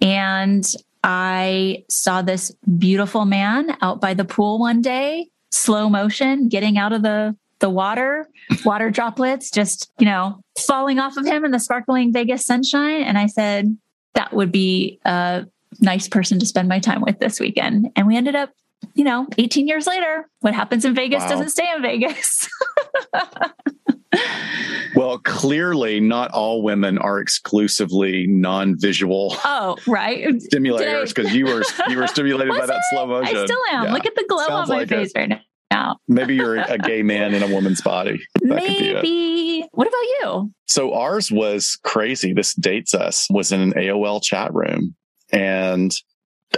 And 0.00 0.64
I 1.02 1.84
saw 1.88 2.22
this 2.22 2.52
beautiful 2.78 3.24
man 3.24 3.76
out 3.82 4.00
by 4.00 4.14
the 4.14 4.24
pool 4.24 4.58
one 4.58 4.82
day 4.82 5.28
slow 5.56 5.88
motion 5.88 6.48
getting 6.48 6.78
out 6.78 6.92
of 6.92 7.02
the 7.02 7.36
the 7.58 7.70
water, 7.70 8.28
water 8.64 8.90
droplets 8.90 9.50
just, 9.50 9.90
you 9.98 10.04
know, 10.04 10.40
falling 10.58 10.98
off 10.98 11.16
of 11.16 11.24
him 11.24 11.44
in 11.44 11.50
the 11.50 11.58
sparkling 11.58 12.12
Vegas 12.12 12.44
sunshine. 12.44 13.02
And 13.02 13.16
I 13.16 13.26
said, 13.26 13.76
that 14.14 14.32
would 14.34 14.52
be 14.52 15.00
a 15.04 15.46
nice 15.80 16.08
person 16.08 16.38
to 16.38 16.46
spend 16.46 16.68
my 16.68 16.78
time 16.78 17.00
with 17.00 17.18
this 17.18 17.40
weekend. 17.40 17.88
And 17.96 18.06
we 18.06 18.16
ended 18.16 18.34
up, 18.34 18.50
you 18.94 19.04
know, 19.04 19.26
18 19.38 19.66
years 19.68 19.86
later, 19.86 20.28
what 20.40 20.54
happens 20.54 20.84
in 20.84 20.94
Vegas 20.94 21.22
wow. 21.22 21.28
doesn't 21.28 21.50
stay 21.50 21.70
in 21.74 21.82
Vegas. 21.82 22.48
well, 24.94 25.18
clearly, 25.18 26.00
not 26.00 26.30
all 26.30 26.62
women 26.62 26.98
are 26.98 27.18
exclusively 27.20 28.26
non-visual. 28.26 29.34
Oh, 29.44 29.76
right. 29.86 30.26
Stimulators, 30.26 31.14
because 31.14 31.34
you 31.34 31.46
were 31.46 31.62
you 31.88 31.98
were 31.98 32.06
stimulated 32.06 32.54
by 32.54 32.66
that 32.66 32.82
slow 32.90 33.06
motion. 33.06 33.36
I 33.36 33.44
still 33.44 33.60
am. 33.72 33.84
Yeah. 33.84 33.92
Look 33.92 34.06
at 34.06 34.14
the 34.14 34.24
glow 34.28 34.46
Sounds 34.46 34.70
on 34.70 34.76
my 34.76 34.80
like 34.82 34.88
face 34.88 35.12
it. 35.14 35.18
right 35.18 35.28
now 35.28 35.40
now. 35.76 35.98
Maybe 36.08 36.34
you're 36.34 36.56
a 36.56 36.78
gay 36.78 37.02
man 37.02 37.34
in 37.34 37.42
a 37.42 37.48
woman's 37.48 37.80
body. 37.80 38.20
That 38.42 38.56
Maybe. 38.56 39.66
What 39.72 39.88
about 39.88 40.02
you? 40.02 40.52
So 40.66 40.94
ours 40.94 41.30
was 41.30 41.78
crazy. 41.82 42.32
This 42.32 42.54
dates 42.54 42.94
us 42.94 43.28
was 43.30 43.52
in 43.52 43.60
an 43.60 43.72
AOL 43.72 44.22
chat 44.22 44.52
room, 44.54 44.94
and 45.32 45.94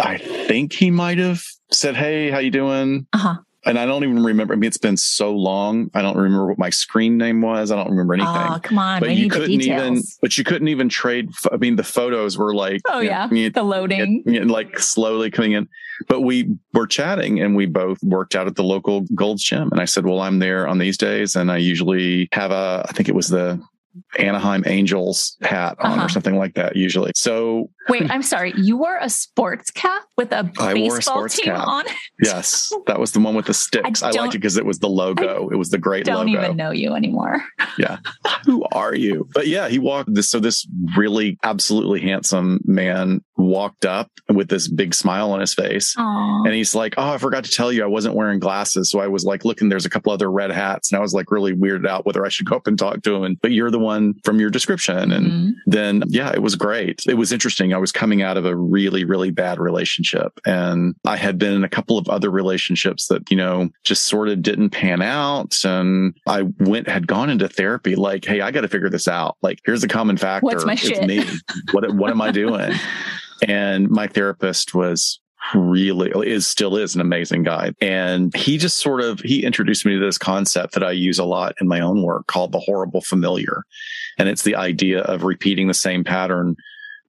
I 0.00 0.18
think 0.18 0.72
he 0.72 0.90
might 0.90 1.18
have 1.18 1.42
said, 1.70 1.96
"Hey, 1.96 2.30
how 2.30 2.38
you 2.38 2.50
doing?" 2.50 3.06
Uh 3.12 3.18
huh. 3.18 3.36
And 3.64 3.78
I 3.78 3.86
don't 3.86 4.02
even 4.04 4.22
remember. 4.22 4.54
I 4.54 4.56
mean, 4.56 4.68
it's 4.68 4.78
been 4.78 4.96
so 4.96 5.34
long. 5.34 5.90
I 5.92 6.00
don't 6.00 6.16
remember 6.16 6.46
what 6.46 6.58
my 6.58 6.70
screen 6.70 7.18
name 7.18 7.42
was. 7.42 7.70
I 7.70 7.76
don't 7.76 7.90
remember 7.90 8.14
anything. 8.14 8.32
Oh, 8.34 8.60
come 8.62 8.78
on. 8.78 9.00
But 9.00 9.16
you 9.16 9.28
couldn't 9.28 9.50
even. 9.50 10.00
But 10.22 10.38
you 10.38 10.44
couldn't 10.44 10.68
even 10.68 10.88
trade. 10.88 11.30
I 11.52 11.56
mean, 11.56 11.76
the 11.76 11.82
photos 11.82 12.38
were 12.38 12.54
like. 12.54 12.80
Oh 12.86 13.00
yeah, 13.00 13.26
know, 13.26 13.48
the 13.50 13.62
loading. 13.62 14.22
like 14.26 14.78
slowly 14.78 15.30
coming 15.30 15.52
in. 15.52 15.68
But 16.06 16.20
we 16.20 16.56
were 16.72 16.86
chatting 16.86 17.40
and 17.40 17.56
we 17.56 17.66
both 17.66 18.02
worked 18.02 18.36
out 18.36 18.46
at 18.46 18.54
the 18.54 18.62
local 18.62 19.02
Gold's 19.14 19.42
Gym. 19.42 19.70
And 19.72 19.80
I 19.80 19.84
said, 19.84 20.06
well, 20.06 20.20
I'm 20.20 20.38
there 20.38 20.68
on 20.68 20.78
these 20.78 20.96
days. 20.96 21.34
And 21.34 21.50
I 21.50 21.56
usually 21.56 22.28
have 22.32 22.50
a, 22.50 22.86
I 22.88 22.92
think 22.92 23.08
it 23.08 23.14
was 23.14 23.28
the 23.28 23.60
Anaheim 24.18 24.62
Angels 24.66 25.36
hat 25.42 25.76
on 25.80 25.92
Uh-huh. 25.92 26.06
or 26.06 26.08
something 26.08 26.36
like 26.36 26.54
that 26.54 26.76
usually. 26.76 27.12
So 27.14 27.70
Wait, 27.88 28.10
I'm 28.10 28.22
sorry. 28.22 28.52
You 28.56 28.76
wore 28.76 28.98
a 29.00 29.08
sports 29.08 29.70
cap 29.70 30.02
with 30.18 30.30
a 30.32 30.50
I 30.58 30.74
baseball 30.74 31.24
a 31.24 31.28
team 31.28 31.46
cap. 31.46 31.66
on 31.66 31.86
it? 31.86 31.92
yes, 32.22 32.70
that 32.86 33.00
was 33.00 33.12
the 33.12 33.20
one 33.20 33.34
with 33.34 33.46
the 33.46 33.54
sticks. 33.66 34.02
I, 34.02 34.10
don't- 34.10 34.22
liked 34.24 34.34
it 34.34 34.38
because 34.38 34.56
it 34.58 34.64
was 34.66 34.78
the 34.78 34.88
logo. 34.88 35.48
it 35.50 35.56
was 35.56 35.70
the 35.70 35.78
great 35.78 36.06
logo. 36.06 36.18
I 36.20 36.24
Don't 36.24 36.32
logo. 36.34 36.44
even 36.44 36.56
know 36.56 36.70
you 36.70 36.94
anymore. 36.94 37.42
Yeah, 37.78 37.98
who 38.44 38.64
are 38.72 38.92
you? 38.92 39.28
But 39.32 39.46
yeah, 39.46 39.68
he 39.68 39.78
walked 39.78 40.12
this. 40.12 40.28
So 40.28 40.40
this 40.40 40.66
really 40.96 41.38
absolutely 41.44 42.00
handsome 42.00 42.58
man 42.64 43.20
walked 43.36 43.84
up 43.84 44.10
with 44.28 44.48
this 44.48 44.66
big 44.66 44.92
smile 44.94 45.30
on 45.30 45.38
his 45.38 45.54
face. 45.54 45.94
Aw. 45.96 46.42
And 46.44 46.52
he's 46.54 46.74
like, 46.74 46.94
Oh, 46.98 47.10
I 47.12 47.18
forgot 47.18 47.44
to 47.44 47.50
tell 47.52 47.72
you, 47.72 47.84
I 47.84 47.86
wasn't 47.86 48.16
wearing 48.16 48.40
glasses. 48.40 48.90
So 48.90 48.98
I 48.98 49.06
was 49.06 49.24
like, 49.24 49.44
looking, 49.44 49.68
there's 49.68 49.86
a 49.86 49.90
couple 49.90 50.12
other 50.12 50.28
red 50.28 50.50
hats. 50.50 50.90
And 50.90 50.98
I 50.98 51.00
was 51.02 51.14
like, 51.14 51.30
really 51.30 51.52
weirded 51.54 51.86
out 51.86 52.04
whether 52.04 52.26
I 52.26 52.30
should 52.30 52.46
go 52.46 52.56
up 52.56 52.66
and 52.66 52.76
talk 52.76 53.02
to 53.02 53.14
him. 53.14 53.22
And, 53.22 53.40
but 53.40 53.52
you're 53.52 53.70
the 53.70 53.78
one 53.78 53.97
from 54.24 54.40
your 54.40 54.50
description. 54.50 55.12
And 55.12 55.26
Mhm. 55.26 55.50
then, 55.66 56.02
yeah, 56.08 56.30
it 56.32 56.42
was 56.42 56.54
great. 56.56 57.02
It 57.08 57.14
was 57.14 57.32
interesting. 57.32 57.72
I 57.72 57.78
was 57.78 57.92
coming 57.92 58.22
out 58.22 58.36
of 58.36 58.44
a 58.46 58.56
really, 58.56 59.04
really 59.04 59.30
bad 59.30 59.58
relationship. 59.58 60.32
And 60.46 60.94
I 61.06 61.16
had 61.16 61.38
been 61.38 61.52
in 61.54 61.64
a 61.64 61.68
couple 61.68 61.98
of 61.98 62.08
other 62.08 62.30
relationships 62.30 63.06
that, 63.08 63.30
you 63.30 63.36
know, 63.36 63.68
just 63.84 64.04
sort 64.06 64.28
of 64.28 64.42
didn't 64.42 64.70
pan 64.70 65.02
out. 65.02 65.56
And 65.64 66.14
I 66.26 66.42
went, 66.60 66.88
had 66.88 67.06
gone 67.06 67.30
into 67.30 67.48
therapy 67.48 67.94
like, 67.96 68.24
Hey, 68.24 68.40
I 68.40 68.50
got 68.50 68.62
to 68.62 68.68
figure 68.68 68.90
this 68.90 69.08
out. 69.08 69.36
Like, 69.42 69.58
here's 69.64 69.80
the 69.82 69.88
common 69.88 70.16
factor. 70.16 70.44
What's 70.46 70.64
my 70.64 70.72
it's 70.74 70.82
shit? 70.82 71.06
me. 71.06 71.24
What, 71.72 71.92
what 71.94 72.10
am 72.10 72.20
I 72.20 72.30
doing? 72.30 72.72
And 73.46 73.88
my 73.88 74.08
therapist 74.08 74.74
was 74.74 75.20
really 75.54 76.10
is 76.28 76.46
still 76.46 76.76
is 76.76 76.94
an 76.94 77.00
amazing 77.00 77.42
guy. 77.42 77.72
And 77.80 78.34
he 78.36 78.58
just 78.58 78.78
sort 78.78 79.00
of 79.00 79.20
he 79.20 79.44
introduced 79.44 79.86
me 79.86 79.94
to 79.94 80.04
this 80.04 80.18
concept 80.18 80.74
that 80.74 80.84
I 80.84 80.92
use 80.92 81.18
a 81.18 81.24
lot 81.24 81.54
in 81.60 81.68
my 81.68 81.80
own 81.80 82.02
work 82.02 82.26
called 82.26 82.52
the 82.52 82.58
horrible 82.58 83.00
familiar. 83.00 83.64
And 84.18 84.28
it's 84.28 84.42
the 84.42 84.56
idea 84.56 85.02
of 85.02 85.22
repeating 85.22 85.68
the 85.68 85.74
same 85.74 86.04
pattern 86.04 86.56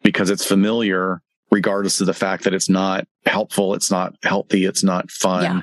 because 0.04 0.30
it's 0.30 0.46
familiar, 0.46 1.22
regardless 1.52 2.00
of 2.02 2.08
the 2.08 2.14
fact 2.14 2.44
that 2.44 2.54
it's 2.54 2.70
not 2.70 3.08
helpful, 3.26 3.74
it's 3.74 3.92
not 3.92 4.16
healthy, 4.24 4.66
it's 4.66 4.84
not 4.84 5.12
fun. 5.12 5.44
Yeah. 5.44 5.62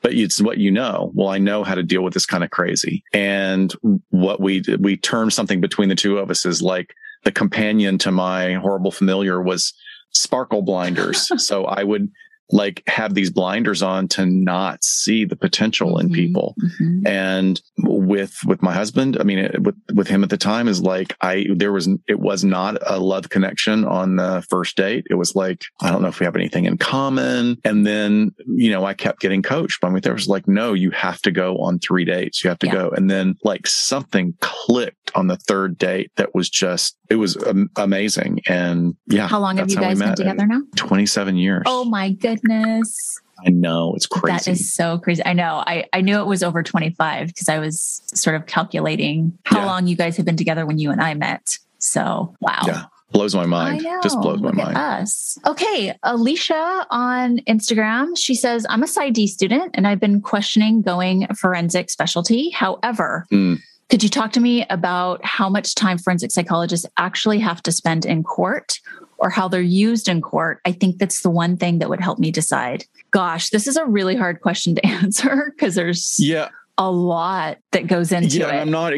But 0.00 0.14
it's 0.14 0.40
what 0.40 0.56
you 0.56 0.70
know. 0.70 1.12
Well, 1.14 1.28
I 1.28 1.36
know 1.36 1.64
how 1.64 1.74
to 1.74 1.82
deal 1.82 2.02
with 2.02 2.14
this 2.14 2.24
kind 2.24 2.42
of 2.42 2.50
crazy. 2.50 3.04
And 3.12 3.72
what 4.08 4.40
we 4.40 4.62
we 4.78 4.96
termed 4.96 5.34
something 5.34 5.60
between 5.60 5.90
the 5.90 5.94
two 5.94 6.16
of 6.16 6.30
us 6.30 6.46
is 6.46 6.62
like 6.62 6.94
the 7.24 7.32
companion 7.32 7.98
to 7.98 8.10
my 8.10 8.54
horrible 8.54 8.90
familiar 8.90 9.42
was 9.42 9.74
sparkle 10.12 10.62
blinders. 10.62 11.30
so 11.44 11.64
I 11.64 11.82
would 11.82 12.10
like 12.52 12.82
have 12.86 13.14
these 13.14 13.30
blinders 13.30 13.82
on 13.82 14.06
to 14.08 14.26
not 14.26 14.84
see 14.84 15.24
the 15.24 15.36
potential 15.36 15.98
in 15.98 16.08
Mhm. 16.10 16.14
people 16.14 16.54
Mhm. 16.80 17.06
and 17.08 17.60
with 17.78 18.36
with 18.46 18.62
my 18.62 18.72
husband 18.72 19.16
i 19.20 19.24
mean 19.24 19.38
it, 19.38 19.62
with 19.62 19.74
with 19.94 20.06
him 20.08 20.22
at 20.22 20.30
the 20.30 20.36
time 20.36 20.68
is 20.68 20.80
like 20.82 21.14
i 21.20 21.46
there 21.54 21.72
was 21.72 21.88
it 22.08 22.20
was 22.20 22.44
not 22.44 22.76
a 22.86 22.98
love 22.98 23.28
connection 23.30 23.84
on 23.84 24.16
the 24.16 24.44
first 24.50 24.76
date 24.76 25.04
it 25.10 25.14
was 25.14 25.34
like 25.34 25.62
i 25.80 25.90
don't 25.90 26.02
know 26.02 26.08
if 26.08 26.20
we 26.20 26.24
have 26.26 26.36
anything 26.36 26.66
in 26.66 26.76
common 26.76 27.56
and 27.64 27.86
then 27.86 28.32
you 28.46 28.70
know 28.70 28.84
i 28.84 28.94
kept 28.94 29.20
getting 29.20 29.42
coached 29.42 29.80
by 29.80 29.88
my 29.88 30.00
therapist 30.00 30.28
like 30.28 30.46
no 30.46 30.72
you 30.74 30.90
have 30.90 31.20
to 31.22 31.30
go 31.30 31.56
on 31.58 31.78
three 31.78 32.04
dates 32.04 32.44
you 32.44 32.48
have 32.50 32.58
to 32.58 32.66
Yeah. 32.66 32.72
go 32.74 32.90
and 32.90 33.10
then 33.10 33.34
like 33.44 33.66
something 33.66 34.34
clicked 34.40 35.10
on 35.14 35.26
the 35.26 35.36
third 35.36 35.78
date 35.78 36.10
that 36.16 36.34
was 36.34 36.48
just 36.50 36.96
it 37.10 37.16
was 37.16 37.36
amazing 37.76 38.40
and 38.48 38.94
yeah 39.08 39.28
How 39.28 39.38
long 39.40 39.56
have 39.58 39.70
you 39.70 39.76
guys 39.76 39.98
been 39.98 40.14
together 40.14 40.46
now? 40.46 40.62
27 40.76 41.36
years 41.36 41.62
Oh 41.66 41.84
my 41.84 42.10
goodness. 42.10 42.41
I 42.50 43.50
know 43.50 43.92
it's 43.94 44.06
crazy 44.06 44.32
That 44.36 44.48
is 44.48 44.72
so 44.72 44.98
crazy. 44.98 45.22
I 45.24 45.32
know. 45.32 45.62
I, 45.66 45.86
I 45.92 46.00
knew 46.00 46.20
it 46.20 46.26
was 46.26 46.42
over 46.42 46.62
25 46.62 47.26
because 47.28 47.48
I 47.48 47.58
was 47.58 48.02
sort 48.06 48.36
of 48.36 48.46
calculating 48.46 49.36
how 49.44 49.58
Yeah. 49.60 49.66
long 49.66 49.86
you 49.86 49.96
guys 49.96 50.16
had 50.16 50.26
been 50.26 50.36
together 50.36 50.64
when 50.66 50.78
you 50.78 50.90
and 50.90 51.00
I 51.00 51.14
met. 51.14 51.58
So, 51.78 52.34
wow. 52.40 52.60
yeah 52.66 52.84
blows 53.10 53.34
my 53.34 53.44
mind 53.44 53.82
just 54.02 54.18
blows 54.22 54.40
my 54.40 54.46
Look 54.46 54.54
mind 54.56 54.74
us. 54.74 55.36
Okay. 55.46 55.94
Alicia 56.02 56.86
on 56.90 57.40
Instagram, 57.40 58.16
she 58.16 58.34
says, 58.34 58.64
I'm 58.70 58.82
a 58.82 58.86
PsyD 58.86 59.26
student 59.28 59.72
and 59.74 59.86
I've 59.86 60.00
been 60.00 60.22
questioning 60.22 60.80
going 60.80 61.26
forensic 61.38 61.90
specialty. 61.90 62.48
However, 62.50 63.26
Mm. 63.30 63.60
could 63.90 64.02
you 64.02 64.08
talk 64.08 64.32
to 64.32 64.40
me 64.40 64.64
about 64.70 65.22
how 65.26 65.50
much 65.50 65.74
time 65.74 65.98
forensic 65.98 66.30
psychologists 66.30 66.86
actually 66.96 67.38
have 67.40 67.62
to 67.64 67.72
spend 67.72 68.06
in 68.06 68.22
court 68.22 68.78
or 69.22 69.30
how 69.30 69.48
they're 69.48 69.60
used 69.62 70.08
in 70.08 70.20
court? 70.20 70.60
I 70.64 70.72
think 70.72 70.98
that's 70.98 71.22
the 71.22 71.30
one 71.30 71.56
thing 71.56 71.78
that 71.78 71.88
would 71.88 72.00
help 72.00 72.18
me 72.18 72.30
decide. 72.30 72.84
Gosh, 73.12 73.50
this 73.50 73.66
is 73.66 73.76
a 73.76 73.86
really 73.86 74.16
hard 74.16 74.40
question 74.40 74.74
to 74.74 74.86
answer 74.86 75.52
because 75.56 75.74
there's 75.74 76.16
yeah 76.18 76.48
a 76.78 76.90
lot 76.90 77.58
that 77.70 77.86
goes 77.86 78.12
into 78.12 78.38
yeah, 78.38 78.48
it. 78.48 78.60
I'm 78.60 78.70
not. 78.70 78.92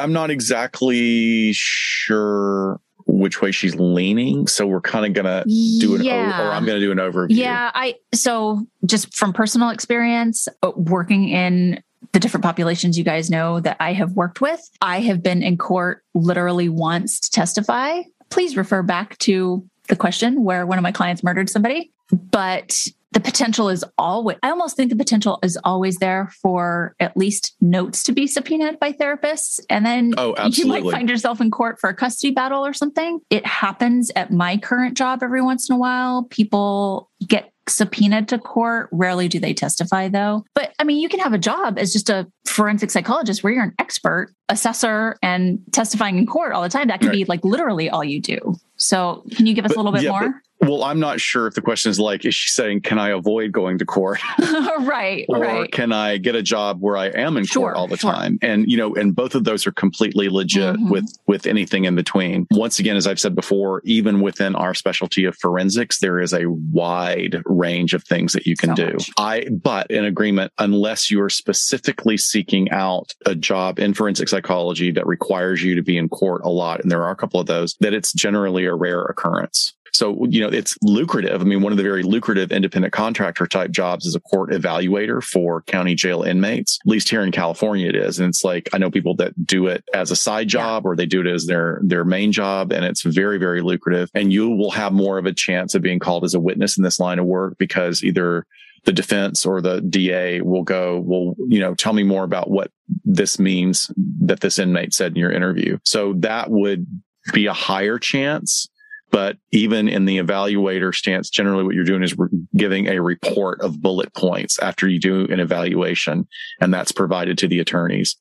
I'm 0.00 0.12
not 0.12 0.30
exactly 0.30 1.52
sure 1.52 2.80
which 3.06 3.40
way 3.40 3.52
she's 3.52 3.76
leaning, 3.76 4.46
so 4.46 4.66
we're 4.66 4.80
kind 4.80 5.06
of 5.06 5.12
gonna 5.12 5.44
do 5.44 5.96
an. 5.96 6.02
Yeah. 6.02 6.48
or 6.48 6.52
I'm 6.52 6.64
gonna 6.64 6.80
do 6.80 6.92
an 6.92 6.98
overview. 6.98 7.36
Yeah, 7.36 7.70
I 7.74 7.96
so 8.14 8.66
just 8.86 9.14
from 9.14 9.32
personal 9.32 9.70
experience 9.70 10.48
uh, 10.62 10.72
working 10.76 11.28
in 11.28 11.82
the 12.12 12.20
different 12.20 12.44
populations 12.44 12.96
you 12.96 13.04
guys 13.04 13.30
know 13.30 13.60
that 13.60 13.76
I 13.80 13.92
have 13.92 14.12
worked 14.12 14.40
with, 14.40 14.60
I 14.80 15.00
have 15.00 15.22
been 15.22 15.42
in 15.42 15.58
court 15.58 16.04
literally 16.14 16.68
once 16.68 17.18
to 17.20 17.30
testify. 17.30 18.02
Please 18.30 18.56
refer 18.56 18.82
back 18.82 19.18
to 19.18 19.64
the 19.88 19.96
question 19.96 20.44
where 20.44 20.66
one 20.66 20.78
of 20.78 20.82
my 20.82 20.92
clients 20.92 21.22
murdered 21.22 21.50
somebody, 21.50 21.92
but 22.10 22.86
the 23.14 23.20
potential 23.20 23.68
is 23.68 23.84
always 23.96 24.36
I 24.42 24.50
almost 24.50 24.76
think 24.76 24.90
the 24.90 24.96
potential 24.96 25.38
is 25.42 25.58
always 25.64 25.96
there 25.96 26.30
for 26.42 26.94
at 27.00 27.16
least 27.16 27.54
notes 27.60 28.02
to 28.04 28.12
be 28.12 28.26
subpoenaed 28.26 28.78
by 28.78 28.92
therapists 28.92 29.60
and 29.70 29.86
then 29.86 30.14
Oh, 30.18 30.34
you 30.48 30.66
might 30.66 30.84
find 30.84 31.08
yourself 31.08 31.40
in 31.40 31.50
court 31.50 31.80
for 31.80 31.88
a 31.88 31.94
custody 31.94 32.32
battle 32.32 32.66
or 32.66 32.72
something. 32.72 33.20
It 33.30 33.46
happens 33.46 34.10
at 34.16 34.32
my 34.32 34.56
current 34.56 34.96
job 34.96 35.22
every 35.22 35.42
once 35.42 35.70
in 35.70 35.76
a 35.76 35.78
while. 35.78 36.24
People 36.24 37.08
get 37.26 37.52
subpoenaed 37.68 38.28
to 38.28 38.38
court. 38.38 38.88
Rarely 38.92 39.28
do 39.28 39.38
they 39.38 39.54
testify 39.54 40.08
though. 40.08 40.44
But 40.54 40.74
I 40.78 40.84
mean, 40.84 40.98
you 40.98 41.08
can 41.08 41.20
have 41.20 41.32
a 41.32 41.38
job 41.38 41.78
as 41.78 41.92
just 41.92 42.10
a 42.10 42.26
forensic 42.44 42.90
psychologist 42.90 43.42
where 43.42 43.52
you're 43.52 43.64
an 43.64 43.74
expert 43.78 44.34
assessor 44.48 45.16
and 45.22 45.60
testifying 45.72 46.18
in 46.18 46.26
court 46.26 46.52
all 46.52 46.62
the 46.62 46.68
time. 46.68 46.88
That 46.88 47.00
could 47.00 47.12
be 47.12 47.24
like 47.24 47.44
literally 47.44 47.88
all 47.88 48.04
you 48.04 48.20
do. 48.20 48.56
So 48.76 49.24
can 49.36 49.46
you 49.46 49.54
give 49.54 49.64
us 49.64 49.72
a 49.72 49.76
little 49.76 49.92
bit 49.92 50.02
yeah, 50.02 50.10
more? 50.10 50.42
Well, 50.60 50.84
I'm 50.84 51.00
not 51.00 51.20
sure 51.20 51.46
if 51.46 51.54
the 51.54 51.60
question 51.60 51.90
is 51.90 52.00
like, 52.00 52.24
is 52.24 52.34
she 52.34 52.50
saying, 52.50 52.82
can 52.82 52.98
I 52.98 53.03
avoid 53.10 53.52
going 53.52 53.78
to 53.78 53.84
court? 53.84 54.20
right, 54.80 55.24
or 55.28 55.38
right. 55.40 55.70
can 55.72 55.92
I 55.92 56.16
get 56.18 56.34
a 56.34 56.42
job 56.42 56.80
where 56.80 56.96
I 56.96 57.06
am 57.08 57.36
in 57.36 57.44
Sure, 57.44 57.62
court 57.64 57.76
all 57.76 57.88
the 57.88 57.96
sure. 57.96 58.12
time? 58.12 58.38
And 58.42 58.70
you 58.70 58.76
know, 58.76 58.94
and 58.94 59.14
both 59.14 59.34
of 59.34 59.44
those 59.44 59.66
are 59.66 59.72
completely 59.72 60.28
legit 60.28 60.76
Mhm. 60.76 60.90
with 60.90 61.18
with 61.26 61.46
anything 61.46 61.84
in 61.84 61.94
between. 61.94 62.46
Once 62.50 62.78
again, 62.78 62.96
as 62.96 63.06
I've 63.06 63.20
said 63.20 63.34
before, 63.34 63.82
even 63.84 64.20
within 64.20 64.54
our 64.54 64.74
specialty 64.74 65.24
of 65.24 65.36
forensics, 65.36 65.98
there 66.00 66.20
is 66.20 66.32
a 66.32 66.46
wide 66.48 67.42
range 67.46 67.94
of 67.94 68.04
things 68.04 68.32
that 68.32 68.46
you 68.46 68.56
can 68.56 68.76
So 68.76 68.86
do. 68.86 68.92
much. 68.94 69.10
I 69.18 69.46
but 69.50 69.90
in 69.90 70.04
agreement, 70.04 70.52
unless 70.58 71.10
you 71.10 71.20
are 71.22 71.30
specifically 71.30 72.16
seeking 72.16 72.70
out 72.70 73.12
a 73.26 73.34
job 73.34 73.78
in 73.78 73.94
forensic 73.94 74.28
psychology 74.28 74.90
that 74.92 75.06
requires 75.06 75.62
you 75.62 75.74
to 75.74 75.82
be 75.82 75.96
in 75.96 76.08
court 76.08 76.42
a 76.44 76.48
lot, 76.50 76.80
and 76.82 76.90
there 76.90 77.02
are 77.02 77.10
a 77.10 77.16
couple 77.16 77.40
of 77.40 77.46
those, 77.46 77.74
that 77.80 77.94
it's 77.94 78.12
generally 78.12 78.64
a 78.64 78.74
rare 78.74 79.02
occurrence. 79.02 79.74
So, 79.94 80.26
you 80.28 80.40
know, 80.40 80.48
it's 80.48 80.76
lucrative. 80.82 81.40
I 81.40 81.44
mean, 81.44 81.62
one 81.62 81.72
of 81.72 81.76
the 81.76 81.84
very 81.84 82.02
lucrative 82.02 82.50
independent 82.50 82.92
contractor 82.92 83.46
type 83.46 83.70
jobs 83.70 84.06
is 84.06 84.16
a 84.16 84.20
court 84.20 84.50
evaluator 84.50 85.22
for 85.22 85.62
county 85.62 85.94
jail 85.94 86.22
inmates. 86.22 86.80
At 86.84 86.90
least 86.90 87.08
here 87.08 87.22
in 87.22 87.30
California 87.30 87.88
it 87.88 87.94
is. 87.94 88.18
And 88.18 88.28
it's 88.28 88.42
like, 88.42 88.68
I 88.72 88.78
know 88.78 88.90
people 88.90 89.14
that 89.16 89.46
do 89.46 89.68
it 89.68 89.84
as 89.94 90.10
a 90.10 90.16
side 90.16 90.48
job 90.48 90.84
or 90.84 90.96
they 90.96 91.06
do 91.06 91.20
it 91.20 91.26
as 91.28 91.46
their, 91.46 91.80
their 91.84 92.04
main 92.04 92.32
job. 92.32 92.72
And 92.72 92.84
it's 92.84 93.02
very, 93.02 93.38
very 93.38 93.62
lucrative. 93.62 94.10
And 94.14 94.32
you 94.32 94.50
will 94.50 94.72
have 94.72 94.92
more 94.92 95.16
of 95.16 95.26
a 95.26 95.32
chance 95.32 95.76
of 95.76 95.82
being 95.82 96.00
called 96.00 96.24
as 96.24 96.34
a 96.34 96.40
witness 96.40 96.76
in 96.76 96.82
this 96.82 96.98
line 96.98 97.20
of 97.20 97.26
work 97.26 97.56
because 97.58 98.02
either 98.02 98.46
the 98.84 98.92
defense 98.92 99.46
or 99.46 99.60
the 99.60 99.80
DA 99.80 100.40
will 100.40 100.62
go, 100.62 101.00
well, 101.00 101.36
you 101.48 101.60
know, 101.60 101.74
tell 101.74 101.92
me 101.92 102.02
more 102.02 102.24
about 102.24 102.50
what 102.50 102.70
this 103.04 103.38
means 103.38 103.90
that 104.20 104.40
this 104.40 104.58
inmate 104.58 104.92
said 104.92 105.12
in 105.12 105.18
your 105.18 105.32
interview. 105.32 105.78
So 105.84 106.14
that 106.18 106.50
would 106.50 106.86
be 107.32 107.46
a 107.46 107.52
higher 107.52 107.98
chance. 107.98 108.68
But 109.14 109.36
even 109.52 109.86
in 109.86 110.06
the 110.06 110.18
evaluator 110.18 110.92
stance, 110.92 111.30
generally 111.30 111.62
what 111.62 111.76
you're 111.76 111.84
doing 111.84 112.02
is 112.02 112.16
giving 112.56 112.88
a 112.88 113.00
report 113.00 113.60
of 113.60 113.80
bullet 113.80 114.12
points 114.12 114.58
after 114.58 114.88
you 114.88 114.98
do 114.98 115.26
an 115.26 115.38
evaluation, 115.38 116.26
and 116.60 116.74
that's 116.74 116.90
provided 116.90 117.38
to 117.38 117.46
the 117.46 117.60
attorneys. 117.60 118.16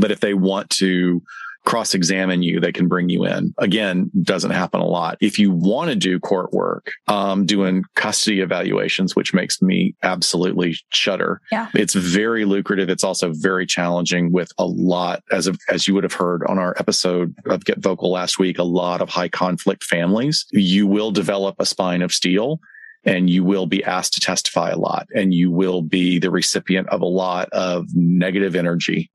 But 0.00 0.10
if 0.10 0.20
they 0.20 0.32
want 0.32 0.70
to 0.70 1.20
cross 1.64 1.94
examine 1.94 2.42
you, 2.42 2.60
they 2.60 2.72
can 2.72 2.88
bring 2.88 3.08
you 3.08 3.24
in. 3.26 3.54
Again, 3.58 4.10
doesn't 4.22 4.52
happen 4.52 4.80
a 4.80 4.86
lot. 4.86 5.18
If 5.20 5.38
you 5.38 5.50
want 5.50 5.90
to 5.90 5.96
do 5.96 6.18
court 6.18 6.52
work, 6.52 6.92
um, 7.08 7.44
doing 7.44 7.84
custody 7.94 8.40
evaluations, 8.40 9.14
which 9.14 9.34
makes 9.34 9.60
me 9.60 9.94
absolutely 10.02 10.76
shudder. 10.90 11.40
Yeah. 11.52 11.68
It's 11.74 11.94
very 11.94 12.44
lucrative. 12.44 12.88
It's 12.88 13.04
also 13.04 13.32
very 13.32 13.66
challenging 13.66 14.32
with 14.32 14.50
a 14.58 14.64
lot, 14.64 15.22
as 15.30 15.46
of, 15.46 15.58
as 15.68 15.86
you 15.86 15.94
would 15.94 16.04
have 16.04 16.14
heard 16.14 16.42
on 16.48 16.58
our 16.58 16.74
episode 16.78 17.34
of 17.46 17.64
Get 17.64 17.78
Vocal 17.78 18.10
last 18.10 18.38
week, 18.38 18.58
a 18.58 18.64
lot 18.64 19.02
of 19.02 19.08
high 19.08 19.28
conflict 19.28 19.84
families. 19.84 20.46
You 20.52 20.86
will 20.86 21.10
develop 21.10 21.56
a 21.58 21.66
spine 21.66 22.02
of 22.02 22.12
steel 22.12 22.60
and 23.04 23.30
you 23.30 23.44
will 23.44 23.66
be 23.66 23.84
asked 23.84 24.14
to 24.14 24.20
testify 24.20 24.70
a 24.70 24.78
lot 24.78 25.06
and 25.14 25.32
you 25.32 25.50
will 25.50 25.82
be 25.82 26.18
the 26.18 26.30
recipient 26.30 26.88
of 26.88 27.00
a 27.00 27.06
lot 27.06 27.48
of 27.50 27.86
negative 27.94 28.56
energy 28.56 29.10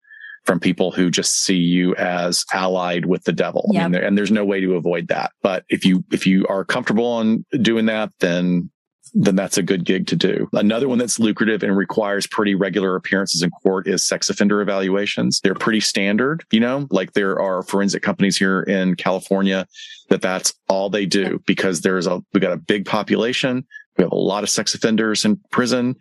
from 0.45 0.60
people 0.60 0.91
who 0.91 1.10
just 1.10 1.44
see 1.44 1.57
you 1.57 1.95
as 1.95 2.45
allied 2.53 3.06
with 3.06 3.24
the 3.24 3.32
devil. 3.32 3.70
Yep. 3.72 3.80
I 3.80 3.84
mean, 3.84 3.91
there, 3.94 4.03
and 4.03 4.18
there's 4.18 4.32
no 4.32 4.45
way 4.45 4.60
to 4.61 4.76
avoid 4.76 5.07
that. 5.07 5.32
But 5.41 5.64
if 5.70 5.86
you 5.86 6.03
if 6.11 6.28
you 6.28 6.45
are 6.48 6.65
comfortable 6.65 7.06
on 7.06 7.45
doing 7.61 7.86
that, 7.86 8.11
then 8.20 8.70
then 9.14 9.36
that's 9.36 9.57
a 9.57 9.64
good 9.64 9.86
gig 9.86 10.07
to 10.07 10.15
do. 10.15 10.49
Another 10.53 10.88
one 10.88 10.98
that's 10.98 11.20
lucrative 11.20 11.61
and 11.61 11.78
requires 11.78 12.26
pretty 12.26 12.56
regular 12.56 12.95
appearances 12.95 13.44
in 13.44 13.52
court 13.52 13.88
is 13.88 14.03
sex 14.03 14.30
offender 14.30 14.60
evaluations. 14.60 15.40
They're 15.41 15.53
pretty 15.53 15.82
standard, 15.82 16.44
you 16.52 16.60
know, 16.60 16.88
like 16.90 17.14
there 17.14 17.40
are 17.40 17.61
forensic 17.61 18.02
companies 18.02 18.38
here 18.38 18.61
in 18.61 18.95
California 18.95 19.68
that 20.10 20.22
that's 20.22 20.53
all 20.68 20.90
they 20.90 21.06
do 21.06 21.40
because 21.45 21.82
there's 21.82 22.07
a, 22.07 22.22
we 22.34 22.40
got 22.40 22.53
a 22.53 22.57
big 22.57 22.86
population. 22.86 23.65
We 23.98 24.03
have 24.03 24.11
a 24.11 24.15
lot 24.15 24.44
of 24.44 24.49
sex 24.49 24.74
offenders 24.74 25.26
in 25.26 25.40
prison 25.52 25.95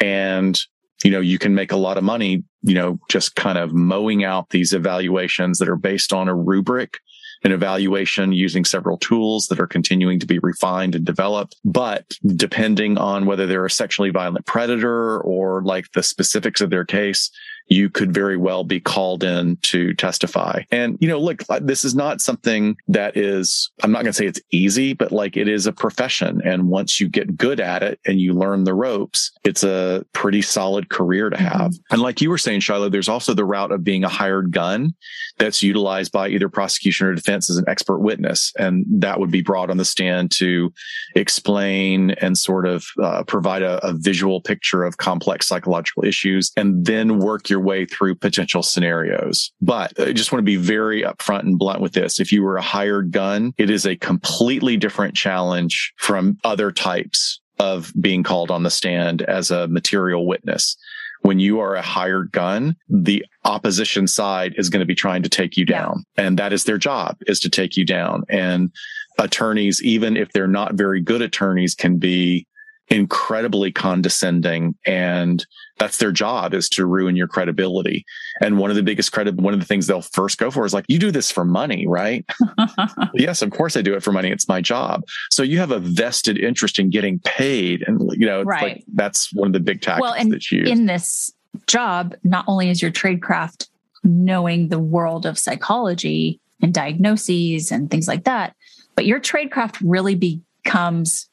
and 0.00 0.58
you 1.04 1.10
know, 1.10 1.20
you 1.20 1.38
can 1.38 1.54
make 1.54 1.72
a 1.72 1.76
lot 1.76 1.98
of 1.98 2.04
money, 2.04 2.42
you 2.62 2.74
know, 2.74 2.98
just 3.10 3.36
kind 3.36 3.58
of 3.58 3.72
mowing 3.72 4.24
out 4.24 4.50
these 4.50 4.72
evaluations 4.72 5.58
that 5.58 5.68
are 5.68 5.76
based 5.76 6.12
on 6.12 6.28
a 6.28 6.34
rubric 6.34 6.98
an 7.44 7.52
evaluation 7.52 8.32
using 8.32 8.64
several 8.64 8.98
tools 8.98 9.46
that 9.46 9.60
are 9.60 9.66
continuing 9.66 10.18
to 10.18 10.26
be 10.26 10.38
refined 10.40 10.94
and 10.94 11.04
developed. 11.04 11.56
But 11.64 12.04
depending 12.34 12.98
on 12.98 13.26
whether 13.26 13.46
they're 13.46 13.64
a 13.64 13.70
sexually 13.70 14.10
violent 14.10 14.46
predator 14.46 15.20
or 15.20 15.62
like 15.62 15.92
the 15.92 16.02
specifics 16.02 16.60
of 16.60 16.70
their 16.70 16.84
case, 16.84 17.30
you 17.68 17.90
could 17.90 18.14
very 18.14 18.36
well 18.36 18.64
be 18.64 18.80
called 18.80 19.24
in 19.24 19.56
to 19.62 19.92
testify. 19.94 20.62
And, 20.70 20.96
you 21.00 21.08
know, 21.08 21.18
look, 21.18 21.42
this 21.60 21.84
is 21.84 21.94
not 21.94 22.20
something 22.20 22.76
that 22.88 23.16
is, 23.16 23.70
I'm 23.82 23.90
not 23.90 24.02
going 24.02 24.12
to 24.12 24.12
say 24.12 24.26
it's 24.26 24.40
easy, 24.50 24.92
but 24.92 25.12
like 25.12 25.36
it 25.36 25.48
is 25.48 25.66
a 25.66 25.72
profession. 25.72 26.40
And 26.44 26.68
once 26.68 27.00
you 27.00 27.08
get 27.08 27.36
good 27.36 27.60
at 27.60 27.82
it 27.82 27.98
and 28.06 28.20
you 28.20 28.34
learn 28.34 28.64
the 28.64 28.74
ropes, 28.74 29.32
it's 29.44 29.64
a 29.64 30.04
pretty 30.12 30.42
solid 30.42 30.90
career 30.90 31.30
to 31.30 31.36
have. 31.36 31.72
Mm-hmm. 31.72 31.94
And 31.94 32.02
like 32.02 32.20
you 32.20 32.30
were 32.30 32.38
saying, 32.38 32.60
Shiloh, 32.60 32.88
there's 32.88 33.08
also 33.08 33.34
the 33.34 33.44
route 33.44 33.72
of 33.72 33.84
being 33.84 34.04
a 34.04 34.08
hired 34.08 34.52
gun 34.52 34.94
that's 35.38 35.62
utilized 35.62 36.12
by 36.12 36.28
either 36.28 36.48
prosecution 36.48 37.06
or 37.06 37.14
defense 37.14 37.50
as 37.50 37.56
an 37.56 37.64
expert 37.68 37.98
witness. 37.98 38.52
And 38.58 38.84
that 38.88 39.20
would 39.20 39.30
be 39.30 39.42
brought 39.42 39.70
on 39.70 39.76
the 39.76 39.84
stand 39.84 40.30
to 40.32 40.72
explain 41.14 42.12
and 42.12 42.38
sort 42.38 42.66
of 42.66 42.84
uh, 43.02 43.24
provide 43.24 43.62
a, 43.62 43.84
a 43.86 43.92
visual 43.92 44.40
picture 44.40 44.84
of 44.84 44.96
complex 44.96 45.46
psychological 45.46 46.04
issues 46.04 46.52
and 46.56 46.86
then 46.86 47.18
work 47.18 47.48
your 47.50 47.55
your 47.56 47.64
way 47.64 47.86
through 47.86 48.14
potential 48.14 48.62
scenarios. 48.62 49.50
But 49.60 49.98
I 49.98 50.12
just 50.12 50.30
want 50.30 50.40
to 50.40 50.44
be 50.44 50.56
very 50.56 51.02
upfront 51.02 51.40
and 51.40 51.58
blunt 51.58 51.80
with 51.80 51.94
this. 51.94 52.20
If 52.20 52.32
you 52.32 52.42
were 52.42 52.58
a 52.58 52.62
hired 52.62 53.12
gun, 53.12 53.54
it 53.56 53.70
is 53.70 53.86
a 53.86 53.96
completely 53.96 54.76
different 54.76 55.14
challenge 55.14 55.94
from 55.96 56.38
other 56.44 56.70
types 56.70 57.40
of 57.58 57.92
being 57.98 58.22
called 58.22 58.50
on 58.50 58.62
the 58.62 58.70
stand 58.70 59.22
as 59.22 59.50
a 59.50 59.68
material 59.68 60.26
witness. 60.26 60.76
When 61.22 61.40
you 61.40 61.60
are 61.60 61.74
a 61.74 61.82
hired 61.82 62.30
gun, 62.30 62.76
the 62.90 63.24
opposition 63.44 64.06
side 64.06 64.54
is 64.58 64.68
going 64.68 64.80
to 64.80 64.86
be 64.86 64.94
trying 64.94 65.22
to 65.22 65.30
take 65.30 65.56
you 65.56 65.64
down. 65.64 66.04
And 66.16 66.38
that 66.38 66.52
is 66.52 66.64
their 66.64 66.78
job 66.78 67.16
is 67.26 67.40
to 67.40 67.48
take 67.48 67.76
you 67.76 67.86
down. 67.86 68.24
And 68.28 68.70
attorneys, 69.18 69.82
even 69.82 70.16
if 70.16 70.30
they're 70.32 70.46
not 70.46 70.74
very 70.74 71.00
good 71.00 71.22
attorneys, 71.22 71.74
can 71.74 71.96
be 71.96 72.46
incredibly 72.88 73.72
condescending 73.72 74.74
and 74.86 75.44
that's 75.78 75.98
their 75.98 76.12
job 76.12 76.54
is 76.54 76.68
to 76.70 76.86
ruin 76.86 77.16
your 77.16 77.26
credibility. 77.28 78.04
And 78.40 78.58
one 78.58 78.70
of 78.70 78.76
the 78.76 78.82
biggest 78.82 79.12
credit, 79.12 79.34
one 79.36 79.52
of 79.52 79.60
the 79.60 79.66
things 79.66 79.86
they'll 79.86 80.00
first 80.00 80.38
go 80.38 80.50
for 80.50 80.64
is 80.64 80.72
like, 80.72 80.86
you 80.88 80.98
do 80.98 81.10
this 81.10 81.30
for 81.30 81.44
money, 81.44 81.86
right? 81.86 82.24
yes, 83.14 83.42
of 83.42 83.50
course 83.50 83.76
I 83.76 83.82
do 83.82 83.94
it 83.94 84.02
for 84.02 84.12
money. 84.12 84.30
It's 84.30 84.48
my 84.48 84.60
job. 84.60 85.02
So 85.30 85.42
you 85.42 85.58
have 85.58 85.70
a 85.70 85.78
vested 85.78 86.38
interest 86.38 86.78
in 86.78 86.90
getting 86.90 87.18
paid. 87.20 87.84
And, 87.86 88.10
you 88.12 88.26
know, 88.26 88.42
right. 88.42 88.62
Like, 88.62 88.84
that's 88.94 89.32
one 89.34 89.48
of 89.48 89.52
the 89.52 89.60
big 89.60 89.82
tactics 89.82 90.02
well, 90.02 90.14
and 90.14 90.32
that 90.32 90.50
you 90.50 90.64
in 90.64 90.86
this 90.86 91.32
job, 91.66 92.14
not 92.24 92.44
only 92.48 92.70
is 92.70 92.80
your 92.80 92.90
tradecraft 92.90 93.68
knowing 94.02 94.68
the 94.68 94.78
world 94.78 95.26
of 95.26 95.38
psychology 95.38 96.40
and 96.62 96.72
diagnoses 96.72 97.70
and 97.70 97.90
things 97.90 98.08
like 98.08 98.24
that, 98.24 98.54
but 98.94 99.04
your 99.04 99.20
tradecraft 99.20 99.76
really 99.84 100.14
becomes 100.14 101.28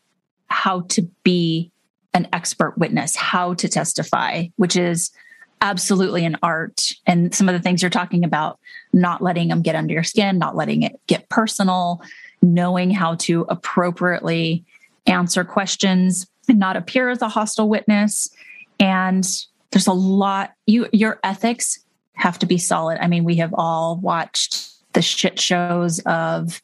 how 0.53 0.81
to 0.81 1.01
be 1.23 1.71
an 2.13 2.27
expert 2.31 2.77
witness, 2.77 3.15
how 3.15 3.55
to 3.55 3.67
testify, 3.67 4.45
which 4.55 4.75
is 4.75 5.11
absolutely 5.61 6.25
an 6.25 6.37
art. 6.43 6.91
And 7.07 7.33
some 7.33 7.49
of 7.49 7.53
the 7.53 7.59
things 7.59 7.81
you're 7.81 7.89
talking 7.89 8.23
about, 8.23 8.59
not 8.91 9.21
letting 9.21 9.47
them 9.47 9.63
get 9.63 9.75
under 9.75 9.93
your 9.93 10.03
skin, 10.03 10.37
not 10.37 10.55
letting 10.55 10.83
it 10.83 10.99
get 11.07 11.27
personal, 11.29 12.01
knowing 12.41 12.91
how 12.91 13.15
to 13.15 13.45
appropriately 13.49 14.63
answer 15.07 15.43
questions 15.43 16.27
and 16.47 16.59
not 16.59 16.77
appear 16.77 17.09
as 17.09 17.21
a 17.21 17.29
hostile 17.29 17.67
witness. 17.67 18.29
And 18.79 19.27
there's 19.71 19.87
a 19.87 19.93
lot, 19.93 20.53
you 20.67 20.87
your 20.93 21.19
ethics 21.23 21.79
have 22.13 22.37
to 22.39 22.45
be 22.45 22.59
solid. 22.59 22.99
I 23.01 23.07
mean, 23.07 23.23
we 23.23 23.37
have 23.37 23.55
all 23.57 23.97
watched 23.97 24.69
the 24.93 25.01
shit 25.01 25.39
shows 25.39 25.99
of 26.05 26.61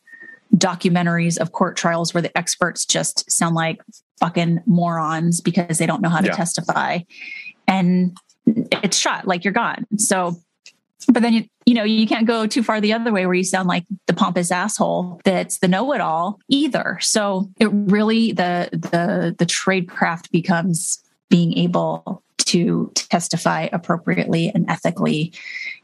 documentaries 0.56 1.38
of 1.38 1.52
court 1.52 1.78
trials 1.78 2.14
where 2.14 2.22
the 2.22 2.36
experts 2.38 2.86
just 2.86 3.30
sound 3.32 3.56
like 3.56 3.82
fucking 4.20 4.62
morons 4.66 5.42
because 5.42 5.78
they 5.78 5.86
don't 5.86 6.02
know 6.02 6.10
how 6.10 6.20
to 6.20 6.28
yeah. 6.28 6.36
testify. 6.36 7.00
And 7.68 8.18
it's 8.46 8.98
shot 8.98 9.28
like 9.28 9.44
you're 9.44 9.54
gone. 9.54 9.86
So 9.98 10.38
but 11.08 11.24
then 11.24 11.34
you 11.34 11.46
you 11.66 11.74
know 11.74 11.84
you 11.84 12.08
can't 12.08 12.28
go 12.28 12.46
too 12.46 12.64
far 12.64 12.82
the 12.82 12.94
other 12.94 13.12
way 13.12 13.26
where 13.26 13.36
you 13.36 13.44
sound 13.44 13.68
like 13.68 13.86
the 14.08 14.14
pompous 14.14 14.52
asshole 14.52 15.22
that's 15.24 15.60
the 15.60 15.68
know-it-all 15.68 16.40
either. 16.50 16.98
So 17.02 17.50
it 17.58 17.70
really 17.72 18.32
the 18.32 18.70
the 18.72 19.36
the 19.38 19.46
trade 19.46 19.88
craft 19.88 20.32
becomes 20.32 21.04
being 21.30 21.58
able 21.58 22.24
to 22.38 22.92
testify 22.96 23.70
appropriately 23.72 24.52
and 24.54 24.70
ethically 24.70 25.32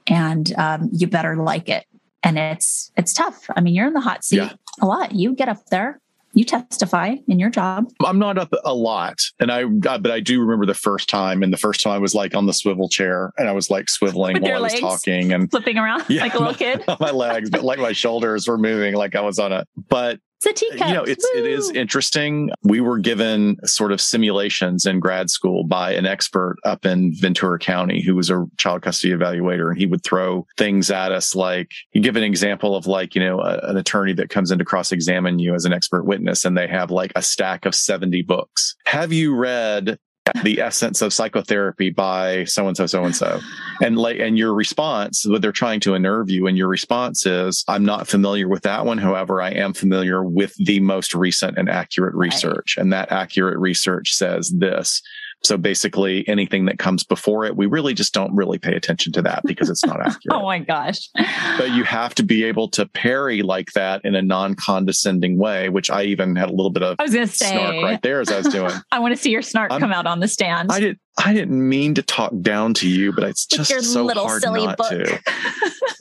and 0.07 0.53
um, 0.57 0.89
you 0.91 1.07
better 1.07 1.35
like 1.35 1.69
it 1.69 1.85
and 2.25 2.39
it's 2.39 2.91
it's 2.97 3.13
tough. 3.13 3.45
I 3.55 3.61
mean, 3.61 3.75
you're 3.75 3.87
in 3.87 3.93
the 3.93 4.01
hot 4.01 4.25
seat 4.25 4.37
yeah. 4.37 4.53
a 4.81 4.85
lot. 4.85 5.13
You 5.13 5.33
get 5.33 5.47
up 5.47 5.63
there, 5.67 6.01
you 6.33 6.43
testify 6.43 7.15
in 7.27 7.39
your 7.39 7.51
job. 7.51 7.85
I'm 8.03 8.17
not 8.17 8.37
up 8.37 8.53
a 8.65 8.73
lot, 8.73 9.21
and 9.39 9.51
I 9.51 9.65
but 9.65 10.11
I 10.11 10.19
do 10.19 10.41
remember 10.41 10.65
the 10.65 10.73
first 10.73 11.07
time, 11.07 11.43
and 11.43 11.53
the 11.53 11.57
first 11.57 11.81
time 11.81 11.93
I 11.93 11.99
was 11.99 12.15
like 12.15 12.35
on 12.35 12.47
the 12.47 12.53
swivel 12.53 12.89
chair, 12.89 13.31
and 13.37 13.47
I 13.47 13.51
was 13.51 13.69
like 13.69 13.85
swiveling 13.85 14.33
With 14.41 14.43
while 14.43 14.57
I 14.57 14.59
was 14.59 14.73
talking 14.73 15.31
and 15.31 15.49
flipping 15.49 15.77
around 15.77 16.03
yeah, 16.09 16.23
like 16.23 16.33
a 16.33 16.39
little 16.39 16.55
kid. 16.55 16.83
my 16.99 17.11
legs, 17.11 17.51
but 17.51 17.63
like 17.63 17.79
my 17.79 17.93
shoulders 17.93 18.47
were 18.47 18.57
moving, 18.57 18.95
like 18.95 19.15
I 19.15 19.21
was 19.21 19.37
on 19.37 19.53
a. 19.53 19.65
But 19.87 20.19
it's 20.37 20.45
a 20.45 20.53
teacup. 20.53 20.87
You 20.87 20.93
know, 20.93 21.03
it's 21.03 21.27
Woo! 21.33 21.39
it 21.39 21.45
is 21.45 21.69
interesting. 21.71 22.51
We 22.63 22.81
were 22.81 22.99
given 22.99 23.57
sort 23.65 23.91
of 23.91 24.01
simulations 24.01 24.85
in 24.85 24.99
grad 24.99 25.29
school 25.29 25.63
by 25.63 25.93
an 25.93 26.05
expert 26.05 26.57
up 26.63 26.85
in 26.85 27.13
Ventura 27.15 27.57
County 27.59 28.01
who 28.01 28.15
was 28.15 28.29
a 28.29 28.45
child 28.57 28.81
custody 28.81 29.13
evaluator, 29.13 29.69
and 29.69 29.77
he 29.77 29.85
would 29.85 30.03
throw 30.03 30.45
things 30.57 30.91
at 30.91 31.11
us 31.11 31.35
like 31.35 31.71
he'd 31.91 32.03
give 32.03 32.15
an 32.15 32.23
example 32.23 32.75
of 32.75 32.87
like 32.87 33.15
you 33.15 33.21
know 33.21 33.39
a, 33.39 33.59
an 33.69 33.77
attorney 33.77 34.13
that 34.13 34.29
comes 34.29 34.51
in 34.51 34.59
to 34.59 34.65
cross 34.65 34.91
examine 34.91 35.39
you 35.39 35.53
as 35.53 35.65
an 35.65 35.73
expert 35.73 36.03
witness, 36.03 36.45
and 36.45 36.57
they 36.57 36.67
have 36.67 36.91
like 36.91 37.11
a 37.15 37.21
stack 37.21 37.65
of 37.65 37.73
seventy 37.73 38.21
books. 38.21 38.75
Have 38.85 39.13
you 39.13 39.35
read 39.35 39.97
the 40.43 40.59
essence 40.59 41.01
of 41.01 41.13
psychotherapy 41.13 41.89
by 41.89 42.43
so 42.45 42.67
and 42.67 42.75
so 42.75 42.85
so 42.85 43.03
and 43.03 43.15
so 43.15 43.39
and 43.81 43.97
like 43.97 44.19
and 44.19 44.37
your 44.37 44.53
response 44.53 45.25
what 45.27 45.41
they're 45.41 45.51
trying 45.51 45.79
to 45.79 45.93
unnerve 45.93 46.29
you 46.29 46.47
and 46.47 46.57
your 46.57 46.67
response 46.67 47.25
is 47.25 47.63
i'm 47.67 47.85
not 47.85 48.07
familiar 48.07 48.47
with 48.47 48.63
that 48.63 48.85
one. 48.85 48.97
However 48.97 49.41
i 49.41 49.51
am 49.51 49.73
familiar 49.73 50.23
with 50.23 50.55
the 50.57 50.79
most 50.79 51.13
recent 51.13 51.57
and 51.57 51.69
accurate 51.69 52.15
research. 52.15 52.75
Right. 52.77 52.83
and 52.83 52.93
that 52.93 53.11
accurate 53.11 53.59
research 53.59 54.13
says 54.13 54.49
this 54.49 55.01
so 55.45 55.57
basically, 55.57 56.27
anything 56.27 56.65
that 56.65 56.79
comes 56.79 57.03
before 57.03 57.45
it, 57.45 57.55
we 57.55 57.67
really 57.67 57.93
just 57.93 58.13
don't 58.13 58.33
really 58.35 58.57
pay 58.57 58.75
attention 58.75 59.13
to 59.13 59.21
that 59.21 59.43
because 59.45 59.69
it's 59.69 59.85
not 59.85 59.99
accurate. 60.05 60.31
oh 60.31 60.43
my 60.43 60.59
gosh. 60.59 61.09
But 61.57 61.71
you 61.71 61.83
have 61.83 62.15
to 62.15 62.23
be 62.23 62.43
able 62.43 62.67
to 62.69 62.87
parry 62.87 63.41
like 63.43 63.71
that 63.73 64.03
in 64.03 64.15
a 64.15 64.21
non 64.21 64.55
condescending 64.55 65.37
way, 65.37 65.69
which 65.69 65.89
I 65.89 66.03
even 66.03 66.35
had 66.35 66.49
a 66.49 66.53
little 66.53 66.71
bit 66.71 66.83
of 66.83 66.95
I 66.99 67.03
was 67.03 67.13
gonna 67.13 67.27
say, 67.27 67.51
snark 67.51 67.83
right 67.83 68.01
there 68.01 68.21
as 68.21 68.31
I 68.31 68.37
was 68.37 68.47
doing. 68.47 68.71
I 68.91 68.99
want 68.99 69.15
to 69.15 69.21
see 69.21 69.31
your 69.31 69.41
snark 69.41 69.71
I'm, 69.71 69.79
come 69.79 69.93
out 69.93 70.07
on 70.07 70.19
the 70.19 70.27
stand. 70.27 70.71
I 70.71 70.79
did. 70.79 70.99
I 71.17 71.33
didn't 71.33 71.67
mean 71.67 71.93
to 71.95 72.01
talk 72.01 72.33
down 72.41 72.73
to 72.75 72.89
you, 72.89 73.13
but 73.13 73.23
it's 73.23 73.45
just 73.45 73.71
so 73.93 74.07
hard 74.09 74.43
not 74.43 74.77
book. 74.77 74.89
to. 74.89 75.21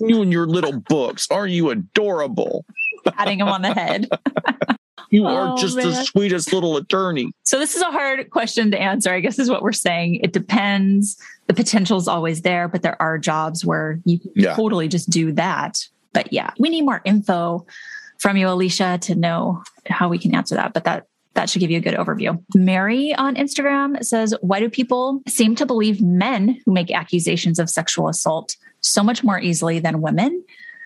you 0.00 0.22
and 0.22 0.32
your 0.32 0.46
little 0.46 0.80
books, 0.80 1.28
are 1.30 1.46
you 1.46 1.70
adorable? 1.70 2.64
Patting 3.06 3.38
him 3.38 3.48
on 3.48 3.62
the 3.62 3.72
head. 3.72 4.08
You 5.10 5.26
are 5.26 5.52
oh, 5.52 5.56
just 5.56 5.76
man. 5.76 5.88
the 5.88 5.94
sweetest 5.94 6.52
little 6.52 6.76
attorney. 6.76 7.32
So 7.42 7.58
this 7.58 7.74
is 7.74 7.82
a 7.82 7.90
hard 7.90 8.30
question 8.30 8.70
to 8.70 8.80
answer. 8.80 9.12
I 9.12 9.20
guess 9.20 9.38
is 9.38 9.50
what 9.50 9.62
we're 9.62 9.72
saying. 9.72 10.16
It 10.16 10.32
depends. 10.32 11.16
The 11.46 11.54
potential 11.54 11.98
is 11.98 12.08
always 12.08 12.42
there, 12.42 12.68
but 12.68 12.82
there 12.82 13.00
are 13.00 13.18
jobs 13.18 13.64
where 13.64 14.00
you 14.04 14.18
can 14.18 14.32
yeah. 14.34 14.54
totally 14.54 14.88
just 14.88 15.10
do 15.10 15.32
that. 15.32 15.86
But 16.12 16.32
yeah, 16.32 16.50
we 16.58 16.68
need 16.68 16.82
more 16.82 17.02
info 17.04 17.66
from 18.18 18.36
you, 18.36 18.48
Alicia, 18.48 18.98
to 19.02 19.14
know 19.14 19.62
how 19.88 20.08
we 20.08 20.18
can 20.18 20.34
answer 20.34 20.54
that. 20.54 20.72
But 20.72 20.84
that 20.84 21.06
that 21.34 21.50
should 21.50 21.60
give 21.60 21.70
you 21.70 21.78
a 21.78 21.80
good 21.80 21.94
overview. 21.94 22.40
Mary 22.54 23.14
on 23.14 23.34
Instagram 23.34 24.02
says, 24.04 24.34
Why 24.40 24.60
do 24.60 24.70
people 24.70 25.20
seem 25.28 25.54
to 25.56 25.66
believe 25.66 26.00
men 26.00 26.60
who 26.64 26.72
make 26.72 26.92
accusations 26.92 27.58
of 27.58 27.68
sexual 27.68 28.08
assault 28.08 28.56
so 28.80 29.02
much 29.02 29.24
more 29.24 29.40
easily 29.40 29.80
than 29.80 30.00
women? 30.00 30.44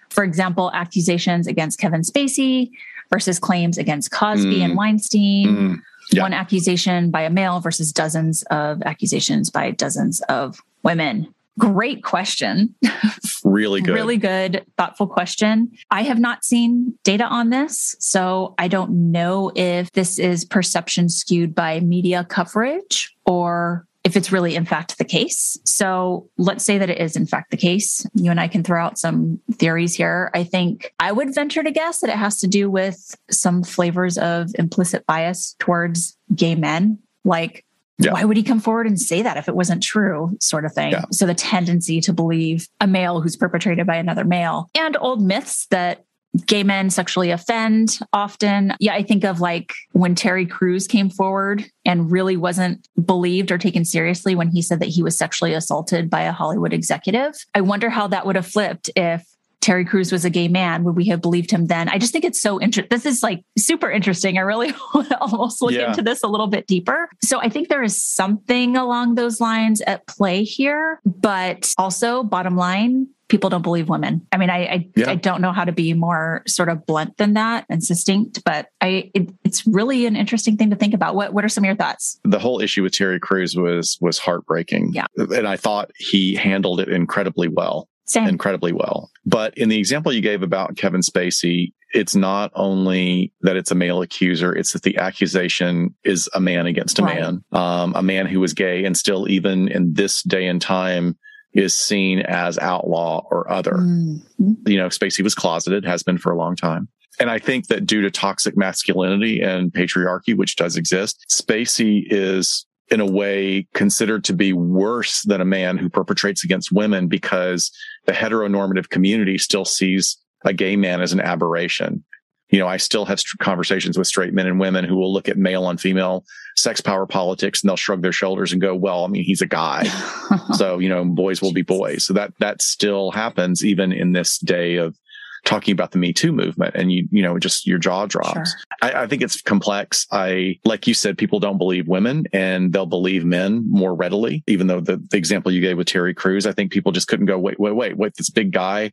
For 0.08 0.24
example, 0.24 0.70
accusations 0.72 1.46
against 1.46 1.78
Kevin 1.78 2.00
Spacey 2.00 2.70
versus 3.10 3.38
claims 3.38 3.78
against 3.78 4.10
Cosby 4.10 4.58
mm. 4.58 4.64
and 4.64 4.76
Weinstein. 4.76 5.48
Mm. 5.48 5.76
Yeah. 6.10 6.22
One 6.22 6.32
accusation 6.32 7.10
by 7.10 7.22
a 7.22 7.30
male 7.30 7.60
versus 7.60 7.92
dozens 7.92 8.42
of 8.44 8.80
accusations 8.82 9.50
by 9.50 9.72
dozens 9.72 10.22
of 10.22 10.58
women. 10.82 11.34
great 11.58 12.02
question. 12.02 12.74
really 13.44 13.82
good. 13.82 13.92
Really 13.92 14.16
good, 14.16 14.64
thoughtful 14.78 15.06
question. 15.06 15.70
I 15.90 16.02
have 16.04 16.18
not 16.18 16.44
seen 16.44 16.96
data 17.02 17.24
on 17.24 17.50
this, 17.50 17.96
so 17.98 18.54
I 18.58 18.68
don't 18.68 19.10
know 19.10 19.52
if 19.54 19.92
this 19.92 20.18
is 20.18 20.44
perception 20.44 21.08
skewed 21.08 21.54
by 21.54 21.80
media 21.80 22.24
coverage 22.24 23.14
or 23.26 23.87
if 24.08 24.16
it's 24.16 24.32
really 24.32 24.56
in 24.56 24.64
fact 24.64 24.96
the 24.96 25.04
case. 25.04 25.58
So 25.64 26.30
let's 26.38 26.64
say 26.64 26.78
that 26.78 26.88
it 26.88 26.98
is 26.98 27.14
in 27.14 27.26
fact 27.26 27.50
the 27.50 27.58
case. 27.58 28.06
You 28.14 28.30
and 28.30 28.40
I 28.40 28.48
can 28.48 28.62
throw 28.62 28.82
out 28.82 28.98
some 28.98 29.38
theories 29.52 29.94
here. 29.94 30.30
I 30.32 30.44
think 30.44 30.94
I 30.98 31.12
would 31.12 31.34
venture 31.34 31.62
to 31.62 31.70
guess 31.70 32.00
that 32.00 32.08
it 32.08 32.16
has 32.16 32.38
to 32.40 32.46
do 32.46 32.70
with 32.70 33.14
some 33.30 33.62
flavors 33.62 34.16
of 34.16 34.50
implicit 34.54 35.06
bias 35.06 35.54
towards 35.58 36.16
gay 36.34 36.54
men. 36.54 36.98
Like 37.22 37.66
yeah. 37.98 38.12
why 38.12 38.24
would 38.24 38.38
he 38.38 38.42
come 38.42 38.60
forward 38.60 38.86
and 38.86 38.98
say 38.98 39.20
that 39.20 39.36
if 39.36 39.46
it 39.46 39.54
wasn't 39.54 39.82
true 39.82 40.36
sort 40.40 40.64
of 40.64 40.72
thing 40.72 40.92
yeah. 40.92 41.04
so 41.10 41.26
the 41.26 41.34
tendency 41.34 42.00
to 42.00 42.12
believe 42.12 42.68
a 42.80 42.86
male 42.86 43.20
who's 43.20 43.36
perpetrated 43.36 43.86
by 43.86 43.96
another 43.96 44.24
male 44.24 44.70
and 44.76 44.96
old 45.00 45.20
myths 45.20 45.66
that 45.70 46.04
gay 46.46 46.62
men 46.62 46.90
sexually 46.90 47.30
offend 47.30 47.98
often 48.12 48.74
yeah 48.80 48.94
i 48.94 49.02
think 49.02 49.24
of 49.24 49.40
like 49.40 49.72
when 49.92 50.14
terry 50.14 50.46
crews 50.46 50.86
came 50.86 51.08
forward 51.08 51.64
and 51.84 52.12
really 52.12 52.36
wasn't 52.36 52.86
believed 53.04 53.50
or 53.50 53.58
taken 53.58 53.84
seriously 53.84 54.34
when 54.34 54.48
he 54.48 54.62
said 54.62 54.80
that 54.80 54.88
he 54.88 55.02
was 55.02 55.16
sexually 55.16 55.54
assaulted 55.54 56.10
by 56.10 56.22
a 56.22 56.32
hollywood 56.32 56.72
executive 56.72 57.34
i 57.54 57.60
wonder 57.60 57.88
how 57.88 58.06
that 58.06 58.26
would 58.26 58.36
have 58.36 58.46
flipped 58.46 58.90
if 58.94 59.24
Terry 59.60 59.84
Crews 59.84 60.12
was 60.12 60.24
a 60.24 60.30
gay 60.30 60.48
man, 60.48 60.84
would 60.84 60.96
we 60.96 61.06
have 61.06 61.20
believed 61.20 61.50
him 61.50 61.66
then? 61.66 61.88
I 61.88 61.98
just 61.98 62.12
think 62.12 62.24
it's 62.24 62.40
so 62.40 62.60
interesting. 62.60 62.88
This 62.90 63.04
is 63.04 63.22
like 63.22 63.42
super 63.58 63.90
interesting. 63.90 64.38
I 64.38 64.42
really 64.42 64.72
want 64.94 65.08
to 65.08 65.18
almost 65.20 65.60
look 65.60 65.72
yeah. 65.72 65.90
into 65.90 66.00
this 66.00 66.22
a 66.22 66.28
little 66.28 66.46
bit 66.46 66.66
deeper. 66.66 67.08
So 67.22 67.40
I 67.40 67.48
think 67.48 67.68
there 67.68 67.82
is 67.82 68.02
something 68.02 68.76
along 68.76 69.16
those 69.16 69.40
lines 69.40 69.80
at 69.82 70.06
play 70.06 70.44
here, 70.44 71.00
but 71.04 71.74
also 71.76 72.22
bottom 72.22 72.56
line, 72.56 73.08
people 73.28 73.50
don't 73.50 73.62
believe 73.62 73.88
women. 73.88 74.26
I 74.32 74.36
mean, 74.38 74.50
I 74.50 74.58
I, 74.64 74.88
yeah. 74.96 75.10
I, 75.10 75.14
don't 75.14 75.40
know 75.40 75.52
how 75.52 75.64
to 75.64 75.72
be 75.72 75.92
more 75.94 76.42
sort 76.46 76.68
of 76.68 76.86
blunt 76.86 77.16
than 77.18 77.34
that 77.34 77.66
and 77.68 77.82
succinct, 77.84 78.42
but 78.44 78.68
I 78.80 79.10
it, 79.14 79.30
it's 79.44 79.66
really 79.66 80.06
an 80.06 80.16
interesting 80.16 80.56
thing 80.56 80.70
to 80.70 80.76
think 80.76 80.94
about. 80.94 81.14
What 81.14 81.32
what 81.32 81.44
are 81.44 81.48
some 81.48 81.64
of 81.64 81.66
your 81.66 81.76
thoughts? 81.76 82.18
The 82.24 82.38
whole 82.38 82.60
issue 82.60 82.82
with 82.82 82.92
Terry 82.92 83.20
Crews 83.20 83.54
was 83.56 83.98
was 84.00 84.18
heartbreaking. 84.18 84.92
Yeah, 84.92 85.06
and 85.16 85.46
I 85.46 85.56
thought 85.56 85.90
he 85.96 86.34
handled 86.34 86.80
it 86.80 86.88
incredibly 86.88 87.48
well. 87.48 87.88
Same. 88.06 88.26
incredibly 88.26 88.72
well. 88.72 89.10
But 89.26 89.56
in 89.58 89.68
the 89.68 89.78
example 89.78 90.14
you 90.14 90.22
gave 90.22 90.42
about 90.42 90.78
Kevin 90.78 91.02
Spacey, 91.02 91.74
it's 91.92 92.14
not 92.14 92.50
only 92.54 93.32
that 93.42 93.56
it's 93.56 93.70
a 93.70 93.74
male 93.74 94.00
accuser, 94.00 94.54
it's 94.54 94.72
that 94.72 94.82
the 94.82 94.96
accusation 94.96 95.94
is 96.04 96.28
a 96.34 96.40
man 96.40 96.66
against 96.66 96.98
a 96.98 97.02
right. 97.02 97.20
man, 97.20 97.44
um, 97.52 97.92
a 97.94 98.02
man 98.02 98.24
who 98.24 98.40
was 98.40 98.54
gay 98.54 98.84
and 98.84 98.96
still, 98.96 99.28
even 99.28 99.68
in 99.68 99.92
this 99.92 100.22
day 100.22 100.46
and 100.46 100.62
time, 100.62 101.18
is 101.52 101.74
seen 101.74 102.20
as 102.20 102.58
outlaw 102.58 103.26
or 103.30 103.50
other. 103.50 103.72
Mm-hmm. 103.72 104.68
You 104.68 104.78
know, 104.78 104.88
Spacey 104.88 105.22
was 105.22 105.34
closeted, 105.34 105.84
has 105.84 106.02
been 106.02 106.18
for 106.18 106.30
a 106.30 106.36
long 106.36 106.56
time. 106.56 106.88
And 107.20 107.30
I 107.30 107.38
think 107.38 107.66
that 107.66 107.84
due 107.84 108.02
to 108.02 108.10
toxic 108.10 108.56
masculinity 108.56 109.40
and 109.40 109.72
patriarchy, 109.72 110.36
which 110.36 110.56
does 110.56 110.76
exist, 110.76 111.24
Spacey 111.30 112.04
is 112.08 112.64
in 112.90 113.00
a 113.00 113.06
way 113.06 113.66
considered 113.74 114.24
to 114.24 114.32
be 114.32 114.52
worse 114.52 115.22
than 115.22 115.40
a 115.40 115.44
man 115.44 115.76
who 115.76 115.88
perpetrates 115.88 116.44
against 116.44 116.72
women 116.72 117.06
because 117.06 117.70
the 118.06 118.12
heteronormative 118.12 118.88
community 118.88 119.36
still 119.36 119.64
sees 119.64 120.16
a 120.44 120.52
gay 120.52 120.76
man 120.76 121.00
as 121.00 121.12
an 121.12 121.20
aberration. 121.20 122.04
You 122.50 122.58
know, 122.58 122.68
I 122.68 122.78
still 122.78 123.04
have 123.04 123.20
conversations 123.40 123.98
with 123.98 124.06
straight 124.06 124.32
men 124.32 124.46
and 124.46 124.58
women 124.58 124.84
who 124.84 124.96
will 124.96 125.12
look 125.12 125.28
at 125.28 125.36
male 125.36 125.64
on 125.64 125.76
female 125.76 126.24
sex 126.58 126.80
power 126.80 127.06
politics 127.06 127.62
and 127.62 127.68
they'll 127.68 127.76
shrug 127.76 128.02
their 128.02 128.12
shoulders 128.12 128.52
and 128.52 128.60
go, 128.60 128.74
well, 128.74 129.04
I 129.04 129.08
mean, 129.08 129.24
he's 129.24 129.42
a 129.42 129.46
guy. 129.46 129.84
so, 130.54 130.78
you 130.78 130.88
know, 130.88 131.04
boys 131.04 131.40
will 131.40 131.52
be 131.52 131.62
boys. 131.62 132.06
So 132.06 132.12
that, 132.14 132.32
that 132.40 132.62
still 132.62 133.10
happens 133.10 133.64
even 133.64 133.92
in 133.92 134.12
this 134.12 134.38
day 134.38 134.76
of 134.76 134.96
talking 135.44 135.72
about 135.72 135.92
the 135.92 135.98
Me 135.98 136.12
Too 136.12 136.32
movement 136.32 136.74
and 136.74 136.90
you, 136.90 137.08
you 137.10 137.22
know, 137.22 137.38
just 137.38 137.66
your 137.66 137.78
jaw 137.78 138.06
drops. 138.06 138.50
Sure. 138.50 138.60
I, 138.82 139.02
I, 139.04 139.06
think 139.06 139.22
it's 139.22 139.40
complex. 139.40 140.06
I, 140.10 140.58
like 140.64 140.86
you 140.86 140.94
said, 140.94 141.16
people 141.16 141.38
don't 141.38 141.58
believe 141.58 141.86
women 141.86 142.24
and 142.32 142.72
they'll 142.72 142.86
believe 142.86 143.24
men 143.24 143.64
more 143.70 143.94
readily, 143.94 144.42
even 144.46 144.66
though 144.66 144.80
the, 144.80 144.96
the 145.10 145.16
example 145.16 145.52
you 145.52 145.60
gave 145.60 145.76
with 145.76 145.86
Terry 145.86 146.12
Crews, 146.12 146.44
I 146.44 146.52
think 146.52 146.72
people 146.72 146.92
just 146.92 147.08
couldn't 147.08 147.26
go, 147.26 147.38
wait, 147.38 147.58
wait, 147.58 147.74
wait, 147.74 147.96
wait, 147.96 148.14
this 148.16 148.30
big 148.30 148.52
guy 148.52 148.92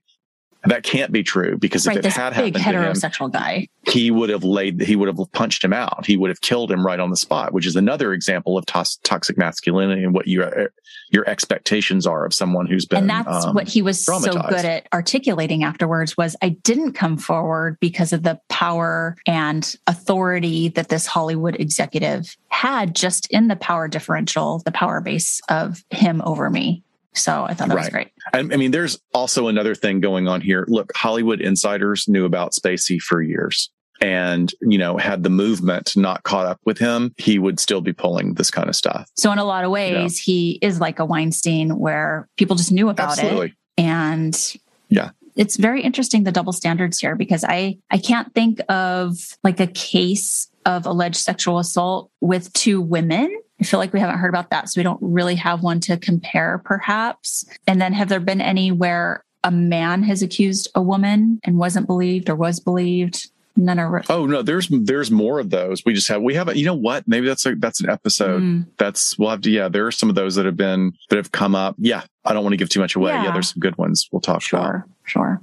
that 0.67 0.83
can't 0.83 1.11
be 1.11 1.23
true 1.23 1.57
because 1.57 1.87
right, 1.87 1.97
if 1.97 2.05
it 2.05 2.11
had 2.11 2.33
happened 2.33 2.55
heterosexual 2.55 3.31
to 3.31 3.37
him, 3.37 3.43
guy, 3.43 3.67
he 3.83 4.11
would 4.11 4.29
have 4.29 4.43
laid, 4.43 4.81
he 4.81 4.95
would 4.95 5.07
have 5.07 5.31
punched 5.31 5.63
him 5.63 5.73
out. 5.73 6.05
He 6.05 6.17
would 6.17 6.29
have 6.29 6.41
killed 6.41 6.71
him 6.71 6.85
right 6.85 6.99
on 6.99 7.09
the 7.09 7.17
spot, 7.17 7.53
which 7.53 7.65
is 7.65 7.75
another 7.75 8.13
example 8.13 8.57
of 8.57 8.65
toxic 8.65 9.37
masculinity 9.37 10.03
and 10.03 10.13
what 10.13 10.27
your 10.27 10.69
your 11.11 11.27
expectations 11.29 12.07
are 12.07 12.25
of 12.25 12.33
someone 12.33 12.65
who's 12.65 12.85
been. 12.85 12.99
And 12.99 13.09
that's 13.09 13.45
um, 13.45 13.55
what 13.55 13.67
he 13.67 13.81
was 13.81 14.03
so 14.03 14.19
good 14.19 14.65
at 14.65 14.87
articulating 14.93 15.63
afterwards. 15.63 16.17
Was 16.17 16.35
I 16.41 16.49
didn't 16.49 16.93
come 16.93 17.17
forward 17.17 17.77
because 17.79 18.13
of 18.13 18.23
the 18.23 18.39
power 18.49 19.15
and 19.27 19.75
authority 19.87 20.69
that 20.69 20.89
this 20.89 21.05
Hollywood 21.05 21.55
executive 21.59 22.35
had 22.49 22.95
just 22.95 23.27
in 23.31 23.47
the 23.47 23.55
power 23.55 23.87
differential, 23.87 24.61
the 24.65 24.71
power 24.71 25.01
base 25.01 25.41
of 25.49 25.83
him 25.89 26.21
over 26.25 26.49
me. 26.49 26.83
So 27.15 27.43
I 27.43 27.53
thought 27.53 27.69
that 27.69 27.75
right. 27.75 27.83
was 27.83 27.89
great. 27.89 28.11
I, 28.33 28.39
I 28.39 28.43
mean, 28.43 28.71
there's 28.71 28.99
also 29.13 29.47
another 29.47 29.75
thing 29.75 29.99
going 29.99 30.27
on 30.27 30.41
here. 30.41 30.65
Look, 30.67 30.91
Hollywood 30.95 31.41
insiders 31.41 32.07
knew 32.07 32.25
about 32.25 32.53
Spacey 32.53 32.99
for 32.99 33.21
years 33.21 33.69
and 34.01 34.51
you 34.61 34.77
know 34.77 34.97
had 34.97 35.23
the 35.23 35.29
movement 35.29 35.95
not 35.95 36.23
caught 36.23 36.45
up 36.45 36.59
with 36.65 36.77
him 36.77 37.13
he 37.17 37.39
would 37.39 37.59
still 37.59 37.81
be 37.81 37.93
pulling 37.93 38.33
this 38.33 38.51
kind 38.51 38.67
of 38.67 38.75
stuff 38.75 39.09
so 39.15 39.31
in 39.31 39.37
a 39.37 39.45
lot 39.45 39.63
of 39.63 39.71
ways 39.71 40.19
he 40.19 40.59
is 40.61 40.79
like 40.79 40.99
a 40.99 41.05
weinstein 41.05 41.77
where 41.79 42.27
people 42.37 42.55
just 42.55 42.71
knew 42.71 42.89
about 42.89 43.11
Absolutely. 43.11 43.47
it 43.47 43.53
and 43.77 44.55
yeah 44.89 45.11
it's 45.35 45.57
very 45.57 45.81
interesting 45.81 46.23
the 46.23 46.31
double 46.31 46.53
standards 46.53 46.99
here 46.99 47.15
because 47.15 47.43
i 47.45 47.77
i 47.89 47.97
can't 47.97 48.33
think 48.33 48.59
of 48.69 49.37
like 49.43 49.59
a 49.59 49.67
case 49.67 50.49
of 50.65 50.85
alleged 50.85 51.17
sexual 51.17 51.59
assault 51.59 52.11
with 52.21 52.51
two 52.53 52.81
women 52.81 53.33
I 53.59 53.63
feel 53.63 53.79
like 53.79 53.93
we 53.93 53.99
haven't 53.99 54.19
heard 54.19 54.29
about 54.29 54.49
that. 54.49 54.69
So 54.69 54.79
we 54.79 54.83
don't 54.83 54.99
really 55.01 55.35
have 55.35 55.63
one 55.63 55.79
to 55.81 55.97
compare, 55.97 56.61
perhaps. 56.63 57.45
And 57.67 57.81
then 57.81 57.93
have 57.93 58.09
there 58.09 58.19
been 58.19 58.41
any 58.41 58.71
where 58.71 59.23
a 59.43 59.51
man 59.51 60.03
has 60.03 60.21
accused 60.21 60.69
a 60.75 60.81
woman 60.81 61.39
and 61.43 61.57
wasn't 61.57 61.87
believed 61.87 62.29
or 62.29 62.35
was 62.35 62.59
believed? 62.59 63.29
None 63.57 63.79
are. 63.79 64.03
Oh 64.09 64.25
no, 64.25 64.41
there's 64.41 64.67
there's 64.69 65.09
more 65.09 65.39
of 65.39 65.49
those. 65.49 65.85
We 65.85 65.93
just 65.93 66.09
have 66.09 66.21
we 66.21 66.33
have 66.33 66.49
a, 66.49 66.57
you 66.57 66.65
know 66.65 66.75
what? 66.75 67.07
Maybe 67.07 67.25
that's 67.25 67.45
a 67.45 67.55
that's 67.55 67.79
an 67.79 67.89
episode. 67.89 68.41
Mm. 68.41 68.67
That's 68.77 69.17
we'll 69.17 69.29
have 69.29 69.41
to 69.41 69.49
yeah. 69.49 69.69
There 69.69 69.87
are 69.87 69.93
some 69.93 70.09
of 70.09 70.15
those 70.15 70.35
that 70.35 70.45
have 70.45 70.57
been 70.57 70.91
that 71.09 71.15
have 71.15 71.31
come 71.31 71.55
up. 71.55 71.75
Yeah, 71.77 72.03
I 72.25 72.33
don't 72.33 72.43
want 72.43 72.51
to 72.51 72.57
give 72.57 72.67
too 72.67 72.81
much 72.81 72.97
away. 72.97 73.13
Yeah, 73.13 73.25
yeah 73.25 73.31
there's 73.31 73.53
some 73.53 73.61
good 73.61 73.77
ones 73.77 74.09
we'll 74.11 74.19
talk 74.19 74.41
sure, 74.41 74.59
about. 74.59 74.83
Sure, 75.05 75.41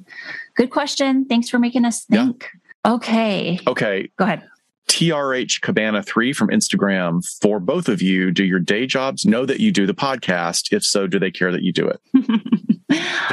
Good 0.56 0.70
question. 0.70 1.24
Thanks 1.24 1.48
for 1.48 1.58
making 1.58 1.86
us 1.86 2.04
think. 2.04 2.50
Yeah. 2.84 2.92
Okay. 2.92 3.60
Okay. 3.66 4.10
Go 4.18 4.24
ahead. 4.24 4.46
TRH 4.88 5.60
Cabana 5.60 6.02
3 6.02 6.32
from 6.32 6.48
Instagram. 6.48 7.24
For 7.40 7.60
both 7.60 7.88
of 7.88 8.02
you, 8.02 8.30
do 8.30 8.44
your 8.44 8.58
day 8.58 8.86
jobs 8.86 9.24
know 9.24 9.46
that 9.46 9.60
you 9.60 9.72
do 9.72 9.86
the 9.86 9.94
podcast? 9.94 10.72
If 10.72 10.84
so, 10.84 11.06
do 11.06 11.18
they 11.18 11.30
care 11.30 11.52
that 11.52 11.62
you 11.62 11.72
do 11.72 11.88
it? 11.88 12.00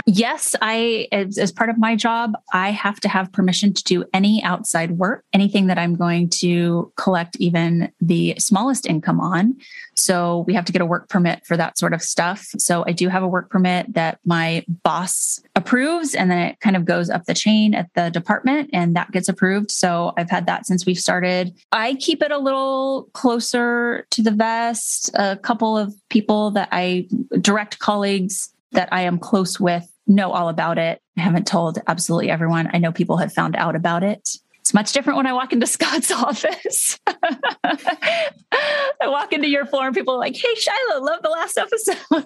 yes, 0.06 0.56
I, 0.62 1.08
as, 1.12 1.38
as, 1.38 1.52
part 1.52 1.70
of 1.70 1.78
my 1.78 1.96
job, 1.96 2.34
I 2.54 2.72
have 2.72 3.00
to 3.02 3.10
have 3.10 3.32
permission 3.32 3.74
to 3.74 3.84
do 3.84 4.06
any 4.14 4.44
outside 4.44 4.92
work, 4.92 5.26
anything 5.34 5.68
that 5.68 5.78
I'm 5.78 5.96
going 5.96 6.30
to 6.42 6.92
collect 6.96 7.36
even 7.40 7.92
the 8.00 8.36
smallest 8.38 8.86
income 8.86 9.20
on. 9.20 9.56
So 9.96 10.46
we 10.48 10.54
have 10.54 10.66
to 10.66 10.72
get 10.72 10.82
a 10.82 10.86
work 10.86 11.10
permit 11.10 11.46
for 11.46 11.58
that 11.58 11.78
sort 11.78 11.94
of 11.94 12.02
stuff. 12.02 12.48
So 12.58 12.84
I 12.88 12.92
do 12.92 13.10
have 13.10 13.24
a 13.24 13.28
work 13.28 13.50
permit 13.50 13.94
that 13.94 14.20
my 14.26 14.64
boss 14.84 15.42
approves 15.56 16.16
and 16.16 16.32
then 16.32 16.40
it 16.40 16.60
kind 16.62 16.76
of 16.76 16.86
goes 16.86 17.10
up 17.10 17.26
the 17.26 17.34
chain 17.34 17.74
at 17.74 17.90
the 17.96 18.10
department 18.10 18.70
and 18.72 18.96
that 18.96 19.12
gets 19.12 19.28
approved. 19.28 19.72
So 19.72 20.14
I've 20.18 20.30
had 20.30 20.46
that 20.46 20.66
since 20.66 20.86
we've 20.86 20.98
started. 20.98 21.54
I 21.72 21.96
keep 21.96 22.22
it 22.22 22.32
a 22.32 22.38
little 22.38 23.10
closer 23.14 24.06
to 24.12 24.22
the 24.22 24.32
vest. 24.32 25.12
A 25.16 25.36
couple 25.36 25.78
of 25.78 25.94
people 26.10 26.52
that 26.52 26.70
I 26.72 27.08
direct 27.42 27.80
colleagues 27.80 28.54
that 28.72 28.90
I 28.92 29.02
am 29.02 29.20
close 29.20 29.60
with 29.60 29.88
know 30.10 30.32
all 30.32 30.50
about 30.50 30.78
it. 30.78 31.02
I 31.18 31.22
haven't 31.22 31.48
told 31.48 31.80
absolutely 31.88 32.32
everyone. 32.32 32.70
I 32.74 32.80
know 32.80 32.92
people 32.92 33.18
have 33.18 33.32
found 33.32 33.56
out 33.56 33.76
about 33.76 34.04
it. 34.04 34.28
It's 34.60 34.74
much 34.74 34.92
different 34.92 35.18
when 35.18 35.26
I 35.26 35.34
walk 35.34 35.54
into 35.54 35.66
Scott's 35.66 36.12
office. 36.12 37.00
I 37.08 39.08
walk 39.08 39.34
into 39.34 39.48
your 39.48 39.66
floor 39.66 39.88
and 39.88 39.96
people 39.96 40.16
are 40.16 40.20
like, 40.20 40.36
hey, 40.36 40.54
Shiloh, 40.56 41.04
love 41.04 41.22
the 41.24 41.30
last 41.30 41.58
episode. 41.58 41.98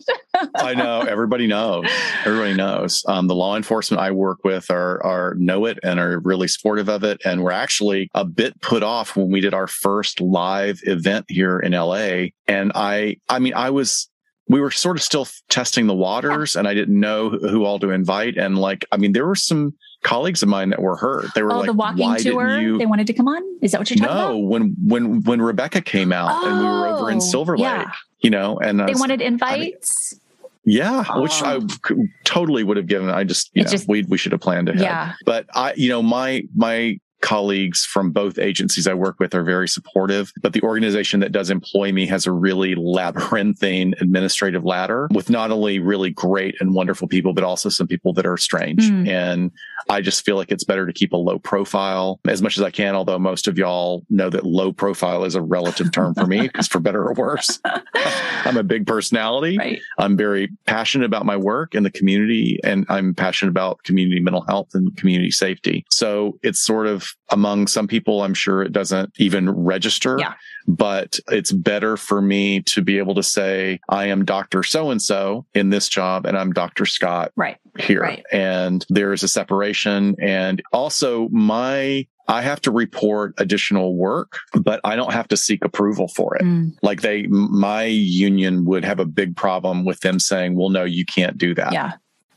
I 0.55 0.73
know. 0.73 1.01
Everybody 1.01 1.47
knows. 1.47 1.85
Everybody 2.25 2.53
knows. 2.53 3.03
Um, 3.07 3.27
the 3.27 3.35
law 3.35 3.55
enforcement 3.55 4.01
I 4.01 4.11
work 4.11 4.39
with 4.43 4.69
are, 4.71 5.03
are 5.05 5.35
know 5.35 5.65
it 5.65 5.79
and 5.83 5.99
are 5.99 6.19
really 6.19 6.47
supportive 6.47 6.89
of 6.89 7.03
it. 7.03 7.21
And 7.23 7.43
we're 7.43 7.51
actually 7.51 8.09
a 8.13 8.25
bit 8.25 8.59
put 8.61 8.83
off 8.83 9.15
when 9.15 9.31
we 9.31 9.39
did 9.39 9.53
our 9.53 9.67
first 9.67 10.19
live 10.19 10.79
event 10.83 11.25
here 11.29 11.59
in 11.59 11.73
LA. 11.73 12.25
And 12.47 12.71
I, 12.75 13.17
I 13.29 13.39
mean, 13.39 13.53
I 13.53 13.69
was 13.69 14.09
we 14.47 14.59
were 14.59 14.71
sort 14.71 14.97
of 14.97 15.03
still 15.03 15.27
testing 15.49 15.87
the 15.87 15.93
waters 15.93 16.55
and 16.55 16.67
I 16.67 16.73
didn't 16.73 16.99
know 16.99 17.29
who 17.29 17.63
all 17.65 17.79
to 17.79 17.91
invite. 17.91 18.37
And 18.37 18.57
like, 18.57 18.85
I 18.91 18.97
mean, 18.97 19.13
there 19.13 19.25
were 19.25 19.35
some 19.35 19.73
colleagues 20.03 20.43
of 20.43 20.49
mine 20.49 20.69
that 20.71 20.81
were 20.81 20.97
hurt. 20.97 21.33
They 21.33 21.43
were 21.43 21.53
oh, 21.53 21.59
like, 21.59 21.67
the 21.67 21.73
walking 21.73 22.15
tour. 22.17 22.59
You... 22.59 22.77
They 22.77 22.85
wanted 22.85 23.07
to 23.07 23.13
come 23.13 23.27
on. 23.27 23.41
Is 23.61 23.71
that 23.71 23.79
what 23.79 23.89
you're 23.89 23.97
talking 23.97 24.15
no, 24.15 24.25
about? 24.25 24.33
No, 24.33 24.39
when, 24.39 24.75
when, 24.83 25.23
when 25.23 25.41
Rebecca 25.41 25.81
came 25.81 26.11
out 26.11 26.29
oh, 26.31 26.49
and 26.49 26.59
we 26.59 26.65
were 26.65 26.87
over 26.87 27.09
in 27.09 27.17
oh, 27.17 27.21
Silver 27.21 27.57
Lake, 27.57 27.63
yeah. 27.63 27.91
you 28.19 28.29
know, 28.29 28.59
and 28.59 28.79
they 28.79 28.95
wanted 28.95 29.21
invites. 29.21 30.13
I 30.13 30.15
mean, 30.15 30.21
Yeah, 30.65 31.03
oh. 31.09 31.21
which 31.21 31.41
I 31.41 31.55
oh. 31.55 32.07
totally 32.23 32.63
would 32.63 32.77
have 32.77 32.87
given. 32.87 33.09
I 33.09 33.23
just, 33.23 33.51
you 33.53 33.63
know, 33.63 33.69
just, 33.69 33.87
we 33.87 34.03
we 34.03 34.17
should 34.17 34.31
have 34.31 34.41
planned 34.41 34.69
ahead. 34.69 34.81
Yeah. 34.81 35.13
But 35.25 35.45
I, 35.53 35.73
you 35.75 35.89
know, 35.89 36.01
my 36.01 36.43
my 36.55 36.99
colleagues 37.23 37.85
from 37.85 38.11
both 38.11 38.37
agencies 38.37 38.85
I 38.85 38.93
work 38.93 39.17
with 39.17 39.33
are 39.33 39.43
very 39.43 39.67
supportive, 39.67 40.33
but 40.41 40.51
the 40.51 40.61
organization 40.61 41.21
that 41.21 41.31
does 41.31 41.49
employ 41.49 41.93
me 41.93 42.05
has 42.07 42.27
a 42.27 42.33
really 42.33 42.75
labyrinthine 42.75 43.95
administrative 44.01 44.65
ladder 44.65 45.07
with 45.11 45.29
not 45.29 45.49
only 45.49 45.79
really 45.79 46.09
great 46.09 46.55
and 46.59 46.75
wonderful 46.75 47.07
people, 47.07 47.33
but 47.33 47.45
also 47.45 47.69
some 47.69 47.87
people 47.87 48.11
that 48.13 48.25
are 48.25 48.35
strange. 48.35 48.83
Mm. 48.83 49.07
And 49.07 49.51
I 49.89 50.01
just 50.01 50.25
feel 50.25 50.35
like 50.35 50.51
it's 50.51 50.65
better 50.65 50.85
to 50.85 50.91
keep 50.91 51.13
a 51.13 51.17
low 51.17 51.39
profile 51.39 52.19
as 52.27 52.41
much 52.41 52.57
as 52.57 52.63
I 52.63 52.71
can. 52.71 52.93
Although 52.93 53.19
most 53.19 53.47
of 53.47 53.57
y'all 53.57 54.05
know 54.09 54.29
that 54.29 54.45
low 54.45 54.73
profile 54.73 55.23
is 55.23 55.35
a 55.35 55.41
relative 55.41 55.93
term 55.93 56.13
for 56.13 56.27
me 56.27 56.41
because 56.41 56.67
for 56.67 56.79
better 56.79 57.07
or 57.07 57.13
worse, 57.13 57.59
I'm 57.95 58.57
a 58.57 58.63
big 58.63 58.85
personality. 58.85 59.57
Right. 59.57 59.81
I'm 59.97 60.17
very 60.17 60.49
passionate 60.65 61.05
about 61.05 61.25
my 61.25 61.37
work 61.37 61.73
and 61.73 61.85
the 61.85 61.91
community 61.91 62.59
and 62.65 62.85
I'm 62.89 63.13
passionate 63.13 63.51
about 63.51 63.83
community 63.83 64.19
mental 64.19 64.41
health 64.41 64.71
and 64.73 64.95
community 64.97 65.31
safety. 65.31 65.85
So 65.89 66.37
it's 66.43 66.61
sort 66.61 66.87
of 66.87 67.12
among 67.29 67.67
some 67.67 67.87
people, 67.87 68.21
I'm 68.21 68.33
sure 68.33 68.61
it 68.61 68.71
doesn't 68.71 69.11
even 69.17 69.49
register. 69.49 70.17
Yeah. 70.19 70.33
But 70.67 71.19
it's 71.29 71.51
better 71.51 71.97
for 71.97 72.21
me 72.21 72.61
to 72.63 72.81
be 72.81 72.97
able 72.97 73.15
to 73.15 73.23
say, 73.23 73.79
I 73.89 74.05
am 74.05 74.23
Dr. 74.23 74.63
So 74.63 74.91
and 74.91 75.01
so 75.01 75.45
in 75.53 75.69
this 75.69 75.89
job 75.89 76.25
and 76.25 76.37
I'm 76.37 76.53
Dr. 76.53 76.85
Scott 76.85 77.31
right. 77.35 77.57
here. 77.79 78.01
Right. 78.01 78.23
And 78.31 78.85
there's 78.89 79.23
a 79.23 79.27
separation. 79.27 80.15
And 80.21 80.61
also 80.71 81.27
my 81.29 82.07
I 82.29 82.41
have 82.41 82.61
to 82.61 82.71
report 82.71 83.33
additional 83.37 83.97
work, 83.97 84.37
but 84.53 84.79
I 84.85 84.95
don't 84.95 85.11
have 85.11 85.27
to 85.27 85.35
seek 85.35 85.65
approval 85.65 86.07
for 86.07 86.37
it. 86.37 86.43
Mm. 86.43 86.71
Like 86.81 87.01
they, 87.01 87.23
my 87.27 87.83
union 87.83 88.63
would 88.63 88.85
have 88.85 89.01
a 89.01 89.05
big 89.05 89.35
problem 89.35 89.83
with 89.83 89.99
them 89.99 90.21
saying, 90.21 90.55
well, 90.55 90.69
no, 90.69 90.85
you 90.85 91.03
can't 91.05 91.37
do 91.37 91.53
that. 91.55 91.73
Yeah 91.73 91.91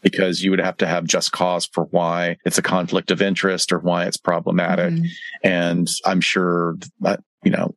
because 0.06 0.40
you 0.40 0.52
would 0.52 0.60
have 0.60 0.76
to 0.76 0.86
have 0.86 1.02
just 1.02 1.32
cause 1.32 1.66
for 1.66 1.86
why 1.86 2.36
it's 2.44 2.58
a 2.58 2.62
conflict 2.62 3.10
of 3.10 3.20
interest 3.20 3.72
or 3.72 3.80
why 3.80 4.04
it's 4.04 4.16
problematic. 4.16 4.94
Mm-hmm. 4.94 5.06
And 5.42 5.90
I'm 6.04 6.20
sure 6.20 6.76
that, 7.00 7.24
you 7.42 7.50
know, 7.50 7.74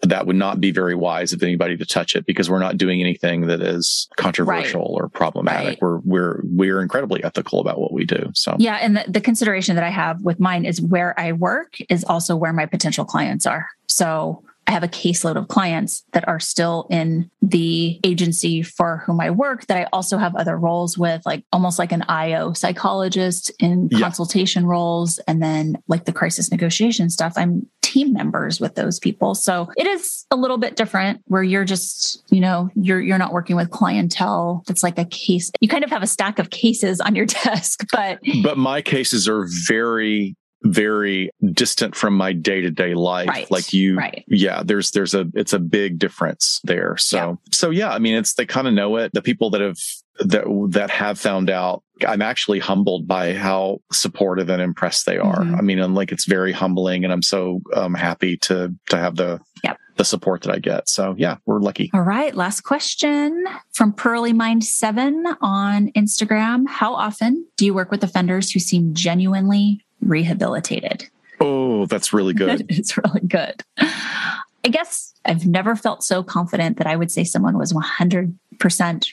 that 0.00 0.26
would 0.26 0.36
not 0.36 0.58
be 0.58 0.70
very 0.70 0.94
wise 0.94 1.34
of 1.34 1.42
anybody 1.42 1.76
to 1.76 1.84
touch 1.84 2.16
it 2.16 2.24
because 2.24 2.48
we're 2.48 2.60
not 2.60 2.78
doing 2.78 3.02
anything 3.02 3.42
that 3.48 3.60
is 3.60 4.08
controversial 4.16 4.80
right. 4.80 5.04
or 5.04 5.08
problematic. 5.10 5.66
Right. 5.66 5.78
We're 5.82 5.98
we're 5.98 6.40
we're 6.44 6.80
incredibly 6.80 7.22
ethical 7.22 7.60
about 7.60 7.78
what 7.78 7.92
we 7.92 8.06
do. 8.06 8.30
So 8.34 8.56
yeah, 8.58 8.76
and 8.76 8.96
the, 8.96 9.04
the 9.06 9.20
consideration 9.20 9.74
that 9.74 9.84
I 9.84 9.90
have 9.90 10.22
with 10.22 10.40
mine 10.40 10.64
is 10.64 10.80
where 10.80 11.12
I 11.20 11.32
work 11.32 11.74
is 11.90 12.04
also 12.04 12.36
where 12.36 12.54
my 12.54 12.64
potential 12.64 13.04
clients 13.04 13.44
are. 13.44 13.68
So 13.86 14.42
I 14.70 14.72
have 14.72 14.84
a 14.84 14.88
caseload 14.88 15.34
of 15.34 15.48
clients 15.48 16.04
that 16.12 16.28
are 16.28 16.38
still 16.38 16.86
in 16.90 17.28
the 17.42 17.98
agency 18.04 18.62
for 18.62 18.98
whom 19.04 19.20
I 19.20 19.30
work 19.30 19.66
that 19.66 19.76
I 19.76 19.88
also 19.92 20.16
have 20.16 20.36
other 20.36 20.56
roles 20.56 20.96
with, 20.96 21.26
like 21.26 21.44
almost 21.52 21.76
like 21.80 21.90
an 21.90 22.02
IO 22.02 22.52
psychologist 22.52 23.50
in 23.58 23.88
yeah. 23.90 23.98
consultation 23.98 24.64
roles. 24.64 25.18
And 25.26 25.42
then 25.42 25.76
like 25.88 26.04
the 26.04 26.12
crisis 26.12 26.52
negotiation 26.52 27.10
stuff, 27.10 27.32
I'm 27.34 27.66
team 27.82 28.12
members 28.12 28.60
with 28.60 28.76
those 28.76 29.00
people. 29.00 29.34
So 29.34 29.72
it 29.76 29.88
is 29.88 30.24
a 30.30 30.36
little 30.36 30.56
bit 30.56 30.76
different 30.76 31.20
where 31.26 31.42
you're 31.42 31.64
just, 31.64 32.22
you 32.30 32.40
know, 32.40 32.70
you're, 32.76 33.00
you're 33.00 33.18
not 33.18 33.32
working 33.32 33.56
with 33.56 33.70
clientele. 33.70 34.62
That's 34.68 34.84
like 34.84 34.98
a 34.98 35.04
case. 35.04 35.50
You 35.60 35.66
kind 35.66 35.82
of 35.82 35.90
have 35.90 36.04
a 36.04 36.06
stack 36.06 36.38
of 36.38 36.50
cases 36.50 37.00
on 37.00 37.16
your 37.16 37.26
desk, 37.44 37.84
but, 37.90 38.20
but 38.44 38.56
my 38.56 38.82
cases 38.82 39.28
are 39.28 39.48
very 39.66 40.36
very 40.62 41.30
distant 41.52 41.94
from 41.94 42.14
my 42.14 42.32
day-to-day 42.32 42.94
life 42.94 43.28
right. 43.28 43.50
like 43.50 43.72
you 43.72 43.96
right. 43.96 44.24
yeah 44.28 44.62
there's 44.62 44.90
there's 44.90 45.14
a 45.14 45.26
it's 45.34 45.54
a 45.54 45.58
big 45.58 45.98
difference 45.98 46.60
there 46.64 46.96
so 46.98 47.16
yeah. 47.16 47.34
so 47.50 47.70
yeah 47.70 47.90
i 47.90 47.98
mean 47.98 48.14
it's 48.14 48.34
they 48.34 48.44
kind 48.44 48.68
of 48.68 48.74
know 48.74 48.96
it 48.96 49.10
the 49.14 49.22
people 49.22 49.48
that 49.48 49.60
have 49.60 49.78
that 50.18 50.44
that 50.70 50.90
have 50.90 51.18
found 51.18 51.48
out 51.48 51.82
i'm 52.06 52.20
actually 52.20 52.58
humbled 52.58 53.08
by 53.08 53.32
how 53.32 53.80
supportive 53.90 54.50
and 54.50 54.60
impressed 54.60 55.06
they 55.06 55.16
are 55.16 55.38
mm-hmm. 55.40 55.54
i 55.54 55.62
mean 55.62 55.78
and 55.78 55.94
like 55.94 56.12
it's 56.12 56.26
very 56.26 56.52
humbling 56.52 57.04
and 57.04 57.12
i'm 57.12 57.22
so 57.22 57.60
um, 57.74 57.94
happy 57.94 58.36
to 58.36 58.74
to 58.90 58.98
have 58.98 59.16
the 59.16 59.40
yep. 59.64 59.78
the 59.96 60.04
support 60.04 60.42
that 60.42 60.54
i 60.54 60.58
get 60.58 60.90
so 60.90 61.14
yeah 61.16 61.36
we're 61.46 61.60
lucky 61.60 61.90
all 61.94 62.02
right 62.02 62.34
last 62.34 62.60
question 62.62 63.46
from 63.72 63.94
pearly 63.94 64.34
mind 64.34 64.62
7 64.62 65.24
on 65.40 65.90
instagram 65.92 66.68
how 66.68 66.94
often 66.94 67.46
do 67.56 67.64
you 67.64 67.72
work 67.72 67.90
with 67.90 68.04
offenders 68.04 68.50
who 68.50 68.60
seem 68.60 68.92
genuinely 68.92 69.82
rehabilitated. 70.00 71.08
Oh, 71.40 71.86
that's 71.86 72.12
really 72.12 72.34
good. 72.42 72.66
it's 72.68 72.96
really 72.96 73.20
good. 73.20 73.62
I 73.78 74.68
guess 74.68 75.14
I've 75.24 75.46
never 75.46 75.74
felt 75.74 76.04
so 76.04 76.22
confident 76.22 76.76
that 76.78 76.86
I 76.86 76.96
would 76.96 77.10
say 77.10 77.24
someone 77.24 77.56
was 77.56 77.72
100% 77.72 78.34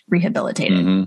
rehabilitated. 0.09 0.77
Mm-hmm. 0.77 1.03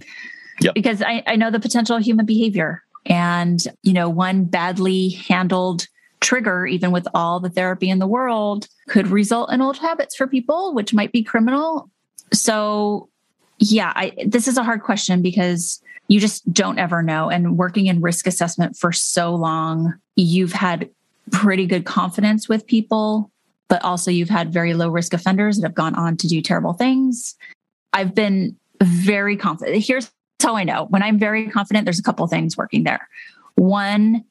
Yep. 0.62 0.74
Because 0.74 1.02
I, 1.02 1.22
I 1.26 1.36
know 1.36 1.50
the 1.50 1.60
potential 1.60 1.98
human 1.98 2.26
behavior. 2.26 2.82
And, 3.06 3.62
you 3.82 3.92
know, 3.92 4.08
one 4.08 4.44
badly 4.44 5.10
handled 5.10 5.88
trigger, 6.20 6.66
even 6.66 6.90
with 6.90 7.08
all 7.14 7.40
the 7.40 7.48
therapy 7.48 7.88
in 7.88 7.98
the 7.98 8.06
world, 8.06 8.68
could 8.88 9.08
result 9.08 9.52
in 9.52 9.62
old 9.62 9.78
habits 9.78 10.14
for 10.14 10.26
people, 10.26 10.74
which 10.74 10.92
might 10.92 11.12
be 11.12 11.22
criminal. 11.22 11.90
So, 12.32 13.08
yeah, 13.58 13.92
I, 13.96 14.12
this 14.26 14.48
is 14.48 14.58
a 14.58 14.62
hard 14.62 14.82
question 14.82 15.22
because 15.22 15.82
you 16.10 16.18
just 16.18 16.52
don't 16.52 16.80
ever 16.80 17.02
know. 17.02 17.30
And 17.30 17.56
working 17.56 17.86
in 17.86 18.00
risk 18.00 18.26
assessment 18.26 18.76
for 18.76 18.90
so 18.90 19.32
long, 19.32 19.94
you've 20.16 20.52
had 20.52 20.90
pretty 21.30 21.66
good 21.66 21.84
confidence 21.84 22.48
with 22.48 22.66
people, 22.66 23.30
but 23.68 23.80
also 23.84 24.10
you've 24.10 24.28
had 24.28 24.52
very 24.52 24.74
low 24.74 24.88
risk 24.88 25.14
offenders 25.14 25.56
that 25.56 25.62
have 25.62 25.74
gone 25.76 25.94
on 25.94 26.16
to 26.16 26.26
do 26.26 26.42
terrible 26.42 26.72
things. 26.72 27.36
I've 27.92 28.12
been 28.12 28.56
very 28.82 29.36
confident. 29.36 29.84
Here's 29.84 30.10
how 30.42 30.56
I 30.56 30.64
know 30.64 30.86
when 30.90 31.00
I'm 31.00 31.16
very 31.16 31.48
confident, 31.48 31.84
there's 31.84 32.00
a 32.00 32.02
couple 32.02 32.26
things 32.26 32.56
working 32.56 32.82
there. 32.82 33.08
One, 33.54 34.24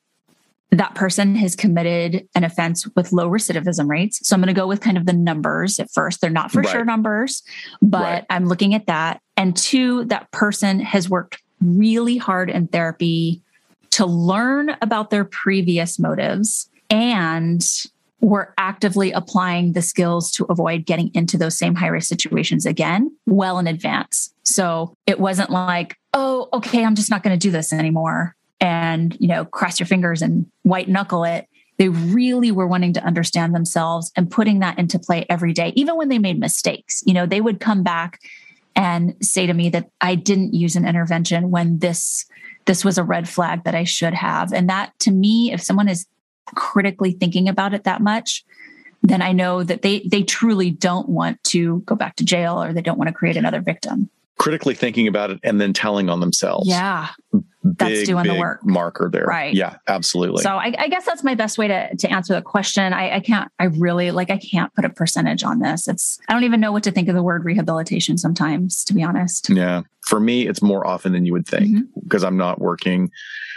that 0.72 0.96
person 0.96 1.34
has 1.36 1.56
committed 1.56 2.28
an 2.36 2.44
offense 2.44 2.86
with 2.98 3.14
low 3.14 3.30
recidivism 3.30 3.90
rates. 3.90 4.28
So 4.28 4.36
I'm 4.36 4.42
going 4.42 4.54
to 4.54 4.60
go 4.60 4.68
with 4.68 4.82
kind 4.82 4.98
of 4.98 5.06
the 5.06 5.14
numbers 5.14 5.80
at 5.80 5.90
first. 5.92 6.20
They're 6.20 6.30
not 6.30 6.52
for 6.52 6.60
right. 6.60 6.70
sure 6.70 6.84
numbers, 6.84 7.42
but 7.82 8.02
right. 8.02 8.26
I'm 8.30 8.48
looking 8.48 8.74
at 8.74 8.88
that. 8.88 9.22
And 9.38 9.56
two, 9.56 10.04
that 10.06 10.30
person 10.32 10.82
has 10.82 11.10
worked 11.10 11.42
really 11.62 12.18
hard 12.18 12.50
in 12.50 12.68
therapy 12.68 13.42
to 13.92 14.06
learn 14.06 14.76
about 14.82 15.10
their 15.10 15.26
previous 15.26 16.00
motives 16.00 16.70
and 16.90 17.68
were 18.22 18.54
actively 18.58 19.12
applying 19.12 19.74
the 19.74 19.82
skills 19.82 20.32
to 20.32 20.46
avoid 20.46 20.86
getting 20.86 21.10
into 21.14 21.38
those 21.38 21.58
same 21.58 21.76
high 21.76 21.88
risk 21.88 22.08
situations 22.08 22.66
again 22.66 23.16
well 23.26 23.60
in 23.60 23.68
advance. 23.68 24.34
So 24.44 24.94
it 25.06 25.20
wasn't 25.20 25.50
like, 25.50 25.96
oh, 26.14 26.50
okay, 26.54 26.84
I'm 26.84 26.96
just 26.96 27.10
not 27.10 27.24
going 27.24 27.38
to 27.38 27.48
do 27.48 27.52
this 27.52 27.72
anymore 27.72 28.36
and, 28.60 29.16
you 29.20 29.28
know, 29.28 29.46
cross 29.46 29.80
your 29.80 29.88
fingers 29.88 30.22
and 30.22 30.46
white 30.64 30.90
knuckle 30.90 31.24
it. 31.24 31.48
They 31.78 31.88
really 31.88 32.52
were 32.52 32.68
wanting 32.68 32.92
to 32.94 33.04
understand 33.04 33.56
themselves 33.56 34.12
and 34.18 34.30
putting 34.30 34.60
that 34.60 34.78
into 34.78 35.00
play 35.00 35.26
every 35.30 35.54
day, 35.54 35.72
even 35.76 35.96
when 35.96 36.10
they 36.10 36.20
made 36.20 36.38
mistakes. 36.38 37.02
You 37.06 37.14
know, 37.14 37.26
they 37.26 37.40
would 37.40 37.62
come 37.62 37.84
back 37.84 38.20
and 38.76 39.16
say 39.22 39.46
to 39.46 39.54
me 39.54 39.70
that 39.70 39.90
I 40.02 40.16
didn't 40.16 40.54
use 40.54 40.76
an 40.76 40.88
intervention 40.88 41.52
when 41.52 41.80
this 41.80 42.26
this 42.66 42.86
was 42.86 42.98
a 42.98 43.04
red 43.04 43.28
flag 43.28 43.64
that 43.64 43.74
I 43.74 43.84
should 43.84 44.14
have. 44.14 44.54
And 44.54 44.70
that 44.70 44.98
to 45.00 45.12
me, 45.12 45.52
if 45.52 45.62
someone 45.62 45.88
is 45.88 46.06
critically 46.56 47.12
thinking 47.12 47.50
about 47.50 47.74
it 47.74 47.84
that 47.86 48.02
much, 48.02 48.44
then 49.02 49.22
I 49.22 49.32
know 49.32 49.64
that 49.64 49.82
they 49.82 50.00
they 50.10 50.24
truly 50.24 50.72
don't 50.72 51.10
want 51.10 51.44
to 51.46 51.80
go 51.82 51.96
back 51.96 52.16
to 52.18 52.26
jail 52.26 52.62
or 52.62 52.74
they 52.74 52.82
don't 52.82 52.98
want 52.98 53.08
to 53.08 53.14
create 53.14 53.38
another 53.38 53.62
victim. 53.62 54.10
Critically 54.38 54.74
thinking 54.74 55.08
about 55.08 55.32
it 55.32 55.40
and 55.44 55.60
then 55.60 55.74
telling 55.74 56.10
on 56.10 56.20
themselves. 56.20 56.68
Yeah 56.68 57.10
that's 57.64 57.92
big, 57.92 58.06
doing 58.06 58.26
the 58.26 58.36
work. 58.36 58.66
marker 58.66 59.10
there. 59.12 59.26
Right. 59.26 59.54
Yeah 59.54 59.78
absolutely. 59.88 60.44
So 60.44 60.52
I, 60.52 60.74
I, 60.78 60.88
guess 60.88 61.06
that's 61.06 61.24
my 61.24 61.36
best 61.36 61.58
way 61.58 61.68
to, 61.68 61.96
to 61.96 62.12
answer 62.12 62.34
the 62.34 62.42
question. 62.42 62.94
I, 62.94 63.16
I 63.16 63.20
can't 63.20 63.52
i 63.60 63.66
really 63.66 64.12
like 64.12 64.30
i 64.30 64.38
can't 64.38 64.74
put 64.76 64.86
a 64.86 64.90
percentage 64.90 65.44
on 65.44 65.60
this. 65.60 65.88
It's 65.88 66.20
i 66.30 66.34
don't 66.34 66.44
even 66.44 66.60
know 66.60 66.72
what 66.72 66.84
to 66.84 66.92
think 66.92 67.10
of 67.10 67.16
the 67.16 67.24
word 67.24 67.46
rehabilitation 67.46 68.18
sometimes 68.18 68.84
to 68.86 68.94
be 68.94 69.04
honest. 69.04 69.50
Yeah. 69.50 69.82
For 70.02 70.20
me 70.20 70.48
it's 70.48 70.62
more 70.62 70.86
often 70.88 71.12
than 71.12 71.26
you 71.26 71.34
would 71.34 71.48
think 71.48 71.86
because 72.04 72.22
mm-hmm. 72.22 72.28
i'm 72.28 72.38
not 72.38 72.60
working 72.60 73.12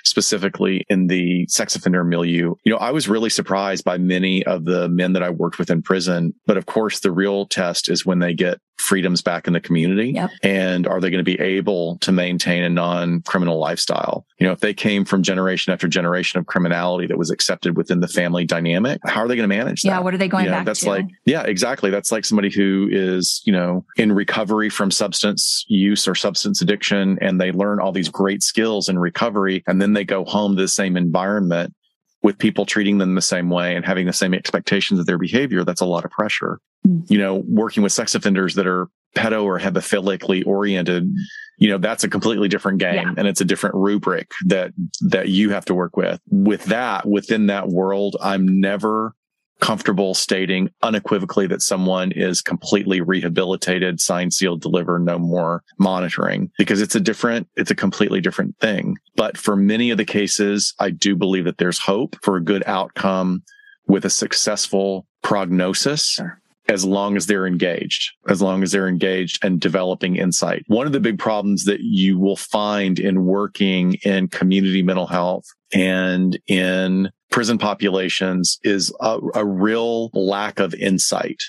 specifically 0.04 0.84
in 0.88 1.06
the 1.06 1.46
sex 1.48 1.76
offender 1.76 2.04
milieu. 2.04 2.54
You 2.64 2.72
know, 2.72 2.78
I 2.78 2.90
was 2.90 3.08
really 3.08 3.30
surprised 3.30 3.84
by 3.84 3.98
many 3.98 4.44
of 4.44 4.64
the 4.64 4.88
men 4.88 5.12
that 5.12 5.22
I 5.22 5.30
worked 5.30 5.58
with 5.58 5.70
in 5.70 5.82
prison. 5.82 6.34
But 6.46 6.56
of 6.56 6.66
course, 6.66 7.00
the 7.00 7.12
real 7.12 7.46
test 7.46 7.88
is 7.88 8.04
when 8.04 8.18
they 8.18 8.34
get 8.34 8.60
freedoms 8.82 9.22
back 9.22 9.46
in 9.46 9.52
the 9.52 9.60
community. 9.60 10.10
Yep. 10.10 10.30
And 10.42 10.86
are 10.86 11.00
they 11.00 11.10
going 11.10 11.24
to 11.24 11.24
be 11.24 11.40
able 11.40 11.98
to 11.98 12.12
maintain 12.12 12.64
a 12.64 12.68
non 12.68 13.22
criminal 13.22 13.58
lifestyle? 13.58 14.26
You 14.38 14.46
know, 14.46 14.52
if 14.52 14.60
they 14.60 14.74
came 14.74 15.04
from 15.04 15.22
generation 15.22 15.72
after 15.72 15.88
generation 15.88 16.38
of 16.38 16.46
criminality 16.46 17.06
that 17.06 17.16
was 17.16 17.30
accepted 17.30 17.76
within 17.76 18.00
the 18.00 18.08
family 18.08 18.44
dynamic, 18.44 19.00
how 19.04 19.22
are 19.22 19.28
they 19.28 19.36
going 19.36 19.48
to 19.48 19.56
manage 19.56 19.82
that? 19.82 19.88
Yeah. 19.88 20.00
What 20.00 20.14
are 20.14 20.18
they 20.18 20.28
going 20.28 20.44
you 20.44 20.50
know, 20.50 20.58
back 20.58 20.66
that's 20.66 20.80
to? 20.80 20.88
like, 20.88 21.06
yeah, 21.24 21.42
exactly. 21.42 21.90
That's 21.90 22.12
like 22.12 22.24
somebody 22.24 22.50
who 22.50 22.88
is, 22.90 23.40
you 23.44 23.52
know, 23.52 23.84
in 23.96 24.12
recovery 24.12 24.68
from 24.68 24.90
substance 24.90 25.64
use 25.68 26.08
or 26.08 26.14
substance 26.14 26.60
addiction 26.60 27.18
and 27.20 27.40
they 27.40 27.52
learn 27.52 27.80
all 27.80 27.92
these 27.92 28.08
great 28.08 28.42
skills 28.42 28.88
in 28.88 28.98
recovery. 28.98 29.62
And 29.66 29.80
then 29.80 29.92
they 29.92 30.04
go 30.04 30.24
home 30.24 30.56
to 30.56 30.62
the 30.62 30.68
same 30.68 30.96
environment 30.96 31.74
with 32.22 32.38
people 32.38 32.64
treating 32.64 32.98
them 32.98 33.14
the 33.14 33.22
same 33.22 33.50
way 33.50 33.74
and 33.74 33.84
having 33.84 34.06
the 34.06 34.12
same 34.12 34.32
expectations 34.34 35.00
of 35.00 35.06
their 35.06 35.18
behavior, 35.18 35.64
that's 35.64 35.80
a 35.80 35.86
lot 35.86 36.04
of 36.04 36.10
pressure. 36.10 36.58
Mm-hmm. 36.86 37.12
You 37.12 37.18
know, 37.18 37.42
working 37.46 37.82
with 37.82 37.92
sex 37.92 38.14
offenders 38.14 38.54
that 38.54 38.66
are 38.66 38.88
pedo 39.16 39.44
or 39.44 39.58
hebephilically 39.58 40.46
oriented, 40.46 41.12
you 41.58 41.68
know, 41.68 41.78
that's 41.78 42.04
a 42.04 42.08
completely 42.08 42.48
different 42.48 42.78
game 42.78 42.94
Yeah. 42.94 43.14
and 43.16 43.26
it's 43.28 43.40
a 43.40 43.44
different 43.44 43.74
rubric 43.76 44.30
that, 44.46 44.72
that 45.02 45.28
you 45.28 45.50
have 45.50 45.64
to 45.66 45.74
work 45.74 45.96
with. 45.96 46.20
With 46.30 46.64
that, 46.66 47.06
within 47.06 47.46
that 47.46 47.68
world, 47.68 48.16
I'm 48.20 48.60
never 48.60 49.14
comfortable 49.62 50.12
stating 50.12 50.68
unequivocally 50.82 51.46
that 51.46 51.62
someone 51.62 52.10
is 52.10 52.42
completely 52.42 53.00
rehabilitated, 53.00 54.00
signed, 54.00 54.34
sealed, 54.34 54.60
delivered, 54.60 55.04
no 55.04 55.20
more 55.20 55.62
monitoring 55.78 56.50
because 56.58 56.82
it's 56.82 56.96
a 56.96 57.00
different, 57.00 57.48
it's 57.54 57.70
a 57.70 57.74
completely 57.76 58.20
different 58.20 58.58
thing. 58.58 58.96
But 59.14 59.38
for 59.38 59.54
many 59.54 59.90
of 59.90 59.98
the 59.98 60.04
cases, 60.04 60.74
I 60.80 60.90
do 60.90 61.14
believe 61.14 61.44
that 61.44 61.58
there's 61.58 61.78
hope 61.78 62.16
for 62.22 62.36
a 62.36 62.42
good 62.42 62.64
outcome 62.66 63.44
with 63.86 64.04
a 64.04 64.10
successful 64.10 65.06
prognosis. 65.22 66.10
Sure. 66.10 66.38
As 66.68 66.84
long 66.84 67.16
as 67.16 67.26
they're 67.26 67.46
engaged, 67.46 68.12
as 68.28 68.40
long 68.40 68.62
as 68.62 68.70
they're 68.70 68.88
engaged 68.88 69.44
and 69.44 69.60
developing 69.60 70.14
insight. 70.14 70.62
One 70.68 70.86
of 70.86 70.92
the 70.92 71.00
big 71.00 71.18
problems 71.18 71.64
that 71.64 71.80
you 71.80 72.18
will 72.18 72.36
find 72.36 73.00
in 73.00 73.24
working 73.26 73.94
in 74.04 74.28
community 74.28 74.80
mental 74.82 75.08
health 75.08 75.44
and 75.74 76.38
in 76.46 77.10
prison 77.32 77.58
populations 77.58 78.60
is 78.62 78.94
a, 79.00 79.18
a 79.34 79.44
real 79.44 80.10
lack 80.12 80.60
of 80.60 80.74
insight. 80.74 81.42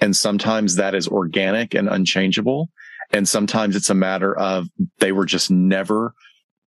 And 0.00 0.14
sometimes 0.14 0.76
that 0.76 0.94
is 0.94 1.08
organic 1.08 1.74
and 1.74 1.88
unchangeable. 1.88 2.68
And 3.12 3.26
sometimes 3.28 3.74
it's 3.74 3.90
a 3.90 3.94
matter 3.94 4.38
of 4.38 4.68
they 4.98 5.10
were 5.10 5.26
just 5.26 5.50
never 5.50 6.14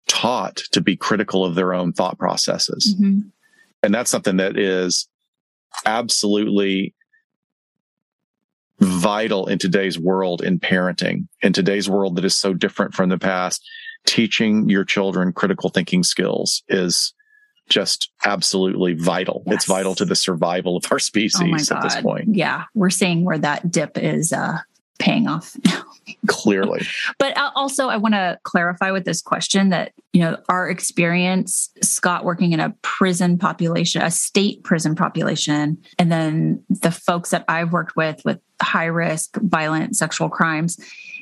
taught 0.07 0.57
to 0.73 0.81
be 0.81 0.97
critical 0.97 1.45
of 1.45 1.55
their 1.55 1.73
own 1.73 1.93
thought 1.93 2.19
processes. 2.19 2.97
Mhm. 3.01 3.31
And 3.83 3.95
that's 3.95 4.11
something 4.11 4.37
that 4.37 4.59
is 4.59 5.09
absolutely 5.87 6.95
vital 8.81 9.47
in 9.47 9.59
today's 9.59 9.99
world 9.99 10.43
in 10.43 10.59
parenting, 10.59 11.29
in 11.43 11.53
today's 11.53 11.89
world 11.89 12.17
that 12.17 12.25
is 12.25 12.35
so 12.35 12.53
different 12.53 12.95
from 12.95 13.09
the 13.09 13.19
past. 13.19 13.67
Teaching 14.07 14.69
your 14.69 14.85
children 14.85 15.33
critical 15.33 15.71
thinking 15.71 16.03
skills 16.03 16.63
is 16.69 17.15
just 17.71 18.11
absolutely 18.25 18.93
vital. 18.95 19.43
Yes. 19.47 19.57
It's 19.57 19.65
vital 19.65 19.95
to 19.95 20.05
the 20.05 20.17
survival 20.17 20.77
of 20.77 20.85
our 20.91 20.97
Oh 20.97 20.99
species 20.99 21.71
at 21.71 21.83
this 21.83 22.01
point. 22.01 22.35
Yeah. 22.37 22.65
We're 22.75 22.91
seeing 22.91 23.25
where 23.25 23.39
that 23.39 23.71
dip 23.71 23.97
is 23.97 24.33
uh, 24.33 24.59
paying 24.99 25.27
off. 25.27 25.57
Clearly. 26.27 26.87
But 27.19 27.37
uh, 27.37 27.51
also, 27.55 27.89
I 27.89 27.97
want 27.97 28.15
to 28.15 28.39
clarify 28.43 28.91
with 28.91 29.05
this 29.05 29.23
question 29.23 29.71
that, 29.71 29.93
you 30.13 30.21
know, 30.21 30.37
our 30.49 30.69
experience, 30.69 31.71
Scott 31.83 32.25
working 32.25 32.53
in 32.53 32.61
a 32.61 32.75
prison 32.83 33.39
population, 33.39 34.03
a 34.03 34.11
state 34.11 34.63
prison 34.63 34.95
population, 34.95 35.79
and 35.99 36.13
then 36.13 36.63
the 36.69 36.91
folks 36.91 37.31
that 37.31 37.45
I've 37.49 37.73
worked 37.73 37.97
with 37.97 38.21
with 38.25 38.41
high 38.61 38.87
risk 38.87 39.37
violent 39.37 39.97
sexual 39.97 40.29
crimes, 40.29 40.79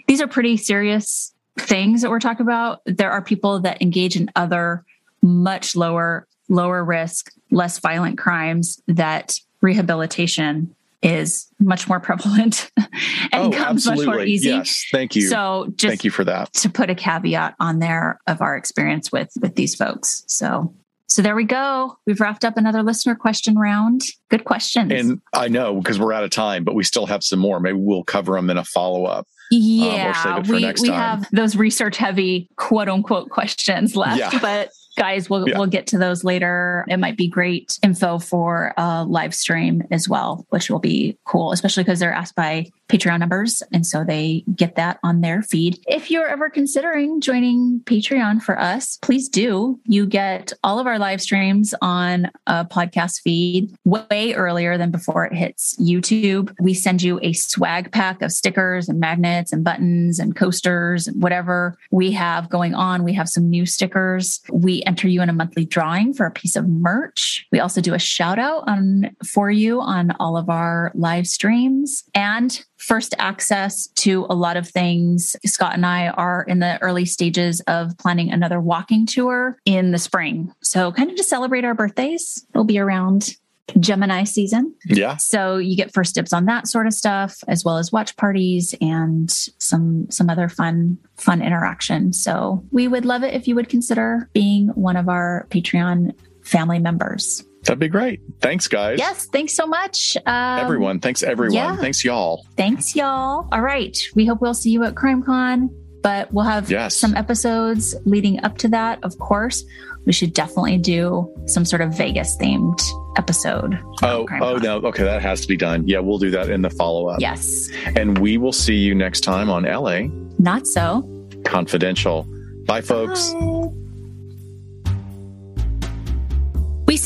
these 0.07 0.21
are 0.21 0.29
pretty 0.29 0.57
serious 0.57 1.35
things 1.59 2.03
that 2.03 2.11
we're 2.11 2.21
talking 2.21 2.47
about. 2.47 2.81
There 2.87 3.11
are 3.11 3.23
people 3.23 3.61
that 3.61 3.83
engage 3.83 4.17
in 4.17 4.31
other 4.37 4.85
much 5.23 5.77
lower, 5.77 6.27
lower 6.49 6.85
risk, 6.85 7.33
less 7.51 7.79
violent 7.79 8.19
crimes 8.19 8.81
that 8.87 9.39
rehabilitation 9.61 10.75
is 11.03 11.47
much 11.61 11.89
more 11.89 12.01
prevalent 12.01 12.71
and 13.33 13.55
oh, 13.55 13.57
comes 13.57 13.87
much 13.87 14.05
more 14.05 14.21
easy. 14.23 14.49
Yes. 14.49 14.85
Thank 14.91 15.15
you. 15.15 15.29
So 15.29 15.73
just 15.77 15.91
Thank 15.91 16.05
you 16.05 16.11
for 16.11 16.25
that. 16.25 16.53
to 16.55 16.69
put 16.69 16.91
a 16.91 16.95
caveat 16.95 17.55
on 17.61 17.79
there 17.79 18.21
of 18.27 18.43
our 18.43 18.57
experience 18.57 19.13
with 19.13 19.31
with 19.41 19.55
these 19.55 19.75
folks. 19.75 20.25
So 20.27 20.75
so 21.07 21.23
there 21.23 21.35
we 21.35 21.45
go. 21.45 21.97
We've 22.07 22.21
wrapped 22.21 22.45
up 22.45 22.59
another 22.59 22.83
listener 22.83 23.15
question 23.15 23.57
round. 23.57 24.03
Good 24.29 24.45
questions. 24.45 24.93
And 24.93 25.23
I 25.33 25.49
know 25.49 25.77
because 25.77 25.99
we're 25.99 26.13
out 26.13 26.23
of 26.23 26.31
time, 26.31 26.65
but 26.65 26.75
we 26.75 26.85
still 26.85 27.07
have 27.07 27.25
some 27.25 27.39
more. 27.39 27.61
Maybe 27.61 27.79
we'll 27.79 28.05
cover 28.05 28.35
them 28.35 28.51
in 28.51 28.59
a 28.59 28.65
follow 28.65 29.05
up. 29.05 29.27
Uh, 29.51 29.57
yeah, 29.57 30.13
save 30.23 30.39
it 30.39 30.47
for 30.47 30.53
we 30.53 30.67
we 30.67 30.89
time. 30.89 30.99
have 30.99 31.29
those 31.33 31.57
research 31.57 31.97
heavy 31.97 32.51
quote 32.57 32.89
unquote 32.89 33.31
questions 33.31 33.97
left, 33.97 34.19
Yeah. 34.19 34.39
but 34.41 34.71
guys, 34.99 35.31
we'll 35.31 35.49
Yeah. 35.49 35.59
we'll 35.59 35.67
get 35.69 35.87
to 35.89 35.99
those 35.99 36.25
later. 36.25 36.85
It 36.89 36.99
might 36.99 37.17
be 37.17 37.29
great 37.29 37.79
info 37.83 38.19
for 38.19 38.75
a 38.77 39.05
live 39.05 39.35
stream 39.35 39.83
as 39.91 40.09
well, 40.09 40.45
which 40.51 40.71
will 40.71 40.79
be 40.79 41.17
cool, 41.25 41.53
especially 41.53 41.85
because 41.85 42.01
they're 42.01 42.13
asked 42.13 42.35
by 42.35 42.67
Patreon 42.89 43.19
members, 43.21 43.63
and 43.73 43.87
so 43.87 44.05
they 44.05 44.45
get 44.55 44.77
that 44.77 44.99
on 45.03 45.21
their 45.21 45.43
feed. 45.43 45.79
If 45.87 46.11
you're 46.11 46.29
ever 46.29 46.49
considering 46.49 47.21
joining 47.21 47.81
Patreon 47.85 48.43
for 48.43 48.59
us, 48.59 48.99
please 49.03 49.29
do. 49.29 49.79
You 49.85 50.07
get 50.07 50.53
all 50.65 50.79
of 50.79 50.87
our 50.87 50.99
live 50.99 51.21
streams 51.21 51.75
on 51.83 52.31
a 52.47 52.65
podcast 52.65 53.21
feed 53.21 53.75
way 53.85 54.33
earlier 54.35 54.79
than 54.79 54.91
before 54.91 55.25
it 55.25 55.35
hits 55.35 55.77
YouTube. 55.81 56.55
We 56.61 56.75
send 56.75 57.03
you 57.03 57.21
a 57.23 57.33
swag 57.33 57.93
pack 57.93 58.23
of 58.23 58.33
stickers 58.33 58.89
and 58.89 58.99
magnets 58.99 59.53
and 59.53 59.63
buttons 59.63 60.19
and 60.19 60.35
coasters, 60.35 61.07
and 61.07 61.23
whatever 61.23 61.77
we 61.91 62.13
have 62.13 62.49
going 62.49 62.75
on. 62.75 63.05
We 63.05 63.13
have 63.15 63.29
some 63.29 63.49
new 63.49 63.67
stickers. 63.67 64.41
We 64.51 64.83
enter 64.85 65.09
you 65.09 65.23
in 65.23 65.29
a 65.29 65.33
monthly 65.35 65.65
drawing 65.65 66.15
for 66.15 66.27
a 66.27 66.31
piece 66.31 66.57
of 66.57 66.69
merch. 66.69 67.47
We 67.53 67.61
also 67.61 67.81
do 67.81 67.95
a 67.95 67.99
shout 67.99 68.39
out 68.39 68.67
on 68.67 69.15
for 69.27 69.51
you 69.51 69.81
on 69.81 70.13
all 70.19 70.37
of 70.37 70.49
our 70.49 70.93
live 70.95 71.27
streams 71.27 72.05
and 72.15 72.65
first 72.79 73.15
access 73.19 73.89
to 73.89 74.27
a 74.31 74.35
lot 74.35 74.57
of 74.57 74.69
things. 74.69 75.37
Scott 75.45 75.75
and 75.75 75.85
I 75.85 76.09
are 76.09 76.45
in 76.45 76.61
the 76.61 76.81
early 76.81 77.05
stages 77.05 77.61
of 77.67 77.97
planning 77.99 78.33
another 78.33 78.61
walking 78.61 79.07
tour 79.07 79.59
in 79.65 79.91
the 79.91 79.99
spring. 79.99 80.53
So 80.63 80.93
kind 80.93 81.11
of 81.11 81.17
to 81.17 81.25
celebrate 81.25 81.65
our 81.65 81.75
birthdays. 81.75 82.47
It'll 82.51 82.65
be 82.65 82.79
around 82.79 83.37
Gemini 83.79 84.25
season. 84.25 84.75
Yeah. 84.87 85.17
So 85.17 85.59
you 85.59 85.77
get 85.77 85.93
first 85.93 86.15
dibs 86.15 86.33
on 86.33 86.47
that 86.47 86.67
sort 86.67 86.87
of 86.87 86.95
stuff, 86.95 87.43
as 87.49 87.65
well 87.65 87.77
as 87.77 87.93
watch 87.93 88.17
parties 88.17 88.75
and 88.81 89.31
some 89.31 90.11
some 90.11 90.31
other 90.31 90.49
fun 90.49 90.99
fun 91.17 91.43
interaction. 91.43 92.13
So 92.13 92.65
we 92.71 92.89
would 92.89 93.05
love 93.05 93.23
it 93.23 93.35
if 93.35 93.47
you 93.47 93.55
would 93.55 93.69
consider 93.69 94.31
being 94.33 94.69
one 94.69 94.97
of 94.97 95.09
our 95.09 95.47
Patreon 95.51 96.15
family 96.45 96.79
members. 96.79 97.45
That'd 97.69 97.79
be 97.81 97.89
great. 97.89 98.21
Thanks, 98.41 98.67
guys. 98.67 98.99
Yes, 98.99 99.27
thanks 99.27 99.53
so 99.53 99.67
much, 99.67 100.17
um, 100.25 100.59
Everyone. 100.59 101.01
Thanks, 101.01 101.23
everyone. 101.23 101.53
yeah. 101.55 101.77
Thanks, 101.77 102.03
y'all. 102.03 102.47
Thanks, 102.57 102.97
y'all. 102.97 103.47
All 103.53 103.61
right, 103.61 103.95
we 104.15 104.25
hope 104.25 104.41
we'll 104.41 104.55
see 104.55 104.71
you 104.71 104.85
at 104.85 104.95
CrimeCon, 104.95 105.69
but 106.03 106.33
we'll 106.33 106.47
have 106.47 106.71
Yes. 106.71 106.97
some 106.97 107.15
episodes 107.15 107.95
leading 108.07 108.43
up 108.43 108.57
to 108.59 108.69
that. 108.69 108.99
Of 109.03 109.19
course, 109.19 109.65
we 110.07 110.13
should 110.15 110.33
definitely 110.33 110.79
do 110.79 111.31
some 111.45 111.67
sort 111.67 111.83
of 111.83 111.95
Vegas 111.95 112.39
themed 112.39 112.81
episode. 113.19 113.79
Oh, 114.03 114.27
oh 114.41 114.57
no. 114.57 114.77
Okay, 114.79 115.05
that 115.05 115.21
has 115.21 115.43
to 115.43 115.47
be 115.49 115.57
done. 115.59 115.87
Yeah, 115.87 115.99
we'll 115.99 116.17
do 116.19 116.31
that 116.31 116.49
in 116.49 116.63
the 116.63 116.71
follow 116.71 117.09
up. 117.09 117.21
Yes, 117.21 117.69
And 117.97 118.17
we 118.17 118.39
will 118.39 118.53
see 118.53 118.77
you 118.77 118.95
next 118.95 119.21
time 119.21 119.51
on 119.51 119.65
LA 119.65 120.05
not 120.39 120.67
so. 120.67 121.07
Confidential. 121.45 122.27
Bye, 122.67 122.81
folks. 122.81 123.35
We 123.35 123.69